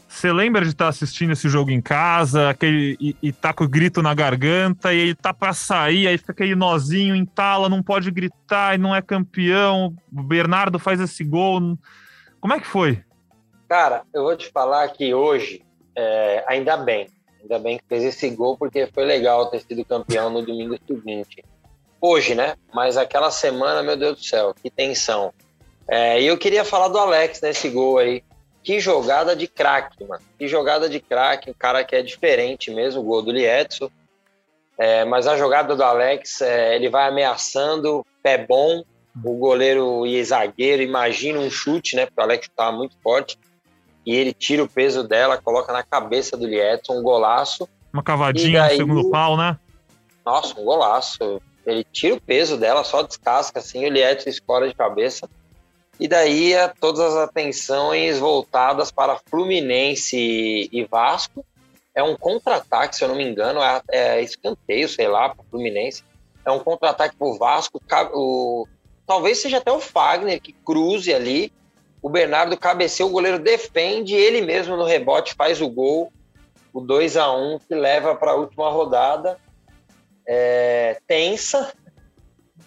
Você 0.06 0.34
lembra 0.34 0.66
de 0.66 0.72
estar 0.72 0.90
assistindo 0.90 1.32
esse 1.32 1.48
jogo 1.48 1.72
em 1.72 1.80
casa, 1.80 2.50
aquele, 2.50 2.98
e, 3.00 3.16
e 3.24 3.32
tá 3.32 3.54
com 3.54 3.64
o 3.64 3.70
grito 3.70 4.02
na 4.02 4.14
garganta, 4.14 4.94
e 4.94 4.98
ele 4.98 5.16
tá 5.16 5.34
para 5.34 5.54
sair, 5.54 6.10
aí 6.10 6.18
fica 6.18 6.34
aquele 6.34 6.56
nozinho, 6.56 7.16
entala, 7.16 7.70
não 7.70 7.82
pode 7.82 8.12
gritar 8.12 8.76
e 8.76 8.78
não 8.78 8.94
é 8.94 9.02
campeão. 9.02 9.96
O 10.12 10.24
Bernardo 10.24 10.78
faz 10.78 11.00
esse 11.00 11.24
gol. 11.24 11.80
Como 12.42 12.54
é 12.54 12.60
que 12.60 12.68
foi? 12.68 13.02
Cara, 13.70 14.04
eu 14.14 14.24
vou 14.24 14.36
te 14.36 14.52
falar 14.52 14.90
que 14.90 15.14
hoje, 15.14 15.64
é, 15.96 16.44
ainda 16.50 16.76
bem, 16.76 17.08
ainda 17.42 17.60
bem 17.60 17.78
que 17.78 17.86
fez 17.88 18.04
esse 18.04 18.30
gol, 18.30 18.58
porque 18.58 18.88
foi 18.88 19.06
legal 19.06 19.50
ter 19.50 19.62
sido 19.62 19.86
campeão 19.86 20.30
no 20.30 20.46
domingo 20.46 20.78
seguinte. 20.86 21.46
Hoje, 22.00 22.36
né? 22.36 22.56
Mas 22.74 22.98
aquela 22.98 23.32
semana, 23.32 23.82
meu 23.82 23.98
Deus 23.98 24.18
do 24.18 24.24
céu, 24.24 24.54
que 24.54 24.70
tensão. 24.70 25.34
É, 25.88 26.22
e 26.22 26.28
eu 26.28 26.38
queria 26.38 26.66
falar 26.66 26.90
do 26.90 26.98
Alex 26.98 27.42
nesse 27.42 27.70
gol 27.70 27.98
aí. 27.98 28.24
Que 28.62 28.80
jogada 28.80 29.36
de 29.36 29.48
craque, 29.48 30.04
mano. 30.04 30.22
Que 30.38 30.48
jogada 30.48 30.90
de 30.90 31.00
craque, 31.00 31.50
um 31.50 31.54
cara 31.54 31.84
que 31.84 31.96
é 31.96 32.02
diferente 32.02 32.70
mesmo, 32.70 33.02
o 33.02 33.04
gol 33.04 33.22
do 33.22 33.32
Lietzo. 33.32 33.90
É, 34.78 35.06
mas 35.06 35.26
a 35.26 35.38
jogada 35.38 35.76
do 35.76 35.84
Alex, 35.84 36.42
é, 36.42 36.76
ele 36.76 36.90
vai 36.90 37.08
ameaçando, 37.08 38.06
pé 38.22 38.38
bom, 38.38 38.84
o 39.24 39.34
goleiro 39.38 40.06
e 40.06 40.24
zagueiro, 40.24 40.84
imagina 40.84 41.40
um 41.40 41.50
chute, 41.50 41.96
né? 41.96 42.06
Porque 42.06 42.20
o 42.20 42.24
Alex 42.24 42.48
estava 42.48 42.76
muito 42.76 42.96
forte. 43.02 43.40
E 44.06 44.16
ele 44.16 44.34
tira 44.34 44.64
o 44.64 44.70
peso 44.70 45.04
dela, 45.04 45.38
coloca 45.38 45.74
na 45.74 45.84
cabeça 45.84 46.38
do 46.38 46.46
Lietzo, 46.46 46.94
um 46.94 47.02
golaço. 47.02 47.68
Uma 47.92 48.04
cavadinha 48.04 48.62
daí, 48.62 48.78
no 48.78 48.86
segundo 48.86 49.10
pau, 49.10 49.36
né? 49.36 49.58
Nossa, 50.26 50.60
um 50.60 50.64
golaço. 50.64 51.42
Ele 51.68 51.84
tira 51.84 52.16
o 52.16 52.22
peso 52.22 52.56
dela, 52.56 52.86
só 52.86 53.04
descasca 53.04 53.60
assim, 53.60 53.86
o 53.86 53.90
Lietzo 53.90 54.30
escora 54.30 54.70
de 54.70 54.74
cabeça. 54.74 55.30
E 56.00 56.08
daí 56.08 56.54
é 56.54 56.68
todas 56.70 57.02
as 57.02 57.16
atenções 57.16 58.20
voltadas 58.20 58.90
para 58.90 59.20
Fluminense 59.30 60.70
e 60.72 60.88
Vasco. 60.90 61.46
É 61.94 62.02
um 62.02 62.16
contra-ataque, 62.16 62.96
se 62.96 63.04
eu 63.04 63.10
não 63.10 63.16
me 63.16 63.28
engano, 63.28 63.60
é, 63.62 63.82
é 63.90 64.22
escanteio, 64.22 64.88
sei 64.88 65.10
lá, 65.10 65.30
para 65.30 65.44
Fluminense. 65.50 66.04
É 66.46 66.52
um 66.52 66.60
contra-ataque 66.60 67.18
para 67.18 67.28
o 67.28 67.38
Vasco. 67.38 67.82
O, 68.14 68.66
talvez 69.06 69.40
seja 69.40 69.58
até 69.58 69.72
o 69.72 69.82
Fagner 69.82 70.40
que 70.40 70.54
cruze 70.54 71.14
ali. 71.14 71.52
O 72.02 72.10
Bernardo 72.10 72.56
cabeceia, 72.56 73.06
o 73.06 73.12
goleiro 73.12 73.40
defende, 73.40 74.16
ele 74.16 74.42
mesmo 74.42 74.78
no 74.78 74.86
rebote 74.86 75.34
faz 75.34 75.60
o 75.60 75.68
gol, 75.68 76.14
o 76.72 76.80
2 76.80 77.18
a 77.18 77.30
1 77.36 77.60
que 77.68 77.76
leva 77.76 78.16
para 78.16 78.32
a 78.32 78.36
última 78.36 78.70
rodada. 78.70 79.38
É, 80.28 81.00
tensa, 81.08 81.74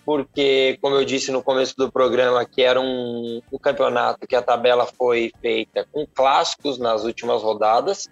porque, 0.05 0.79
como 0.81 0.97
eu 0.97 1.05
disse 1.05 1.31
no 1.31 1.43
começo 1.43 1.77
do 1.77 1.93
programa, 1.93 2.45
que 2.45 2.63
era 2.63 2.81
um, 2.81 3.41
um 3.53 3.59
campeonato 3.59 4.27
que 4.27 4.35
a 4.35 4.43
tabela 4.43 4.87
foi 4.87 5.31
feita 5.41 5.87
com 5.93 6.07
clássicos 6.07 6.79
nas 6.79 7.05
últimas 7.05 7.43
rodadas, 7.43 8.09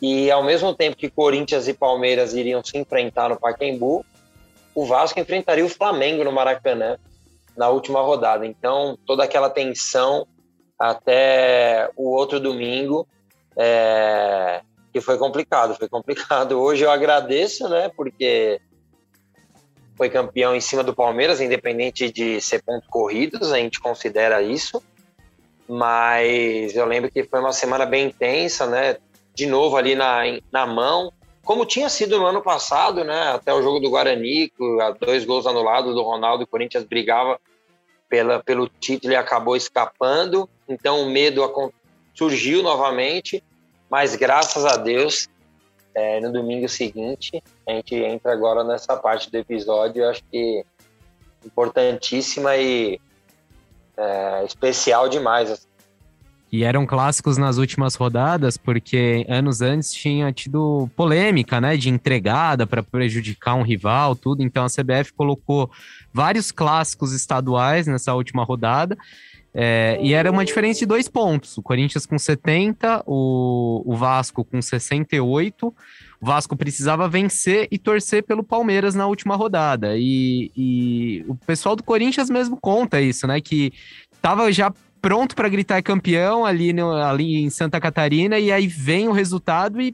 e 0.00 0.30
ao 0.30 0.42
mesmo 0.42 0.74
tempo 0.74 0.96
que 0.96 1.10
Corinthians 1.10 1.68
e 1.68 1.74
Palmeiras 1.74 2.32
iriam 2.32 2.62
se 2.64 2.78
enfrentar 2.78 3.28
no 3.28 3.38
Pacaembu, 3.38 4.04
o 4.74 4.86
Vasco 4.86 5.18
enfrentaria 5.18 5.64
o 5.64 5.68
Flamengo 5.68 6.22
no 6.24 6.32
Maracanã 6.32 6.96
na 7.56 7.68
última 7.68 8.00
rodada. 8.00 8.46
Então, 8.46 8.96
toda 9.04 9.24
aquela 9.24 9.50
tensão 9.50 10.26
até 10.78 11.90
o 11.96 12.10
outro 12.10 12.38
domingo, 12.38 13.06
é, 13.56 14.62
que 14.92 15.00
foi 15.00 15.18
complicado, 15.18 15.74
foi 15.74 15.88
complicado. 15.88 16.60
Hoje 16.60 16.84
eu 16.84 16.90
agradeço, 16.90 17.68
né, 17.68 17.90
porque 17.96 18.60
foi 19.96 20.08
campeão 20.08 20.54
em 20.54 20.60
cima 20.60 20.84
do 20.84 20.94
Palmeiras, 20.94 21.40
independente 21.40 22.10
de 22.10 22.40
ser 22.40 22.62
pontos 22.62 22.88
corridos, 22.88 23.52
a 23.52 23.58
gente 23.58 23.80
considera 23.80 24.40
isso. 24.40 24.82
Mas 25.68 26.74
eu 26.74 26.86
lembro 26.86 27.10
que 27.10 27.24
foi 27.24 27.40
uma 27.40 27.52
semana 27.52 27.84
bem 27.84 28.06
intensa, 28.06 28.66
né? 28.66 28.96
De 29.34 29.44
novo 29.44 29.76
ali 29.76 29.94
na, 29.94 30.20
na 30.50 30.66
mão, 30.66 31.12
como 31.44 31.66
tinha 31.66 31.88
sido 31.88 32.18
no 32.18 32.26
ano 32.26 32.42
passado, 32.42 33.04
né? 33.04 33.32
Até 33.32 33.52
o 33.52 33.62
jogo 33.62 33.80
do 33.80 33.90
Guarani, 33.90 34.52
dois 35.00 35.24
gols 35.24 35.46
anulados 35.46 35.94
do 35.94 36.02
Ronaldo, 36.02 36.44
o 36.44 36.46
Corinthians 36.46 36.84
brigava 36.84 37.40
pela, 38.08 38.42
pelo 38.42 38.68
título 38.68 39.12
e 39.12 39.16
acabou 39.16 39.56
escapando. 39.56 40.48
Então 40.68 41.02
o 41.02 41.10
medo 41.10 41.42
surgiu 42.14 42.62
novamente, 42.62 43.42
mas 43.90 44.14
graças 44.16 44.64
a 44.64 44.76
Deus 44.76 45.28
é, 45.94 46.20
no 46.20 46.32
domingo 46.32 46.68
seguinte. 46.68 47.42
A 47.66 47.72
gente 47.72 47.94
entra 47.96 48.32
agora 48.32 48.62
nessa 48.62 48.96
parte 48.96 49.30
do 49.30 49.36
episódio, 49.36 50.02
eu 50.02 50.10
acho 50.10 50.22
que 50.30 50.64
importantíssima 51.44 52.56
e 52.56 53.00
é, 53.96 54.44
especial 54.44 55.08
demais. 55.08 55.50
Assim. 55.50 55.66
E 56.50 56.64
eram 56.64 56.86
clássicos 56.86 57.36
nas 57.36 57.58
últimas 57.58 57.94
rodadas, 57.94 58.56
porque 58.56 59.26
anos 59.28 59.60
antes 59.60 59.92
tinha 59.92 60.32
tido 60.32 60.88
polêmica, 60.96 61.60
né, 61.60 61.76
de 61.76 61.90
entregada 61.90 62.66
para 62.66 62.82
prejudicar 62.82 63.54
um 63.54 63.62
rival, 63.62 64.16
tudo. 64.16 64.42
Então 64.42 64.64
a 64.64 64.68
CBF 64.68 65.12
colocou 65.12 65.70
vários 66.12 66.50
clássicos 66.50 67.12
estaduais 67.12 67.86
nessa 67.86 68.14
última 68.14 68.44
rodada. 68.44 68.96
É, 69.60 69.98
e 70.00 70.14
era 70.14 70.30
uma 70.30 70.44
diferença 70.44 70.78
de 70.78 70.86
dois 70.86 71.08
pontos. 71.08 71.58
O 71.58 71.62
Corinthians 71.62 72.06
com 72.06 72.16
70, 72.16 73.02
o, 73.04 73.82
o 73.84 73.96
Vasco 73.96 74.44
com 74.44 74.62
68. 74.62 75.66
O 75.66 75.74
Vasco 76.24 76.56
precisava 76.56 77.08
vencer 77.08 77.66
e 77.68 77.76
torcer 77.76 78.22
pelo 78.22 78.44
Palmeiras 78.44 78.94
na 78.94 79.08
última 79.08 79.34
rodada. 79.34 79.96
E, 79.98 80.52
e 80.56 81.24
o 81.26 81.34
pessoal 81.34 81.74
do 81.74 81.82
Corinthians 81.82 82.30
mesmo 82.30 82.56
conta 82.56 83.00
isso, 83.00 83.26
né? 83.26 83.40
Que 83.40 83.72
tava 84.22 84.52
já 84.52 84.72
pronto 85.02 85.34
para 85.34 85.48
gritar 85.48 85.82
campeão 85.82 86.44
ali, 86.44 86.72
no, 86.72 86.92
ali 86.92 87.42
em 87.42 87.50
Santa 87.50 87.80
Catarina, 87.80 88.38
e 88.38 88.52
aí 88.52 88.68
vem 88.68 89.08
o 89.08 89.12
resultado 89.12 89.80
e 89.80 89.92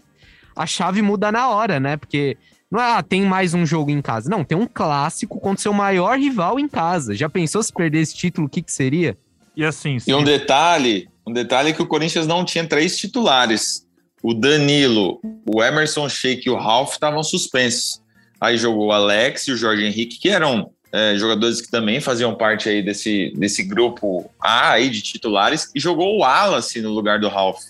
a 0.55 0.67
chave 0.67 1.01
muda 1.01 1.33
na 1.33 1.49
hora, 1.49 1.81
né? 1.81 1.97
Porque 1.97 2.37
não 2.71 2.79
é, 2.79 2.99
ah, 2.99 3.03
tem 3.03 3.23
mais 3.23 3.55
um 3.55 3.65
jogo 3.65 3.91
em 3.91 4.03
casa. 4.03 4.29
Não, 4.29 4.45
tem 4.45 4.59
um 4.59 4.67
clássico 4.67 5.41
contra 5.41 5.59
o 5.59 5.63
seu 5.63 5.73
maior 5.73 6.19
rival 6.19 6.61
em 6.61 6.69
casa. 6.69 7.15
Já 7.15 7.31
pensou 7.31 7.63
se 7.63 7.73
perder 7.73 8.01
esse 8.01 8.15
título, 8.15 8.47
o 8.47 8.51
que, 8.51 8.61
que 8.61 8.71
seria? 8.71 9.17
E 9.57 9.65
assim. 9.65 9.99
E 10.07 10.15
um 10.15 10.25
detalhe, 10.25 11.09
um 11.27 11.33
detalhe 11.33 11.71
é 11.71 11.73
que 11.73 11.83
o 11.83 11.87
Corinthians 11.87 12.27
não 12.27 12.45
tinha 12.45 12.67
três 12.67 12.97
titulares. 12.97 13.87
O 14.23 14.33
Danilo, 14.33 15.21
o 15.47 15.63
Emerson 15.63 16.09
Sheik 16.09 16.49
e 16.49 16.51
o 16.51 16.57
Ralph 16.57 16.93
estavam 16.93 17.23
suspensos. 17.23 18.03
Aí 18.41 18.57
jogou 18.57 18.87
o 18.87 18.93
Alex 18.93 19.49
e 19.49 19.53
o 19.53 19.57
Jorge 19.57 19.85
Henrique, 19.85 20.19
que 20.19 20.29
eram 20.29 20.71
é, 20.91 21.17
jogadores 21.17 21.61
que 21.61 21.71
também 21.71 22.01
faziam 22.01 22.35
parte 22.35 22.69
aí 22.69 22.83
desse, 22.83 23.33
desse 23.37 23.63
grupo 23.63 24.31
A 24.41 24.73
aí 24.73 24.89
de 24.89 25.03
titulares, 25.03 25.71
e 25.75 25.81
jogou 25.81 26.15
o 26.15 26.19
Wallace 26.21 26.81
no 26.81 26.91
lugar 26.91 27.19
do 27.19 27.29
Ralph. 27.29 27.65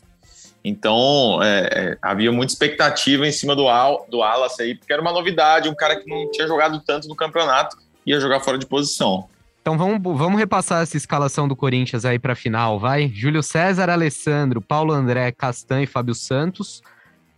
Então, 0.64 1.42
é, 1.42 1.68
é, 1.72 1.98
havia 2.00 2.32
muita 2.32 2.52
expectativa 2.52 3.26
em 3.26 3.32
cima 3.32 3.54
do, 3.54 3.68
Al, 3.68 4.06
do 4.08 4.18
Wallace 4.18 4.62
aí, 4.62 4.74
porque 4.74 4.92
era 4.92 5.02
uma 5.02 5.12
novidade, 5.12 5.68
um 5.68 5.74
cara 5.74 5.96
que 5.96 6.08
não 6.08 6.30
tinha 6.30 6.46
jogado 6.46 6.80
tanto 6.86 7.06
no 7.08 7.14
campeonato, 7.14 7.76
ia 8.06 8.18
jogar 8.18 8.40
fora 8.40 8.58
de 8.58 8.66
posição. 8.66 9.28
Então 9.64 9.78
vamos, 9.78 9.98
vamos 10.18 10.38
repassar 10.38 10.82
essa 10.82 10.94
escalação 10.94 11.48
do 11.48 11.56
Corinthians 11.56 12.04
aí 12.04 12.18
para 12.18 12.34
final, 12.34 12.78
vai? 12.78 13.08
Júlio 13.08 13.42
César, 13.42 13.88
Alessandro, 13.88 14.60
Paulo 14.60 14.92
André, 14.92 15.32
Castan 15.32 15.80
e 15.80 15.86
Fábio 15.86 16.14
Santos, 16.14 16.82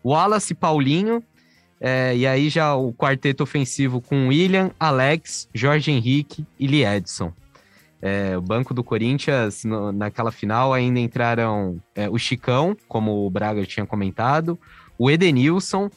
Wallace 0.04 0.52
Paulinho, 0.52 1.22
é, 1.80 2.16
e 2.16 2.26
aí 2.26 2.48
já 2.48 2.74
o 2.74 2.92
quarteto 2.92 3.44
ofensivo 3.44 4.00
com 4.00 4.26
William, 4.26 4.72
Alex, 4.80 5.48
Jorge 5.54 5.92
Henrique 5.92 6.44
e 6.58 6.66
Lee 6.66 6.84
Edson. 6.84 7.32
É, 8.02 8.36
o 8.36 8.42
banco 8.42 8.74
do 8.74 8.82
Corinthians, 8.82 9.62
no, 9.62 9.92
naquela 9.92 10.32
final, 10.32 10.74
ainda 10.74 10.98
entraram 10.98 11.80
é, 11.94 12.10
o 12.10 12.18
Chicão, 12.18 12.76
como 12.88 13.24
o 13.24 13.30
Braga 13.30 13.64
tinha 13.64 13.86
comentado, 13.86 14.58
o 14.98 15.08
Edenilson 15.08 15.88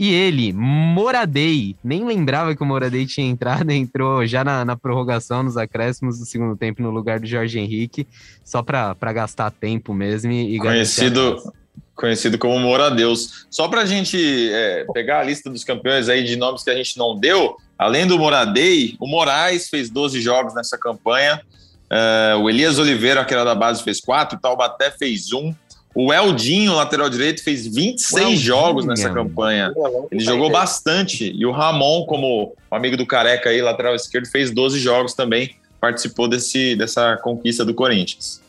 e 0.00 0.14
ele, 0.14 0.50
Moradei, 0.54 1.76
nem 1.84 2.06
lembrava 2.06 2.56
que 2.56 2.62
o 2.62 2.64
Moradei 2.64 3.04
tinha 3.04 3.28
entrado, 3.28 3.68
entrou 3.70 4.26
já 4.26 4.42
na, 4.42 4.64
na 4.64 4.74
prorrogação, 4.74 5.42
nos 5.42 5.58
acréscimos 5.58 6.18
do 6.18 6.24
segundo 6.24 6.56
tempo, 6.56 6.80
no 6.82 6.88
lugar 6.88 7.20
do 7.20 7.26
Jorge 7.26 7.58
Henrique, 7.58 8.08
só 8.42 8.62
para 8.62 9.12
gastar 9.12 9.50
tempo 9.50 9.92
mesmo 9.92 10.32
e 10.32 10.56
Conhecido, 10.56 11.52
conhecido 11.94 12.38
como 12.38 12.58
Moradeus. 12.58 13.46
Só 13.50 13.68
para 13.68 13.82
a 13.82 13.84
gente 13.84 14.16
é, 14.50 14.86
pegar 14.94 15.20
a 15.20 15.22
lista 15.22 15.50
dos 15.50 15.64
campeões 15.64 16.08
aí 16.08 16.24
de 16.24 16.34
nomes 16.34 16.62
que 16.62 16.70
a 16.70 16.74
gente 16.74 16.96
não 16.96 17.14
deu, 17.14 17.58
além 17.76 18.06
do 18.06 18.18
Moradei, 18.18 18.96
o 18.98 19.06
Moraes 19.06 19.68
fez 19.68 19.90
12 19.90 20.18
jogos 20.22 20.54
nessa 20.54 20.78
campanha, 20.78 21.42
uh, 21.90 22.38
o 22.38 22.48
Elias 22.48 22.78
Oliveira, 22.78 23.22
que 23.22 23.34
era 23.34 23.44
da 23.44 23.54
base, 23.54 23.82
fez 23.82 24.00
4, 24.00 24.38
o 24.38 24.40
Taubaté 24.40 24.90
fez 24.90 25.30
1, 25.30 25.38
um, 25.38 25.54
o 25.94 26.12
Eldinho, 26.12 26.74
lateral 26.74 27.10
direito, 27.10 27.42
fez 27.42 27.66
26 27.66 28.38
jogos 28.38 28.86
nessa 28.86 29.10
campanha. 29.10 29.72
Ele 30.10 30.20
jogou 30.20 30.50
bastante. 30.50 31.32
E 31.34 31.44
o 31.44 31.50
Ramon, 31.50 32.04
como 32.06 32.54
amigo 32.70 32.96
do 32.96 33.04
Careca 33.04 33.50
aí, 33.50 33.60
lateral 33.60 33.94
esquerdo, 33.94 34.26
fez 34.28 34.50
12 34.50 34.78
jogos 34.78 35.14
também. 35.14 35.56
Participou 35.80 36.28
desse, 36.28 36.76
dessa 36.76 37.16
conquista 37.16 37.64
do 37.64 37.74
Corinthians. 37.74 38.40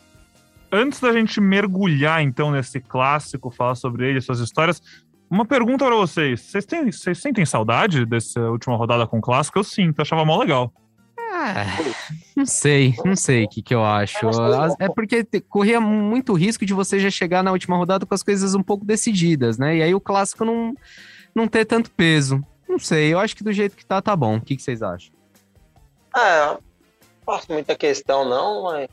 Antes 0.70 1.00
da 1.00 1.12
gente 1.12 1.40
mergulhar, 1.40 2.22
então, 2.22 2.50
nesse 2.50 2.80
clássico, 2.80 3.50
falar 3.50 3.74
sobre 3.74 4.08
ele, 4.08 4.20
suas 4.20 4.38
histórias, 4.38 4.80
uma 5.28 5.44
pergunta 5.44 5.84
para 5.84 5.96
vocês. 5.96 6.40
Vocês, 6.42 6.64
têm, 6.64 6.92
vocês 6.92 7.18
sentem 7.18 7.44
saudade 7.44 8.06
dessa 8.06 8.40
última 8.50 8.76
rodada 8.76 9.06
com 9.06 9.18
o 9.18 9.20
clássico? 9.20 9.58
Eu 9.58 9.64
sinto, 9.64 10.00
achava 10.00 10.24
mó 10.24 10.38
legal. 10.38 10.72
Não 12.34 12.46
sei, 12.46 12.94
não 13.04 13.14
sei 13.14 13.44
o 13.44 13.48
que, 13.48 13.62
que 13.62 13.74
eu 13.74 13.84
acho. 13.84 14.18
É 14.78 14.88
porque 14.88 15.24
corria 15.48 15.80
muito 15.80 16.32
risco 16.32 16.64
de 16.64 16.72
você 16.72 16.98
já 16.98 17.10
chegar 17.10 17.42
na 17.42 17.52
última 17.52 17.76
rodada 17.76 18.06
com 18.06 18.14
as 18.14 18.22
coisas 18.22 18.54
um 18.54 18.62
pouco 18.62 18.84
decididas, 18.84 19.58
né? 19.58 19.76
E 19.76 19.82
aí 19.82 19.94
o 19.94 20.00
clássico 20.00 20.44
não, 20.44 20.74
não 21.34 21.46
ter 21.46 21.64
tanto 21.64 21.90
peso. 21.90 22.44
Não 22.68 22.78
sei, 22.78 23.12
eu 23.12 23.18
acho 23.18 23.36
que 23.36 23.44
do 23.44 23.52
jeito 23.52 23.76
que 23.76 23.84
tá, 23.84 24.00
tá 24.00 24.16
bom. 24.16 24.36
O 24.36 24.40
que, 24.40 24.56
que 24.56 24.62
vocês 24.62 24.82
acham? 24.82 25.12
Ah, 26.14 26.56
não 26.58 26.62
faço 27.24 27.52
muita 27.52 27.74
questão, 27.76 28.28
não, 28.28 28.64
mas. 28.64 28.88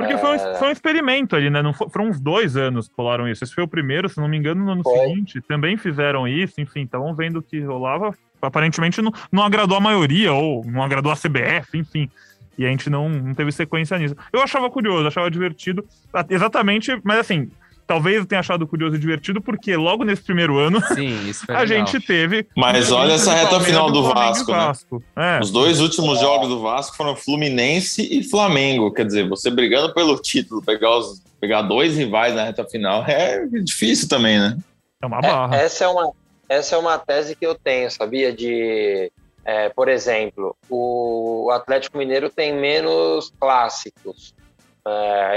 Porque 0.00 0.14
é... 0.14 0.18
foi, 0.18 0.36
um, 0.36 0.54
foi 0.54 0.68
um 0.68 0.72
experimento 0.72 1.36
ali, 1.36 1.50
né? 1.50 1.60
Não 1.62 1.74
foi, 1.74 1.88
foram 1.90 2.08
uns 2.08 2.18
dois 2.18 2.56
anos 2.56 2.88
que 2.88 2.94
rolaram 2.96 3.28
isso. 3.28 3.44
Esse 3.44 3.54
foi 3.54 3.64
o 3.64 3.68
primeiro, 3.68 4.08
se 4.08 4.18
não 4.18 4.28
me 4.28 4.36
engano, 4.36 4.64
no 4.64 4.72
ano 4.72 4.82
foi. 4.82 4.98
seguinte 4.98 5.40
também 5.42 5.76
fizeram 5.76 6.26
isso, 6.26 6.60
enfim, 6.60 6.82
estavam 6.82 7.14
vendo 7.14 7.38
o 7.38 7.42
que 7.42 7.60
rolava. 7.60 8.14
Aparentemente 8.40 9.02
não, 9.02 9.12
não 9.30 9.42
agradou 9.42 9.76
a 9.76 9.80
maioria, 9.80 10.32
ou 10.32 10.64
não 10.64 10.82
agradou 10.82 11.12
a 11.12 11.16
CBF, 11.16 11.76
enfim. 11.76 12.10
E 12.56 12.64
a 12.64 12.68
gente 12.68 12.88
não, 12.88 13.08
não 13.08 13.34
teve 13.34 13.52
sequência 13.52 13.98
nisso. 13.98 14.16
Eu 14.32 14.40
achava 14.42 14.70
curioso, 14.70 15.06
achava 15.06 15.30
divertido. 15.30 15.84
Exatamente, 16.28 16.98
mas 17.04 17.18
assim, 17.18 17.50
talvez 17.90 18.18
eu 18.18 18.24
tenha 18.26 18.38
achado 18.38 18.68
curioso 18.68 18.94
e 18.94 19.00
divertido, 19.00 19.42
porque 19.42 19.74
logo 19.74 20.04
nesse 20.04 20.22
primeiro 20.22 20.56
ano 20.56 20.80
Sim, 20.94 21.18
a 21.50 21.66
gente 21.66 21.98
teve. 21.98 22.46
Mas 22.56 22.92
olha 22.92 23.14
essa 23.14 23.34
reta 23.34 23.58
final 23.58 23.90
do 23.90 24.04
Vasco, 24.04 24.52
né? 24.52 24.58
Vasco. 24.58 25.02
É. 25.16 25.40
Os 25.40 25.50
dois 25.50 25.80
últimos 25.80 26.20
jogos 26.20 26.48
do 26.48 26.60
Vasco 26.60 26.96
foram 26.96 27.16
Fluminense 27.16 28.00
e 28.00 28.22
Flamengo. 28.22 28.92
Quer 28.92 29.06
dizer, 29.06 29.28
você 29.28 29.50
brigando 29.50 29.92
pelo 29.92 30.16
título, 30.18 30.62
pegar, 30.62 30.98
os, 30.98 31.20
pegar 31.40 31.62
dois 31.62 31.96
rivais 31.96 32.32
na 32.32 32.44
reta 32.44 32.64
final 32.64 33.04
é 33.08 33.44
difícil 33.60 34.08
também, 34.08 34.38
né? 34.38 34.56
É 35.02 35.06
uma 35.06 35.20
barra. 35.20 35.56
É, 35.56 35.64
essa, 35.64 35.84
é 35.84 35.88
uma, 35.88 36.12
essa 36.48 36.76
é 36.76 36.78
uma 36.78 36.96
tese 36.96 37.34
que 37.34 37.44
eu 37.44 37.56
tenho, 37.56 37.90
sabia? 37.90 38.32
De. 38.32 39.10
É, 39.44 39.68
por 39.70 39.88
exemplo, 39.88 40.54
o 40.68 41.50
Atlético 41.52 41.98
Mineiro 41.98 42.30
tem 42.30 42.54
menos 42.54 43.32
clássicos 43.40 44.32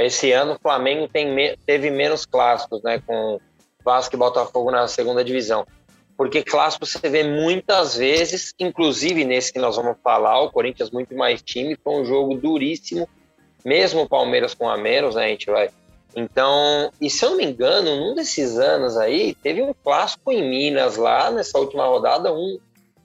esse 0.03 0.31
ano 0.31 0.53
o 0.53 0.59
Flamengo 0.59 1.07
tem, 1.07 1.57
teve 1.65 1.89
menos 1.89 2.25
clássicos, 2.25 2.81
né? 2.83 3.01
Com 3.05 3.39
Vasco 3.83 4.15
e 4.15 4.17
Botafogo 4.17 4.71
na 4.71 4.87
segunda 4.87 5.23
divisão. 5.23 5.65
Porque 6.15 6.43
clássico 6.43 6.85
você 6.85 7.09
vê 7.09 7.23
muitas 7.23 7.97
vezes, 7.97 8.53
inclusive 8.59 9.25
nesse 9.25 9.51
que 9.51 9.59
nós 9.59 9.75
vamos 9.75 9.97
falar, 10.03 10.41
o 10.41 10.51
Corinthians 10.51 10.91
muito 10.91 11.15
mais 11.15 11.41
time, 11.41 11.77
foi 11.83 12.01
um 12.01 12.05
jogo 12.05 12.35
duríssimo, 12.35 13.09
mesmo 13.65 14.01
o 14.01 14.09
Palmeiras 14.09 14.53
com 14.53 14.69
a 14.69 14.77
menos, 14.77 15.15
né? 15.15 15.25
A 15.25 15.29
gente 15.29 15.47
vai. 15.47 15.69
Então, 16.15 16.91
e 17.01 17.09
se 17.09 17.25
eu 17.25 17.31
não 17.31 17.37
me 17.37 17.45
engano, 17.45 17.95
num 17.95 18.13
desses 18.13 18.57
anos 18.59 18.95
aí, 18.97 19.33
teve 19.35 19.63
um 19.63 19.73
clássico 19.73 20.31
em 20.31 20.47
Minas 20.47 20.95
lá, 20.95 21.31
nessa 21.31 21.57
última 21.57 21.85
rodada, 21.85 22.31
um, 22.31 22.59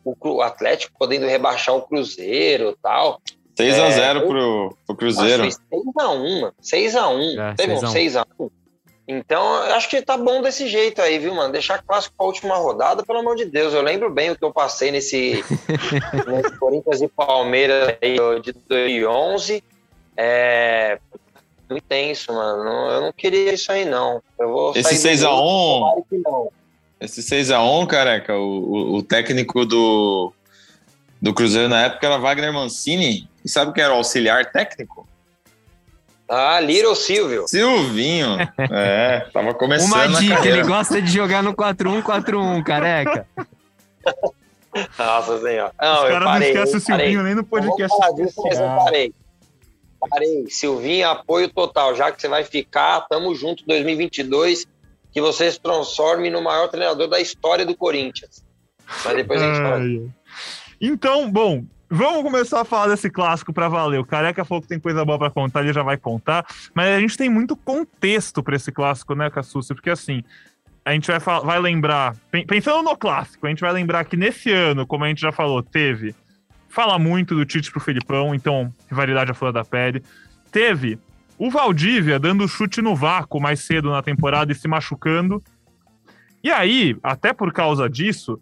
o 0.04 0.42
Atlético 0.42 0.98
podendo 0.98 1.26
rebaixar 1.26 1.74
o 1.74 1.82
Cruzeiro 1.82 2.76
tal. 2.82 3.20
6x0 3.58 3.98
é, 3.98 4.20
pro, 4.20 4.76
pro 4.86 4.96
Cruzeiro. 4.96 5.44
6x1, 5.44 6.52
6x1. 6.62 7.38
É, 7.38 7.54
Teve 7.54 7.76
6 7.78 8.16
um 8.16 8.20
6x1. 8.20 8.50
Então, 9.10 9.54
acho 9.72 9.88
que 9.88 10.02
tá 10.02 10.18
bom 10.18 10.42
desse 10.42 10.68
jeito 10.68 11.00
aí, 11.00 11.18
viu, 11.18 11.34
mano? 11.34 11.50
Deixar 11.50 11.82
clássico 11.82 12.14
pra 12.14 12.26
última 12.26 12.56
rodada, 12.56 13.02
pelo 13.02 13.20
amor 13.20 13.36
de 13.36 13.46
Deus. 13.46 13.72
Eu 13.72 13.80
lembro 13.80 14.10
bem 14.10 14.30
o 14.30 14.36
que 14.36 14.44
eu 14.44 14.52
passei 14.52 14.90
nesse, 14.90 15.42
nesse 16.28 16.58
Corinthians 16.58 17.00
e 17.00 17.08
Palmeiras 17.08 17.96
de 18.42 18.52
2011. 18.68 19.64
É 20.14 20.98
muito 21.70 21.84
tenso, 21.84 22.32
mano. 22.34 22.90
Eu 22.90 23.00
não 23.00 23.12
queria 23.12 23.54
isso 23.54 23.72
aí, 23.72 23.86
não. 23.86 24.22
Eu 24.38 24.48
vou 24.50 24.72
esse 24.76 24.94
6x1. 24.94 26.48
Esse 27.00 27.22
6x1, 27.22 27.86
careca, 27.86 28.36
o, 28.36 28.42
o, 28.42 28.94
o 28.96 29.02
técnico 29.02 29.64
do, 29.64 30.32
do 31.20 31.34
Cruzeiro 31.34 31.68
na 31.68 31.82
época 31.82 32.06
era 32.06 32.18
Wagner 32.18 32.52
Mancini. 32.52 33.28
E 33.44 33.48
sabe 33.48 33.72
quem 33.72 33.82
era 33.82 33.92
o 33.92 33.96
auxiliar 33.96 34.50
técnico? 34.52 35.08
Ah, 36.28 36.60
Little 36.60 36.94
Silvio. 36.94 37.48
Silvinho. 37.48 38.36
É, 38.70 39.26
tava 39.32 39.54
começando 39.54 39.92
Uma 39.92 40.20
dica, 40.20 40.46
ele 40.46 40.62
gosta 40.62 41.00
de 41.00 41.10
jogar 41.10 41.42
no 41.42 41.54
4-1, 41.54 42.02
4-1, 42.02 42.62
careca. 42.62 43.26
Nossa 44.98 45.40
senhora. 45.40 45.72
Não, 45.80 46.04
Os 46.04 46.10
caras 46.10 46.28
não 46.28 46.42
esquecem 46.42 46.76
o 46.76 46.80
Silvinho 46.80 47.22
nem 47.22 47.34
no 47.34 47.44
podcast. 47.44 47.96
Disso, 48.16 48.42
mas 48.42 48.60
eu 48.60 48.66
parei. 48.66 49.14
Parei. 50.10 50.44
Silvinho, 50.48 51.08
apoio 51.08 51.48
total. 51.48 51.94
Já 51.94 52.12
que 52.12 52.20
você 52.20 52.28
vai 52.28 52.44
ficar, 52.44 53.00
tamo 53.02 53.34
junto 53.34 53.64
2022, 53.66 54.66
que 55.12 55.20
você 55.20 55.50
se 55.50 55.60
transforme 55.60 56.30
no 56.30 56.42
maior 56.42 56.68
treinador 56.68 57.08
da 57.08 57.18
história 57.18 57.64
do 57.64 57.74
Corinthians. 57.74 58.44
Mas 59.04 59.16
depois 59.16 59.42
a 59.42 59.46
gente 59.46 59.62
fala. 59.62 59.80
Então, 60.80 61.30
bom, 61.30 61.64
Vamos 61.90 62.22
começar 62.22 62.60
a 62.60 62.64
falar 62.66 62.88
desse 62.88 63.08
clássico 63.08 63.50
para 63.50 63.66
valer. 63.66 63.98
O 63.98 64.04
Careca 64.04 64.44
falou 64.44 64.60
que 64.60 64.68
tem 64.68 64.78
coisa 64.78 65.06
boa 65.06 65.18
para 65.18 65.30
contar, 65.30 65.62
ele 65.62 65.72
já 65.72 65.82
vai 65.82 65.96
contar. 65.96 66.44
Mas 66.74 66.88
a 66.94 67.00
gente 67.00 67.16
tem 67.16 67.30
muito 67.30 67.56
contexto 67.56 68.42
para 68.42 68.56
esse 68.56 68.70
clássico, 68.70 69.14
né, 69.14 69.30
Cassucci? 69.30 69.74
Porque 69.74 69.88
assim, 69.88 70.22
a 70.84 70.92
gente 70.92 71.06
vai, 71.06 71.18
vai 71.40 71.58
lembrar, 71.58 72.14
pensando 72.46 72.82
no 72.82 72.94
clássico, 72.94 73.46
a 73.46 73.48
gente 73.48 73.62
vai 73.62 73.72
lembrar 73.72 74.04
que 74.04 74.18
nesse 74.18 74.52
ano, 74.52 74.86
como 74.86 75.04
a 75.04 75.08
gente 75.08 75.20
já 75.22 75.32
falou, 75.32 75.62
teve. 75.62 76.14
Fala 76.68 76.98
muito 76.98 77.34
do 77.34 77.46
Tite 77.46 77.70
pro 77.70 77.80
Filipão, 77.80 78.34
então 78.34 78.70
rivalidade 78.90 79.30
à 79.30 79.34
flor 79.34 79.50
da 79.50 79.64
pele. 79.64 80.02
Teve 80.52 80.98
o 81.38 81.50
Valdívia 81.50 82.18
dando 82.18 82.46
chute 82.46 82.82
no 82.82 82.94
vácuo 82.94 83.40
mais 83.40 83.60
cedo 83.60 83.90
na 83.90 84.02
temporada 84.02 84.52
e 84.52 84.54
se 84.54 84.68
machucando. 84.68 85.42
E 86.44 86.50
aí, 86.50 86.98
até 87.02 87.32
por 87.32 87.50
causa 87.50 87.88
disso, 87.88 88.38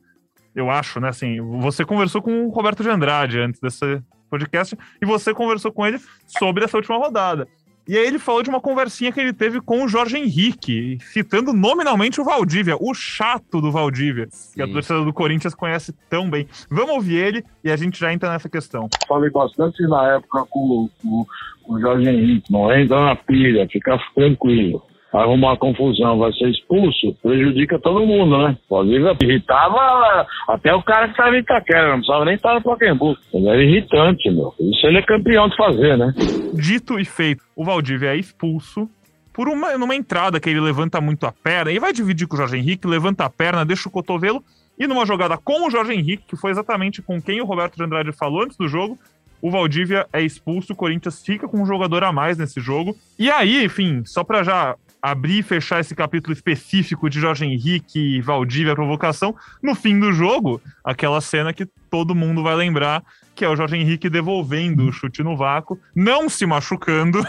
eu 0.57 0.71
acho, 0.71 0.99
né? 0.99 1.11
Assim, 1.11 1.39
você 1.61 1.85
conversou 1.85 2.23
com 2.23 2.47
o 2.47 2.49
Roberto 2.49 2.83
de 2.83 2.89
Andrade 2.89 3.39
antes 3.39 3.61
desse 3.61 4.03
podcast 4.31 4.77
e 5.01 5.07
você 5.07 5.35
conversou 5.35 5.71
com 5.71 5.87
ele 5.87 6.01
sobre 6.27 6.65
essa 6.65 6.79
última 6.79 6.97
rodada. 6.97 7.47
E 7.87 7.97
aí 7.97 8.05
ele 8.05 8.19
falou 8.19 8.43
de 8.43 8.51
uma 8.51 8.61
conversinha 8.61 9.13
que 9.13 9.21
ele 9.21 9.33
teve 9.33 9.61
com 9.61 9.85
o 9.85 9.89
Jorge 9.89 10.17
Henrique, 10.17 10.99
citando 11.03 11.53
nominalmente 11.53 12.21
o 12.21 12.25
Valdívia, 12.25 12.77
o 12.81 12.93
chato 12.93 13.61
do 13.61 13.71
Valdívia, 13.71 14.27
Sim. 14.29 14.55
que 14.55 14.63
a 14.63 14.67
torcida 14.67 15.05
do 15.05 15.13
Corinthians 15.13 15.55
conhece 15.55 15.95
tão 16.11 16.29
bem. 16.29 16.49
Vamos 16.69 16.97
ouvir 16.97 17.17
ele 17.17 17.45
e 17.63 17.71
a 17.71 17.77
gente 17.77 18.01
já 18.01 18.13
entra 18.13 18.31
nessa 18.31 18.49
questão. 18.49 18.89
Falei 19.07 19.31
bastante 19.31 19.81
na 19.87 20.15
época 20.15 20.47
com, 20.51 20.89
com, 21.01 21.27
com 21.63 21.75
o 21.75 21.81
Jorge 21.81 22.09
Henrique, 22.09 22.51
não 22.51 22.73
entra 22.73 22.99
na 23.05 23.15
pilha, 23.15 23.69
fica 23.71 23.97
tranquilo 24.17 24.83
arrumar 25.13 25.57
confusão, 25.57 26.19
vai 26.19 26.33
ser 26.33 26.49
expulso, 26.49 27.15
prejudica 27.23 27.79
todo 27.79 28.07
mundo, 28.07 28.39
né? 28.39 28.57
Pode 28.69 28.91
irritava 28.91 30.27
até 30.49 30.75
o 30.75 30.83
cara 30.83 31.07
que 31.07 31.13
estava 31.13 31.37
em 31.37 31.41
Itaquera, 31.41 31.89
não 31.89 31.97
precisava 31.97 32.25
nem 32.25 32.35
estar 32.35 32.55
no 32.55 32.63
Pacaembu. 32.63 33.17
Era 33.35 33.63
irritante, 33.63 34.31
meu. 34.31 34.55
Isso 34.61 34.87
ele 34.87 34.99
é 34.99 35.03
campeão 35.03 35.49
de 35.49 35.57
fazer, 35.57 35.97
né? 35.97 36.13
Dito 36.55 36.99
e 36.99 37.05
feito, 37.05 37.43
o 37.55 37.65
Valdívia 37.65 38.15
é 38.15 38.17
expulso 38.17 38.89
por 39.33 39.49
uma 39.49 39.77
numa 39.77 39.95
entrada 39.95 40.41
que 40.41 40.49
ele 40.49 40.61
levanta 40.61 41.01
muito 41.01 41.27
a 41.27 41.33
perna 41.33 41.71
e 41.71 41.79
vai 41.79 41.93
dividir 41.93 42.27
com 42.27 42.35
o 42.35 42.39
Jorge 42.39 42.57
Henrique, 42.57 42.87
levanta 42.87 43.25
a 43.25 43.31
perna, 43.31 43.65
deixa 43.65 43.89
o 43.89 43.93
cotovelo 43.93 44.43
e 44.79 44.87
numa 44.87 45.07
jogada 45.07 45.37
com 45.37 45.67
o 45.67 45.71
Jorge 45.71 45.93
Henrique, 45.93 46.25
que 46.27 46.37
foi 46.37 46.51
exatamente 46.51 47.03
com 47.03 47.21
quem 47.21 47.41
o 47.41 47.45
Roberto 47.45 47.77
de 47.77 47.83
Andrade 47.83 48.13
falou 48.13 48.43
antes 48.43 48.57
do 48.57 48.69
jogo, 48.69 48.99
o 49.41 49.51
Valdívia 49.51 50.07
é 50.13 50.23
expulso, 50.23 50.73
o 50.73 50.77
Corinthians 50.77 51.23
fica 51.25 51.47
com 51.47 51.61
um 51.61 51.67
jogador 51.67 52.03
a 52.05 52.13
mais 52.13 52.39
nesse 52.39 52.61
jogo. 52.61 52.97
E 53.19 53.31
aí, 53.31 53.65
enfim, 53.65 54.03
só 54.05 54.25
para 54.25 54.43
já 54.43 54.75
abrir 55.11 55.39
e 55.39 55.43
fechar 55.43 55.81
esse 55.81 55.95
capítulo 55.95 56.33
específico 56.33 57.09
de 57.09 57.21
Jorge 57.21 57.45
Henrique 57.45 58.17
e 58.17 58.21
Valdívia, 58.21 58.73
a 58.73 58.75
provocação, 58.77 59.37
no 59.63 59.73
fim 59.73 60.01
do 60.01 60.13
jogo, 60.13 60.61
aquela 60.83 61.21
cena 61.21 61.53
que 61.53 61.65
todo 61.89 62.13
mundo 62.13 62.43
vai 62.43 62.57
lembrar, 62.57 63.05
que 63.33 63.45
é 63.45 63.49
o 63.49 63.55
Jorge 63.55 63.77
Henrique 63.77 64.11
devolvendo 64.11 64.85
o 64.85 64.93
chute 64.93 65.23
no 65.23 65.37
vácuo, 65.37 65.79
não 65.95 66.29
se 66.29 66.45
machucando 66.45 67.23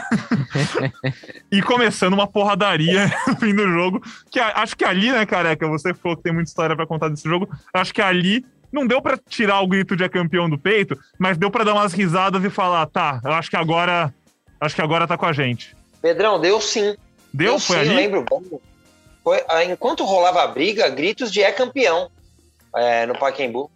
e 1.51 1.61
começando 1.61 2.13
uma 2.13 2.25
porradaria 2.25 3.11
no 3.27 3.35
fim 3.35 3.53
do 3.53 3.69
jogo, 3.69 4.01
que 4.31 4.39
acho 4.39 4.75
que 4.75 4.83
ali, 4.83 5.11
né, 5.11 5.23
careca, 5.27 5.67
você 5.67 5.93
falou 5.93 6.17
que 6.17 6.23
tem 6.23 6.33
muita 6.33 6.49
história 6.49 6.75
para 6.75 6.87
contar 6.87 7.09
desse 7.09 7.29
jogo, 7.29 7.47
acho 7.71 7.93
que 7.93 8.01
ali 8.01 8.43
não 8.71 8.87
deu 8.87 8.99
para 9.03 9.19
tirar 9.29 9.61
o 9.61 9.67
grito 9.67 9.95
de 9.95 10.03
é 10.03 10.09
campeão 10.09 10.49
do 10.49 10.57
peito, 10.57 10.97
mas 11.19 11.37
deu 11.37 11.51
para 11.51 11.63
dar 11.63 11.75
umas 11.75 11.93
risadas 11.93 12.43
e 12.43 12.49
falar, 12.49 12.87
tá, 12.87 13.21
eu 13.23 13.33
acho 13.33 13.51
que 13.51 13.55
agora, 13.55 14.11
acho 14.59 14.73
que 14.73 14.81
agora 14.81 15.05
tá 15.05 15.15
com 15.15 15.27
a 15.27 15.33
gente. 15.33 15.77
Pedrão, 16.01 16.41
deu 16.41 16.59
sim. 16.59 16.95
Deu? 17.37 17.53
Eu 17.53 17.59
foi 17.59 17.75
sim, 17.75 17.81
ali? 17.81 17.95
lembro 17.95 18.25
bem. 18.27 18.59
Foi, 19.23 19.43
ah, 19.47 19.63
enquanto 19.63 20.03
rolava 20.03 20.41
a 20.41 20.47
briga, 20.47 20.89
gritos 20.89 21.31
de 21.31 21.43
é 21.43 21.51
campeão 21.51 22.09
é, 22.75 23.05
no 23.05 23.17
Pacaembu. 23.17 23.69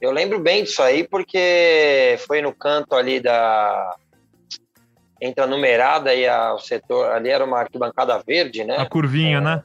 Eu 0.00 0.12
lembro 0.12 0.38
bem 0.38 0.62
disso 0.62 0.80
aí, 0.82 1.02
porque 1.02 2.16
foi 2.28 2.40
no 2.40 2.54
canto 2.54 2.94
ali 2.94 3.18
da. 3.18 3.96
Entre 5.20 5.42
a 5.42 5.46
numerada 5.46 6.14
e 6.14 6.28
a, 6.28 6.54
o 6.54 6.60
setor. 6.60 7.10
Ali 7.10 7.28
era 7.28 7.44
uma 7.44 7.58
arquibancada 7.58 8.22
verde, 8.24 8.62
né? 8.62 8.76
A 8.76 8.86
curvinha, 8.86 9.38
é, 9.38 9.40
né? 9.40 9.62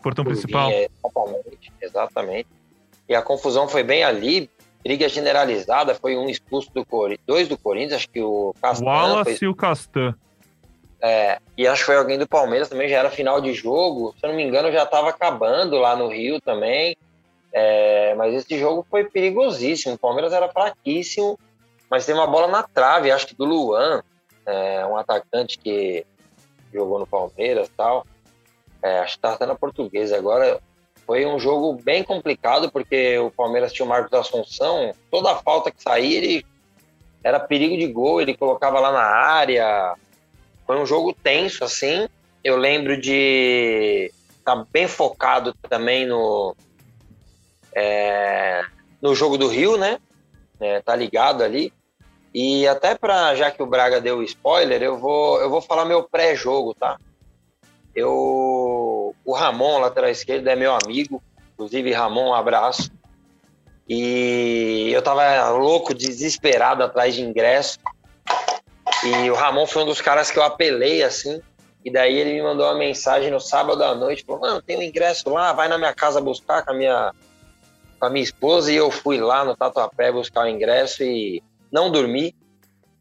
Portão 0.00 0.24
curvinha, 0.24 0.42
principal. 0.42 0.70
Exatamente, 0.70 1.72
exatamente. 1.82 2.48
E 3.08 3.14
a 3.16 3.22
confusão 3.22 3.66
foi 3.66 3.82
bem 3.82 4.04
ali. 4.04 4.48
Briga 4.84 5.08
generalizada, 5.10 5.94
foi 5.94 6.16
um 6.16 6.30
expulso 6.30 6.70
do 6.72 6.86
Corinthians, 6.86 7.26
dois 7.26 7.48
do 7.48 7.58
Corinthians, 7.58 7.94
acho 7.94 8.08
que 8.08 8.22
o 8.22 8.54
Castan. 8.62 8.84
Wallace 8.84 9.44
e 9.44 9.48
o 9.48 9.54
Castan. 9.54 10.14
É, 11.02 11.38
e 11.56 11.66
acho 11.66 11.82
que 11.82 11.86
foi 11.86 11.96
alguém 11.96 12.18
do 12.18 12.28
Palmeiras 12.28 12.68
também, 12.68 12.88
já 12.88 12.98
era 12.98 13.10
final 13.10 13.40
de 13.40 13.52
jogo. 13.54 14.14
Se 14.18 14.26
eu 14.26 14.30
não 14.30 14.36
me 14.36 14.42
engano, 14.42 14.70
já 14.70 14.82
estava 14.82 15.08
acabando 15.08 15.78
lá 15.78 15.96
no 15.96 16.08
Rio 16.08 16.40
também. 16.40 16.96
É, 17.52 18.14
mas 18.14 18.34
esse 18.34 18.58
jogo 18.58 18.86
foi 18.88 19.04
perigosíssimo. 19.04 19.94
O 19.94 19.98
Palmeiras 19.98 20.32
era 20.32 20.48
fraquíssimo. 20.48 21.38
mas 21.90 22.06
tem 22.06 22.14
uma 22.14 22.26
bola 22.26 22.46
na 22.46 22.62
trave, 22.62 23.10
acho 23.10 23.26
que 23.26 23.34
do 23.34 23.44
Luan, 23.44 24.02
é, 24.46 24.86
um 24.86 24.96
atacante 24.96 25.58
que 25.58 26.06
jogou 26.72 26.98
no 26.98 27.06
Palmeiras 27.06 27.68
e 27.68 27.72
tal. 27.72 28.06
É, 28.82 29.00
acho 29.00 29.16
que 29.16 29.22
tá 29.22 29.32
até 29.32 29.46
na 29.46 29.54
portuguesa. 29.54 30.16
Agora 30.16 30.60
foi 31.06 31.26
um 31.26 31.38
jogo 31.38 31.74
bem 31.74 32.04
complicado, 32.04 32.70
porque 32.70 33.18
o 33.18 33.30
Palmeiras 33.30 33.72
tinha 33.72 33.84
o 33.84 33.88
Marcos 33.88 34.12
Assunção, 34.12 34.94
toda 35.10 35.34
falta 35.36 35.70
que 35.70 35.82
saía, 35.82 36.18
ele 36.18 36.46
era 37.22 37.40
perigo 37.40 37.76
de 37.76 37.86
gol, 37.88 38.20
ele 38.20 38.36
colocava 38.36 38.78
lá 38.78 38.92
na 38.92 39.02
área. 39.02 39.94
Foi 40.70 40.78
um 40.78 40.86
jogo 40.86 41.12
tenso, 41.12 41.64
assim. 41.64 42.08
Eu 42.44 42.56
lembro 42.56 42.96
de 42.96 44.08
estar 44.38 44.54
tá 44.54 44.66
bem 44.70 44.86
focado 44.86 45.52
também 45.68 46.06
no, 46.06 46.54
é, 47.74 48.64
no 49.02 49.12
jogo 49.12 49.36
do 49.36 49.48
Rio, 49.48 49.76
né? 49.76 49.98
É, 50.60 50.80
tá 50.80 50.94
ligado 50.94 51.42
ali. 51.42 51.72
E 52.32 52.68
até 52.68 52.94
para 52.94 53.34
já 53.34 53.50
que 53.50 53.60
o 53.60 53.66
Braga 53.66 54.00
deu 54.00 54.22
spoiler, 54.22 54.80
eu 54.80 54.96
vou 54.96 55.40
eu 55.40 55.50
vou 55.50 55.60
falar 55.60 55.84
meu 55.86 56.04
pré-jogo, 56.04 56.72
tá? 56.72 56.96
Eu 57.92 59.12
o 59.24 59.32
Ramon, 59.32 59.80
lateral 59.80 60.10
esquerdo, 60.10 60.46
é 60.46 60.54
meu 60.54 60.72
amigo, 60.72 61.20
inclusive 61.52 61.90
Ramon, 61.90 62.28
um 62.28 62.34
abraço. 62.34 62.92
E 63.88 64.88
eu 64.92 65.02
tava 65.02 65.50
louco, 65.50 65.92
desesperado 65.92 66.84
atrás 66.84 67.12
de 67.16 67.22
ingresso. 67.22 67.76
E 69.04 69.30
o 69.30 69.34
Ramon 69.34 69.66
foi 69.66 69.82
um 69.82 69.86
dos 69.86 70.00
caras 70.00 70.30
que 70.30 70.38
eu 70.38 70.42
apelei 70.42 71.02
assim. 71.02 71.40
E 71.84 71.90
daí 71.90 72.14
ele 72.16 72.34
me 72.34 72.42
mandou 72.42 72.66
uma 72.66 72.74
mensagem 72.74 73.30
no 73.30 73.40
sábado 73.40 73.82
à 73.82 73.94
noite, 73.94 74.24
falou: 74.24 74.42
"Mano, 74.42 74.60
tem 74.60 74.76
um 74.76 74.82
ingresso 74.82 75.30
lá, 75.30 75.52
vai 75.52 75.68
na 75.68 75.78
minha 75.78 75.94
casa 75.94 76.20
buscar 76.20 76.62
com 76.64 76.72
a 76.72 76.74
minha 76.74 77.12
com 77.98 78.06
a 78.06 78.10
minha 78.10 78.22
esposa". 78.22 78.70
E 78.70 78.76
eu 78.76 78.90
fui 78.90 79.18
lá 79.18 79.44
no 79.44 79.56
Tatuapé 79.56 80.12
buscar 80.12 80.44
o 80.44 80.48
ingresso 80.48 81.02
e 81.02 81.42
não 81.72 81.90
dormi 81.90 82.34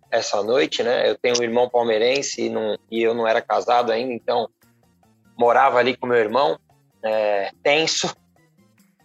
essa 0.09 0.41
noite, 0.41 0.81
né? 0.81 1.09
Eu 1.09 1.17
tenho 1.17 1.39
um 1.39 1.43
irmão 1.43 1.69
palmeirense 1.69 2.45
e, 2.45 2.49
não, 2.49 2.77
e 2.89 3.01
eu 3.01 3.13
não 3.13 3.27
era 3.27 3.41
casado 3.41 3.91
ainda, 3.91 4.13
então 4.13 4.49
morava 5.37 5.77
ali 5.77 5.95
com 5.95 6.07
meu 6.07 6.17
irmão, 6.17 6.59
é, 7.03 7.51
tenso, 7.63 8.13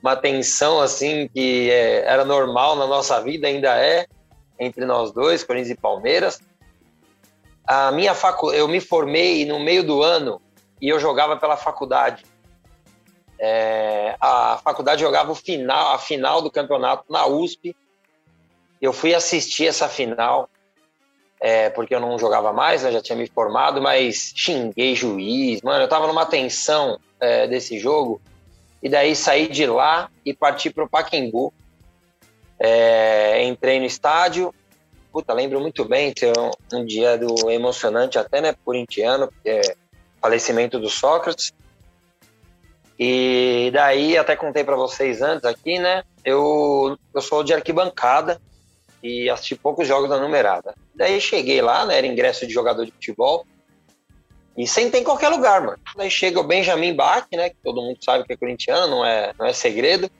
uma 0.03 0.17
tensão 0.17 0.81
assim 0.81 1.29
que 1.29 1.71
é, 1.71 2.05
era 2.07 2.25
normal 2.25 2.77
na 2.77 2.87
nossa 2.87 3.21
vida, 3.21 3.47
ainda 3.47 3.77
é, 3.79 4.07
entre 4.59 4.85
nós 4.85 5.13
dois, 5.13 5.45
Corinthians 5.45 5.77
e 5.77 5.81
Palmeiras. 5.81 6.41
A 7.67 7.91
minha 7.93 8.15
facu... 8.15 8.53
Eu 8.53 8.69
me 8.69 8.81
formei 8.81 9.45
no 9.45 9.59
meio 9.61 9.85
do 9.85 10.03
ano 10.03 10.41
e 10.81 10.89
eu 10.89 11.01
jogava 11.01 11.37
pela 11.37 11.57
faculdade. 11.57 12.25
É, 13.39 14.17
a 14.21 14.61
faculdade 14.63 15.01
jogava 15.01 15.33
o 15.33 15.35
final, 15.35 15.95
a 15.95 15.99
final 15.99 16.41
do 16.41 16.51
campeonato 16.51 17.05
na 17.11 17.27
USP 17.27 17.75
eu 18.85 18.93
fui 18.93 19.15
assistir 19.15 19.67
essa 19.67 19.89
final, 19.89 20.49
é, 21.41 21.71
porque 21.71 21.95
eu 21.95 22.01
não 22.01 22.19
jogava 22.19 22.53
mais, 22.53 22.83
né, 22.83 22.93
já 22.93 23.01
tinha 23.01 23.17
me 23.17 23.27
formado, 23.27 23.81
mas 23.81 24.33
xinguei 24.37 24.95
juiz, 24.95 25.63
mano, 25.63 25.85
eu 25.85 25.89
tava 25.89 26.07
numa 26.07 26.27
tensão 26.27 26.99
é, 27.19 27.47
desse 27.47 27.79
jogo, 27.79 28.21
e 28.83 28.89
daí 28.89 29.17
saí 29.17 29.49
de 29.49 29.67
lá 29.67 30.11
e 30.25 30.35
parti 30.35 30.69
pro 30.69 30.89
Paquembu. 30.89 31.53
É, 32.59 33.43
entrei 33.45 33.81
no 33.81 33.87
estádio, 33.87 34.55
puta, 35.15 35.33
lembro 35.33 35.61
muito 35.61 35.85
bem, 35.85 36.13
ser 36.19 36.37
um, 36.37 36.51
um 36.77 36.85
dia 36.85 37.17
do 37.17 37.49
emocionante 37.49 38.19
até, 38.19 38.41
né, 38.41 38.53
corintiano, 38.65 39.33
é 39.45 39.77
falecimento 40.21 40.77
do 40.77 40.91
Sócrates. 40.91 41.53
E 42.99 43.71
daí, 43.73 44.19
até 44.19 44.35
contei 44.35 44.65
para 44.65 44.75
vocês 44.75 45.23
antes 45.23 45.45
aqui, 45.45 45.79
né? 45.79 46.03
Eu, 46.25 46.99
eu 47.15 47.23
sou 47.23 47.45
de 47.45 47.55
arquibancada, 47.55 48.41
e 49.05 49.31
assisti 49.31 49.55
poucos 49.55 49.87
jogos 49.87 50.11
da 50.11 50.19
numerada. 50.19 50.75
Daí 50.93 51.21
cheguei 51.21 51.63
lá, 51.63 51.87
né, 51.87 51.99
era 51.99 52.07
ingresso 52.09 52.45
de 52.45 52.53
jogador 52.53 52.85
de 52.85 52.91
futebol, 52.91 53.47
e 54.57 54.67
sentei 54.67 55.03
em 55.03 55.05
qualquer 55.05 55.29
lugar, 55.29 55.61
mano. 55.61 55.79
Daí 55.95 56.11
chega 56.11 56.41
o 56.41 56.45
Benjamin 56.45 56.93
Bach, 56.93 57.27
né, 57.33 57.51
que 57.51 57.57
todo 57.63 57.83
mundo 57.83 57.99
sabe 58.01 58.25
que 58.25 58.33
é 58.33 58.37
corintiano, 58.37 58.89
não 58.89 59.05
é, 59.05 59.33
não 59.39 59.47
é 59.47 59.53
segredo. 59.53 60.11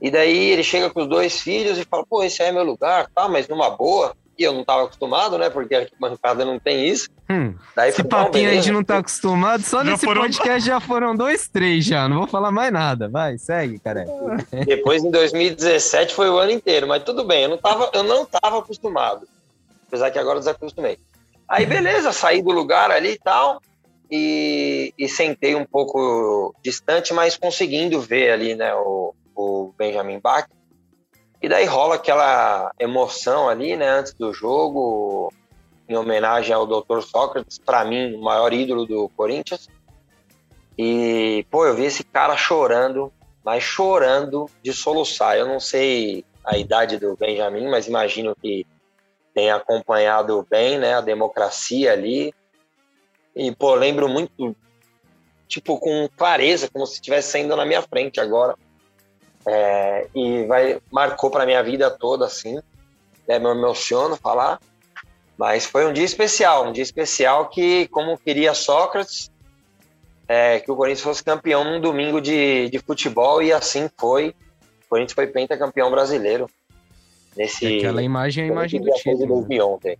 E 0.00 0.10
daí 0.10 0.50
ele 0.50 0.62
chega 0.62 0.90
com 0.90 1.02
os 1.02 1.08
dois 1.08 1.40
filhos 1.40 1.78
e 1.78 1.84
fala, 1.84 2.04
pô, 2.08 2.22
esse 2.22 2.42
aí 2.42 2.48
é 2.48 2.52
meu 2.52 2.64
lugar, 2.64 3.08
tá, 3.14 3.28
mas 3.28 3.48
numa 3.48 3.70
boa. 3.70 4.14
E 4.38 4.42
eu 4.42 4.52
não 4.52 4.60
estava 4.60 4.84
acostumado, 4.84 5.38
né? 5.38 5.48
Porque 5.48 5.74
a 5.74 5.78
arquibancada 5.80 6.44
não 6.44 6.58
tem 6.58 6.86
isso. 6.86 7.08
Hum, 7.30 7.54
Daí 7.74 7.88
esse 7.88 8.04
papinho 8.04 8.50
aí 8.50 8.60
de 8.60 8.70
não 8.70 8.82
estar 8.82 8.94
tá 8.94 9.00
acostumado, 9.00 9.62
só 9.62 9.82
já 9.82 9.92
nesse 9.92 10.04
foram... 10.04 10.20
podcast 10.20 10.66
já 10.66 10.78
foram 10.78 11.16
dois, 11.16 11.48
três 11.48 11.86
já. 11.86 12.06
Não 12.06 12.18
vou 12.18 12.26
falar 12.26 12.50
mais 12.50 12.70
nada. 12.70 13.08
Vai, 13.08 13.38
segue, 13.38 13.78
cara. 13.78 14.04
Depois, 14.66 15.02
em 15.02 15.10
2017, 15.10 16.14
foi 16.14 16.28
o 16.28 16.38
ano 16.38 16.52
inteiro. 16.52 16.86
Mas 16.86 17.02
tudo 17.02 17.24
bem, 17.24 17.44
eu 17.44 17.48
não 17.48 17.56
tava, 17.56 17.90
eu 17.94 18.02
não 18.02 18.26
tava 18.26 18.58
acostumado. 18.58 19.26
Apesar 19.88 20.10
que 20.10 20.18
agora 20.18 20.36
eu 20.36 20.40
desacostumei. 20.40 20.98
Aí, 21.48 21.64
beleza, 21.64 22.12
saí 22.12 22.42
do 22.42 22.50
lugar 22.50 22.90
ali 22.90 23.12
e 23.12 23.18
tal. 23.18 23.62
E, 24.10 24.92
e 24.98 25.08
sentei 25.08 25.54
um 25.54 25.64
pouco 25.64 26.54
distante, 26.62 27.14
mas 27.14 27.38
conseguindo 27.38 28.00
ver 28.00 28.30
ali, 28.30 28.54
né, 28.54 28.72
o, 28.74 29.14
o 29.36 29.72
Benjamin 29.76 30.18
Bach. 30.18 30.48
E 31.42 31.48
daí 31.48 31.66
rola 31.66 31.96
aquela 31.96 32.72
emoção 32.78 33.48
ali, 33.48 33.76
né, 33.76 33.88
antes 33.88 34.14
do 34.14 34.32
jogo, 34.32 35.32
em 35.88 35.96
homenagem 35.96 36.54
ao 36.54 36.66
Dr. 36.66 37.02
Sócrates, 37.02 37.58
para 37.58 37.84
mim, 37.84 38.14
o 38.14 38.22
maior 38.22 38.52
ídolo 38.52 38.86
do 38.86 39.08
Corinthians. 39.10 39.68
E, 40.78 41.46
pô, 41.50 41.66
eu 41.66 41.74
vi 41.74 41.84
esse 41.84 42.02
cara 42.02 42.36
chorando, 42.36 43.12
mas 43.44 43.62
chorando 43.62 44.46
de 44.62 44.72
soluçar. 44.72 45.36
Eu 45.36 45.46
não 45.46 45.60
sei 45.60 46.24
a 46.44 46.56
idade 46.56 46.98
do 46.98 47.16
Benjamin, 47.16 47.68
mas 47.68 47.86
imagino 47.86 48.34
que 48.34 48.66
tenha 49.34 49.56
acompanhado 49.56 50.46
bem, 50.50 50.78
né, 50.78 50.94
a 50.94 51.00
democracia 51.00 51.92
ali. 51.92 52.34
E, 53.34 53.54
pô, 53.54 53.74
lembro 53.74 54.08
muito, 54.08 54.56
tipo, 55.46 55.78
com 55.78 56.08
clareza, 56.16 56.68
como 56.72 56.86
se 56.86 56.94
estivesse 56.94 57.30
saindo 57.30 57.54
na 57.54 57.66
minha 57.66 57.82
frente 57.82 58.18
agora. 58.18 58.56
É, 59.48 60.06
e 60.14 60.44
vai 60.44 60.80
marcou 60.90 61.30
para 61.30 61.46
minha 61.46 61.62
vida 61.62 61.90
toda 61.90 62.26
assim. 62.26 62.58
Né, 63.26 63.38
me 63.38 63.48
emociono 63.48 64.16
falar, 64.16 64.60
mas 65.36 65.66
foi 65.66 65.84
um 65.84 65.92
dia 65.92 66.04
especial, 66.04 66.68
um 66.68 66.72
dia 66.72 66.82
especial 66.82 67.48
que, 67.48 67.88
como 67.88 68.16
queria 68.16 68.54
Sócrates, 68.54 69.30
é, 70.28 70.60
que 70.60 70.70
o 70.70 70.76
Corinthians 70.76 71.02
fosse 71.02 71.24
campeão 71.24 71.64
num 71.64 71.80
domingo 71.80 72.20
de, 72.20 72.68
de 72.70 72.78
futebol 72.78 73.42
e 73.42 73.52
assim 73.52 73.90
foi. 73.96 74.28
O 74.86 74.88
Corinthians 74.88 75.14
foi 75.14 75.26
pentacampeão 75.26 75.90
brasileiro. 75.90 76.48
Nesse, 77.36 77.78
Aquela 77.78 78.02
imagem 78.02 78.44
é 78.44 78.48
a 78.48 78.50
imagem 78.50 78.80
do 78.80 78.90
título. 78.92 79.46
De 79.46 79.60
ontem. 79.60 79.98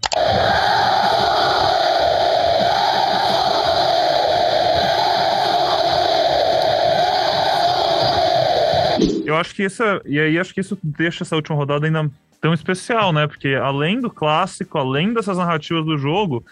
Eu 9.26 9.36
acho 9.36 9.52
que 9.54 9.64
isso, 9.64 9.82
e 10.04 10.20
aí 10.20 10.38
acho 10.38 10.54
que 10.54 10.60
isso 10.60 10.78
deixa 10.80 11.24
essa 11.24 11.34
última 11.34 11.56
rodada 11.56 11.84
ainda 11.84 12.08
tão 12.40 12.54
especial, 12.54 13.12
né? 13.12 13.26
Porque 13.26 13.54
além 13.54 14.00
do 14.00 14.08
clássico, 14.08 14.78
além 14.78 15.12
dessas 15.12 15.36
narrativas 15.36 15.84
do 15.84 15.98
jogo, 15.98 16.44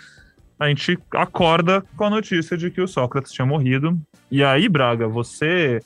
a 0.59 0.69
gente 0.69 0.99
acorda 1.13 1.85
com 1.97 2.05
a 2.05 2.11
notícia 2.11 2.57
de 2.57 2.73
que 2.73 2.81
o 2.81 2.89
Sócrates 2.89 3.33
tinha 3.33 3.47
morrido. 3.47 3.97
E 4.29 4.43
aí, 4.43 4.69
Braga, 4.69 5.07
você. 5.07 5.81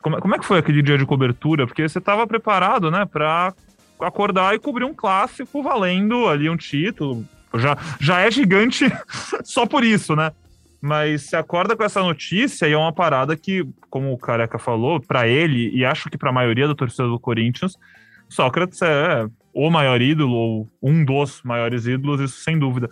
Como, 0.00 0.20
como 0.20 0.36
é 0.36 0.38
que 0.38 0.46
foi 0.46 0.58
aquele 0.58 0.82
dia 0.82 0.96
de 0.96 1.04
cobertura? 1.04 1.66
Porque 1.66 1.88
você 1.88 1.98
estava 1.98 2.24
preparado, 2.28 2.92
né, 2.92 3.04
para 3.04 3.52
acordar 4.00 4.54
e 4.54 4.60
cobrir 4.60 4.84
um 4.84 4.94
clássico 4.94 5.64
valendo 5.64 6.28
ali 6.28 6.48
um 6.48 6.56
título. 6.56 7.24
Já, 7.56 7.76
já 8.00 8.20
é 8.20 8.30
gigante 8.30 8.84
só 9.42 9.66
por 9.66 9.82
isso, 9.82 10.14
né? 10.14 10.30
Mas 10.84 11.22
se 11.22 11.34
acorda 11.34 11.74
com 11.74 11.82
essa 11.82 12.02
notícia 12.02 12.68
e 12.68 12.72
é 12.72 12.76
uma 12.76 12.92
parada 12.92 13.34
que, 13.34 13.66
como 13.88 14.12
o 14.12 14.18
Careca 14.18 14.58
falou, 14.58 15.00
para 15.00 15.26
ele, 15.26 15.70
e 15.74 15.82
acho 15.82 16.10
que 16.10 16.18
para 16.18 16.28
a 16.28 16.32
maioria 16.32 16.68
da 16.68 16.74
torcida 16.74 17.08
do 17.08 17.18
Corinthians, 17.18 17.78
Sócrates 18.28 18.82
é 18.82 19.26
o 19.54 19.70
maior 19.70 20.02
ídolo, 20.02 20.34
ou 20.34 20.68
um 20.82 21.02
dos 21.02 21.40
maiores 21.42 21.86
ídolos, 21.86 22.20
isso 22.20 22.42
sem 22.42 22.58
dúvida. 22.58 22.90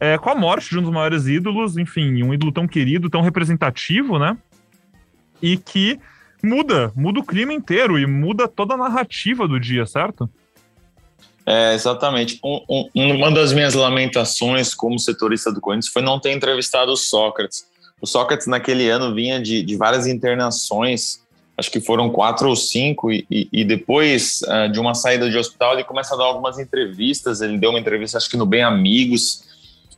É, 0.00 0.16
com 0.16 0.30
a 0.30 0.34
morte 0.34 0.70
de 0.70 0.78
um 0.78 0.82
dos 0.82 0.90
maiores 0.90 1.26
ídolos, 1.26 1.76
enfim, 1.76 2.22
um 2.22 2.32
ídolo 2.32 2.50
tão 2.50 2.66
querido, 2.66 3.10
tão 3.10 3.20
representativo, 3.20 4.18
né? 4.18 4.34
E 5.42 5.58
que 5.58 6.00
muda, 6.42 6.90
muda 6.96 7.20
o 7.20 7.26
clima 7.26 7.52
inteiro 7.52 7.98
e 7.98 8.06
muda 8.06 8.48
toda 8.48 8.72
a 8.72 8.78
narrativa 8.78 9.46
do 9.46 9.60
dia, 9.60 9.84
certo? 9.84 10.26
É, 11.50 11.74
exatamente. 11.74 12.38
Um, 12.44 12.86
um, 12.94 13.16
uma 13.16 13.28
das 13.28 13.52
minhas 13.52 13.74
lamentações 13.74 14.72
como 14.72 15.00
setorista 15.00 15.52
do 15.52 15.60
Corinthians 15.60 15.92
foi 15.92 16.00
não 16.00 16.20
ter 16.20 16.30
entrevistado 16.30 16.92
o 16.92 16.96
Sócrates. 16.96 17.66
O 18.00 18.06
Sócrates, 18.06 18.46
naquele 18.46 18.88
ano, 18.88 19.12
vinha 19.12 19.42
de, 19.42 19.60
de 19.60 19.76
várias 19.76 20.06
internações, 20.06 21.20
acho 21.58 21.68
que 21.68 21.80
foram 21.80 22.08
quatro 22.08 22.48
ou 22.48 22.54
cinco, 22.54 23.10
e, 23.10 23.26
e, 23.28 23.48
e 23.52 23.64
depois 23.64 24.42
uh, 24.42 24.70
de 24.70 24.78
uma 24.78 24.94
saída 24.94 25.28
de 25.28 25.36
hospital, 25.36 25.72
ele 25.72 25.82
começa 25.82 26.14
a 26.14 26.18
dar 26.18 26.26
algumas 26.26 26.56
entrevistas. 26.56 27.40
Ele 27.40 27.58
deu 27.58 27.70
uma 27.70 27.80
entrevista, 27.80 28.16
acho 28.16 28.30
que 28.30 28.36
no 28.36 28.46
Bem 28.46 28.62
Amigos, 28.62 29.42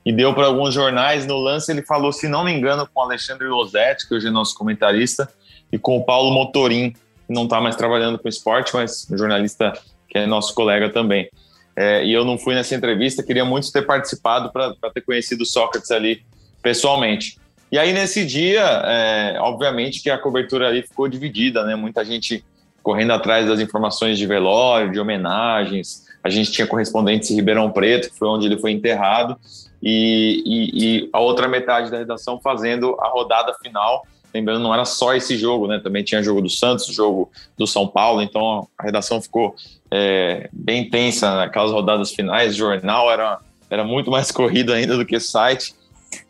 e 0.06 0.10
deu 0.10 0.32
para 0.32 0.46
alguns 0.46 0.72
jornais. 0.72 1.26
No 1.26 1.36
lance, 1.36 1.70
ele 1.70 1.82
falou, 1.82 2.12
se 2.12 2.28
não 2.28 2.44
me 2.44 2.50
engano, 2.50 2.88
com 2.94 2.98
o 2.98 3.04
Alexandre 3.04 3.46
Losetti, 3.46 4.08
que 4.08 4.14
hoje 4.14 4.26
é 4.26 4.30
nosso 4.30 4.54
comentarista, 4.54 5.28
e 5.70 5.78
com 5.78 5.98
o 5.98 6.02
Paulo 6.02 6.32
Motorim, 6.32 6.92
que 6.92 6.98
não 7.28 7.44
está 7.44 7.60
mais 7.60 7.76
trabalhando 7.76 8.18
com 8.18 8.26
esporte, 8.26 8.72
mas 8.72 9.06
jornalista 9.10 9.74
que 10.08 10.16
é 10.16 10.26
nosso 10.26 10.54
colega 10.54 10.88
também. 10.90 11.28
É, 11.76 12.04
e 12.04 12.12
eu 12.12 12.24
não 12.24 12.38
fui 12.38 12.54
nessa 12.54 12.74
entrevista, 12.74 13.22
queria 13.22 13.44
muito 13.44 13.72
ter 13.72 13.82
participado 13.82 14.52
para 14.52 14.74
ter 14.92 15.00
conhecido 15.00 15.42
o 15.42 15.46
Sócrates 15.46 15.90
ali 15.90 16.22
pessoalmente. 16.62 17.38
E 17.70 17.78
aí, 17.78 17.92
nesse 17.92 18.26
dia, 18.26 18.62
é, 18.84 19.36
obviamente 19.40 20.02
que 20.02 20.10
a 20.10 20.18
cobertura 20.18 20.68
ali 20.68 20.82
ficou 20.82 21.08
dividida, 21.08 21.64
né? 21.64 21.74
Muita 21.74 22.04
gente 22.04 22.44
correndo 22.82 23.12
atrás 23.12 23.46
das 23.46 23.60
informações 23.60 24.18
de 24.18 24.26
velório, 24.26 24.92
de 24.92 25.00
homenagens. 25.00 26.04
A 26.22 26.28
gente 26.28 26.52
tinha 26.52 26.66
correspondentes 26.66 27.30
em 27.30 27.36
Ribeirão 27.36 27.70
Preto, 27.70 28.10
que 28.10 28.18
foi 28.18 28.28
onde 28.28 28.46
ele 28.46 28.58
foi 28.58 28.72
enterrado, 28.72 29.38
e, 29.82 30.42
e, 30.44 30.84
e 30.84 31.10
a 31.12 31.20
outra 31.20 31.48
metade 31.48 31.90
da 31.90 31.96
redação 31.96 32.38
fazendo 32.38 32.94
a 33.00 33.08
rodada 33.08 33.54
final. 33.54 34.06
Lembrando, 34.34 34.60
não 34.60 34.74
era 34.74 34.84
só 34.84 35.14
esse 35.14 35.38
jogo, 35.38 35.66
né? 35.66 35.80
Também 35.82 36.04
tinha 36.04 36.22
jogo 36.22 36.42
do 36.42 36.50
Santos, 36.50 36.86
jogo 36.86 37.30
do 37.56 37.66
São 37.66 37.88
Paulo, 37.88 38.20
então 38.20 38.68
a 38.76 38.82
redação 38.82 39.20
ficou 39.20 39.54
é, 39.94 40.48
bem 40.50 40.88
tensa 40.88 41.36
naquelas 41.36 41.70
rodadas 41.70 42.12
finais. 42.12 42.56
Jornal 42.56 43.10
era, 43.12 43.38
era 43.68 43.84
muito 43.84 44.10
mais 44.10 44.30
corrido 44.32 44.72
ainda 44.72 44.96
do 44.96 45.04
que 45.04 45.20
site. 45.20 45.74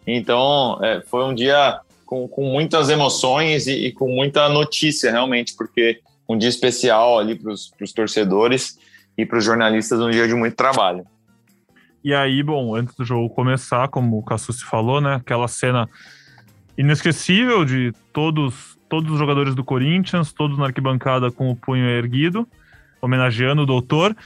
Então, 0.04 0.80
é, 0.82 1.00
foi 1.02 1.24
um 1.24 1.32
dia 1.32 1.80
com, 2.04 2.26
com 2.26 2.42
muitas 2.42 2.90
emoções 2.90 3.68
e, 3.68 3.86
e, 3.86 3.92
com 3.92 4.08
muita 4.08 4.48
notícia, 4.48 5.12
realmente, 5.12 5.54
porque 5.56 6.00
um 6.28 6.36
dia 6.36 6.48
especial 6.48 7.20
ali 7.20 7.36
para 7.36 7.52
os 7.52 7.92
torcedores 7.94 8.78
e 9.16 9.24
para 9.24 9.38
os 9.38 9.44
jornalistas, 9.44 10.00
um 10.00 10.10
dia 10.10 10.26
de 10.26 10.34
muito 10.34 10.56
trabalho. 10.56 11.06
E 12.02 12.12
aí, 12.12 12.42
bom, 12.42 12.74
antes 12.74 12.96
do 12.96 13.04
jogo 13.04 13.30
começar, 13.30 13.86
como 13.88 14.18
o 14.18 14.24
Cassucci 14.24 14.64
falou, 14.64 15.00
né, 15.00 15.14
aquela 15.14 15.46
cena 15.46 15.88
inesquecível 16.76 17.64
de 17.64 17.92
todos, 18.12 18.76
todos 18.88 19.12
os 19.12 19.18
jogadores 19.18 19.54
do 19.54 19.62
Corinthians, 19.62 20.32
todos 20.32 20.58
na 20.58 20.66
arquibancada 20.66 21.30
com 21.30 21.48
o 21.48 21.54
punho 21.54 21.86
erguido, 21.88 22.48
homenageando 23.02 23.62
o 23.62 23.66
doutor. 23.66 24.16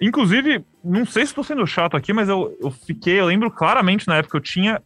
Inclusive, 0.00 0.64
não 0.82 1.06
sei 1.06 1.24
se 1.24 1.30
estou 1.30 1.44
sendo 1.44 1.64
chato 1.66 1.96
aqui, 1.96 2.12
mas 2.12 2.28
eu, 2.28 2.56
eu 2.60 2.70
fiquei, 2.70 3.20
eu 3.20 3.26
lembro 3.26 3.50
claramente 3.50 4.08
na 4.08 4.16
época 4.16 4.38
eu 4.38 4.40
tinha 4.40 4.82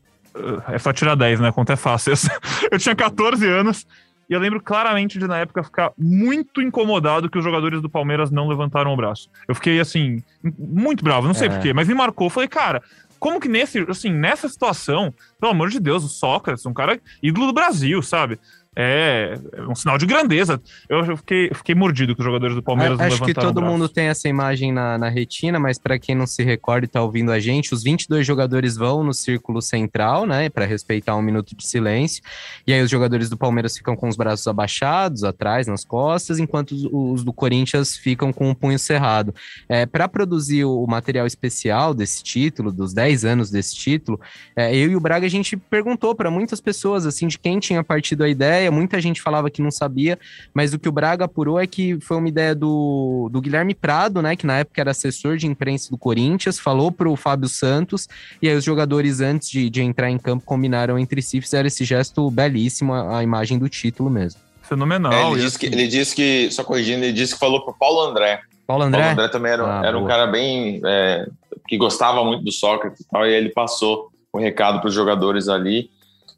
é 0.68 0.78
só 0.78 0.92
tirar 0.92 1.14
10, 1.14 1.40
né? 1.40 1.50
Conta 1.50 1.72
é 1.72 1.76
fácil. 1.76 2.12
Eu 2.70 2.78
tinha 2.78 2.94
14 2.94 3.46
anos 3.48 3.86
e 4.28 4.32
eu 4.32 4.40
lembro 4.40 4.60
claramente 4.60 5.18
de, 5.18 5.26
na 5.26 5.38
época, 5.38 5.62
ficar 5.62 5.92
muito 5.96 6.60
incomodado 6.60 7.30
que 7.30 7.38
os 7.38 7.44
jogadores 7.44 7.80
do 7.80 7.88
Palmeiras 7.88 8.30
não 8.30 8.48
levantaram 8.48 8.92
o 8.92 8.96
braço. 8.96 9.30
Eu 9.46 9.54
fiquei, 9.54 9.78
assim, 9.78 10.20
muito 10.58 11.04
bravo, 11.04 11.28
não 11.28 11.34
sei 11.34 11.46
é. 11.46 11.50
porquê, 11.50 11.72
mas 11.72 11.86
me 11.86 11.94
marcou. 11.94 12.28
Falei, 12.28 12.48
cara, 12.48 12.82
como 13.20 13.40
que 13.40 13.48
nesse, 13.48 13.78
assim, 13.88 14.10
nessa 14.10 14.48
situação, 14.48 15.14
pelo 15.40 15.52
amor 15.52 15.70
de 15.70 15.78
Deus, 15.78 16.02
o 16.02 16.08
Sócrates, 16.08 16.66
um 16.66 16.74
cara 16.74 17.00
ídolo 17.22 17.46
do 17.46 17.52
Brasil, 17.52 18.02
sabe? 18.02 18.38
É, 18.78 19.38
é 19.54 19.62
um 19.62 19.74
sinal 19.74 19.96
de 19.96 20.04
grandeza. 20.04 20.60
Eu 20.86 21.16
fiquei, 21.16 21.50
fiquei 21.54 21.74
mordido 21.74 22.14
com 22.14 22.20
os 22.20 22.26
jogadores 22.26 22.54
do 22.54 22.62
Palmeiras 22.62 23.00
Acho 23.00 23.24
que 23.24 23.32
todo 23.32 23.62
mundo 23.62 23.88
tem 23.88 24.08
essa 24.08 24.28
imagem 24.28 24.70
na, 24.70 24.98
na 24.98 25.08
retina, 25.08 25.58
mas 25.58 25.78
para 25.78 25.98
quem 25.98 26.14
não 26.14 26.26
se 26.26 26.44
recorda 26.44 26.84
e 26.84 26.86
está 26.86 27.02
ouvindo 27.02 27.32
a 27.32 27.40
gente, 27.40 27.72
os 27.72 27.82
22 27.82 28.26
jogadores 28.26 28.76
vão 28.76 29.02
no 29.02 29.14
círculo 29.14 29.62
central, 29.62 30.26
né, 30.26 30.50
para 30.50 30.66
respeitar 30.66 31.16
um 31.16 31.22
minuto 31.22 31.56
de 31.56 31.66
silêncio. 31.66 32.22
E 32.66 32.72
aí 32.72 32.82
os 32.82 32.90
jogadores 32.90 33.30
do 33.30 33.36
Palmeiras 33.36 33.76
ficam 33.78 33.96
com 33.96 34.08
os 34.08 34.16
braços 34.16 34.46
abaixados, 34.46 35.24
atrás, 35.24 35.66
nas 35.66 35.82
costas, 35.82 36.38
enquanto 36.38 36.72
os, 36.72 36.86
os 36.92 37.24
do 37.24 37.32
Corinthians 37.32 37.96
ficam 37.96 38.30
com 38.30 38.50
o 38.50 38.54
punho 38.54 38.78
cerrado. 38.78 39.34
É, 39.70 39.86
para 39.86 40.06
produzir 40.06 40.64
o 40.64 40.86
material 40.86 41.26
especial 41.26 41.94
desse 41.94 42.22
título, 42.22 42.70
dos 42.70 42.92
10 42.92 43.24
anos 43.24 43.50
desse 43.50 43.74
título, 43.74 44.20
é, 44.54 44.76
eu 44.76 44.90
e 44.90 44.96
o 44.96 45.00
Braga 45.00 45.24
a 45.24 45.30
gente 45.30 45.56
perguntou 45.56 46.14
para 46.14 46.30
muitas 46.30 46.60
pessoas 46.60 47.06
assim 47.06 47.26
de 47.26 47.38
quem 47.38 47.58
tinha 47.58 47.82
partido 47.82 48.22
a 48.22 48.28
ideia 48.28 48.65
ideia, 48.66 48.70
muita 48.70 49.00
gente 49.00 49.22
falava 49.22 49.50
que 49.50 49.62
não 49.62 49.70
sabia, 49.70 50.18
mas 50.52 50.74
o 50.74 50.78
que 50.78 50.88
o 50.88 50.92
Braga 50.92 51.24
apurou 51.24 51.58
é 51.58 51.66
que 51.66 51.98
foi 52.00 52.16
uma 52.16 52.28
ideia 52.28 52.54
do, 52.54 53.28
do 53.30 53.40
Guilherme 53.40 53.74
Prado, 53.74 54.20
né, 54.20 54.36
que 54.36 54.46
na 54.46 54.58
época 54.58 54.80
era 54.80 54.90
assessor 54.90 55.36
de 55.36 55.46
imprensa 55.46 55.90
do 55.90 55.98
Corinthians, 55.98 56.58
falou 56.58 56.90
para 56.90 57.08
o 57.08 57.16
Fábio 57.16 57.48
Santos, 57.48 58.08
e 58.40 58.48
aí 58.48 58.56
os 58.56 58.64
jogadores, 58.64 59.20
antes 59.20 59.48
de, 59.48 59.70
de 59.70 59.82
entrar 59.82 60.10
em 60.10 60.18
campo, 60.18 60.44
combinaram 60.44 60.98
entre 60.98 61.22
si, 61.22 61.40
fizeram 61.40 61.66
esse 61.66 61.84
gesto 61.84 62.30
belíssimo, 62.30 62.92
a, 62.92 63.18
a 63.18 63.22
imagem 63.22 63.58
do 63.58 63.68
título 63.68 64.10
mesmo. 64.10 64.40
Fenomenal. 64.62 65.12
É, 65.12 65.30
ele, 65.30 65.40
disse 65.40 65.58
que, 65.58 65.66
ele 65.66 65.86
disse 65.86 66.16
que, 66.16 66.50
só 66.50 66.64
corrigindo, 66.64 67.04
ele 67.04 67.12
disse 67.12 67.34
que 67.34 67.38
falou 67.38 67.64
para 67.64 67.72
Paulo 67.74 68.00
André. 68.00 68.40
Paulo 68.66 68.82
André? 68.82 69.00
Paulo 69.00 69.12
André 69.12 69.28
também 69.28 69.52
era, 69.52 69.80
ah, 69.80 69.86
era 69.86 69.96
um 69.96 70.06
cara 70.06 70.26
bem. 70.26 70.80
É, 70.84 71.26
que 71.68 71.76
gostava 71.76 72.24
muito 72.24 72.44
do 72.44 72.52
Sócrates 72.52 73.00
e 73.00 73.08
tal, 73.08 73.26
e 73.26 73.32
ele 73.32 73.50
passou 73.50 74.08
o 74.32 74.38
recado 74.38 74.80
para 74.80 74.88
os 74.88 74.94
jogadores 74.94 75.48
ali. 75.48 75.90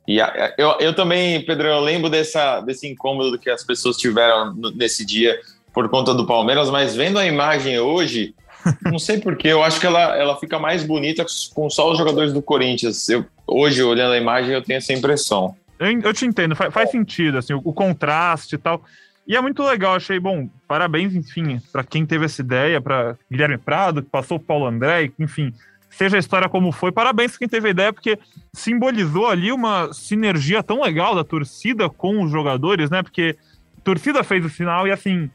E 0.08 0.22
a, 0.22 0.54
eu, 0.56 0.74
eu 0.80 0.94
também, 0.94 1.44
Pedro, 1.44 1.68
eu 1.68 1.80
lembro 1.80 2.08
dessa, 2.08 2.62
desse 2.62 2.88
incômodo 2.88 3.38
que 3.38 3.50
as 3.50 3.62
pessoas 3.62 3.98
tiveram 3.98 4.54
nesse 4.74 5.04
dia 5.04 5.38
por 5.70 5.86
conta 5.90 6.14
do 6.14 6.26
Palmeiras, 6.26 6.70
mas 6.70 6.96
vendo 6.96 7.18
a 7.18 7.26
imagem 7.26 7.78
hoje, 7.78 8.34
não 8.90 8.98
sei 8.98 9.20
porquê, 9.20 9.48
eu 9.48 9.62
acho 9.62 9.78
que 9.78 9.84
ela, 9.84 10.16
ela 10.16 10.34
fica 10.40 10.58
mais 10.58 10.82
bonita 10.82 11.26
com 11.54 11.68
só 11.68 11.92
os 11.92 11.98
jogadores 11.98 12.32
do 12.32 12.40
Corinthians. 12.40 13.06
Eu, 13.10 13.26
hoje, 13.46 13.82
olhando 13.82 14.14
a 14.14 14.16
imagem, 14.16 14.54
eu 14.54 14.62
tenho 14.62 14.78
essa 14.78 14.94
impressão. 14.94 15.54
Eu, 15.78 16.00
eu 16.00 16.14
te 16.14 16.24
entendo, 16.24 16.56
faz, 16.56 16.72
faz 16.72 16.90
sentido, 16.90 17.36
assim, 17.36 17.52
o, 17.52 17.60
o, 17.62 17.72
contraste 17.74 18.54
e 18.54 18.58
tal. 18.58 18.82
E 19.26 19.36
é 19.36 19.40
muito 19.42 19.62
legal, 19.62 19.94
achei 19.94 20.18
bom. 20.18 20.48
Parabéns, 20.66 21.14
enfim, 21.14 21.60
para 21.70 21.84
quem 21.84 22.06
teve 22.06 22.24
essa 22.24 22.40
ideia, 22.40 22.80
para 22.80 23.14
Guilherme 23.30 23.58
Prado, 23.58 24.02
que 24.02 24.08
passou 24.08 24.38
o 24.38 24.40
Paulo 24.40 24.64
André, 24.64 25.10
enfim, 25.18 25.52
seja 25.98 26.16
a 26.16 26.20
história 26.20 26.48
como 26.48 26.70
foi. 26.70 26.92
Parabéns 26.92 27.36
quem 27.36 27.48
teve 27.48 27.66
a 27.66 27.70
ideia, 27.72 27.92
porque 27.92 28.16
simbolizou 28.52 29.26
ali 29.26 29.50
uma 29.50 29.92
sinergia 29.92 30.62
tão 30.62 30.80
legal 30.80 31.12
da 31.12 31.24
torcida 31.24 31.90
com 31.90 32.22
os 32.22 32.30
jogadores, 32.30 32.88
né? 32.88 33.02
Porque 33.02 33.36
a 33.76 33.80
torcida 33.80 34.22
fez 34.22 34.44
o 34.44 34.48
sinal 34.48 34.86
e 34.86 34.92
assim. 34.92 35.28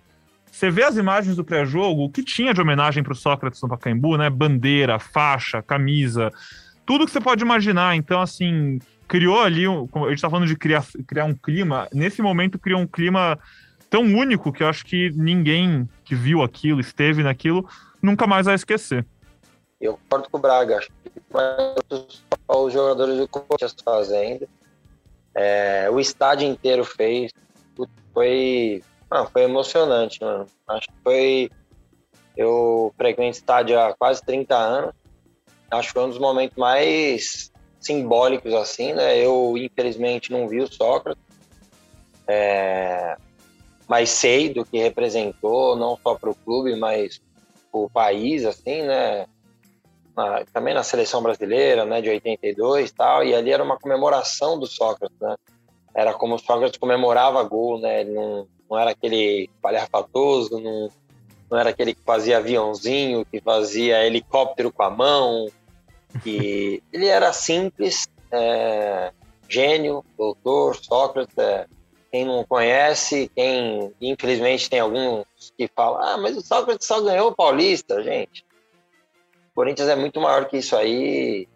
Você 0.49 0.69
vê 0.69 0.83
as 0.83 0.95
imagens 0.95 1.35
do 1.35 1.43
pré-jogo, 1.43 2.03
o 2.03 2.09
que 2.09 2.23
tinha 2.23 2.53
de 2.53 2.61
homenagem 2.61 3.03
para 3.03 3.11
o 3.11 3.15
Sócrates 3.15 3.61
no 3.61 3.67
Pacaembu, 3.67 4.17
né? 4.17 4.29
Bandeira, 4.29 4.99
faixa, 4.99 5.61
camisa, 5.61 6.31
tudo 6.85 7.05
que 7.05 7.11
você 7.11 7.19
pode 7.19 7.43
imaginar. 7.43 7.95
Então, 7.95 8.21
assim, 8.21 8.79
criou 9.05 9.41
ali, 9.41 9.65
a 9.65 9.69
gente 9.69 10.13
está 10.13 10.29
falando 10.29 10.47
de 10.47 10.55
criar, 10.55 10.85
criar 11.07 11.25
um 11.25 11.33
clima, 11.33 11.89
nesse 11.91 12.21
momento 12.21 12.59
criou 12.59 12.79
um 12.79 12.87
clima 12.87 13.37
tão 13.89 14.03
único 14.03 14.53
que 14.53 14.63
eu 14.63 14.67
acho 14.67 14.85
que 14.85 15.11
ninguém 15.15 15.89
que 16.05 16.15
viu 16.15 16.41
aquilo, 16.41 16.79
esteve 16.79 17.21
naquilo, 17.21 17.67
nunca 18.01 18.25
mais 18.27 18.45
vai 18.45 18.55
esquecer. 18.55 19.05
Eu 19.83 19.97
concordo 19.97 20.29
com 20.29 20.37
o 20.37 20.41
Braga, 20.41 20.77
acho 20.77 20.89
que 21.03 21.11
os 22.47 22.73
jogadores 22.73 23.17
do 23.17 23.27
Corinthians 23.27 23.75
fazendo. 23.83 24.47
É, 25.35 25.89
o 25.91 25.99
estádio 25.99 26.47
inteiro 26.47 26.85
fez. 26.85 27.33
Foi, 28.13 28.81
não, 29.11 29.27
foi 29.27 29.43
emocionante, 29.43 30.21
mano. 30.21 30.45
Acho 30.69 30.87
que 30.87 30.93
foi. 31.03 31.51
Eu 32.37 32.93
frequento 32.97 33.37
estádio 33.37 33.77
há 33.77 33.93
quase 33.93 34.23
30 34.23 34.55
anos. 34.55 34.93
Acho 35.69 35.89
que 35.89 35.93
foi 35.95 36.03
um 36.03 36.09
dos 36.09 36.19
momentos 36.19 36.55
mais 36.57 37.51
simbólicos, 37.81 38.53
assim, 38.53 38.93
né? 38.93 39.17
Eu, 39.17 39.55
infelizmente, 39.57 40.31
não 40.31 40.47
vi 40.47 40.61
o 40.61 40.71
Sócrates. 40.71 41.21
É, 42.25 43.17
mas 43.85 44.11
sei 44.11 44.53
do 44.53 44.63
que 44.63 44.77
representou, 44.77 45.75
não 45.75 45.97
só 46.01 46.15
para 46.15 46.29
o 46.29 46.35
clube, 46.35 46.73
mas 46.77 47.21
o 47.69 47.89
país, 47.89 48.45
assim, 48.45 48.83
né? 48.83 49.25
Na, 50.15 50.45
também 50.51 50.73
na 50.73 50.83
seleção 50.83 51.21
brasileira, 51.21 51.85
né, 51.85 52.01
de 52.01 52.09
82 52.09 52.89
e 52.89 52.93
tal, 52.93 53.23
e 53.23 53.33
ali 53.33 53.51
era 53.51 53.63
uma 53.63 53.77
comemoração 53.77 54.59
do 54.59 54.67
Sócrates, 54.67 55.17
né? 55.19 55.35
Era 55.95 56.13
como 56.13 56.35
o 56.35 56.39
Sócrates 56.39 56.79
comemorava 56.79 57.43
gol, 57.43 57.79
né? 57.79 58.01
Ele 58.01 58.11
não, 58.11 58.47
não 58.69 58.79
era 58.79 58.91
aquele 58.91 59.49
palhafatoso, 59.61 60.59
não, 60.59 60.89
não 61.49 61.57
era 61.57 61.69
aquele 61.69 61.93
que 61.93 62.01
fazia 62.03 62.37
aviãozinho, 62.37 63.25
que 63.25 63.39
fazia 63.39 64.05
helicóptero 64.05 64.71
com 64.71 64.83
a 64.83 64.89
mão, 64.89 65.47
que 66.23 66.81
ele 66.91 67.07
era 67.07 67.31
simples, 67.31 68.07
é, 68.31 69.11
gênio, 69.47 70.03
doutor, 70.17 70.75
Sócrates, 70.75 71.37
é, 71.37 71.67
quem 72.11 72.25
não 72.25 72.43
conhece, 72.43 73.31
quem 73.35 73.91
infelizmente 74.01 74.69
tem 74.69 74.79
alguns 74.79 75.25
que 75.57 75.67
falam, 75.75 76.01
ah, 76.01 76.17
mas 76.17 76.37
o 76.37 76.41
Sócrates 76.41 76.87
só 76.87 77.01
ganhou 77.01 77.29
o 77.29 77.35
Paulista, 77.35 78.03
gente. 78.03 78.45
Corinthians 79.53 79.89
é 79.89 79.95
muito 79.95 80.19
maior 80.19 80.45
que 80.45 80.57
isso 80.57 80.75
aí 80.75 81.47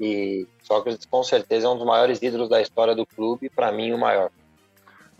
e 0.00 0.46
Sócrates 0.62 1.06
com 1.06 1.22
certeza 1.22 1.66
é 1.66 1.70
um 1.70 1.76
dos 1.76 1.86
maiores 1.86 2.20
ídolos 2.20 2.48
da 2.48 2.60
história 2.60 2.94
do 2.94 3.06
clube, 3.06 3.48
para 3.48 3.72
mim 3.72 3.92
o 3.92 3.98
maior. 3.98 4.30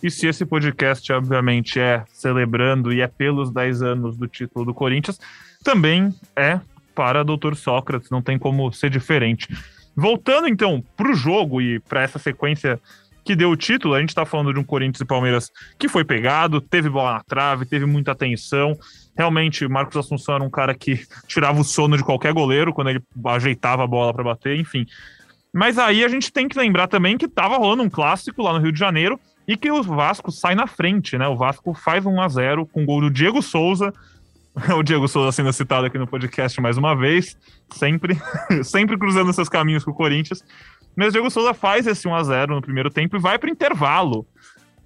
E 0.02 0.10
se 0.10 0.26
esse 0.26 0.44
podcast, 0.44 1.10
obviamente, 1.12 1.80
é 1.80 2.04
celebrando 2.12 2.92
e 2.92 3.00
é 3.00 3.06
pelos 3.06 3.50
10 3.50 3.82
anos 3.82 4.16
do 4.16 4.28
título 4.28 4.66
do 4.66 4.74
Corinthians, 4.74 5.18
também 5.64 6.14
é 6.34 6.60
para 6.94 7.24
Dr. 7.24 7.54
Sócrates, 7.54 8.10
não 8.10 8.20
tem 8.20 8.38
como 8.38 8.70
ser 8.72 8.90
diferente. 8.90 9.48
Voltando 9.94 10.48
então 10.48 10.84
para 10.94 11.10
o 11.10 11.14
jogo 11.14 11.62
e 11.62 11.80
para 11.80 12.02
essa 12.02 12.18
sequência 12.18 12.78
que 13.24 13.34
deu 13.34 13.50
o 13.50 13.56
título, 13.56 13.94
a 13.94 14.00
gente 14.00 14.10
está 14.10 14.24
falando 14.26 14.52
de 14.52 14.60
um 14.60 14.64
Corinthians 14.64 15.00
e 15.00 15.04
Palmeiras 15.04 15.50
que 15.78 15.88
foi 15.88 16.04
pegado, 16.04 16.60
teve 16.60 16.88
bola 16.88 17.14
na 17.14 17.24
trave, 17.24 17.64
teve 17.64 17.86
muita 17.86 18.12
atenção, 18.12 18.78
Realmente, 19.16 19.66
Marcos 19.66 19.96
Assunção 19.96 20.34
era 20.34 20.44
um 20.44 20.50
cara 20.50 20.74
que 20.74 21.00
tirava 21.26 21.60
o 21.60 21.64
sono 21.64 21.96
de 21.96 22.04
qualquer 22.04 22.32
goleiro 22.32 22.72
quando 22.72 22.90
ele 22.90 23.02
ajeitava 23.24 23.84
a 23.84 23.86
bola 23.86 24.12
para 24.12 24.24
bater, 24.24 24.58
enfim. 24.58 24.86
Mas 25.52 25.78
aí 25.78 26.04
a 26.04 26.08
gente 26.08 26.30
tem 26.30 26.48
que 26.48 26.58
lembrar 26.58 26.86
também 26.86 27.16
que 27.16 27.24
estava 27.24 27.56
rolando 27.56 27.82
um 27.82 27.88
clássico 27.88 28.42
lá 28.42 28.52
no 28.52 28.58
Rio 28.58 28.72
de 28.72 28.78
Janeiro 28.78 29.18
e 29.48 29.56
que 29.56 29.70
o 29.70 29.82
Vasco 29.82 30.30
sai 30.30 30.54
na 30.54 30.66
frente, 30.66 31.16
né? 31.16 31.26
O 31.28 31.36
Vasco 31.36 31.72
faz 31.72 32.04
1 32.04 32.20
a 32.20 32.28
0 32.28 32.66
com 32.66 32.82
o 32.82 32.86
gol 32.86 33.00
do 33.00 33.10
Diego 33.10 33.40
Souza. 33.40 33.92
o 34.76 34.82
Diego 34.82 35.08
Souza 35.08 35.32
sendo 35.32 35.52
citado 35.52 35.86
aqui 35.86 35.96
no 35.96 36.06
podcast 36.06 36.60
mais 36.60 36.76
uma 36.76 36.94
vez, 36.94 37.36
sempre, 37.70 38.18
sempre 38.64 38.98
cruzando 38.98 39.32
seus 39.32 39.48
caminhos 39.48 39.82
com 39.84 39.92
o 39.92 39.94
Corinthians. 39.94 40.44
Mas 40.94 41.08
o 41.08 41.12
Diego 41.12 41.30
Souza 41.30 41.54
faz 41.54 41.86
esse 41.86 42.06
1x0 42.06 42.48
no 42.48 42.62
primeiro 42.62 42.90
tempo 42.90 43.16
e 43.16 43.20
vai 43.20 43.38
para 43.38 43.48
o 43.48 43.52
intervalo 43.52 44.26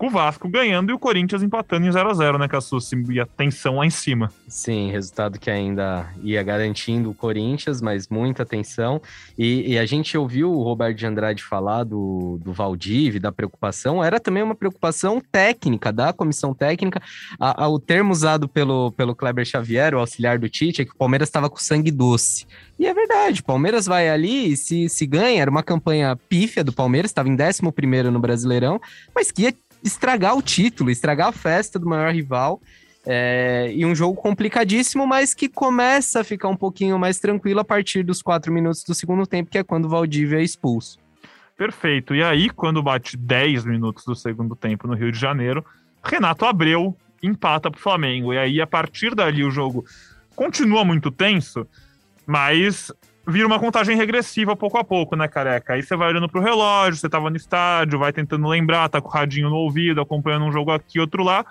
com 0.00 0.06
o 0.06 0.10
Vasco 0.10 0.48
ganhando 0.48 0.88
e 0.88 0.94
o 0.94 0.98
Corinthians 0.98 1.42
empatando 1.42 1.86
em 1.86 1.92
0 1.92 2.08
a 2.08 2.14
0 2.14 2.38
né, 2.38 2.48
Cassus? 2.48 2.90
E 3.10 3.20
a 3.20 3.26
tensão 3.26 3.76
lá 3.76 3.84
em 3.84 3.90
cima. 3.90 4.32
Sim, 4.48 4.90
resultado 4.90 5.38
que 5.38 5.50
ainda 5.50 6.08
ia 6.22 6.42
garantindo 6.42 7.10
o 7.10 7.14
Corinthians, 7.14 7.82
mas 7.82 8.08
muita 8.08 8.46
tensão. 8.46 9.02
E, 9.36 9.74
e 9.74 9.78
a 9.78 9.84
gente 9.84 10.16
ouviu 10.16 10.50
o 10.50 10.62
Roberto 10.62 10.96
de 10.96 11.04
Andrade 11.04 11.42
falar 11.42 11.84
do, 11.84 12.40
do 12.42 12.50
Valdívia, 12.50 13.20
da 13.20 13.30
preocupação. 13.30 14.02
Era 14.02 14.18
também 14.18 14.42
uma 14.42 14.54
preocupação 14.54 15.20
técnica, 15.20 15.92
da 15.92 16.14
comissão 16.14 16.54
técnica. 16.54 17.02
A, 17.38 17.64
a, 17.64 17.68
o 17.68 17.78
termo 17.78 18.10
usado 18.10 18.48
pelo, 18.48 18.92
pelo 18.92 19.14
Kleber 19.14 19.44
Xavier, 19.44 19.94
o 19.94 19.98
auxiliar 19.98 20.38
do 20.38 20.48
Tite, 20.48 20.80
é 20.80 20.84
que 20.86 20.92
o 20.92 20.96
Palmeiras 20.96 21.28
estava 21.28 21.50
com 21.50 21.58
sangue 21.58 21.90
doce. 21.90 22.46
E 22.78 22.86
é 22.86 22.94
verdade, 22.94 23.42
Palmeiras 23.42 23.84
vai 23.84 24.08
ali, 24.08 24.56
se, 24.56 24.88
se 24.88 25.04
ganha, 25.04 25.42
era 25.42 25.50
uma 25.50 25.62
campanha 25.62 26.16
pífia 26.16 26.64
do 26.64 26.72
Palmeiras, 26.72 27.10
estava 27.10 27.28
em 27.28 27.36
11 27.36 27.60
no 28.10 28.18
Brasileirão, 28.18 28.80
mas 29.14 29.30
que 29.30 29.42
ia 29.42 29.54
estragar 29.84 30.36
o 30.36 30.42
título, 30.42 30.90
estragar 30.90 31.28
a 31.28 31.32
festa 31.32 31.78
do 31.78 31.88
maior 31.88 32.12
rival. 32.12 32.60
É, 33.06 33.72
e 33.74 33.86
um 33.86 33.94
jogo 33.94 34.14
complicadíssimo, 34.20 35.06
mas 35.06 35.32
que 35.32 35.48
começa 35.48 36.20
a 36.20 36.24
ficar 36.24 36.48
um 36.48 36.56
pouquinho 36.56 36.98
mais 36.98 37.18
tranquilo 37.18 37.60
a 37.60 37.64
partir 37.64 38.02
dos 38.02 38.20
quatro 38.20 38.52
minutos 38.52 38.84
do 38.84 38.94
segundo 38.94 39.26
tempo, 39.26 39.50
que 39.50 39.56
é 39.56 39.64
quando 39.64 39.86
o 39.86 39.88
Valdívia 39.88 40.38
é 40.38 40.42
expulso. 40.42 40.98
Perfeito. 41.56 42.14
E 42.14 42.22
aí, 42.22 42.50
quando 42.50 42.82
bate 42.82 43.16
10 43.16 43.64
minutos 43.64 44.04
do 44.04 44.14
segundo 44.14 44.54
tempo 44.54 44.86
no 44.86 44.94
Rio 44.94 45.10
de 45.10 45.18
Janeiro, 45.18 45.64
Renato 46.02 46.44
Abreu 46.44 46.96
empata 47.22 47.70
para 47.70 47.78
o 47.78 47.82
Flamengo. 47.82 48.32
E 48.32 48.38
aí, 48.38 48.60
a 48.60 48.66
partir 48.66 49.14
dali, 49.14 49.44
o 49.44 49.50
jogo 49.50 49.84
continua 50.34 50.84
muito 50.84 51.10
tenso, 51.10 51.66
mas 52.26 52.92
vira 53.30 53.46
uma 53.46 53.58
contagem 53.58 53.96
regressiva 53.96 54.56
pouco 54.56 54.76
a 54.78 54.84
pouco, 54.84 55.16
né, 55.16 55.28
careca? 55.28 55.74
Aí 55.74 55.82
você 55.82 55.96
vai 55.96 56.08
olhando 56.08 56.28
pro 56.28 56.40
relógio, 56.40 57.00
você 57.00 57.08
tava 57.08 57.30
no 57.30 57.36
estádio, 57.36 57.98
vai 57.98 58.12
tentando 58.12 58.46
lembrar, 58.46 58.88
tá 58.88 59.00
com 59.00 59.08
o 59.08 59.10
radinho 59.10 59.48
no 59.48 59.56
ouvido, 59.56 60.00
acompanhando 60.00 60.44
um 60.44 60.52
jogo 60.52 60.70
aqui, 60.70 61.00
outro 61.00 61.22
lá, 61.22 61.44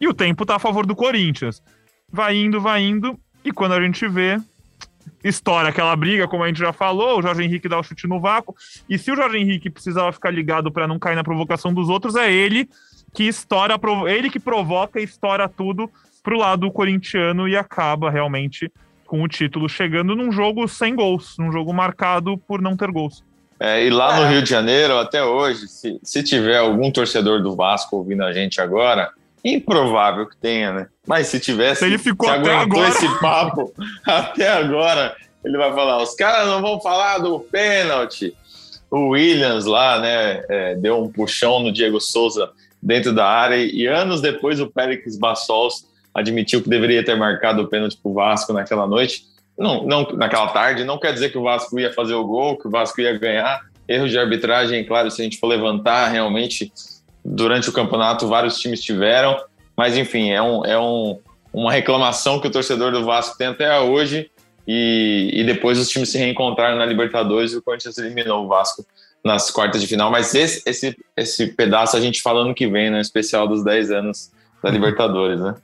e 0.00 0.06
o 0.06 0.14
tempo 0.14 0.44
tá 0.46 0.56
a 0.56 0.58
favor 0.58 0.86
do 0.86 0.94
Corinthians. 0.94 1.62
Vai 2.10 2.36
indo, 2.36 2.60
vai 2.60 2.82
indo, 2.82 3.18
e 3.44 3.50
quando 3.50 3.72
a 3.72 3.80
gente 3.80 4.06
vê, 4.06 4.38
estoura 5.24 5.68
aquela 5.68 5.94
briga, 5.96 6.28
como 6.28 6.44
a 6.44 6.48
gente 6.48 6.58
já 6.58 6.72
falou, 6.72 7.18
o 7.18 7.22
Jorge 7.22 7.42
Henrique 7.42 7.68
dá 7.68 7.78
o 7.78 7.82
chute 7.82 8.06
no 8.06 8.20
vácuo, 8.20 8.54
e 8.88 8.98
se 8.98 9.10
o 9.10 9.16
Jorge 9.16 9.38
Henrique 9.38 9.70
precisava 9.70 10.12
ficar 10.12 10.30
ligado 10.30 10.70
para 10.70 10.86
não 10.86 10.98
cair 10.98 11.16
na 11.16 11.24
provocação 11.24 11.72
dos 11.72 11.88
outros, 11.88 12.14
é 12.16 12.32
ele 12.32 12.68
que 13.14 13.24
estoura, 13.24 13.78
ele 14.08 14.30
que 14.30 14.40
provoca 14.40 15.00
e 15.00 15.04
estoura 15.04 15.48
tudo 15.48 15.90
pro 16.22 16.38
lado 16.38 16.70
corintiano 16.70 17.48
e 17.48 17.56
acaba 17.56 18.10
realmente 18.10 18.70
com 19.12 19.22
o 19.22 19.28
título 19.28 19.68
chegando 19.68 20.16
num 20.16 20.32
jogo 20.32 20.66
sem 20.66 20.94
gols, 20.94 21.36
num 21.38 21.52
jogo 21.52 21.70
marcado 21.70 22.38
por 22.38 22.62
não 22.62 22.74
ter 22.74 22.90
gols. 22.90 23.22
É, 23.60 23.84
e 23.84 23.90
lá 23.90 24.16
no 24.16 24.22
é. 24.22 24.30
Rio 24.30 24.42
de 24.42 24.48
Janeiro, 24.48 24.96
até 24.96 25.22
hoje, 25.22 25.68
se, 25.68 26.00
se 26.02 26.22
tiver 26.22 26.56
algum 26.56 26.90
torcedor 26.90 27.42
do 27.42 27.54
Vasco 27.54 27.98
ouvindo 27.98 28.24
a 28.24 28.32
gente 28.32 28.58
agora, 28.58 29.10
improvável 29.44 30.26
que 30.26 30.34
tenha, 30.38 30.72
né? 30.72 30.86
Mas 31.06 31.26
se 31.26 31.38
tivesse, 31.38 31.80
se 31.80 31.84
ele 31.84 31.98
ficou 31.98 32.26
se 32.26 32.36
até 32.36 32.54
agora 32.56 32.88
esse 32.88 33.18
papo 33.20 33.74
até 34.02 34.48
agora, 34.48 35.14
ele 35.44 35.58
vai 35.58 35.74
falar: 35.74 36.02
os 36.02 36.14
caras 36.14 36.48
não 36.48 36.62
vão 36.62 36.80
falar 36.80 37.18
do 37.18 37.38
pênalti. 37.38 38.34
O 38.90 39.08
Williams 39.08 39.66
lá, 39.66 40.00
né, 40.00 40.42
é, 40.48 40.74
deu 40.76 41.02
um 41.02 41.12
puxão 41.12 41.60
no 41.60 41.70
Diego 41.70 42.00
Souza 42.00 42.50
dentro 42.82 43.12
da 43.12 43.26
área 43.26 43.56
e 43.56 43.86
anos 43.86 44.22
depois 44.22 44.58
o 44.58 44.68
Pérez 44.68 45.18
Bassols 45.18 45.91
admitiu 46.14 46.62
que 46.62 46.68
deveria 46.68 47.04
ter 47.04 47.16
marcado 47.16 47.62
o 47.62 47.68
pênalti 47.68 47.96
para 47.96 48.10
o 48.10 48.14
Vasco 48.14 48.52
naquela 48.52 48.86
noite, 48.86 49.24
não, 49.58 49.84
não 49.84 50.02
naquela 50.12 50.48
tarde, 50.48 50.84
não 50.84 50.98
quer 50.98 51.12
dizer 51.12 51.30
que 51.30 51.38
o 51.38 51.42
Vasco 51.42 51.78
ia 51.78 51.92
fazer 51.92 52.14
o 52.14 52.24
gol, 52.24 52.56
que 52.56 52.66
o 52.66 52.70
Vasco 52.70 53.00
ia 53.00 53.16
ganhar. 53.18 53.60
Erros 53.88 54.10
de 54.10 54.18
arbitragem, 54.18 54.84
claro, 54.84 55.10
se 55.10 55.20
a 55.20 55.24
gente 55.24 55.38
for 55.38 55.46
levantar, 55.46 56.08
realmente, 56.08 56.72
durante 57.24 57.68
o 57.68 57.72
campeonato, 57.72 58.28
vários 58.28 58.58
times 58.58 58.82
tiveram, 58.82 59.36
mas 59.76 59.96
enfim, 59.96 60.30
é, 60.30 60.40
um, 60.40 60.64
é 60.64 60.78
um, 60.78 61.18
uma 61.52 61.72
reclamação 61.72 62.40
que 62.40 62.46
o 62.46 62.50
torcedor 62.50 62.92
do 62.92 63.04
Vasco 63.04 63.36
tem 63.36 63.48
até 63.48 63.78
hoje, 63.80 64.30
e, 64.66 65.30
e 65.32 65.44
depois 65.44 65.78
os 65.78 65.88
times 65.88 66.08
se 66.08 66.18
reencontraram 66.18 66.78
na 66.78 66.86
Libertadores 66.86 67.52
e 67.52 67.56
o 67.56 67.62
Corinthians 67.62 67.98
eliminou 67.98 68.44
o 68.44 68.48
Vasco 68.48 68.86
nas 69.24 69.50
quartas 69.50 69.80
de 69.80 69.86
final. 69.86 70.10
Mas 70.10 70.34
esse, 70.34 70.62
esse, 70.66 70.96
esse 71.16 71.48
pedaço 71.48 71.96
a 71.96 72.00
gente 72.00 72.22
fala 72.22 72.44
no 72.44 72.54
que 72.54 72.66
vem, 72.66 72.90
no 72.90 72.96
né? 72.96 73.00
especial 73.00 73.46
dos 73.46 73.64
10 73.64 73.90
anos 73.90 74.30
da 74.62 74.70
Libertadores, 74.70 75.40
né? 75.40 75.54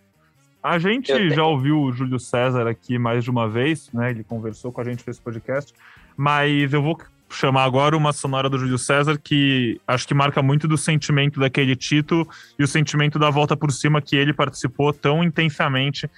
A 0.63 0.79
gente 0.79 1.31
já 1.31 1.45
ouviu 1.45 1.81
o 1.81 1.93
Júlio 1.93 2.19
César 2.19 2.69
aqui 2.69 2.99
mais 2.99 3.23
de 3.23 3.31
uma 3.31 3.49
vez, 3.49 3.91
né? 3.93 4.11
Ele 4.11 4.25
conversou 4.25 4.73
com 4.73 4.81
a 4.81 4.85
gente 4.85 5.05
nesse 5.07 5.21
podcast, 5.21 5.73
mas 6.17 6.73
eu 6.73 6.83
vou 6.83 6.99
chamar 7.31 7.65
agora 7.65 7.97
uma 7.97 8.13
sonora 8.13 8.49
do 8.49 8.59
Júlio 8.59 8.79
César 8.79 9.19
que 9.23 9.81
acho 9.87 10.09
que 10.09 10.15
marca 10.15 10.43
muito 10.43 10.67
do 10.67 10.77
sentimento 10.77 11.39
daquele 11.39 11.77
título 11.77 12.29
e 12.59 12.65
o 12.65 12.67
sentimento 12.67 13.19
da 13.19 13.31
volta 13.31 13.57
por 13.57 13.71
cima 13.71 14.01
que 14.01 14.17
ele 14.17 14.33
participou 14.33 14.93
tão 14.93 15.23
intensamente. 15.23 16.11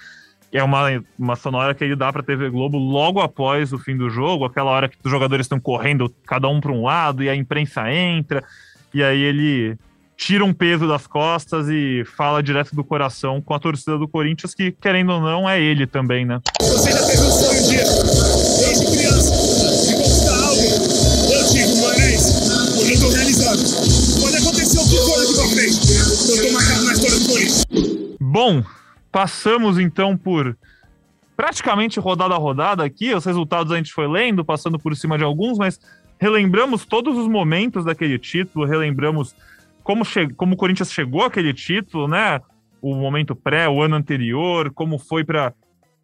É 0.51 0.63
uma, 0.63 1.01
uma 1.17 1.35
sonora 1.35 1.73
que 1.73 1.83
ele 1.83 1.95
dá 1.95 2.11
para 2.11 2.23
TV 2.23 2.49
Globo 2.49 2.77
logo 2.77 3.21
após 3.21 3.71
o 3.71 3.77
fim 3.77 3.95
do 3.95 4.09
jogo, 4.09 4.45
aquela 4.45 4.71
hora 4.71 4.89
que 4.89 4.97
os 5.03 5.11
jogadores 5.11 5.45
estão 5.45 5.59
correndo 5.59 6.13
cada 6.25 6.47
um 6.49 6.59
para 6.59 6.71
um 6.71 6.83
lado 6.83 7.23
e 7.23 7.29
a 7.29 7.35
imprensa 7.35 7.91
entra, 7.91 8.43
e 8.93 9.01
aí 9.01 9.21
ele 9.21 9.77
tira 10.21 10.45
um 10.45 10.53
peso 10.53 10.87
das 10.87 11.07
costas 11.07 11.67
e 11.67 12.03
fala 12.05 12.43
direto 12.43 12.75
do 12.75 12.83
coração 12.83 13.41
com 13.41 13.55
a 13.55 13.59
torcida 13.59 13.97
do 13.97 14.07
Corinthians, 14.07 14.53
que, 14.53 14.71
querendo 14.71 15.13
ou 15.13 15.19
não, 15.19 15.49
é 15.49 15.59
ele 15.59 15.87
também, 15.87 16.25
né? 16.25 16.39
Você 16.61 16.91
já 16.91 17.03
teve 17.07 17.21
um 17.21 17.31
sonho 17.31 17.63
dia, 17.67 17.83
desde 18.59 18.85
criança, 18.85 19.87
de 19.87 19.95
conquistar 19.95 20.45
algo? 20.45 20.61
Eu 21.33 21.47
tive 21.49 21.73
uma 21.73 21.89
vez, 21.95 22.21
hoje 22.77 22.93
eu 22.93 22.99
tô 22.99 23.09
realizado. 23.09 23.57
Pode 24.21 24.37
acontecer 24.37 24.77
o 24.77 24.83
que 24.87 24.97
for 24.97 25.23
aqui 25.23 25.33
pra 25.33 25.47
frente, 25.47 25.77
eu 26.29 26.45
tô 26.45 26.53
marcado 26.53 26.85
na 26.85 26.93
história 26.93 27.19
do 27.19 27.25
Corinthians. 27.27 28.17
Bom, 28.21 28.63
passamos 29.11 29.79
então 29.79 30.15
por 30.15 30.55
praticamente 31.35 31.99
rodada 31.99 32.35
a 32.35 32.37
rodada 32.37 32.83
aqui, 32.85 33.11
os 33.11 33.25
resultados 33.25 33.73
a 33.73 33.77
gente 33.77 33.91
foi 33.91 34.07
lendo, 34.07 34.45
passando 34.45 34.77
por 34.77 34.95
cima 34.95 35.17
de 35.17 35.23
alguns, 35.23 35.57
mas 35.57 35.79
relembramos 36.19 36.85
todos 36.85 37.17
os 37.17 37.27
momentos 37.27 37.83
daquele 37.83 38.19
título, 38.19 38.67
relembramos 38.67 39.33
como, 39.83 40.03
como 40.35 40.53
o 40.53 40.57
Corinthians 40.57 40.91
chegou 40.91 41.23
àquele 41.23 41.53
título, 41.53 42.07
né? 42.07 42.39
O 42.81 42.95
momento 42.95 43.35
pré, 43.35 43.69
o 43.69 43.81
ano 43.81 43.95
anterior, 43.95 44.71
como 44.73 44.97
foi 44.97 45.23
para 45.23 45.53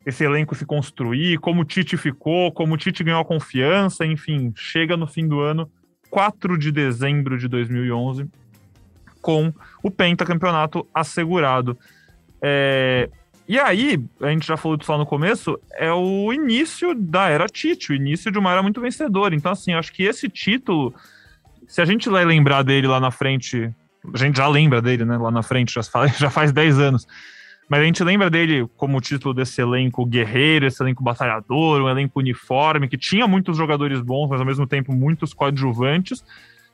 esse 0.05 0.23
elenco 0.23 0.55
se 0.55 0.65
construir, 0.65 1.37
como 1.39 1.61
o 1.61 1.65
Tite 1.65 1.97
ficou, 1.97 2.51
como 2.51 2.75
o 2.75 2.77
Tite 2.77 3.03
ganhou 3.03 3.19
a 3.19 3.25
confiança, 3.25 4.05
enfim, 4.05 4.53
chega 4.55 4.95
no 4.95 5.05
fim 5.05 5.27
do 5.27 5.41
ano, 5.41 5.69
4 6.09 6.57
de 6.57 6.71
dezembro 6.71 7.37
de 7.37 7.47
2011, 7.49 8.25
com 9.21 9.53
o 9.83 9.91
pentacampeonato 9.91 10.87
assegurado. 10.93 11.77
É, 12.41 13.09
e 13.47 13.59
aí, 13.59 14.01
a 14.21 14.29
gente 14.29 14.47
já 14.47 14.55
falou 14.55 14.77
disso 14.77 14.91
lá 14.91 14.97
no 14.97 15.05
começo, 15.05 15.59
é 15.73 15.91
o 15.91 16.31
início 16.31 16.95
da 16.95 17.27
era 17.27 17.47
Tite, 17.47 17.91
o 17.91 17.95
início 17.95 18.31
de 18.31 18.39
uma 18.39 18.51
era 18.51 18.63
muito 18.63 18.79
vencedora. 18.79 19.35
Então, 19.35 19.51
assim, 19.51 19.73
acho 19.73 19.91
que 19.91 20.03
esse 20.03 20.29
título 20.29 20.93
se 21.67 21.81
a 21.81 21.85
gente 21.85 22.09
vai 22.09 22.23
lembrar 22.23 22.63
dele 22.63 22.87
lá 22.87 22.99
na 22.99 23.11
frente, 23.11 23.71
a 24.13 24.17
gente 24.17 24.37
já 24.37 24.47
lembra 24.47 24.81
dele, 24.81 25.03
né? 25.05 25.17
Lá 25.17 25.29
na 25.29 25.43
frente, 25.43 25.73
já 25.73 25.83
faz, 25.83 26.15
já 26.17 26.29
faz 26.29 26.51
10 26.51 26.79
anos. 26.79 27.07
Mas 27.69 27.81
a 27.81 27.83
gente 27.83 28.01
lembra 28.01 28.29
dele 28.29 28.65
como 28.77 28.97
o 28.97 29.01
título 29.01 29.33
desse 29.33 29.61
elenco 29.61 30.05
guerreiro, 30.05 30.65
esse 30.65 30.81
elenco 30.81 31.03
batalhador, 31.03 31.81
um 31.81 31.89
elenco 31.89 32.19
uniforme, 32.19 32.87
que 32.87 32.97
tinha 32.97 33.27
muitos 33.27 33.57
jogadores 33.57 33.99
bons, 33.99 34.29
mas 34.29 34.39
ao 34.39 34.45
mesmo 34.45 34.65
tempo 34.65 34.93
muitos 34.93 35.33
coadjuvantes. 35.33 36.23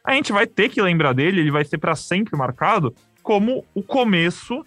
A 0.06 0.14
gente 0.14 0.32
vai 0.32 0.46
ter 0.46 0.70
que 0.70 0.82
lembrar 0.82 1.14
dele, 1.14 1.42
ele 1.42 1.50
vai 1.50 1.66
ser 1.66 1.80
para 1.80 1.96
sempre 1.96 2.38
marcado 2.38 2.94
como 3.24 3.66
o 3.74 3.82
começo 3.82 4.64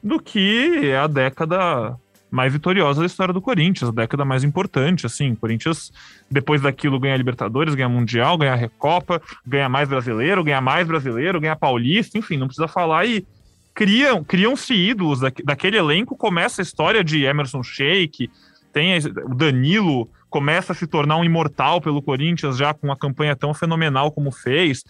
do 0.00 0.20
que 0.20 0.80
é 0.84 0.98
a 0.98 1.06
década 1.06 1.98
mais 2.34 2.52
vitoriosa 2.52 3.00
da 3.00 3.06
história 3.06 3.32
do 3.32 3.40
Corinthians, 3.40 3.88
a 3.88 3.92
década 3.92 4.24
mais 4.24 4.42
importante, 4.42 5.06
assim, 5.06 5.32
o 5.32 5.36
Corinthians 5.36 5.92
depois 6.28 6.60
daquilo 6.60 6.98
ganha 6.98 7.16
Libertadores, 7.16 7.76
ganha 7.76 7.88
Mundial, 7.88 8.36
ganha 8.36 8.56
Recopa, 8.56 9.22
ganha 9.46 9.68
mais 9.68 9.88
brasileiro, 9.88 10.42
ganha 10.42 10.60
mais 10.60 10.86
brasileiro, 10.86 11.40
ganha 11.40 11.54
Paulista, 11.54 12.18
enfim, 12.18 12.36
não 12.36 12.48
precisa 12.48 12.66
falar 12.66 13.06
e 13.06 13.24
criam, 13.72 14.24
criam-se 14.24 14.74
ídolos 14.74 15.20
da, 15.20 15.30
daquele 15.44 15.76
elenco, 15.76 16.16
começa 16.16 16.60
a 16.60 16.64
história 16.64 17.04
de 17.04 17.22
Emerson 17.22 17.62
Sheik, 17.62 18.28
tem 18.72 18.98
o 18.98 19.34
Danilo 19.34 20.10
começa 20.34 20.72
a 20.72 20.74
se 20.74 20.88
tornar 20.88 21.16
um 21.16 21.24
imortal 21.24 21.80
pelo 21.80 22.02
Corinthians 22.02 22.56
já 22.56 22.74
com 22.74 22.88
uma 22.88 22.96
campanha 22.96 23.36
tão 23.36 23.54
fenomenal 23.54 24.10
como 24.10 24.32
fez. 24.32 24.82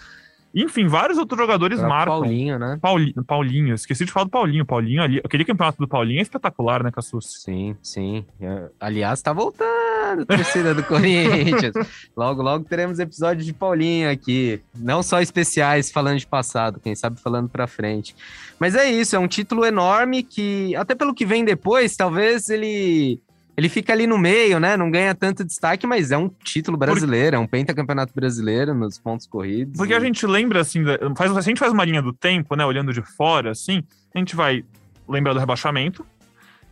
Enfim, 0.55 0.86
vários 0.86 1.18
outros 1.18 1.39
jogadores 1.39 1.78
Era 1.78 1.89
marcam. 1.89 2.20
Paulinho, 2.20 2.59
né? 2.59 2.78
Paulinho, 2.81 3.24
Paulinho, 3.26 3.74
esqueci 3.74 4.05
de 4.05 4.12
falar 4.12 4.24
do 4.24 4.31
Paulinho. 4.31 4.64
Paulinho 4.64 5.02
ali, 5.02 5.20
aquele 5.24 5.44
campeonato 5.44 5.78
do 5.78 5.89
Paulinho 5.89 6.20
é 6.20 6.22
espetacular, 6.22 6.82
né, 6.82 6.90
Cassus? 6.90 7.43
Sim, 7.43 7.76
sim. 7.82 8.24
É, 8.40 8.68
Aliás, 8.78 9.20
tá 9.20 9.32
voltando, 9.32 10.24
torcida 10.26 10.74
do 10.74 10.82
Corinthians. 10.85 11.74
Logo, 12.16 12.43
logo 12.43 12.64
teremos 12.64 12.98
episódios 12.98 13.44
de 13.44 13.52
Paulinho 13.52 14.10
aqui. 14.10 14.60
Não 14.76 15.02
só 15.02 15.20
especiais 15.20 15.90
falando 15.90 16.18
de 16.18 16.26
passado, 16.26 16.81
quem 16.81 16.94
sabe 16.94 17.20
falando 17.20 17.48
pra 17.48 17.66
frente. 17.66 18.14
Mas 18.59 18.74
é 18.74 18.89
isso, 18.90 19.16
é 19.16 19.18
um 19.18 19.28
título 19.28 19.64
enorme 19.64 20.22
que, 20.22 20.74
até 20.76 20.94
pelo 20.94 21.14
que 21.14 21.26
vem 21.26 21.44
depois, 21.44 21.97
talvez 21.97 22.48
ele. 22.48 23.20
Ele 23.56 23.68
fica 23.68 23.93
ali 23.93 24.06
no 24.06 24.18
meio, 24.18 24.59
né? 24.59 24.76
Não 24.76 24.90
ganha 24.90 25.14
tanto 25.14 25.44
destaque, 25.44 25.86
mas 25.86 26.10
é 26.10 26.18
um 26.18 26.28
título 26.28 26.76
brasileiro, 26.76 27.36
é 27.36 27.39
um 27.39 27.47
pentacampeonato 27.47 28.12
brasileiro 28.12 28.74
nos 28.74 28.98
pontos 28.98 29.26
corridos. 29.26 29.76
Porque 29.76 29.94
a 29.94 30.01
gente 30.01 30.26
lembra, 30.26 30.60
assim, 30.60 30.82
faz, 31.16 31.31
se 31.31 31.39
a 31.39 31.43
gente 31.43 31.59
faz 31.59 31.72
uma 31.72 31.85
linha 31.85 32.02
do 32.02 32.12
tempo, 32.12 32.56
né, 32.56 32.66
olhando 32.66 32.93
de 32.93 33.01
fora, 33.02 33.52
assim, 33.52 33.85
a 34.12 34.18
gente 34.18 34.35
vai 34.35 34.64
lembrar 35.09 35.35
do 35.35 35.39
rebaixamento, 35.39 36.05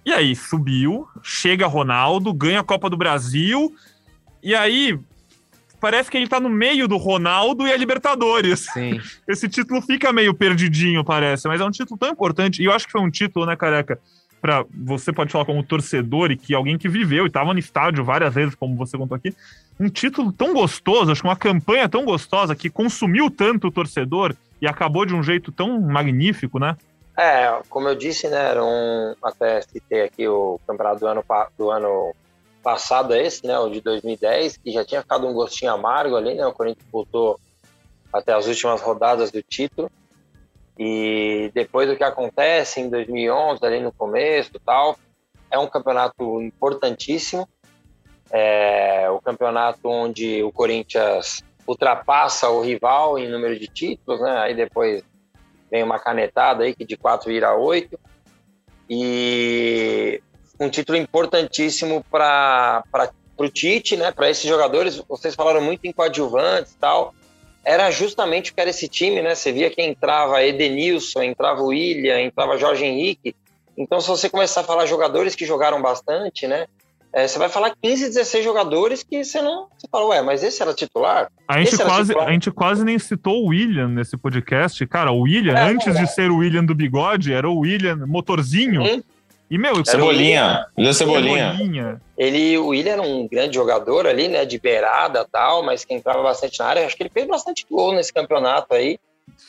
e 0.04 0.12
aí 0.12 0.34
subiu, 0.34 1.06
chega 1.22 1.66
Ronaldo, 1.66 2.34
ganha 2.34 2.60
a 2.60 2.64
Copa 2.64 2.90
do 2.90 2.96
Brasil, 2.96 3.72
e 4.42 4.52
aí 4.52 4.98
parece 5.80 6.10
que 6.10 6.16
ele 6.16 6.26
tá 6.26 6.40
no 6.40 6.48
meio 6.48 6.88
do 6.88 6.96
Ronaldo 6.96 7.66
e 7.66 7.72
a 7.72 7.76
Libertadores. 7.76 8.66
Sim. 8.72 9.00
Esse 9.28 9.48
título 9.48 9.80
fica 9.82 10.12
meio 10.12 10.34
perdidinho, 10.34 11.04
parece, 11.04 11.46
mas 11.46 11.60
é 11.60 11.64
um 11.64 11.70
título 11.70 11.96
tão 11.96 12.10
importante, 12.10 12.60
e 12.60 12.64
eu 12.64 12.72
acho 12.72 12.86
que 12.86 12.92
foi 12.92 13.00
um 13.00 13.10
título, 13.10 13.46
né, 13.46 13.54
careca, 13.54 14.00
para 14.42 14.66
você 14.74 15.12
pode 15.12 15.30
falar 15.30 15.44
como 15.44 15.62
torcedor 15.62 16.32
e 16.32 16.36
que 16.36 16.52
alguém 16.52 16.76
que 16.76 16.88
viveu 16.88 17.24
e 17.24 17.28
estava 17.28 17.52
no 17.52 17.60
estádio 17.60 18.04
várias 18.04 18.34
vezes, 18.34 18.56
como 18.56 18.74
você 18.74 18.98
contou 18.98 19.14
aqui, 19.14 19.32
um 19.78 19.88
título 19.88 20.32
tão 20.32 20.52
gostoso, 20.52 21.12
acho 21.12 21.22
que 21.22 21.28
uma 21.28 21.36
campanha 21.36 21.88
tão 21.88 22.04
gostosa 22.04 22.56
que 22.56 22.68
consumiu 22.68 23.30
tanto 23.30 23.68
o 23.68 23.70
torcedor 23.70 24.34
e 24.60 24.66
acabou 24.66 25.06
de 25.06 25.14
um 25.14 25.22
jeito 25.22 25.52
tão 25.52 25.80
magnífico, 25.80 26.58
né? 26.58 26.76
É, 27.16 27.56
como 27.68 27.88
eu 27.88 27.94
disse, 27.94 28.28
né, 28.28 28.50
era 28.50 28.64
um, 28.64 29.14
até 29.22 29.60
citei 29.62 30.02
aqui 30.02 30.26
o 30.26 30.58
campeonato 30.66 31.00
do 31.00 31.06
ano, 31.06 31.24
do 31.56 31.70
ano 31.70 32.14
passado 32.64 33.14
esse, 33.14 33.46
né, 33.46 33.56
o 33.60 33.68
de 33.68 33.80
2010, 33.80 34.56
que 34.56 34.72
já 34.72 34.84
tinha 34.84 35.02
ficado 35.02 35.26
um 35.26 35.32
gostinho 35.32 35.72
amargo 35.72 36.16
ali, 36.16 36.34
né, 36.34 36.44
o 36.44 36.52
Corinthians 36.52 36.88
voltou 36.90 37.38
até 38.12 38.32
as 38.32 38.46
últimas 38.48 38.80
rodadas 38.80 39.30
do 39.30 39.40
título, 39.40 39.88
e 40.78 41.50
depois 41.54 41.88
do 41.88 41.96
que 41.96 42.04
acontece 42.04 42.80
em 42.80 42.88
2011, 42.88 43.64
ali 43.64 43.80
no 43.80 43.92
começo 43.92 44.52
tal, 44.64 44.98
é 45.50 45.58
um 45.58 45.66
campeonato 45.66 46.40
importantíssimo, 46.40 47.48
é 48.30 49.08
o 49.10 49.20
campeonato 49.20 49.88
onde 49.88 50.42
o 50.42 50.50
Corinthians 50.50 51.44
ultrapassa 51.66 52.48
o 52.48 52.62
rival 52.62 53.18
em 53.18 53.28
número 53.28 53.58
de 53.58 53.68
títulos, 53.68 54.20
né, 54.20 54.38
aí 54.38 54.54
depois 54.54 55.04
vem 55.70 55.82
uma 55.82 55.98
canetada 55.98 56.64
aí 56.64 56.74
que 56.74 56.84
de 56.84 56.96
quatro 56.96 57.28
vira 57.28 57.54
oito 57.54 57.98
e 58.88 60.22
um 60.60 60.68
título 60.68 60.98
importantíssimo 60.98 62.04
para 62.10 62.82
o 63.36 63.48
Tite, 63.48 63.96
né? 63.96 64.12
Para 64.12 64.30
esses 64.30 64.44
jogadores, 64.44 65.02
vocês 65.08 65.34
falaram 65.34 65.60
muito 65.60 65.84
em 65.86 65.92
coadjuvantes 65.92 66.72
e 66.72 66.78
tal. 66.78 67.14
Era 67.64 67.90
justamente 67.90 68.50
o 68.50 68.54
que 68.54 68.60
era 68.60 68.70
esse 68.70 68.88
time, 68.88 69.22
né? 69.22 69.34
Você 69.34 69.52
via 69.52 69.70
que 69.70 69.80
entrava 69.80 70.42
Edenilson, 70.42 71.22
entrava 71.22 71.62
William, 71.62 72.20
entrava 72.20 72.58
Jorge 72.58 72.84
Henrique. 72.84 73.34
Então, 73.76 74.00
se 74.00 74.08
você 74.08 74.28
começar 74.28 74.62
a 74.62 74.64
falar 74.64 74.86
jogadores 74.86 75.34
que 75.34 75.46
jogaram 75.46 75.80
bastante, 75.80 76.46
né? 76.46 76.66
É, 77.12 77.28
você 77.28 77.38
vai 77.38 77.50
falar 77.50 77.74
15, 77.82 78.08
16 78.08 78.42
jogadores 78.42 79.02
que 79.02 79.22
você 79.22 79.42
não. 79.42 79.66
Você 79.76 79.86
fala, 79.90 80.06
ué, 80.06 80.22
mas 80.22 80.42
esse 80.42 80.62
era 80.62 80.72
titular? 80.72 81.30
A 81.46 81.58
gente, 81.58 81.74
Esse 81.74 81.84
quase, 81.84 82.08
titular? 82.08 82.28
a 82.28 82.32
gente 82.32 82.50
quase 82.50 82.84
nem 82.84 82.98
citou 82.98 83.44
o 83.44 83.48
William 83.48 83.88
nesse 83.88 84.16
podcast. 84.16 84.86
Cara, 84.86 85.12
o 85.12 85.20
William, 85.20 85.54
É, 85.54 85.70
antes 85.70 85.94
é. 85.94 86.00
de 86.00 86.06
ser 86.06 86.30
o 86.30 86.38
William 86.38 86.64
do 86.64 86.74
bigode, 86.74 87.32
era 87.32 87.48
o 87.48 87.58
William 87.58 88.06
motorzinho. 88.06 88.80
Uhum. 88.80 89.02
E, 89.52 89.58
meu, 89.58 89.84
Cebolinha. 89.84 90.66
William 90.78 90.92
Cebolinha. 90.94 91.52
Cebolinha. 91.52 92.00
Ele, 92.16 92.56
o 92.56 92.68
William 92.68 92.92
era 92.94 93.02
um 93.02 93.28
grande 93.28 93.54
jogador 93.54 94.06
ali, 94.06 94.26
né, 94.26 94.46
de 94.46 94.58
beirada 94.58 95.26
tal, 95.30 95.62
mas 95.62 95.84
que 95.84 95.92
entrava 95.92 96.22
bastante 96.22 96.58
na 96.58 96.64
área. 96.64 96.86
Acho 96.86 96.96
que 96.96 97.02
ele 97.02 97.10
fez 97.12 97.26
bastante 97.26 97.66
gol 97.70 97.92
nesse 97.92 98.10
campeonato 98.10 98.72
aí. 98.72 98.98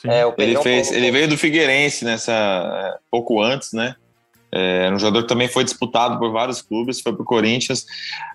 É, 0.04 0.26
o 0.26 0.34
Ele, 0.36 0.58
fez, 0.58 0.92
ele 0.92 1.10
veio 1.10 1.26
do 1.26 1.38
Figueirense 1.38 2.04
nessa 2.04 2.32
é, 2.34 2.98
pouco 3.10 3.40
antes, 3.40 3.72
né? 3.72 3.96
É, 4.52 4.84
Era 4.84 4.94
um 4.94 4.98
jogador 4.98 5.22
que 5.22 5.28
também 5.28 5.48
foi 5.48 5.64
disputado 5.64 6.18
por 6.18 6.30
vários 6.30 6.60
clubes, 6.60 7.00
foi 7.00 7.14
pro 7.14 7.24
Corinthians. 7.24 7.86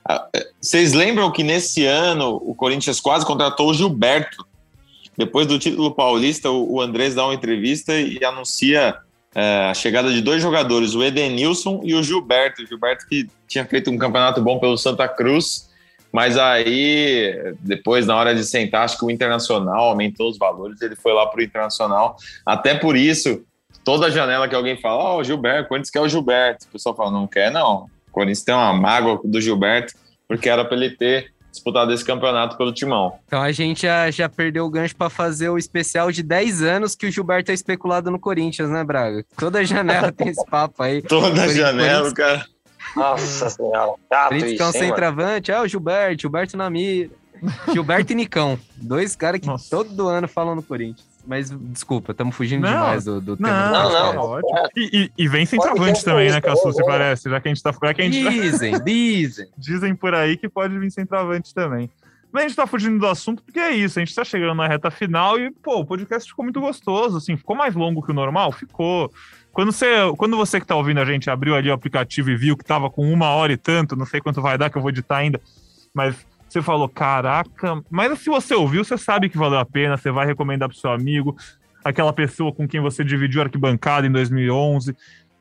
Ah, 0.04 0.28
é, 0.36 0.50
Vocês 0.60 0.94
lembram 0.94 1.32
que 1.32 1.44
nesse 1.44 1.86
ano 1.86 2.42
o 2.44 2.56
Corinthians 2.56 3.00
quase 3.00 3.28
contratou 3.28 3.70
o 3.70 3.74
Gilberto? 3.76 4.44
Depois 5.16 5.46
do 5.46 5.60
título 5.60 5.94
paulista, 5.94 6.50
o 6.50 6.78
o 6.78 6.82
Andrés 6.82 7.14
dá 7.14 7.26
uma 7.26 7.36
entrevista 7.36 7.94
e 7.94 8.26
anuncia 8.26 8.98
é, 9.36 9.70
a 9.70 9.74
chegada 9.74 10.12
de 10.12 10.22
dois 10.22 10.42
jogadores, 10.42 10.96
o 10.96 11.04
Edenilson 11.04 11.82
e 11.84 11.94
o 11.94 12.04
Gilberto. 12.04 12.64
O 12.64 12.66
Gilberto 12.66 13.08
que 13.08 13.28
tinha 13.48 13.66
feito 13.66 13.90
um 13.90 13.98
campeonato 13.98 14.42
bom 14.42 14.60
pelo 14.60 14.78
Santa 14.78 15.08
Cruz, 15.08 15.70
mas 16.12 16.38
aí, 16.38 17.56
depois, 17.60 18.08
na 18.08 18.16
hora 18.16 18.34
de 18.34 18.44
sentar, 18.44 18.84
acho 18.84 18.98
que 18.98 19.06
o 19.06 19.12
Internacional 19.12 19.90
aumentou 19.90 20.30
os 20.30 20.38
valores, 20.38 20.82
ele 20.82 20.96
foi 20.96 21.14
lá 21.14 21.28
pro 21.28 21.44
Internacional. 21.44 22.18
Até 22.46 22.74
por 22.74 22.96
isso, 22.96 23.44
toda 23.84 24.10
janela 24.10 24.48
que 24.48 24.56
alguém 24.56 24.78
fala, 24.78 25.04
ó, 25.04 25.18
o 25.20 25.24
Gilberto, 25.24 25.70
Corinthians 25.70 25.92
quer 25.92 26.02
o 26.02 26.10
Gilberto. 26.10 26.66
O 26.66 26.72
pessoal 26.72 26.96
fala, 26.96 27.12
não 27.12 27.28
quer, 27.28 27.52
não. 27.52 27.86
O 28.08 28.12
Corinthians 28.12 28.44
tem 28.44 28.56
uma 28.56 28.74
mágoa 28.74 29.20
do 29.24 29.40
Gilberto, 29.40 29.94
porque 30.28 30.50
era 30.50 30.66
para 30.66 30.78
ele 30.78 30.90
ter 30.92 31.32
disputado 31.60 31.94
esse 31.94 32.04
campeonato 32.04 32.58
pelo 32.58 32.74
Timão. 32.74 33.20
Então 33.26 33.42
a 33.42 33.52
gente 33.52 33.84
já, 33.84 34.10
já 34.10 34.28
perdeu 34.28 34.66
o 34.66 34.70
gancho 34.70 34.96
para 34.96 35.10
fazer 35.10 35.50
o 35.50 35.58
especial 35.58 36.12
de 36.12 36.24
10 36.24 36.64
anos 36.64 36.96
que 36.96 37.06
o 37.06 37.12
Gilberto 37.12 37.52
é 37.52 37.54
especulado 37.54 38.10
no 38.10 38.20
Corinthians, 38.20 38.70
né, 38.70 38.84
Braga? 38.84 39.24
Toda 39.38 39.64
janela 39.64 40.12
tem 40.14 40.30
esse 40.30 40.46
papo 40.46 40.82
aí. 40.82 41.02
Toda 41.02 41.48
janela, 41.50 42.12
cara. 42.14 42.46
Nossa 42.96 43.50
senhora, 43.50 43.94
chato 44.12 44.30
Corinthians 44.30 44.52
isso, 44.52 44.58
que 44.58 44.62
é 44.62 44.66
um 44.66 44.68
hein, 44.70 44.74
mano? 44.74 44.86
centroavante, 44.88 45.52
ah, 45.52 45.62
o 45.62 45.68
Gilberto, 45.68 46.22
Gilberto 46.22 46.58
na 46.58 46.70
mira. 46.70 47.10
Gilberto 47.72 48.12
e 48.12 48.16
Nicão, 48.16 48.60
dois 48.76 49.16
caras 49.16 49.40
que 49.40 49.70
todo 49.70 50.08
ano 50.08 50.28
falam 50.28 50.56
no 50.56 50.64
Corinthians. 50.64 51.08
Mas 51.30 51.52
desculpa, 51.52 52.12
estamos 52.12 52.36
fugindo 52.36 52.64
Não, 52.64 52.72
demais 52.72 53.06
do, 53.06 53.22
do 53.22 53.38
tema. 53.38 53.70
Não, 53.70 53.84
do 53.88 53.94
não, 53.94 54.14
não. 54.14 54.22
ótimo. 54.24 54.70
E, 54.76 54.90
e- 55.04 55.12
e 55.16 55.28
vem 55.28 55.46
centroavante 55.46 56.04
também, 56.04 56.32
né, 56.32 56.42
Cassu, 56.42 56.74
se 56.74 56.84
parece? 56.84 57.30
Já 57.30 57.40
que 57.40 57.48
a 57.48 57.54
gente 57.54 57.62
tá. 57.62 57.72
Já 57.72 57.94
que 57.94 58.02
a 58.02 58.06
gente 58.06 58.28
Dizem, 58.32 58.84
dizem. 58.84 59.48
Dizem 59.56 59.94
por 59.96 60.16
aí 60.16 60.36
que 60.36 60.50
pode 60.50 60.76
vir 60.80 60.90
centroavante 60.92 61.54
também. 61.54 61.88
Mas 62.32 62.46
a 62.46 62.48
gente 62.48 62.56
tá 62.58 62.66
fugindo 62.66 62.98
do 62.98 63.06
assunto 63.06 63.44
porque 63.44 63.60
é 63.60 63.70
isso, 63.72 64.00
a 64.00 64.02
gente 64.04 64.16
tá 64.16 64.24
chegando 64.24 64.56
na 64.56 64.68
reta 64.68 64.90
final 64.90 65.40
e, 65.40 65.52
pô, 65.52 65.78
o 65.82 65.86
podcast 65.86 66.28
ficou 66.28 66.44
muito 66.44 66.60
gostoso, 66.60 67.18
assim, 67.18 67.38
ficou 67.38 67.56
mais 67.56 67.76
longo 67.76 68.02
que 68.04 68.10
o 68.10 68.14
normal? 68.14 68.52
Ficou. 68.52 69.12
Quando 69.52 69.72
você, 69.72 69.88
quando 70.18 70.36
você 70.36 70.60
que 70.60 70.66
tá 70.66 70.76
ouvindo 70.76 71.00
a 71.00 71.06
gente 71.06 71.30
abriu 71.30 71.54
ali 71.54 71.70
o 71.70 71.74
aplicativo 71.74 72.32
e 72.32 72.36
viu 72.36 72.58
que 72.58 72.64
tava 72.64 72.90
com 72.90 73.12
uma 73.12 73.30
hora 73.30 73.54
e 73.54 73.58
tanto, 73.58 73.96
não 73.96 74.06
sei 74.06 74.20
quanto 74.20 74.42
vai 74.42 74.58
dar, 74.58 74.72
que 74.72 74.78
eu 74.78 74.82
vou 74.82 74.90
editar 74.90 75.18
ainda, 75.18 75.40
mas 75.94 76.16
você 76.54 76.62
falou, 76.62 76.90
caraca, 76.90 77.82
mas 77.90 78.20
se 78.20 78.30
você 78.30 78.54
ouviu, 78.56 78.84
você 78.84 78.98
sabe 78.98 79.30
que 79.30 79.38
valeu 79.38 79.60
a 79.60 79.66
pena, 79.66 79.98
você 79.98 80.12
vai 80.12 80.26
recomendar 80.26 80.70
pro 80.70 80.78
seu 80.78 80.92
amigo, 80.92 81.36
aquela 81.84 82.14
pessoa 82.14 82.52
com 82.52 82.68
quem 82.68 82.82
você 82.82 83.04
dividiu 83.04 83.42
a 83.42 83.46
arquibancada 83.46 84.08
em 84.08 84.12
2011, 84.12 84.96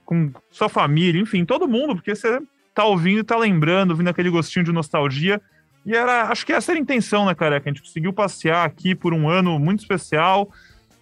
com 0.05 0.31
sua 0.51 0.69
família, 0.69 1.21
enfim, 1.21 1.45
todo 1.45 1.69
mundo, 1.69 1.95
porque 1.95 2.15
você 2.15 2.41
tá 2.75 2.85
ouvindo 2.85 3.21
e 3.21 3.25
tá 3.25 3.37
lembrando, 3.37 3.97
vindo 3.97 4.09
aquele 4.09 4.31
gostinho 4.31 4.65
de 4.65 4.73
nostalgia. 4.73 5.41
E 5.85 5.95
era, 5.95 6.25
acho 6.25 6.47
que 6.47 6.53
essa 6.53 6.73
era 6.73 6.79
a 6.79 6.83
intenção, 6.83 7.27
né, 7.27 7.35
careca? 7.35 7.69
A 7.69 7.73
gente 7.73 7.83
conseguiu 7.83 8.13
passear 8.13 8.65
aqui 8.65 8.95
por 8.95 9.13
um 9.13 9.29
ano 9.29 9.59
muito 9.59 9.81
especial. 9.81 10.49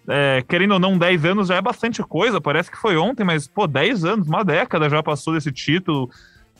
É, 0.09 0.43
querendo 0.47 0.73
ou 0.73 0.79
não, 0.79 0.97
10 0.97 1.25
anos 1.25 1.49
já 1.49 1.55
é 1.55 1.61
bastante 1.61 2.01
coisa, 2.01 2.39
parece 2.39 2.71
que 2.71 2.77
foi 2.77 2.95
ontem, 2.95 3.25
mas, 3.25 3.47
pô, 3.47 3.67
10 3.67 4.05
anos, 4.05 4.27
uma 4.27 4.43
década 4.43 4.89
já 4.89 5.03
passou 5.03 5.33
desse 5.33 5.51
título. 5.51 6.09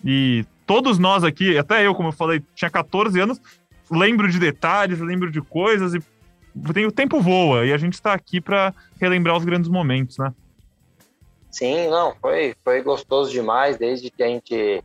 E 0.03 0.45
todos 0.65 0.99
nós 0.99 1.23
aqui, 1.23 1.57
até 1.57 1.85
eu, 1.85 1.95
como 1.95 2.09
eu 2.09 2.13
falei, 2.13 2.43
tinha 2.55 2.69
14 2.69 3.19
anos, 3.19 3.39
lembro 3.89 4.29
de 4.29 4.39
detalhes, 4.39 4.99
lembro 4.99 5.31
de 5.31 5.41
coisas 5.41 5.93
e 5.93 5.99
tem, 6.73 6.85
o 6.85 6.91
tempo 6.91 7.21
voa. 7.21 7.65
E 7.65 7.73
a 7.73 7.77
gente 7.77 7.93
está 7.93 8.13
aqui 8.13 8.41
para 8.41 8.73
relembrar 8.99 9.37
os 9.37 9.45
grandes 9.45 9.69
momentos, 9.69 10.17
né? 10.17 10.33
Sim, 11.51 11.87
não, 11.89 12.13
foi, 12.21 12.55
foi 12.63 12.81
gostoso 12.81 13.31
demais 13.31 13.77
desde 13.77 14.11
que 14.11 14.21
a 14.21 14.27
gente 14.27 14.83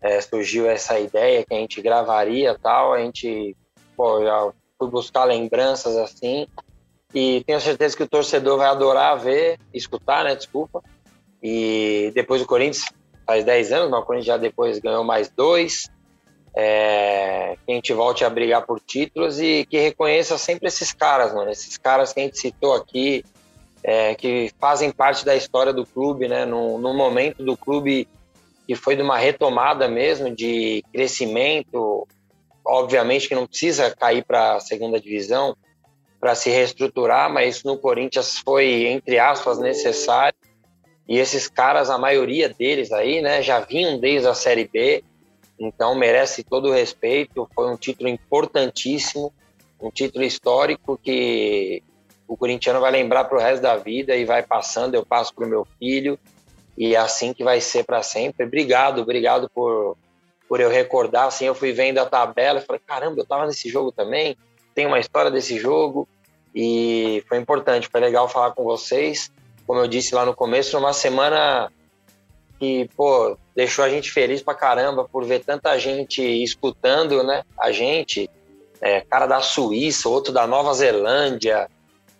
é, 0.00 0.20
surgiu 0.20 0.68
essa 0.68 0.98
ideia 0.98 1.44
que 1.44 1.52
a 1.52 1.58
gente 1.58 1.82
gravaria 1.82 2.58
tal, 2.58 2.94
a 2.94 3.00
gente 3.00 3.54
pô, 3.96 4.22
já 4.22 4.50
fui 4.78 4.88
buscar 4.88 5.24
lembranças 5.24 5.96
assim 5.96 6.46
e 7.14 7.42
tenho 7.44 7.60
certeza 7.60 7.96
que 7.96 8.02
o 8.02 8.08
torcedor 8.08 8.56
vai 8.56 8.68
adorar 8.68 9.18
ver, 9.18 9.58
escutar, 9.74 10.24
né, 10.24 10.34
desculpa. 10.34 10.82
E 11.42 12.12
depois 12.14 12.40
o 12.40 12.46
Corinthians 12.46 12.86
faz 13.30 13.44
10 13.44 13.72
anos, 13.72 13.90
mas 13.90 14.00
o 14.00 14.02
Corinthians 14.02 14.26
já 14.26 14.36
depois 14.36 14.80
ganhou 14.80 15.04
mais 15.04 15.28
dois. 15.28 15.88
É, 16.52 17.56
que 17.64 17.70
a 17.70 17.74
gente 17.76 17.92
volte 17.92 18.24
a 18.24 18.28
brigar 18.28 18.66
por 18.66 18.80
títulos 18.80 19.38
e 19.38 19.64
que 19.70 19.78
reconheça 19.78 20.36
sempre 20.36 20.66
esses 20.66 20.92
caras, 20.92 21.32
mano, 21.32 21.48
esses 21.48 21.76
caras 21.76 22.12
que 22.12 22.18
a 22.18 22.24
gente 22.24 22.40
citou 22.40 22.74
aqui, 22.74 23.24
é, 23.84 24.16
que 24.16 24.52
fazem 24.58 24.90
parte 24.90 25.24
da 25.24 25.36
história 25.36 25.72
do 25.72 25.86
clube, 25.86 26.26
né? 26.26 26.44
No, 26.44 26.76
no 26.76 26.92
momento 26.92 27.44
do 27.44 27.56
clube 27.56 28.08
que 28.66 28.74
foi 28.74 28.96
de 28.96 29.02
uma 29.02 29.16
retomada 29.16 29.86
mesmo, 29.86 30.34
de 30.34 30.84
crescimento, 30.92 32.08
obviamente 32.64 33.28
que 33.28 33.34
não 33.36 33.46
precisa 33.46 33.94
cair 33.94 34.24
para 34.24 34.56
a 34.56 34.60
segunda 34.60 35.00
divisão, 35.00 35.56
para 36.18 36.34
se 36.34 36.50
reestruturar, 36.50 37.32
mas 37.32 37.56
isso 37.56 37.66
no 37.68 37.78
Corinthians 37.78 38.40
foi, 38.40 38.88
entre 38.88 39.20
aspas, 39.20 39.60
necessário. 39.60 40.34
E 41.08 41.18
esses 41.18 41.48
caras, 41.48 41.90
a 41.90 41.98
maioria 41.98 42.48
deles 42.48 42.92
aí, 42.92 43.20
né, 43.20 43.42
já 43.42 43.60
vinham 43.60 43.98
desde 43.98 44.28
a 44.28 44.34
Série 44.34 44.68
B, 44.68 45.02
então 45.58 45.94
merece 45.94 46.42
todo 46.44 46.68
o 46.68 46.72
respeito. 46.72 47.48
Foi 47.54 47.70
um 47.70 47.76
título 47.76 48.08
importantíssimo, 48.08 49.32
um 49.80 49.90
título 49.90 50.24
histórico 50.24 50.98
que 51.02 51.82
o 52.28 52.36
corintiano 52.36 52.80
vai 52.80 52.92
lembrar 52.92 53.24
para 53.24 53.38
o 53.38 53.40
resto 53.40 53.62
da 53.62 53.76
vida 53.76 54.14
e 54.14 54.24
vai 54.24 54.42
passando. 54.42 54.94
Eu 54.94 55.04
passo 55.04 55.34
para 55.34 55.46
o 55.46 55.48
meu 55.48 55.66
filho 55.78 56.18
e 56.78 56.94
é 56.94 56.98
assim 56.98 57.34
que 57.34 57.42
vai 57.42 57.60
ser 57.60 57.84
para 57.84 58.02
sempre. 58.02 58.46
Obrigado, 58.46 59.02
obrigado 59.02 59.50
por, 59.52 59.96
por 60.48 60.60
eu 60.60 60.70
recordar. 60.70 61.26
Assim, 61.26 61.46
eu 61.46 61.54
fui 61.54 61.72
vendo 61.72 61.98
a 61.98 62.06
tabela 62.06 62.60
e 62.60 62.64
falei: 62.64 62.80
caramba, 62.86 63.18
eu 63.18 63.24
estava 63.24 63.46
nesse 63.46 63.68
jogo 63.68 63.90
também 63.90 64.36
tem 64.74 64.86
uma 64.86 64.98
história 64.98 65.30
desse 65.30 65.58
jogo 65.58 66.08
e 66.54 67.22
foi 67.28 67.38
importante, 67.38 67.88
foi 67.88 68.00
legal 68.00 68.28
falar 68.28 68.52
com 68.52 68.64
vocês. 68.64 69.30
Como 69.70 69.78
eu 69.78 69.86
disse 69.86 70.16
lá 70.16 70.26
no 70.26 70.34
começo, 70.34 70.76
uma 70.76 70.92
semana 70.92 71.70
que, 72.58 72.90
pô, 72.96 73.38
deixou 73.54 73.84
a 73.84 73.88
gente 73.88 74.10
feliz 74.10 74.42
pra 74.42 74.52
caramba 74.52 75.04
por 75.08 75.24
ver 75.24 75.44
tanta 75.44 75.78
gente 75.78 76.20
escutando, 76.20 77.22
né? 77.22 77.44
A 77.56 77.70
gente, 77.70 78.28
é, 78.80 79.00
cara 79.02 79.28
da 79.28 79.40
Suíça, 79.40 80.08
outro 80.08 80.32
da 80.32 80.44
Nova 80.44 80.74
Zelândia, 80.74 81.70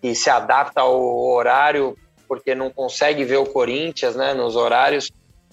que 0.01 0.15
se 0.15 0.31
adapta 0.31 0.83
ao 0.83 1.29
horário 1.29 1.99
porque 2.29 2.55
não 2.55 2.71
consegue 2.71 3.25
ver 3.25 3.39
o 3.39 3.47
Corinthians, 3.47 4.15
né? 4.15 4.33
Nos 4.33 4.55
horários, 4.55 5.11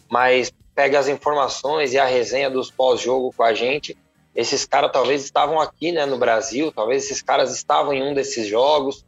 mas 0.08 0.54
pega 0.76 1.00
as 1.00 1.08
informações 1.08 1.94
e 1.94 1.98
a 1.98 2.06
resenha 2.06 2.48
dos 2.48 2.70
pós-jogo 2.70 3.34
com 3.36 3.42
a 3.42 3.56
gente 3.56 3.98
esses 4.36 4.66
caras 4.66 4.92
talvez 4.94 5.24
estavam 5.24 5.60
aqui 5.60 5.92
né, 5.92 6.06
no 6.06 6.20
Brasil, 6.20 6.72
talvez 6.72 7.06
esses 7.06 7.24
caras 7.24 7.56
estavam 7.56 7.92
em 7.92 8.04
um 8.04 8.14
desses 8.14 8.46
jogos 8.46 9.04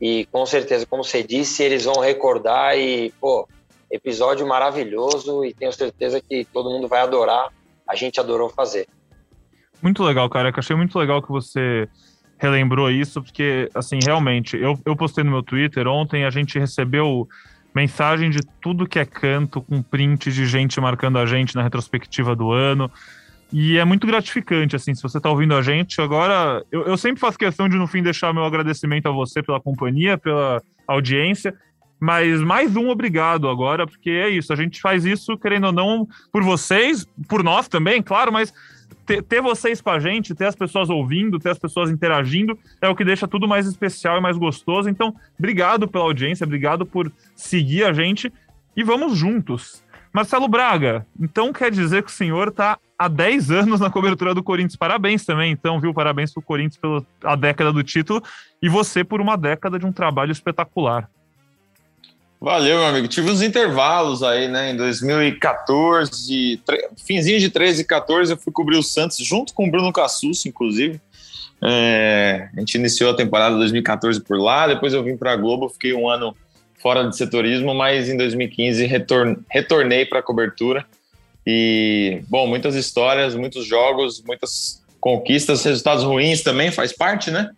e 0.00 0.26
com 0.26 0.44
certeza, 0.44 0.86
como 0.86 1.02
você 1.02 1.22
disse, 1.22 1.62
eles 1.62 1.84
vão 1.84 2.00
recordar 2.00 2.76
e, 2.76 3.12
pô, 3.20 3.48
episódio 3.90 4.46
maravilhoso 4.46 5.44
e 5.44 5.54
tenho 5.54 5.72
certeza 5.72 6.20
que 6.20 6.44
todo 6.44 6.70
mundo 6.70 6.88
vai 6.88 7.00
adorar. 7.00 7.48
A 7.88 7.94
gente 7.94 8.20
adorou 8.20 8.48
fazer. 8.48 8.86
Muito 9.80 10.02
legal, 10.02 10.28
cara. 10.28 10.48
Eu 10.48 10.54
achei 10.56 10.76
muito 10.76 10.98
legal 10.98 11.22
que 11.22 11.30
você 11.30 11.88
relembrou 12.38 12.90
isso, 12.90 13.22
porque, 13.22 13.68
assim, 13.74 13.98
realmente, 14.04 14.56
eu, 14.56 14.78
eu 14.84 14.96
postei 14.96 15.24
no 15.24 15.30
meu 15.30 15.42
Twitter 15.42 15.86
ontem, 15.86 16.24
a 16.24 16.30
gente 16.30 16.58
recebeu 16.58 17.26
mensagem 17.74 18.30
de 18.30 18.40
tudo 18.60 18.86
que 18.86 18.98
é 18.98 19.04
canto, 19.04 19.62
com 19.62 19.82
print 19.82 20.32
de 20.32 20.46
gente 20.46 20.80
marcando 20.80 21.18
a 21.18 21.26
gente 21.26 21.54
na 21.54 21.62
retrospectiva 21.62 22.34
do 22.34 22.50
ano. 22.50 22.90
E 23.52 23.78
é 23.78 23.84
muito 23.84 24.06
gratificante, 24.06 24.74
assim, 24.74 24.94
se 24.94 25.02
você 25.02 25.18
está 25.18 25.30
ouvindo 25.30 25.54
a 25.54 25.62
gente. 25.62 26.00
Agora, 26.00 26.64
eu, 26.70 26.82
eu, 26.82 26.96
sempre 26.96 27.20
faço 27.20 27.38
questão 27.38 27.68
de, 27.68 27.76
no 27.76 27.86
fim, 27.86 28.02
deixar 28.02 28.32
meu 28.32 28.44
agradecimento 28.44 29.06
a 29.06 29.12
você 29.12 29.42
pela 29.42 29.60
companhia, 29.60 30.18
pela 30.18 30.60
audiência. 30.86 31.54
Mas 31.98 32.42
mais 32.42 32.76
um 32.76 32.90
obrigado 32.90 33.48
agora, 33.48 33.86
porque 33.86 34.10
é 34.10 34.28
isso. 34.28 34.52
A 34.52 34.56
gente 34.56 34.80
faz 34.80 35.04
isso, 35.04 35.38
querendo 35.38 35.68
ou 35.68 35.72
não, 35.72 36.08
por 36.32 36.42
vocês, 36.42 37.06
por 37.28 37.42
nós 37.42 37.68
também, 37.68 38.02
claro, 38.02 38.32
mas 38.32 38.52
ter, 39.06 39.22
ter 39.22 39.40
vocês 39.40 39.80
com 39.80 39.90
a 39.90 39.98
gente, 39.98 40.34
ter 40.34 40.46
as 40.46 40.56
pessoas 40.56 40.90
ouvindo, 40.90 41.38
ter 41.38 41.50
as 41.50 41.58
pessoas 41.58 41.90
interagindo, 41.90 42.58
é 42.82 42.88
o 42.88 42.94
que 42.94 43.04
deixa 43.04 43.26
tudo 43.26 43.48
mais 43.48 43.66
especial 43.66 44.18
e 44.18 44.20
mais 44.20 44.36
gostoso. 44.36 44.90
Então, 44.90 45.14
obrigado 45.38 45.88
pela 45.88 46.04
audiência, 46.04 46.44
obrigado 46.44 46.84
por 46.84 47.10
seguir 47.34 47.84
a 47.84 47.92
gente 47.92 48.30
e 48.76 48.82
vamos 48.82 49.16
juntos. 49.16 49.82
Marcelo 50.12 50.48
Braga, 50.48 51.06
então 51.18 51.52
quer 51.52 51.70
dizer 51.70 52.02
que 52.02 52.10
o 52.10 52.14
senhor 52.14 52.48
está 52.48 52.78
há 52.98 53.08
10 53.08 53.50
anos 53.50 53.80
na 53.80 53.90
cobertura 53.90 54.34
do 54.34 54.42
Corinthians. 54.42 54.76
Parabéns 54.76 55.24
também, 55.24 55.52
então, 55.52 55.80
viu? 55.80 55.92
Parabéns 55.92 56.32
pro 56.32 56.42
Corinthians 56.42 56.80
pela 57.20 57.36
década 57.36 57.72
do 57.72 57.82
título 57.82 58.22
e 58.62 58.68
você 58.68 59.04
por 59.04 59.20
uma 59.20 59.36
década 59.36 59.78
de 59.78 59.86
um 59.86 59.92
trabalho 59.92 60.32
espetacular. 60.32 61.08
Valeu, 62.40 62.78
meu 62.78 62.86
amigo. 62.86 63.08
Tive 63.08 63.30
uns 63.30 63.40
intervalos 63.40 64.22
aí, 64.22 64.46
né? 64.46 64.70
Em 64.70 64.76
2014, 64.76 66.60
tre... 66.64 66.88
finzinho 67.04 67.40
de 67.40 67.48
13 67.48 67.82
e 67.82 67.84
14, 67.84 68.32
eu 68.32 68.36
fui 68.36 68.52
cobrir 68.52 68.76
o 68.76 68.82
Santos 68.82 69.16
junto 69.18 69.54
com 69.54 69.66
o 69.66 69.70
Bruno 69.70 69.92
Cassus, 69.92 70.44
inclusive. 70.44 71.00
É... 71.62 72.48
A 72.54 72.60
gente 72.60 72.74
iniciou 72.74 73.10
a 73.10 73.16
temporada 73.16 73.56
2014 73.56 74.20
por 74.20 74.38
lá, 74.38 74.66
depois 74.66 74.92
eu 74.92 75.02
vim 75.02 75.16
para 75.16 75.32
a 75.32 75.36
Globo, 75.36 75.70
fiquei 75.70 75.94
um 75.94 76.08
ano 76.08 76.36
fora 76.78 77.08
de 77.08 77.16
setorismo, 77.16 77.74
mas 77.74 78.08
em 78.08 78.16
2015 78.16 78.84
retorn... 78.84 79.38
retornei 79.48 80.04
para 80.04 80.18
a 80.18 80.22
cobertura 80.22 80.84
e, 81.46 82.22
bom, 82.28 82.46
muitas 82.48 82.74
histórias, 82.74 83.36
muitos 83.36 83.64
jogos, 83.64 84.20
muitas 84.26 84.82
conquistas, 84.98 85.62
resultados 85.62 86.02
ruins 86.02 86.42
também 86.42 86.72
faz 86.72 86.92
parte, 86.92 87.30
né? 87.30 87.50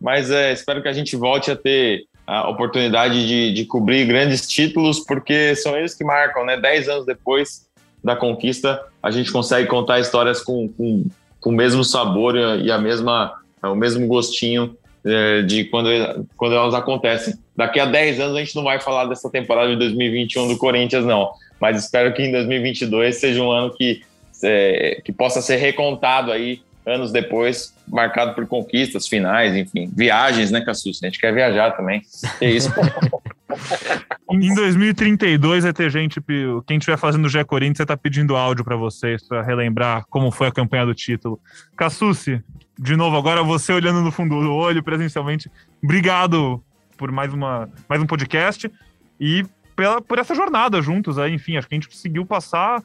Mas 0.00 0.30
é, 0.30 0.52
espero 0.52 0.82
que 0.82 0.88
a 0.88 0.92
gente 0.92 1.14
volte 1.14 1.50
a 1.50 1.56
ter 1.56 2.06
a 2.26 2.48
oportunidade 2.48 3.28
de, 3.28 3.52
de 3.52 3.64
cobrir 3.64 4.04
grandes 4.06 4.48
títulos, 4.48 4.98
porque 4.98 5.54
são 5.54 5.76
eles 5.76 5.94
que 5.94 6.02
marcam, 6.02 6.44
né? 6.44 6.56
Dez 6.56 6.88
anos 6.88 7.06
depois 7.06 7.68
da 8.02 8.16
conquista, 8.16 8.82
a 9.00 9.10
gente 9.10 9.30
consegue 9.30 9.68
contar 9.68 10.00
histórias 10.00 10.40
com, 10.40 10.68
com, 10.68 11.06
com 11.38 11.50
o 11.50 11.52
mesmo 11.52 11.84
sabor 11.84 12.34
e 12.36 12.72
a 12.72 12.78
mesma, 12.78 13.34
o 13.62 13.74
mesmo 13.74 14.06
gostinho 14.08 14.76
é, 15.04 15.42
de 15.42 15.64
quando, 15.66 15.88
quando 16.36 16.54
elas 16.56 16.74
acontecem. 16.74 17.34
Daqui 17.56 17.78
a 17.78 17.84
10 17.84 18.20
anos 18.20 18.36
a 18.36 18.40
gente 18.40 18.56
não 18.56 18.64
vai 18.64 18.80
falar 18.80 19.04
dessa 19.04 19.30
temporada 19.30 19.70
de 19.70 19.76
2021 19.76 20.48
do 20.48 20.56
Corinthians, 20.56 21.04
não 21.04 21.30
mas 21.60 21.82
espero 21.82 22.12
que 22.14 22.22
em 22.22 22.32
2022 22.32 23.16
seja 23.16 23.42
um 23.42 23.50
ano 23.50 23.72
que, 23.74 24.02
é, 24.42 25.00
que 25.04 25.12
possa 25.12 25.42
ser 25.42 25.56
recontado 25.56 26.32
aí 26.32 26.62
anos 26.86 27.12
depois, 27.12 27.74
marcado 27.86 28.34
por 28.34 28.46
conquistas, 28.46 29.06
finais, 29.06 29.54
enfim, 29.54 29.90
viagens, 29.94 30.50
né, 30.50 30.60
Cassus? 30.62 31.00
A 31.02 31.06
gente 31.06 31.18
quer 31.18 31.32
viajar 31.32 31.72
também. 31.72 32.02
É 32.40 32.50
isso. 32.50 32.72
em 34.30 34.54
2032 34.54 35.64
vai 35.64 35.72
ter 35.72 35.90
gente, 35.90 36.20
quem 36.66 36.78
estiver 36.78 36.96
fazendo 36.96 37.26
o 37.26 37.28
Gé 37.28 37.44
Corinthians, 37.44 37.78
você 37.78 37.86
tá 37.86 37.96
pedindo 37.96 38.36
áudio 38.36 38.64
para 38.64 38.76
vocês, 38.76 39.26
para 39.26 39.42
relembrar 39.42 40.04
como 40.08 40.30
foi 40.30 40.48
a 40.48 40.52
campanha 40.52 40.86
do 40.86 40.94
título. 40.94 41.38
Cassucci, 41.76 42.42
de 42.78 42.96
novo, 42.96 43.16
agora 43.16 43.42
você 43.42 43.72
olhando 43.72 44.00
no 44.00 44.10
fundo 44.10 44.40
do 44.40 44.52
olho 44.52 44.82
presencialmente, 44.82 45.50
obrigado 45.82 46.62
por 46.96 47.10
mais, 47.10 47.32
uma, 47.32 47.68
mais 47.88 48.00
um 48.00 48.06
podcast 48.06 48.70
e 49.18 49.44
pela, 49.80 50.02
por 50.02 50.18
essa 50.18 50.34
jornada 50.34 50.82
juntos 50.82 51.18
aí, 51.18 51.32
enfim, 51.32 51.56
acho 51.56 51.66
que 51.66 51.74
a 51.74 51.78
gente 51.78 51.88
conseguiu 51.88 52.26
passar, 52.26 52.84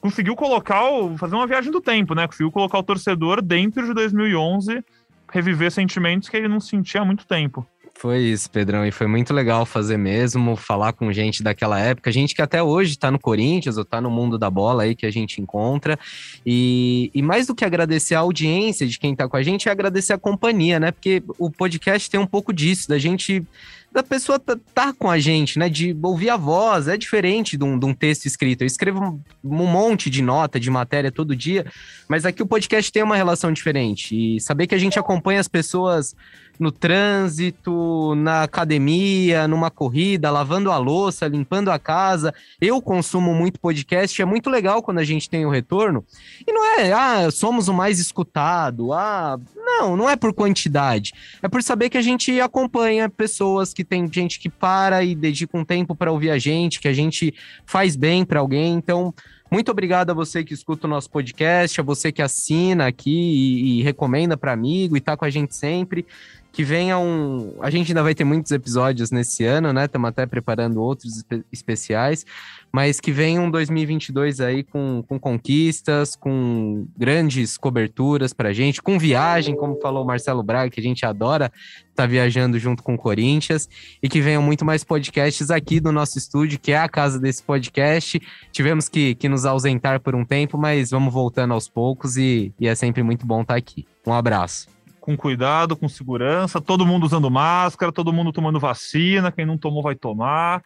conseguiu 0.00 0.36
colocar, 0.36 0.88
o, 0.88 1.18
fazer 1.18 1.34
uma 1.34 1.48
viagem 1.48 1.72
do 1.72 1.80
tempo, 1.80 2.14
né? 2.14 2.28
Conseguiu 2.28 2.52
colocar 2.52 2.78
o 2.78 2.82
torcedor 2.84 3.42
dentro 3.42 3.84
de 3.84 3.92
2011, 3.92 4.84
reviver 5.32 5.72
sentimentos 5.72 6.28
que 6.28 6.36
ele 6.36 6.46
não 6.46 6.60
sentia 6.60 7.00
há 7.00 7.04
muito 7.04 7.26
tempo. 7.26 7.66
Foi 7.92 8.20
isso, 8.20 8.48
Pedrão, 8.48 8.86
e 8.86 8.92
foi 8.92 9.08
muito 9.08 9.34
legal 9.34 9.66
fazer 9.66 9.96
mesmo, 9.96 10.54
falar 10.54 10.92
com 10.92 11.12
gente 11.12 11.42
daquela 11.42 11.80
época, 11.80 12.12
gente 12.12 12.32
que 12.32 12.40
até 12.40 12.62
hoje 12.62 12.96
tá 12.96 13.10
no 13.10 13.18
Corinthians 13.18 13.76
ou 13.76 13.84
tá 13.84 14.00
no 14.00 14.08
mundo 14.08 14.38
da 14.38 14.48
bola 14.48 14.84
aí 14.84 14.94
que 14.94 15.04
a 15.04 15.10
gente 15.10 15.40
encontra. 15.40 15.98
E, 16.46 17.10
e 17.12 17.20
mais 17.20 17.48
do 17.48 17.54
que 17.56 17.64
agradecer 17.64 18.14
a 18.14 18.20
audiência 18.20 18.86
de 18.86 18.96
quem 18.96 19.16
tá 19.16 19.28
com 19.28 19.36
a 19.36 19.42
gente, 19.42 19.68
é 19.68 19.72
agradecer 19.72 20.12
a 20.12 20.18
companhia, 20.18 20.78
né? 20.78 20.92
Porque 20.92 21.20
o 21.36 21.50
podcast 21.50 22.08
tem 22.08 22.20
um 22.20 22.26
pouco 22.26 22.52
disso, 22.52 22.88
da 22.88 23.00
gente 23.00 23.44
da 23.90 24.02
pessoa 24.02 24.38
tá, 24.38 24.56
tá, 24.74 24.92
com 24.92 25.10
a 25.10 25.18
gente, 25.18 25.58
né? 25.58 25.68
De 25.68 25.96
ouvir 26.02 26.30
a 26.30 26.36
voz, 26.36 26.88
é 26.88 26.96
diferente 26.96 27.56
de 27.56 27.64
um, 27.64 27.78
de 27.78 27.86
um 27.86 27.94
texto 27.94 28.26
escrito. 28.26 28.62
Eu 28.62 28.66
escrevo 28.66 29.00
um, 29.02 29.20
um, 29.42 29.66
monte 29.66 30.10
de 30.10 30.22
nota, 30.22 30.60
de 30.60 30.70
matéria 30.70 31.10
todo 31.10 31.34
dia, 31.34 31.64
mas 32.06 32.26
aqui 32.26 32.42
o 32.42 32.46
podcast 32.46 32.92
tem 32.92 33.02
uma 33.02 33.16
relação 33.16 33.52
diferente. 33.52 34.14
E 34.14 34.40
saber 34.40 34.66
que 34.66 34.74
a 34.74 34.78
gente 34.78 34.98
acompanha 34.98 35.40
as 35.40 35.48
pessoas 35.48 36.14
no 36.58 36.72
trânsito, 36.72 38.14
na 38.16 38.42
academia, 38.42 39.46
numa 39.46 39.70
corrida, 39.70 40.30
lavando 40.30 40.70
a 40.70 40.78
louça, 40.78 41.28
limpando 41.28 41.70
a 41.70 41.78
casa. 41.78 42.34
Eu 42.60 42.82
consumo 42.82 43.34
muito 43.34 43.60
podcast, 43.60 44.20
é 44.20 44.24
muito 44.24 44.50
legal 44.50 44.82
quando 44.82 44.98
a 44.98 45.04
gente 45.04 45.30
tem 45.30 45.46
o 45.46 45.50
retorno. 45.50 46.04
E 46.46 46.52
não 46.52 46.64
é, 46.78 46.92
ah, 46.92 47.30
somos 47.30 47.68
o 47.68 47.74
mais 47.74 47.98
escutado, 47.98 48.92
ah, 48.92 49.38
não, 49.56 49.96
não 49.96 50.10
é 50.10 50.16
por 50.16 50.32
quantidade. 50.32 51.12
É 51.42 51.48
por 51.48 51.62
saber 51.62 51.88
que 51.90 51.98
a 51.98 52.02
gente 52.02 52.40
acompanha 52.40 53.08
pessoas, 53.08 53.72
que 53.72 53.84
tem 53.84 54.10
gente 54.12 54.40
que 54.40 54.48
para 54.48 55.04
e 55.04 55.14
dedica 55.14 55.56
um 55.56 55.64
tempo 55.64 55.94
para 55.94 56.10
ouvir 56.10 56.30
a 56.30 56.38
gente, 56.38 56.80
que 56.80 56.88
a 56.88 56.92
gente 56.92 57.34
faz 57.64 57.94
bem 57.94 58.24
para 58.24 58.40
alguém. 58.40 58.74
Então, 58.74 59.14
muito 59.50 59.70
obrigado 59.70 60.10
a 60.10 60.14
você 60.14 60.44
que 60.44 60.52
escuta 60.52 60.86
o 60.86 60.90
nosso 60.90 61.10
podcast, 61.10 61.80
a 61.80 61.84
você 61.84 62.12
que 62.12 62.20
assina 62.20 62.86
aqui 62.86 63.10
e, 63.10 63.80
e 63.80 63.82
recomenda 63.82 64.36
para 64.36 64.52
amigo 64.52 64.96
e 64.96 65.00
tá 65.00 65.16
com 65.16 65.24
a 65.24 65.30
gente 65.30 65.54
sempre 65.54 66.06
que 66.52 66.64
venha 66.64 66.98
um. 66.98 67.54
A 67.60 67.70
gente 67.70 67.92
ainda 67.92 68.02
vai 68.02 68.14
ter 68.14 68.24
muitos 68.24 68.50
episódios 68.52 69.10
nesse 69.10 69.44
ano, 69.44 69.72
né? 69.72 69.84
Estamos 69.84 70.08
até 70.08 70.26
preparando 70.26 70.82
outros 70.82 71.18
espe 71.18 71.44
especiais, 71.52 72.24
mas 72.72 73.00
que 73.00 73.12
venha 73.12 73.40
um 73.40 73.50
2022 73.50 74.40
aí 74.40 74.62
com, 74.62 75.04
com 75.06 75.18
conquistas, 75.18 76.16
com 76.16 76.86
grandes 76.96 77.56
coberturas 77.56 78.32
para 78.32 78.52
gente, 78.52 78.82
com 78.82 78.98
viagem, 78.98 79.54
como 79.56 79.80
falou 79.80 80.02
o 80.02 80.06
Marcelo 80.06 80.42
Braga, 80.42 80.70
que 80.70 80.80
a 80.80 80.82
gente 80.82 81.04
adora 81.04 81.52
estar 81.90 82.04
tá 82.04 82.06
viajando 82.06 82.58
junto 82.58 82.82
com 82.82 82.94
o 82.94 82.98
Corinthians, 82.98 83.68
e 84.02 84.08
que 84.08 84.20
venham 84.20 84.42
muito 84.42 84.64
mais 84.64 84.82
podcasts 84.82 85.50
aqui 85.50 85.80
do 85.80 85.92
nosso 85.92 86.18
estúdio, 86.18 86.58
que 86.58 86.72
é 86.72 86.78
a 86.78 86.88
casa 86.88 87.18
desse 87.18 87.42
podcast. 87.42 88.20
Tivemos 88.50 88.88
que, 88.88 89.14
que 89.14 89.28
nos 89.28 89.44
ausentar 89.44 90.00
por 90.00 90.14
um 90.14 90.24
tempo, 90.24 90.56
mas 90.58 90.90
vamos 90.90 91.12
voltando 91.12 91.54
aos 91.54 91.68
poucos 91.68 92.16
e, 92.16 92.52
e 92.58 92.66
é 92.66 92.74
sempre 92.74 93.02
muito 93.02 93.26
bom 93.26 93.42
estar 93.42 93.54
tá 93.54 93.58
aqui. 93.58 93.86
Um 94.06 94.12
abraço. 94.12 94.77
Com 95.08 95.16
cuidado, 95.16 95.74
com 95.74 95.88
segurança, 95.88 96.60
todo 96.60 96.84
mundo 96.84 97.06
usando 97.06 97.30
máscara, 97.30 97.90
todo 97.90 98.12
mundo 98.12 98.30
tomando 98.30 98.60
vacina, 98.60 99.32
quem 99.32 99.46
não 99.46 99.56
tomou 99.56 99.82
vai 99.82 99.94
tomar, 99.94 100.62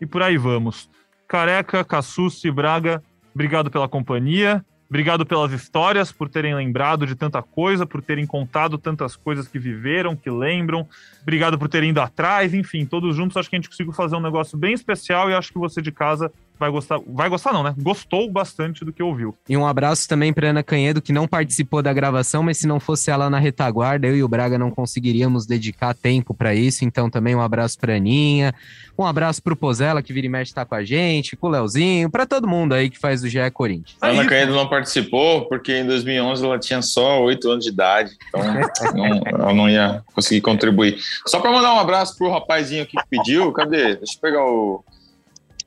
e 0.00 0.06
por 0.06 0.22
aí 0.22 0.36
vamos. 0.38 0.88
Careca, 1.26 1.82
Cassucci, 1.82 2.52
Braga, 2.52 3.02
obrigado 3.34 3.68
pela 3.68 3.88
companhia. 3.88 4.64
Obrigado 4.88 5.24
pelas 5.24 5.52
histórias, 5.52 6.10
por 6.10 6.28
terem 6.28 6.52
lembrado 6.52 7.06
de 7.06 7.14
tanta 7.14 7.40
coisa, 7.42 7.86
por 7.86 8.02
terem 8.02 8.26
contado 8.26 8.76
tantas 8.76 9.14
coisas 9.14 9.46
que 9.46 9.56
viveram, 9.56 10.16
que 10.16 10.28
lembram. 10.28 10.86
Obrigado 11.22 11.56
por 11.56 11.68
terem 11.68 11.90
ido 11.90 12.00
atrás, 12.00 12.54
enfim, 12.54 12.84
todos 12.84 13.14
juntos 13.14 13.36
acho 13.36 13.48
que 13.48 13.54
a 13.54 13.58
gente 13.58 13.68
conseguiu 13.68 13.92
fazer 13.92 14.16
um 14.16 14.20
negócio 14.20 14.58
bem 14.58 14.72
especial 14.72 15.30
e 15.30 15.34
acho 15.34 15.52
que 15.52 15.58
você 15.58 15.80
de 15.80 15.92
casa 15.92 16.32
vai 16.60 16.70
gostar. 16.70 17.00
Vai 17.06 17.28
gostar, 17.30 17.54
não, 17.54 17.62
né? 17.62 17.74
Gostou 17.78 18.30
bastante 18.30 18.84
do 18.84 18.92
que 18.92 19.02
ouviu. 19.02 19.34
E 19.48 19.56
um 19.56 19.66
abraço 19.66 20.06
também 20.06 20.30
para 20.30 20.50
Ana 20.50 20.62
Canhedo, 20.62 21.00
que 21.00 21.12
não 21.12 21.26
participou 21.26 21.82
da 21.82 21.92
gravação, 21.92 22.42
mas 22.42 22.58
se 22.58 22.66
não 22.66 22.78
fosse 22.78 23.10
ela 23.10 23.30
na 23.30 23.38
retaguarda, 23.38 24.06
eu 24.06 24.14
e 24.14 24.22
o 24.22 24.28
Braga 24.28 24.58
não 24.58 24.70
conseguiríamos 24.70 25.46
dedicar 25.46 25.94
tempo 25.94 26.34
para 26.34 26.54
isso. 26.54 26.84
Então, 26.84 27.08
também 27.08 27.34
um 27.34 27.40
abraço 27.40 27.78
para 27.78 27.96
Aninha, 27.96 28.54
um 28.98 29.06
abraço 29.06 29.42
para 29.42 29.54
o 29.54 29.56
Pozella, 29.56 30.02
que 30.02 30.12
vira 30.12 30.26
e 30.26 30.30
mexe 30.30 30.52
tá 30.52 30.66
com 30.66 30.74
a 30.74 30.84
gente, 30.84 31.34
com 31.34 31.46
o 31.46 31.50
Leozinho, 31.50 32.10
para 32.10 32.26
todo 32.26 32.46
mundo 32.46 32.74
aí 32.74 32.90
que 32.90 32.98
faz 32.98 33.24
o 33.24 33.28
GE 33.28 33.50
Corinthians. 33.52 33.96
A 34.00 34.08
Ana 34.08 34.26
Canhedo 34.26 34.52
não 34.52 34.68
participou 34.68 35.46
porque 35.48 35.78
em 35.78 35.86
2011 35.86 36.44
ela 36.44 36.58
tinha 36.58 36.82
só 36.82 37.22
8 37.22 37.50
anos 37.50 37.64
de 37.64 37.70
idade, 37.70 38.10
então 38.28 38.42
não, 38.94 39.22
ela 39.24 39.54
não 39.54 39.70
ia 39.70 40.02
conseguir 40.14 40.42
contribuir. 40.42 40.98
Só 41.26 41.40
para 41.40 41.50
mandar 41.50 41.72
um 41.72 41.78
abraço 41.78 42.18
pro 42.18 42.30
rapazinho 42.30 42.82
aqui 42.82 42.96
que 42.96 43.08
pediu, 43.08 43.50
cadê? 43.52 43.96
Deixa 43.96 44.14
eu 44.16 44.20
pegar 44.20 44.44
o 44.44 44.84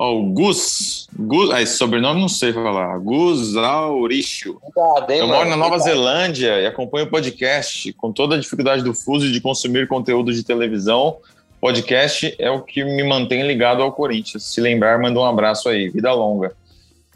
Ó, 0.03 0.19
o 0.19 0.33
Gus, 0.33 1.07
Gus, 1.17 1.49
ah, 1.49 1.61
esse 1.61 1.77
sobrenome 1.77 2.19
não 2.19 2.27
sei 2.27 2.51
falar, 2.51 2.99
Gus 2.99 3.55
Auricio. 3.55 4.59
Eu 5.07 5.27
moro 5.29 5.49
na 5.49 5.55
Nova 5.55 5.79
Zelândia 5.79 6.59
e 6.59 6.65
acompanho 6.65 7.05
o 7.05 7.09
podcast 7.09 7.93
com 7.93 8.11
toda 8.11 8.35
a 8.35 8.37
dificuldade 8.37 8.83
do 8.83 8.93
fuso 8.93 9.31
de 9.31 9.39
consumir 9.39 9.87
conteúdo 9.87 10.33
de 10.33 10.43
televisão. 10.43 11.19
Podcast 11.57 12.35
é 12.37 12.51
o 12.51 12.59
que 12.59 12.83
me 12.83 13.01
mantém 13.01 13.47
ligado 13.47 13.81
ao 13.81 13.93
Corinthians. 13.93 14.43
Se 14.43 14.59
lembrar, 14.59 14.99
manda 14.99 15.17
um 15.17 15.23
abraço 15.23 15.69
aí. 15.69 15.87
Vida 15.87 16.11
longa. 16.11 16.51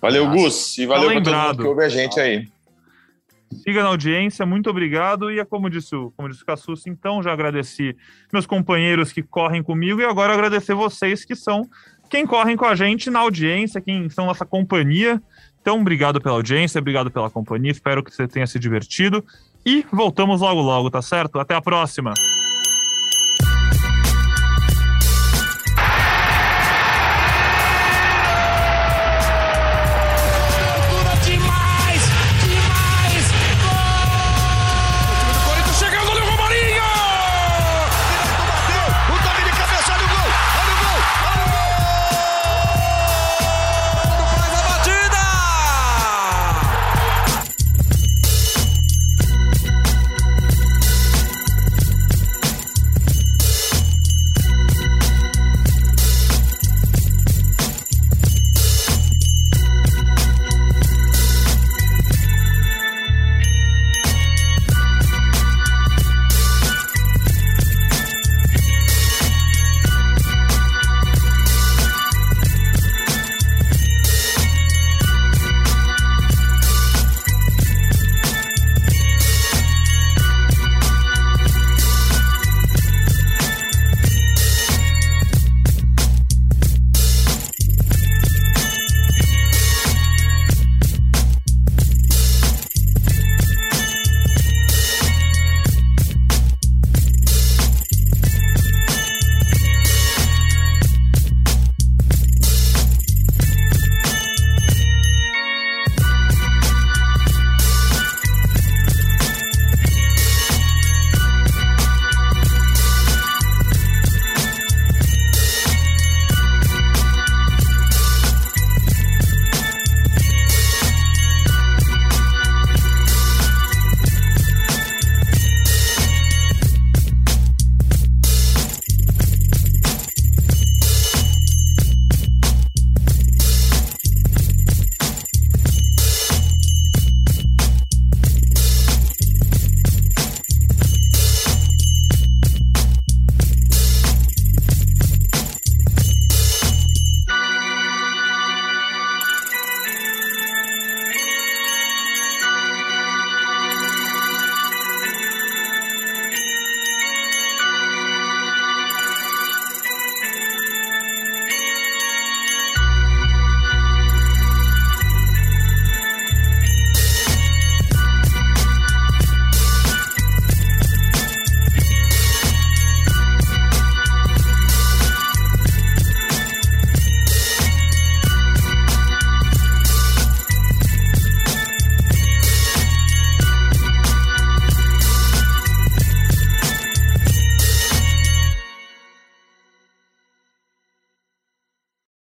Valeu, 0.02 0.24
Nossa. 0.24 0.38
Gus, 0.38 0.78
e 0.78 0.86
valeu 0.86 1.10
tá 1.10 1.14
para 1.16 1.24
todo 1.24 1.48
mundo 1.48 1.64
que 1.64 1.68
ouve 1.68 1.84
a 1.84 1.90
gente 1.90 2.18
aí. 2.22 2.48
Siga 3.64 3.84
na 3.84 3.90
audiência, 3.90 4.46
muito 4.46 4.70
obrigado. 4.70 5.32
E 5.32 5.40
é 5.40 5.46
como 5.46 5.70
disse 5.70 5.96
o, 5.96 6.12
como 6.16 6.30
disse 6.30 6.44
o 6.44 6.46
Cassus, 6.46 6.86
então 6.88 7.24
já 7.24 7.32
agradeci 7.32 7.96
meus 8.32 8.46
companheiros 8.46 9.12
que 9.12 9.24
correm 9.24 9.64
comigo 9.64 10.00
e 10.00 10.06
agora 10.06 10.34
agradecer 10.34 10.74
vocês 10.74 11.26
que 11.26 11.36
são 11.36 11.68
quem 12.10 12.26
correm 12.26 12.56
com 12.56 12.66
a 12.66 12.76
gente 12.76 13.10
na 13.10 13.20
audiência, 13.20 13.82
quem 13.82 14.10
são 14.10 14.26
nossa 14.26 14.46
companhia. 14.46 15.22
Então, 15.62 15.82
obrigado 15.82 16.22
pela 16.22 16.36
audiência, 16.36 16.80
obrigado 16.80 17.12
pela 17.12 17.30
companhia. 17.30 17.72
Espero 17.72 18.04
que 18.04 18.14
você 18.14 18.28
tenha 18.28 18.48
se 18.48 18.58
divertido. 18.58 19.24
E 19.66 19.86
voltamos 19.92 20.42
logo 20.42 20.62
logo, 20.62 20.90
tá 20.90 21.02
certo? 21.02 21.40
Até 21.40 21.54
a 21.54 21.62
próxima! 21.62 22.14